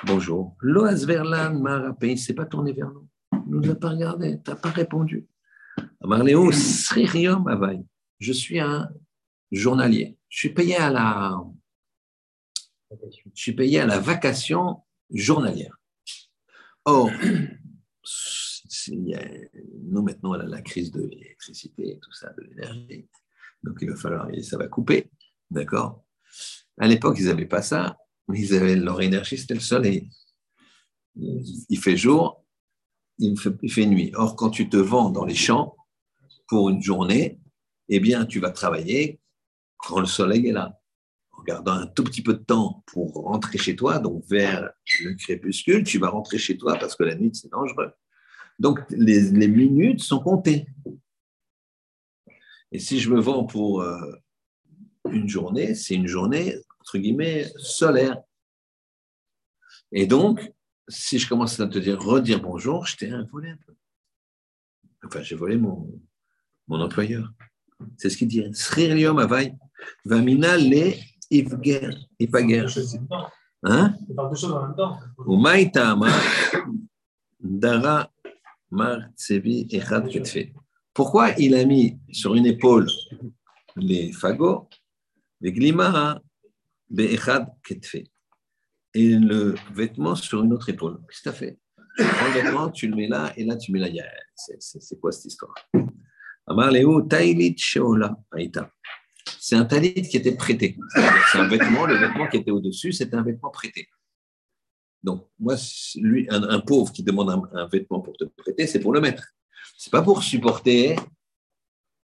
Bonjour. 0.06 0.56
Loas 0.62 1.06
Verlan 1.06 1.60
Marapé, 1.60 2.12
il 2.12 2.18
s'est 2.20 2.34
pas 2.34 2.46
tourné 2.46 2.74
vers 2.74 2.92
nous. 2.92 3.08
Il 3.34 3.52
ne 3.52 3.58
nous 3.58 3.72
a 3.72 3.76
pas 3.76 3.90
regardé, 3.90 4.40
tu 4.44 4.50
n'as 4.50 4.56
pas 4.56 4.70
répondu. 4.70 5.28
Je 8.20 8.32
suis 8.32 8.60
un 8.60 8.90
journalier. 9.52 10.18
Je 10.30 10.38
suis 10.40 10.54
payé 10.54 10.76
à 10.76 10.90
la, 10.90 11.44
je 12.92 13.42
suis 13.42 13.54
payé 13.54 13.80
à 13.80 13.86
la 13.86 14.00
vacation 14.00 14.84
journalière. 15.12 15.78
Or, 16.86 17.10
nous 18.90 20.02
maintenant, 20.02 20.32
on 20.32 20.34
a 20.34 20.46
la 20.46 20.62
crise 20.62 20.92
de 20.92 21.06
l'électricité, 21.08 22.00
tout 22.02 22.14
ça, 22.14 22.32
de 22.34 22.44
l'énergie. 22.44 23.08
Donc, 23.64 23.78
il 23.82 23.90
va 23.90 23.96
falloir, 23.96 24.28
ça 24.42 24.58
va 24.58 24.68
couper. 24.68 25.12
D'accord? 25.50 26.06
À 26.78 26.88
l'époque, 26.88 27.18
ils 27.20 27.26
n'avaient 27.26 27.46
pas 27.46 27.62
ça 27.62 27.98
ils 28.34 28.54
avaient 28.54 28.76
leur 28.76 29.02
énergie, 29.02 29.38
c'était 29.38 29.54
le 29.54 29.60
soleil. 29.60 30.10
Il 31.16 31.80
fait 31.80 31.98
jour, 31.98 32.46
il 33.20 33.38
fait, 33.38 33.86
nuit. 33.86 34.12
Or, 34.16 34.36
quand 34.36 34.50
tu 34.50 34.70
te 34.70 34.78
vends 34.78 35.10
dans 35.10 35.26
les 35.26 35.36
champs 35.36 35.76
pour 36.48 36.70
une 36.70 36.82
journée, 36.82 37.40
eh 37.90 38.00
bien, 38.00 38.26
tu 38.26 38.40
vas 38.40 38.52
travailler 38.52 39.20
quand 39.78 40.00
le 40.00 40.06
soleil 40.06 40.48
est 40.48 40.52
là. 40.52 40.80
En 41.32 41.44
gardant 41.44 41.74
un 41.74 41.88
tout 41.88 42.04
petit 42.04 42.24
peu 42.24 42.34
de 42.34 42.44
temps 42.44 42.84
pour 42.88 43.14
rentrer 43.14 43.58
chez 43.58 43.76
toi, 43.76 44.00
donc 44.00 44.24
vers 44.28 44.70
le 45.00 45.14
crépuscule, 45.16 45.84
tu 45.84 46.00
vas 46.00 46.10
rentrer 46.10 46.38
chez 46.38 46.58
toi 46.58 46.78
parce 46.80 46.96
que 46.96 47.04
la 47.04 47.16
nuit, 47.16 47.32
c'est 47.34 47.52
dangereux. 47.52 47.92
Donc, 48.60 48.80
les, 48.90 49.30
les, 49.32 49.48
minutes 49.48 50.02
sont 50.02 50.20
comptées. 50.20 50.66
Et 52.72 52.80
si 52.80 53.00
je 53.00 53.12
me 53.12 53.20
vends 53.20 53.46
pour 53.46 53.82
euh, 53.82 54.16
une 55.12 55.30
journée, 55.30 55.76
c'est 55.76 55.94
une 55.94 56.08
journée 56.08 56.56
entre 56.88 57.00
guillemets, 57.00 57.46
solaire. 57.58 58.22
Et 59.92 60.08
donc, 60.08 60.54
si 60.88 61.20
je 61.20 61.28
commence 61.28 61.60
à 61.60 61.68
te 61.68 61.80
dire 61.80 62.00
redire 62.00 62.42
bonjour, 62.42 62.86
je 62.86 62.98
t'ai 62.98 63.12
volé 63.32 63.50
un 63.50 63.58
peu. 63.58 63.74
Enfin, 65.06 65.22
j'ai 65.22 65.36
volé 65.36 65.58
mon, 65.58 65.90
mon 66.68 66.82
employeur. 66.82 67.32
C'est 67.98 68.10
ce 68.10 68.18
qu'il 68.18 68.28
dit. 68.28 68.44
Sririum 68.54 69.20
avai, 69.20 69.54
vamina 70.06 70.58
le 70.58 70.94
ivger, 71.30 71.92
ipager. 72.20 72.66
Hein? 73.64 73.96
Ou 75.26 75.38
maïtama, 75.38 76.10
dara 77.40 78.12
mar 78.72 79.00
tsevi 79.16 79.68
echad 79.72 80.10
ketfe. 80.10 80.52
Pourquoi 80.94 81.32
il 81.38 81.56
a 81.56 81.66
mis 81.66 81.98
sur 82.12 82.36
une 82.36 82.46
épaule 82.46 82.88
les 83.76 84.12
fagots, 84.12 84.68
les 85.42 85.52
glimaha, 85.52 86.22
et 88.98 89.16
le 89.16 89.54
vêtement 89.72 90.16
sur 90.16 90.44
une 90.44 90.54
autre 90.54 90.70
épaule. 90.70 90.98
Tu 91.22 91.30
as 91.30 91.34
fait? 91.34 91.60
Prends 91.98 92.28
le 92.28 92.42
vêtement, 92.42 92.72
tu 92.72 92.88
le 92.88 92.96
mets 92.96 93.08
là, 93.08 93.32
et 93.38 93.44
là, 93.44 93.56
tu 93.56 93.72
mets 93.72 93.80
là. 93.80 93.90
C'est 94.36 95.00
quoi 95.00 95.12
cette 95.12 95.26
histoire? 95.26 95.54
C'est 99.40 99.56
un 99.56 99.66
talit 99.66 100.02
qui 100.02 100.18
était 100.18 100.36
prêté. 100.36 100.78
C'est 101.32 101.38
un 101.38 101.48
vêtement, 101.48 101.86
le 101.86 101.96
vêtement 101.96 102.28
qui 102.28 102.38
était 102.38 102.50
au-dessus, 102.50 102.92
c'est 102.92 103.14
un 103.14 103.22
vêtement 103.22 103.52
prêté. 103.52 103.88
Donc, 105.04 105.28
moi, 105.40 105.56
lui, 105.98 106.26
un, 106.32 106.60
pauvre 106.60 106.92
qui 106.92 107.04
demande 107.04 107.48
un, 107.54 107.68
vêtement 107.68 108.00
pour 108.00 108.18
te 108.18 108.24
prêter, 108.24 108.66
c'est 108.66 108.80
pour 108.80 108.94
le 108.94 109.00
mettre. 109.00 109.24
C'est 109.78 109.92
pas 109.92 110.02
pour 110.02 110.24
supporter 110.24 110.96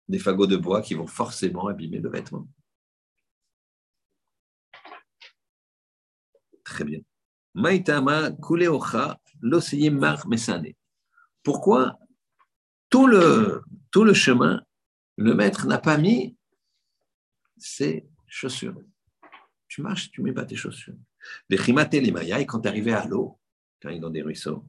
des 0.08 0.20
fagots 0.20 0.48
de 0.48 0.58
bois 0.58 0.82
qui 0.84 0.94
vont 0.94 1.08
forcément 1.08 1.68
abîmer 1.68 1.98
le 2.00 2.10
vêtement. 2.10 2.48
Très 6.68 6.84
bien. 6.84 7.00
Maïtama 7.54 8.32
kuleocha 8.32 9.18
mar 9.92 10.28
mesane. 10.28 10.74
Pourquoi 11.42 11.98
tout 12.90 13.08
le, 13.08 13.62
tout 13.90 14.04
le 14.04 14.14
chemin, 14.14 14.62
le 15.16 15.34
maître 15.34 15.66
n'a 15.66 15.78
pas 15.78 15.98
mis 15.98 16.36
ses 17.58 18.06
chaussures? 18.28 18.76
Tu 19.70 19.82
marches, 19.82 20.12
tu 20.12 20.20
ne 20.22 20.26
mets 20.26 20.34
pas 20.34 20.44
tes 20.44 20.58
chaussures. 20.58 20.98
Les 21.50 21.58
les 21.58 22.12
mayas, 22.12 22.44
quand 22.44 22.60
tu 22.60 22.68
arrivais 22.68 22.94
à 22.94 23.06
l'eau, 23.06 23.40
tu 23.80 23.88
arrives 23.88 24.02
dans 24.02 24.10
des 24.10 24.22
ruisseaux, 24.22 24.66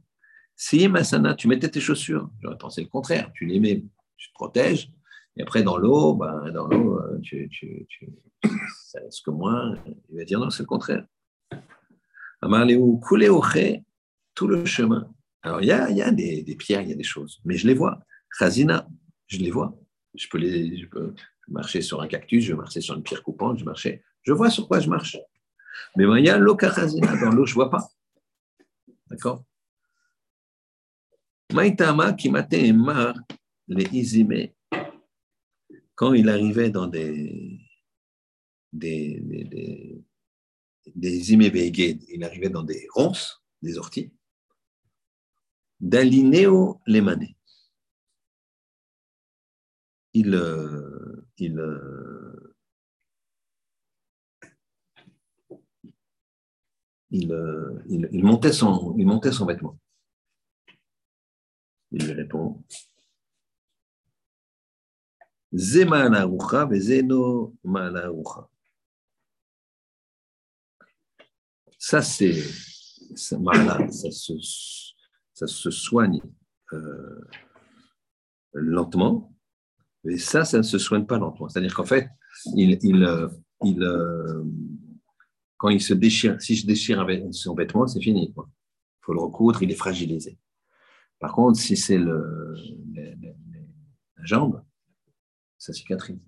si 0.55 0.87
masana, 0.89 1.35
tu 1.35 1.49
mettais 1.49 1.69
tes 1.69 1.81
chaussures. 1.81 2.31
J'aurais 2.41 2.59
pensé 2.59 2.81
le 2.81 2.89
contraire. 2.89 3.33
Tu 3.35 3.45
les 3.45 3.59
mets, 3.59 3.85
tu 4.17 4.29
te 4.29 4.35
protèges, 4.35 4.91
et 5.37 5.43
après, 5.43 5.63
dans 5.65 5.79
l'eau, 5.79 6.15
ben, 6.15 6.51
dans 6.53 6.67
l'eau, 6.69 7.01
euh, 7.01 7.19
tu, 7.23 7.49
tu, 7.49 7.87
tu, 7.89 8.09
ça 8.85 9.01
risque 9.01 9.29
moins. 9.29 9.77
Il 10.11 10.19
va 10.19 10.25
dire 10.25 10.39
non, 10.39 10.51
c'est 10.51 10.63
le 10.63 10.69
contraire. 10.69 11.05
Tout 14.35 14.47
le 14.47 14.65
chemin. 14.65 15.13
Alors, 15.43 15.63
il 15.63 15.67
y 15.67 15.73
a, 15.73 15.91
y 15.91 16.03
a 16.03 16.11
des, 16.11 16.57
pierres, 16.59 16.83
il 16.83 16.91
y 16.91 16.93
a 16.93 16.97
des 16.97 17.03
choses, 17.03 17.41
mais 17.45 17.57
je 17.57 17.67
les 17.67 17.75
vois. 17.75 18.01
Khazina, 18.39 18.89
je 19.27 19.39
les 19.39 19.51
vois. 19.51 19.79
Je 20.15 20.27
peux, 20.29 20.39
les, 20.39 20.79
je 20.79 20.87
peux 20.87 21.15
marcher 21.49 21.81
sur 21.81 22.01
un 22.01 22.09
cactus, 22.09 22.45
je 22.45 22.53
vais 22.53 22.59
marcher 22.59 22.81
sur 22.81 22.95
une 22.95 23.03
pierre 23.03 23.23
coupante, 23.23 23.59
je 23.59 23.65
marchais. 23.65 24.03
Je 24.23 24.33
vois 24.33 24.51
sur 24.51 24.69
quoi 24.69 24.81
je 24.81 24.89
marche. 24.89 25.17
Mais 25.97 26.07
ben, 26.07 26.19
il 26.19 26.27
y 26.27 26.29
a 26.29 26.39
l'eau 26.39 26.57
Khazina. 26.57 27.17
Dans 27.17 27.31
l'eau, 27.31 27.47
je 27.47 27.53
ne 27.53 27.55
vois 27.55 27.71
pas. 27.71 27.89
D'accord? 29.09 29.45
Maïtama 31.53 32.13
qui 32.13 32.31
maté 32.31 32.73
mar 32.73 33.15
les 33.69 33.89
izime 33.93 34.49
quand 35.95 36.13
il 36.13 36.29
arrivait 36.29 36.71
dans 36.71 36.87
des, 36.87 37.59
des, 38.73 39.21
des, 39.21 40.05
il 40.97 42.25
arrivait 42.25 42.51
dans 42.51 42.63
des 42.63 42.87
ronces, 42.95 43.43
des 43.63 43.79
orties, 43.79 44.13
d'alineo 45.81 46.81
les 46.87 47.01
manées. 47.01 47.37
Il, 50.15 50.35
euh, 50.35 51.27
il, 51.37 51.59
euh, 51.59 52.55
il, 57.11 57.33
euh, 57.33 57.83
il, 57.89 58.09
il, 58.11 58.25
montait 58.25 58.53
son, 58.53 58.97
il 58.99 59.07
montait 59.07 59.33
son 59.33 59.47
vêtement. 59.47 59.79
Il 61.91 62.05
lui 62.05 62.13
répond 62.13 62.63
vezeno 65.51 67.55
Ça, 71.79 72.03
c'est. 72.03 72.43
Ça, 73.15 73.39
ça, 75.33 75.47
se, 75.47 75.71
soigne 75.71 76.21
euh, 76.73 77.21
lentement, 78.53 79.33
mais 80.05 80.19
ça, 80.19 80.45
ça 80.45 80.59
ne 80.59 80.63
se 80.63 80.79
soigne 80.79 81.07
pas 81.07 81.19
lentement. 81.19 81.49
C'est-à-dire 81.49 81.75
qu'en 81.75 81.87
fait, 81.87 82.11
il, 82.55 83.05
euh, 83.05 83.29
euh, 83.65 84.45
quand 85.57 85.71
il 85.71 85.81
se 85.81 85.95
déchire, 85.95 86.41
si 86.43 86.55
je 86.55 86.67
déchire 86.67 87.07
son 87.31 87.55
vêtement, 87.55 87.87
c'est 87.87 88.03
fini. 88.03 88.29
Il 88.29 88.35
faut 89.01 89.15
le 89.15 89.21
recoudre, 89.21 89.63
il 89.63 89.71
est 89.71 89.77
fragilisé. 89.77 90.39
Par 91.19 91.33
contre, 91.33 91.59
si 91.59 91.77
c'est 91.77 91.99
la 91.99 92.55
jambe, 94.25 94.63
ça 95.57 95.73
cicatrise. 95.73 96.19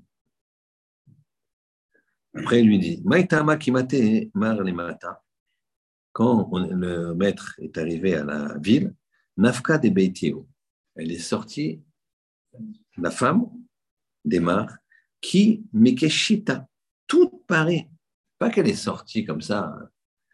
Après, 2.34 2.60
il 2.60 2.66
lui 2.68 2.78
dit 2.78 3.02
kimate 3.58 3.94
mar 4.34 4.64
mata. 4.64 5.22
Quand 6.12 6.50
le 6.52 7.14
maître 7.14 7.54
est 7.58 7.78
arrivé 7.78 8.14
à 8.14 8.24
la 8.24 8.58
ville, 8.58 8.94
Nafka 9.36 9.78
de 9.78 9.88
Beitio, 9.88 10.48
elle 10.96 11.12
est 11.12 11.18
sortie, 11.18 11.82
la 12.96 13.10
femme 13.10 13.48
des 14.24 14.40
mares, 14.40 14.76
qui 15.20 15.64
Mikeshita, 15.72 16.66
toute 17.06 17.46
parée. 17.46 17.88
Pas 18.38 18.50
qu'elle 18.50 18.68
est 18.68 18.74
sortie 18.74 19.24
comme 19.24 19.40
ça, 19.40 19.76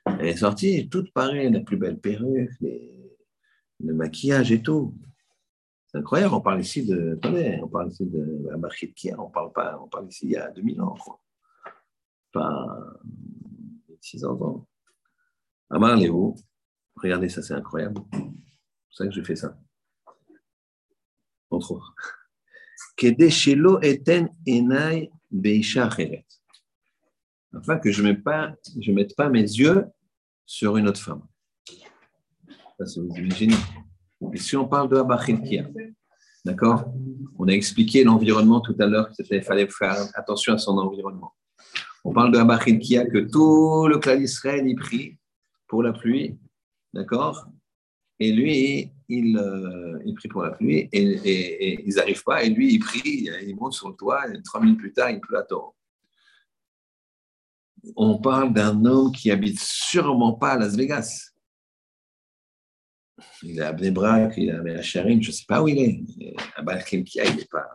elle 0.07 0.27
est 0.27 0.37
sortie 0.37 0.89
toute 0.89 1.13
parée, 1.13 1.51
la 1.51 1.61
plus 1.61 1.77
belle 1.77 1.99
perruque, 1.99 2.53
le 2.61 3.95
maquillage 3.95 4.53
et 4.53 4.63
tout. 4.63 4.95
C'est 5.89 5.99
incroyable, 5.99 6.35
on 6.35 6.41
parle 6.41 6.61
ici 6.61 6.87
de, 6.87 7.19
on 7.63 7.69
parle 7.69 7.91
ici 7.91 8.07
de 8.07 8.49
la 8.49 9.19
on 9.19 9.31
parle 9.31 9.53
pas, 9.53 9.79
on 9.81 9.89
parle 9.89 10.09
ici 10.09 10.27
il 10.27 10.33
y 10.33 10.37
a 10.37 10.51
2000 10.51 10.81
ans. 10.81 10.97
Pas 12.33 12.67
600 14.01 14.41
ans. 14.43 14.67
Amar 15.69 15.97
Léo, 15.97 16.37
regardez 16.97 17.29
ça, 17.29 17.43
c'est 17.43 17.55
incroyable. 17.55 18.01
C'est 18.13 18.19
pour 18.21 18.35
ça 18.93 19.07
que 19.07 19.13
je 19.13 19.23
fais 19.23 19.37
ça. 19.37 19.59
Entre 21.51 21.73
autres. 21.73 21.95
Eten 23.03 24.29
enai 24.47 25.11
Afin 27.53 27.79
que 27.79 27.91
je 27.91 28.03
ne 28.03 28.13
mette, 28.93 29.17
pas, 29.17 29.29
mes 29.29 29.43
yeux 29.43 29.87
sur 30.45 30.77
une 30.77 30.89
autre 30.89 31.01
femme. 31.01 31.23
Ça, 32.79 33.01
vous 33.01 33.17
imaginez. 33.17 33.57
Et 34.33 34.39
si 34.39 34.57
on 34.57 34.69
parle 34.69 34.89
de 34.89 35.47
Kia, 35.49 35.69
d'accord? 36.45 36.93
On 37.39 37.49
a 37.49 37.53
expliqué 37.53 38.05
l'environnement 38.05 38.61
tout 38.61 38.77
à 38.79 38.87
l'heure, 38.87 39.11
qu'il 39.11 39.43
fallait 39.43 39.69
faire 39.69 39.97
attention 40.15 40.55
à 40.55 40.59
son 40.59 40.79
environnement. 40.79 41.35
On 42.05 42.13
parle 42.13 42.33
de 42.33 42.79
Kia, 42.79 43.05
que 43.07 43.19
tout 43.19 43.89
le 43.89 43.99
clan 43.99 44.17
d'Israël 44.17 44.67
y 44.67 44.75
prie 44.75 45.19
pour 45.67 45.83
la 45.83 45.93
pluie, 45.93 46.39
d'accord? 46.93 47.47
Et 48.19 48.33
lui, 48.33 48.91
il, 49.09 49.37
euh, 49.37 50.01
il, 50.05 50.15
prie 50.15 50.29
pour 50.29 50.43
la 50.43 50.51
pluie 50.51 50.89
et, 50.93 51.87
ils 51.87 51.95
n'arrivent 51.95 52.25
pas. 52.25 52.43
Et 52.43 52.49
lui, 52.49 52.75
il 52.75 52.79
prie, 52.79 53.29
il 53.47 53.57
monte 53.57 53.75
sur 53.75 53.89
le 53.91 53.95
toit 53.95 54.29
et 54.29 54.43
trois 54.43 54.61
minutes 54.61 54.79
plus 54.79 54.93
tard, 54.93 55.11
il 55.11 55.21
pleut 55.21 55.39
à 55.39 55.43
torrent. 55.43 55.75
On 57.95 58.19
parle 58.19 58.53
d'un 58.53 58.85
homme 58.85 59.13
qui 59.13 59.31
habite 59.31 59.61
sûrement 59.61 60.33
pas 60.33 60.53
à 60.53 60.59
Las 60.59 60.77
Vegas 60.77 61.31
il 63.43 63.59
est 63.59 63.63
à 63.63 63.73
Bnebrak, 63.73 64.35
il 64.37 64.49
est 64.51 64.75
à 64.75 64.83
Sharim, 64.83 65.23
je 65.23 65.29
ne 65.29 65.33
sais 65.33 65.45
pas 65.47 65.63
où 65.63 65.69
il 65.69 65.79
est. 65.79 66.37
À 66.57 66.63
il 66.91 67.37
n'est 67.37 67.45
pas. 67.51 67.73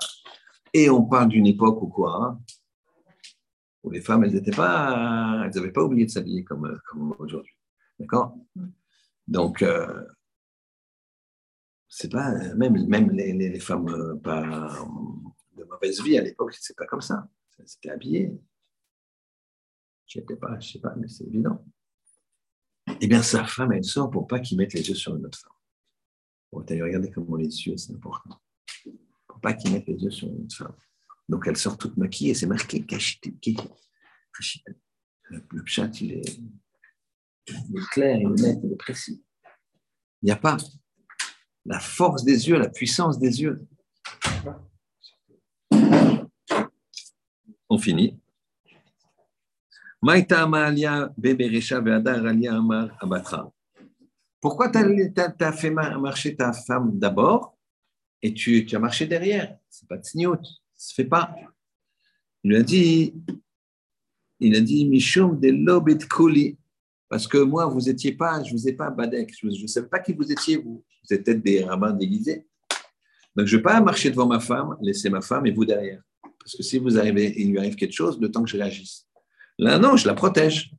Et 0.74 0.90
on 0.90 1.04
parle 1.04 1.30
d'une 1.30 1.48
époque 1.48 1.82
où 1.82 1.88
quoi 1.88 2.24
hein, 2.24 2.40
Où 3.84 3.90
les 3.90 4.02
femmes, 4.02 4.24
elles 4.24 4.34
n'étaient 4.34 4.52
pas, 4.52 5.50
n'avaient 5.54 5.72
pas 5.72 5.84
oublié 5.84 6.06
de 6.06 6.12
s'habiller 6.12 6.44
comme, 6.44 6.80
comme 6.90 7.16
aujourd'hui. 7.20 7.54
D'accord? 8.02 8.38
Donc, 9.28 9.62
euh, 9.62 10.06
c'est 11.88 12.12
pas, 12.12 12.32
même, 12.56 12.86
même 12.88 13.12
les, 13.12 13.60
femmes 13.60 13.90
euh, 13.90 14.16
pas 14.16 14.86
de 15.56 15.64
mauvaise 15.64 16.02
vie 16.02 16.18
à 16.18 16.22
l'époque, 16.22 16.54
c'est 16.60 16.76
pas 16.76 16.86
comme 16.86 17.02
ça. 17.02 17.28
C'était 17.66 17.92
habillé. 17.92 18.32
Je 20.08 20.20
ne 20.20 20.26
sais 20.28 20.36
pas, 20.36 20.60
je 20.60 20.72
sais 20.72 20.80
pas, 20.80 20.94
mais 20.98 21.08
c'est 21.08 21.26
évident 21.26 21.64
eh 23.00 23.08
bien, 23.08 23.22
sa 23.22 23.46
femme, 23.46 23.72
elle 23.74 23.84
sort 23.84 24.10
pour 24.10 24.28
pas 24.28 24.40
qu'il 24.40 24.58
mette 24.58 24.74
les 24.74 24.88
yeux 24.88 24.96
sur 24.96 25.16
une 25.16 25.26
autre 25.26 25.40
femme. 25.40 25.54
Bon, 26.52 26.60
regardé 26.60 27.10
comment 27.12 27.38
les 27.38 27.46
yeux, 27.46 27.78
c'est 27.78 27.94
important. 27.94 28.42
Pour 29.28 29.40
pas 29.40 29.54
qu'il 29.54 29.72
mette 29.72 29.88
les 29.88 29.96
yeux 29.96 30.12
sur 30.12 30.28
une 30.28 30.44
autre 30.44 30.56
femme. 30.56 30.76
Donc, 31.30 31.48
elle 31.48 31.58
sort 31.58 31.78
toute 31.78 31.98
maquillée, 31.98 32.34
c'est 32.34 32.48
marqué 32.48 32.86
Kashitiki. 32.86 33.58
Le, 35.30 35.44
le 35.50 35.66
chat, 35.66 36.02
il 36.02 36.14
est, 36.14 36.40
il 37.70 37.78
est 37.78 37.90
clair, 37.92 38.18
il 38.20 38.28
est 38.28 38.42
net, 38.42 38.60
il 38.64 38.74
est 38.74 38.78
précis. 38.78 39.24
Il 40.22 40.26
n'y 40.26 40.32
a 40.32 40.36
pas 40.36 40.58
la 41.66 41.80
force 41.80 42.24
des 42.24 42.50
yeux, 42.50 42.58
la 42.58 42.70
puissance 42.70 43.20
des 43.20 43.42
yeux. 43.42 43.68
On 47.70 47.78
finit. 47.78 48.20
Pourquoi 54.42 54.70
tu 54.70 54.78
as, 55.40 55.54
fait 55.54 55.70
marcher 55.70 56.36
ta 56.36 56.54
femme 56.54 56.98
d'abord 56.98 57.56
et 58.22 58.34
tu, 58.34 58.68
as 58.74 58.80
marché 58.80 59.06
derrière? 59.06 59.58
C'est 59.70 59.88
pas 59.88 59.98
de 59.98 60.04
signaux, 60.04 60.36
ça 60.42 60.90
se 60.90 60.94
fait 60.96 61.06
pas. 61.06 61.36
Il 62.44 62.56
a 62.56 62.64
dit, 62.64 63.14
il 64.40 64.56
a 64.56 64.62
dit, 64.62 64.88
Mishum 64.88 65.40
de 65.40 65.50
lobit 65.50 66.00
kuli, 66.00 66.58
parce 67.12 67.28
que 67.28 67.40
moi, 67.40 67.66
vous 67.66 67.90
étiez 67.90 68.14
pas, 68.14 68.42
je 68.42 68.54
vous 68.54 68.70
ai 68.70 68.72
pas 68.72 68.90
badek, 68.90 69.36
je 69.38 69.46
ne 69.48 69.68
sais 69.68 69.86
pas 69.86 70.00
qui 70.00 70.14
vous 70.14 70.32
étiez, 70.32 70.56
vous. 70.56 70.82
Vous 71.04 71.14
êtes 71.14 71.26
peut-être 71.26 71.42
des 71.42 71.62
rabbins 71.62 71.92
déguisés. 71.92 72.48
Donc, 73.36 73.48
je 73.48 73.54
ne 73.54 73.60
vais 73.60 73.64
pas 73.64 73.82
marcher 73.82 74.12
devant 74.12 74.28
ma 74.28 74.40
femme, 74.40 74.78
laisser 74.80 75.10
ma 75.10 75.20
femme 75.20 75.46
et 75.46 75.52
vous 75.52 75.66
derrière. 75.66 76.02
Parce 76.40 76.56
que 76.56 76.64
si 76.64 76.80
vous 76.80 76.98
arrivez, 76.98 77.34
il 77.36 77.52
lui 77.52 77.58
arrive 77.58 77.76
quelque 77.76 77.92
chose, 77.92 78.18
le 78.18 78.32
temps 78.32 78.44
que 78.44 78.50
je 78.50 78.56
réagisse. 78.56 79.10
Là, 79.58 79.78
non, 79.78 79.98
je 79.98 80.08
la 80.08 80.14
protège. 80.14 80.72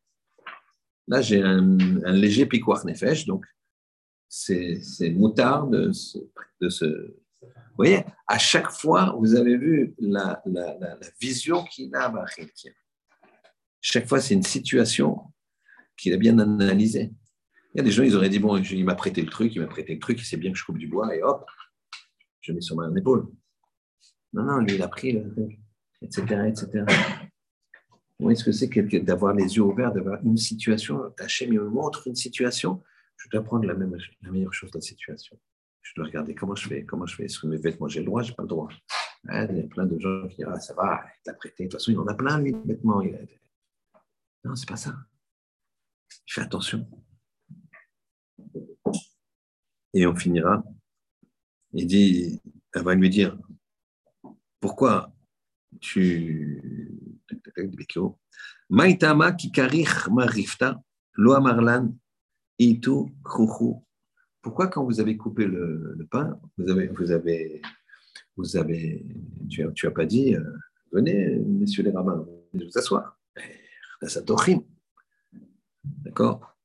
Là, 1.07 1.21
j'ai 1.21 1.43
un, 1.43 1.77
léger 2.13 2.47
piquoir 2.47 2.87
nefesh, 2.87 3.27
donc 3.27 3.45
c'est 4.27 4.81
moutard 5.11 5.67
de 5.67 5.93
ce, 5.93 6.19
Vous 7.43 7.77
voyez, 7.77 8.05
à 8.27 8.39
chaque 8.39 8.71
fois, 8.71 9.15
vous 9.19 9.35
avez 9.35 9.59
vu 9.59 9.95
la, 9.99 10.43
la, 10.47 10.99
vision 11.21 11.63
qu'il 11.65 11.95
a 11.95 12.11
Chaque 13.83 14.09
fois, 14.09 14.19
c'est 14.19 14.33
une 14.33 14.43
situation 14.43 15.21
qu'il 15.97 16.13
a 16.13 16.17
bien 16.17 16.39
analysé. 16.39 17.13
Il 17.75 17.79
y 17.79 17.81
a 17.81 17.85
des 17.85 17.91
gens, 17.91 18.03
ils 18.03 18.17
auraient 18.17 18.29
dit, 18.29 18.39
bon, 18.39 18.57
il 18.59 18.85
m'a 18.85 18.95
prêté 18.95 19.23
le 19.23 19.29
truc, 19.29 19.55
il 19.55 19.61
m'a 19.61 19.67
prêté 19.67 19.95
le 19.95 20.01
truc, 20.01 20.21
il 20.21 20.25
sait 20.25 20.37
bien 20.37 20.53
que 20.53 20.59
je 20.59 20.65
coupe 20.65 20.79
du 20.79 20.89
bois, 20.89 21.15
et 21.17 21.23
hop, 21.23 21.49
je 22.41 22.53
mets 22.53 22.61
sur 22.61 22.77
ma 22.77 22.89
épaule. 22.97 23.29
Non, 24.33 24.45
non, 24.45 24.59
lui, 24.59 24.75
il 24.75 24.83
a 24.83 24.89
pris 24.89 25.23
etc., 26.03 26.49
etc. 26.49 26.85
Vous 28.19 28.27
voyez 28.27 28.37
ce 28.37 28.45
que 28.45 28.53
c'est 28.53 28.69
d'avoir 29.01 29.35
les 29.35 29.57
yeux 29.57 29.63
ouverts, 29.63 29.93
d'avoir 29.93 30.23
une 30.25 30.37
situation, 30.37 31.13
Hachem 31.19 31.53
me 31.53 31.69
montre 31.69 32.07
une 32.07 32.15
situation, 32.15 32.83
je 33.17 33.29
dois 33.31 33.43
prendre 33.43 33.67
la, 33.67 33.75
même, 33.75 33.97
la 34.23 34.31
meilleure 34.31 34.53
chose 34.53 34.71
de 34.71 34.79
la 34.79 34.83
situation. 34.83 35.39
Je 35.83 35.93
dois 35.97 36.07
regarder 36.07 36.35
comment 36.35 36.55
je 36.55 36.69
fais, 36.69 36.85
comment 36.85 37.07
je 37.07 37.17
fais. 37.17 37.25
Est-ce 37.25 37.41
que 37.41 37.47
mes 37.47 37.57
vêtements, 37.57 37.89
j'ai 37.89 38.01
le 38.01 38.07
droit, 38.07 38.23
j'ai 38.23 38.35
pas 38.35 38.43
le 38.43 38.49
droit. 38.49 38.69
Ah, 39.29 39.45
il 39.45 39.59
y 39.59 39.61
a 39.61 39.65
plein 39.65 39.87
de 39.87 39.99
gens 39.99 40.29
qui 40.29 40.37
disent, 40.37 40.47
ah, 40.49 40.61
ça 40.61 40.75
va, 40.75 41.03
il 41.05 41.23
t'a 41.25 41.35
prêté. 41.35 41.65
De 41.65 41.69
toute 41.69 41.81
façon, 41.81 41.93
il 41.93 41.99
en 41.99 42.07
a 42.07 42.15
plein, 42.15 42.41
lui, 42.41 42.53
de 42.53 42.59
vêtements. 42.65 43.01
Il 43.03 43.15
a... 43.15 43.19
Non, 44.45 44.55
c'est 44.57 44.69
pas 44.69 44.77
ça. 44.77 44.95
Il 46.27 46.33
fait 46.33 46.41
attention. 46.43 46.89
Et 49.95 50.07
on 50.07 50.15
finira. 50.15 50.65
Il 51.73 51.87
dit, 51.87 52.41
elle 52.75 52.83
va 52.83 52.95
lui 52.95 53.11
dire, 53.11 53.39
pourquoi 54.61 55.13
tu... 55.81 56.63
Itu 62.59 63.07
Pourquoi 64.41 64.67
quand 64.69 64.85
vous 64.85 65.01
avez 65.01 65.17
coupé 65.17 65.47
le, 65.47 66.07
pain, 66.11 66.39
vous 66.57 66.71
avez, 66.71 66.89
vous 68.37 68.57
avez, 68.57 69.05
tu 69.49 69.65
n'as 69.65 69.91
pas 69.91 70.07
dit, 70.07 70.35
euh, 70.35 70.43
venez, 70.93 71.39
messieurs 71.39 71.83
les 71.83 71.91
rabbins, 71.91 72.27
vous 72.53 72.79
asseoir. 72.79 73.19
D'accord? 76.15 76.57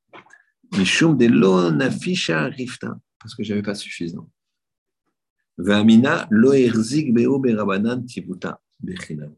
De 0.72 1.72
nafisha 1.72 2.46
rifta, 2.46 3.00
parce 3.20 3.34
que 3.34 3.44
je 3.44 3.50
n'avais 3.50 3.64
pas 3.64 3.76
suffisant. 3.76 4.30
Vamina 5.58 6.28
lo 6.30 6.54
erzig 6.54 7.14
beo 7.14 7.40
berabanan 7.40 8.06
tibuta 8.06 8.62
bechinam. 8.80 9.34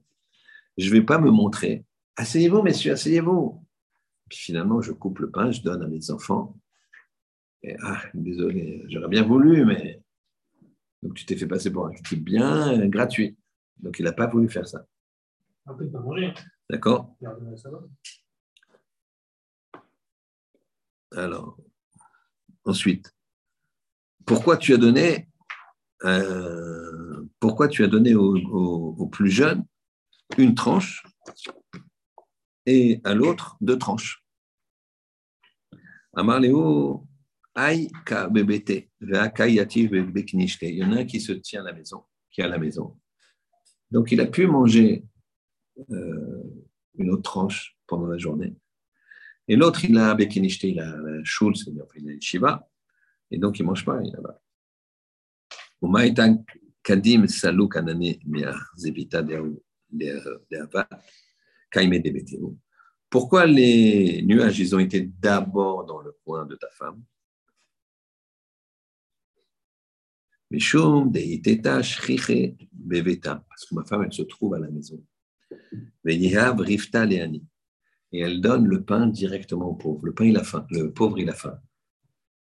Je 0.78 0.88
ne 0.88 0.92
vais 0.92 1.04
pas 1.04 1.20
me 1.20 1.30
montrer. 1.30 1.86
Asseyez-vous, 2.16 2.62
messieurs, 2.64 2.94
asseyez-vous. 2.94 3.64
Puis 4.28 4.40
finalement, 4.40 4.82
je 4.82 4.92
coupe 4.92 5.20
le 5.20 5.30
pain, 5.30 5.52
je 5.52 5.62
donne 5.62 5.84
à 5.84 5.88
mes 5.88 6.12
enfants. 6.12 6.58
Et, 7.62 7.76
ah, 7.82 8.02
désolé, 8.14 8.84
j'aurais 8.90 9.08
bien 9.08 9.24
voulu, 9.24 9.66
mais. 9.66 10.02
Donc 11.02 11.14
tu 11.14 11.26
t'es 11.26 11.38
fait 11.38 11.48
passer 11.48 11.72
pour 11.72 11.88
un 11.88 11.94
type 11.94 12.24
bien 12.24 12.86
gratuit. 12.88 13.38
Donc 13.78 14.00
il 14.00 14.06
n'a 14.06 14.12
pas 14.12 14.28
voulu 14.28 14.50
faire 14.50 14.68
ça. 14.68 14.86
D'accord? 16.70 17.16
Alors, 21.16 21.58
ensuite, 22.66 23.16
pourquoi 24.26 24.58
tu 24.58 24.74
as 24.74 24.78
donné, 24.78 25.28
euh, 26.04 27.26
pourquoi 27.40 27.68
tu 27.68 27.84
as 27.84 27.88
donné 27.88 28.14
aux, 28.16 29.08
plus 29.12 29.32
jeunes 29.32 29.66
une 30.38 30.54
tranche 30.54 31.04
et 32.68 33.02
à 33.04 33.16
l'autre 33.16 33.58
deux 33.62 33.80
tranches? 33.80 34.24
Ka 38.06 38.30
Il 38.30 38.38
y 40.76 40.84
en 40.84 40.92
a 40.92 40.96
un 40.96 41.06
qui 41.06 41.22
se 41.22 41.32
tient 41.32 41.62
à 41.62 41.64
la 41.64 41.74
maison, 41.74 42.04
qui 42.32 42.42
est 42.42 42.44
à 42.44 42.48
la 42.48 42.60
maison. 42.60 43.00
Donc 43.92 44.12
il 44.12 44.22
a 44.22 44.28
pu 44.28 44.46
manger 44.46 45.04
euh, 45.90 46.44
une 46.96 47.10
autre 47.10 47.24
tranche 47.24 47.78
pendant 47.88 48.08
la 48.08 48.18
journée. 48.18 48.56
Et 49.52 49.56
l'autre, 49.56 49.84
il 49.84 49.98
a 49.98 50.14
Bekinishte, 50.14 50.64
il 50.64 50.80
a 50.80 50.96
la 50.96 51.24
c'est-à-dire 51.26 51.88
il 51.96 52.08
a 52.08 52.12
shiva, 52.22 52.70
et 53.32 53.40
donc 53.40 53.58
il 53.58 53.64
ne 53.64 53.70
mange 53.70 53.84
pas, 53.84 54.00
il 54.00 54.10
est 54.10 54.12
là-bas. 54.12 54.40
Kadim 56.84 57.26
Pourquoi 63.10 63.48
les 63.48 64.22
nuages, 64.22 64.60
ils 64.60 64.76
ont 64.76 64.80
été 64.80 65.02
d'abord 65.02 65.84
dans 65.84 66.02
le 66.02 66.12
coin 66.24 66.46
de 66.46 66.56
ta 66.56 66.70
femme? 66.70 67.04
Parce 70.52 70.72
que 73.66 73.76
ma 73.76 73.84
femme, 73.84 74.04
elle 74.04 74.14
se 74.14 74.24
trouve 74.24 74.54
à 74.54 74.60
la 74.60 74.70
maison. 74.70 75.04
Et 78.12 78.20
elle 78.20 78.42
donne 78.42 78.66
le 78.66 78.84
pain 78.84 79.08
directement 79.08 79.68
au 79.68 79.76
pauvre. 79.76 80.06
Le 80.06 80.14
pain, 80.14 80.26
il 80.26 80.38
a 80.38 80.44
faim. 80.44 80.66
Le 80.72 80.92
pauvre, 80.92 81.20
il 81.20 81.30
a 81.30 81.34
faim. 81.34 81.60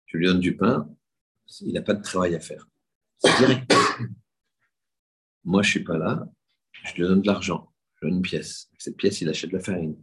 Je 0.07 0.19
lui 0.19 0.27
donne 0.27 0.41
du 0.41 0.57
pain, 0.57 0.89
il 1.63 1.73
n'a 1.73 1.83
pas 1.83 1.95
de 1.95 2.03
travail 2.03 2.35
à 2.35 2.41
faire. 2.41 2.69
C'est 3.19 3.37
direct. 3.39 3.75
Moi, 5.45 5.63
je 5.63 5.69
ne 5.69 5.71
suis 5.71 5.85
pas 5.85 5.99
là, 5.99 6.29
je 6.85 6.95
lui 6.95 7.03
donne 7.03 7.23
de 7.23 7.27
l'argent, 7.27 7.73
je 7.95 8.07
lui 8.07 8.11
donne 8.11 8.19
une 8.19 8.23
pièce. 8.23 8.69
cette 8.79 8.97
pièce, 8.97 9.21
il 9.21 9.29
achète 9.29 9.51
de 9.51 9.57
la 9.57 9.63
farine. 9.63 9.97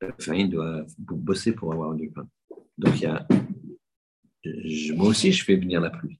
La 0.00 0.12
farine 0.18 0.50
doit 0.50 0.84
bosser 0.98 1.52
pour 1.52 1.72
avoir 1.72 1.94
du 1.94 2.10
pain. 2.10 2.28
Donc, 2.78 2.96
il 2.96 3.02
y 3.02 3.06
a, 3.06 3.26
moi 4.94 5.08
aussi, 5.08 5.32
je 5.32 5.44
fais 5.44 5.56
venir 5.56 5.80
la 5.80 5.90
pluie. 5.90 6.18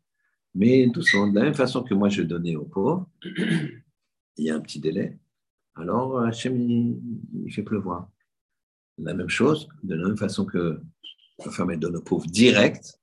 Mais 0.54 0.86
de 0.86 1.34
la 1.34 1.44
même 1.44 1.54
façon 1.54 1.82
que 1.82 1.94
moi 1.94 2.08
je 2.08 2.22
donnais 2.22 2.56
aux 2.56 2.64
pauvres, 2.64 3.08
il 3.24 4.44
y 4.44 4.50
a 4.50 4.56
un 4.56 4.60
petit 4.60 4.80
délai. 4.80 5.18
Alors 5.74 6.20
Hachem, 6.20 6.56
il, 6.56 7.52
fait 7.52 7.62
pleuvoir. 7.62 8.10
La 8.98 9.14
même 9.14 9.28
chose, 9.28 9.68
de 9.82 9.94
la 9.94 10.06
même 10.06 10.16
façon 10.16 10.44
que 10.44 10.80
la 11.44 11.50
femme 11.50 11.70
elle 11.70 11.80
donne 11.80 11.96
aux 11.96 12.02
pauvres 12.02 12.26
direct, 12.26 13.00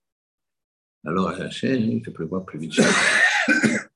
alors 1.06 1.30
Hachem, 1.30 1.82
il 1.82 2.04
fait 2.04 2.12
pleuvoir 2.12 2.46
plus 2.46 2.60
vite. 2.60 2.80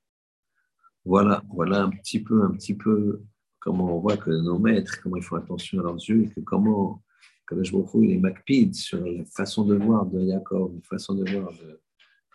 voilà, 1.04 1.42
voilà 1.50 1.82
un 1.82 1.90
petit 1.90 2.22
peu, 2.22 2.42
un 2.42 2.50
petit 2.52 2.74
peu 2.74 3.22
comment 3.60 3.96
on 3.96 4.00
voit 4.00 4.16
que 4.16 4.30
nos 4.30 4.58
maîtres, 4.58 5.00
comment 5.02 5.16
ils 5.16 5.22
font 5.22 5.36
attention 5.36 5.80
à 5.80 5.82
leurs 5.82 5.96
yeux 5.96 6.24
et 6.24 6.30
que 6.30 6.40
comment, 6.40 7.02
comme 7.46 7.64
je 7.64 7.76
me 7.76 8.04
il 8.04 8.12
est 8.12 8.18
macpide 8.18 8.74
sur 8.74 9.04
la 9.04 9.24
façon 9.26 9.64
de 9.64 9.76
voir 9.76 10.06
de 10.06 10.26
Jacob, 10.26 10.74
la 10.74 10.88
façon 10.88 11.14
de 11.14 11.30
voir 11.30 11.52
de, 11.52 11.80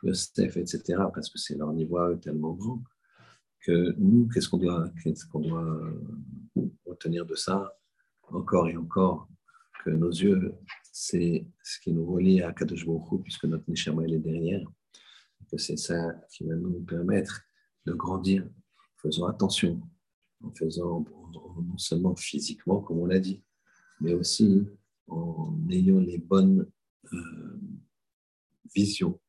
Yosef, 0.03 0.57
etc., 0.57 0.81
parce 1.13 1.29
que 1.29 1.37
c'est 1.37 1.55
leur 1.55 1.73
niveau 1.73 2.15
tellement 2.15 2.53
grand, 2.53 2.81
que 3.61 3.93
nous, 3.97 4.29
qu'est-ce 4.33 4.47
qu'on 4.47 4.57
doit, 4.57 4.89
qu'est-ce 5.03 5.25
qu'on 5.25 5.41
doit 5.41 5.81
retenir 6.85 7.25
de 7.25 7.35
ça 7.35 7.73
encore 8.29 8.69
et 8.69 8.77
encore? 8.77 9.27
Que 9.83 9.89
nos 9.91 10.11
yeux, 10.11 10.53
c'est 10.91 11.47
ce 11.63 11.79
qui 11.79 11.93
nous 11.93 12.05
relie 12.05 12.41
à 12.41 12.51
Kadosh 12.51 12.85
Baruch 12.85 13.23
puisque 13.23 13.45
notre 13.45 13.63
Neshama 13.69 14.05
est 14.05 14.19
derrière, 14.19 14.61
que 15.49 15.57
c'est 15.57 15.77
ça 15.77 16.13
qui 16.31 16.45
va 16.45 16.55
nous 16.55 16.81
permettre 16.81 17.41
de 17.85 17.93
grandir. 17.93 18.47
Faisons 19.01 19.25
attention, 19.25 19.81
en 20.43 20.51
faisant 20.51 21.05
non 21.33 21.77
seulement 21.77 22.15
physiquement, 22.15 22.81
comme 22.81 22.99
on 22.99 23.05
l'a 23.05 23.19
dit, 23.19 23.41
mais 24.01 24.13
aussi 24.13 24.67
en 25.07 25.57
ayant 25.69 25.99
les 25.99 26.17
bonnes 26.17 26.69
euh, 27.13 27.59
visions 28.75 29.19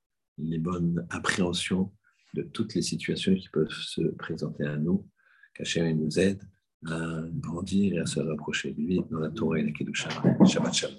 les 0.43 0.59
bonnes 0.59 1.07
appréhensions 1.11 1.93
de 2.35 2.43
toutes 2.43 2.75
les 2.75 2.83
situations 2.83 3.35
qui 3.35 3.49
peuvent 3.49 3.71
se 3.71 4.03
présenter 4.03 4.65
à 4.65 4.77
nous, 4.77 5.07
qu'Hachem 5.55 5.99
nous 5.99 6.19
aide 6.19 6.43
à 6.87 7.23
grandir 7.41 7.95
et 7.95 7.99
à 8.01 8.07
se 8.07 8.21
rapprocher 8.21 8.73
de 8.73 8.81
lui 8.81 9.03
dans 9.11 9.21
la 9.21 9.31
Torah 9.31 9.59
et 9.59 9.63
la 9.63 9.73
Kedusha. 9.73 10.09
Shabbat 10.47 10.75
Shalom. 10.75 10.97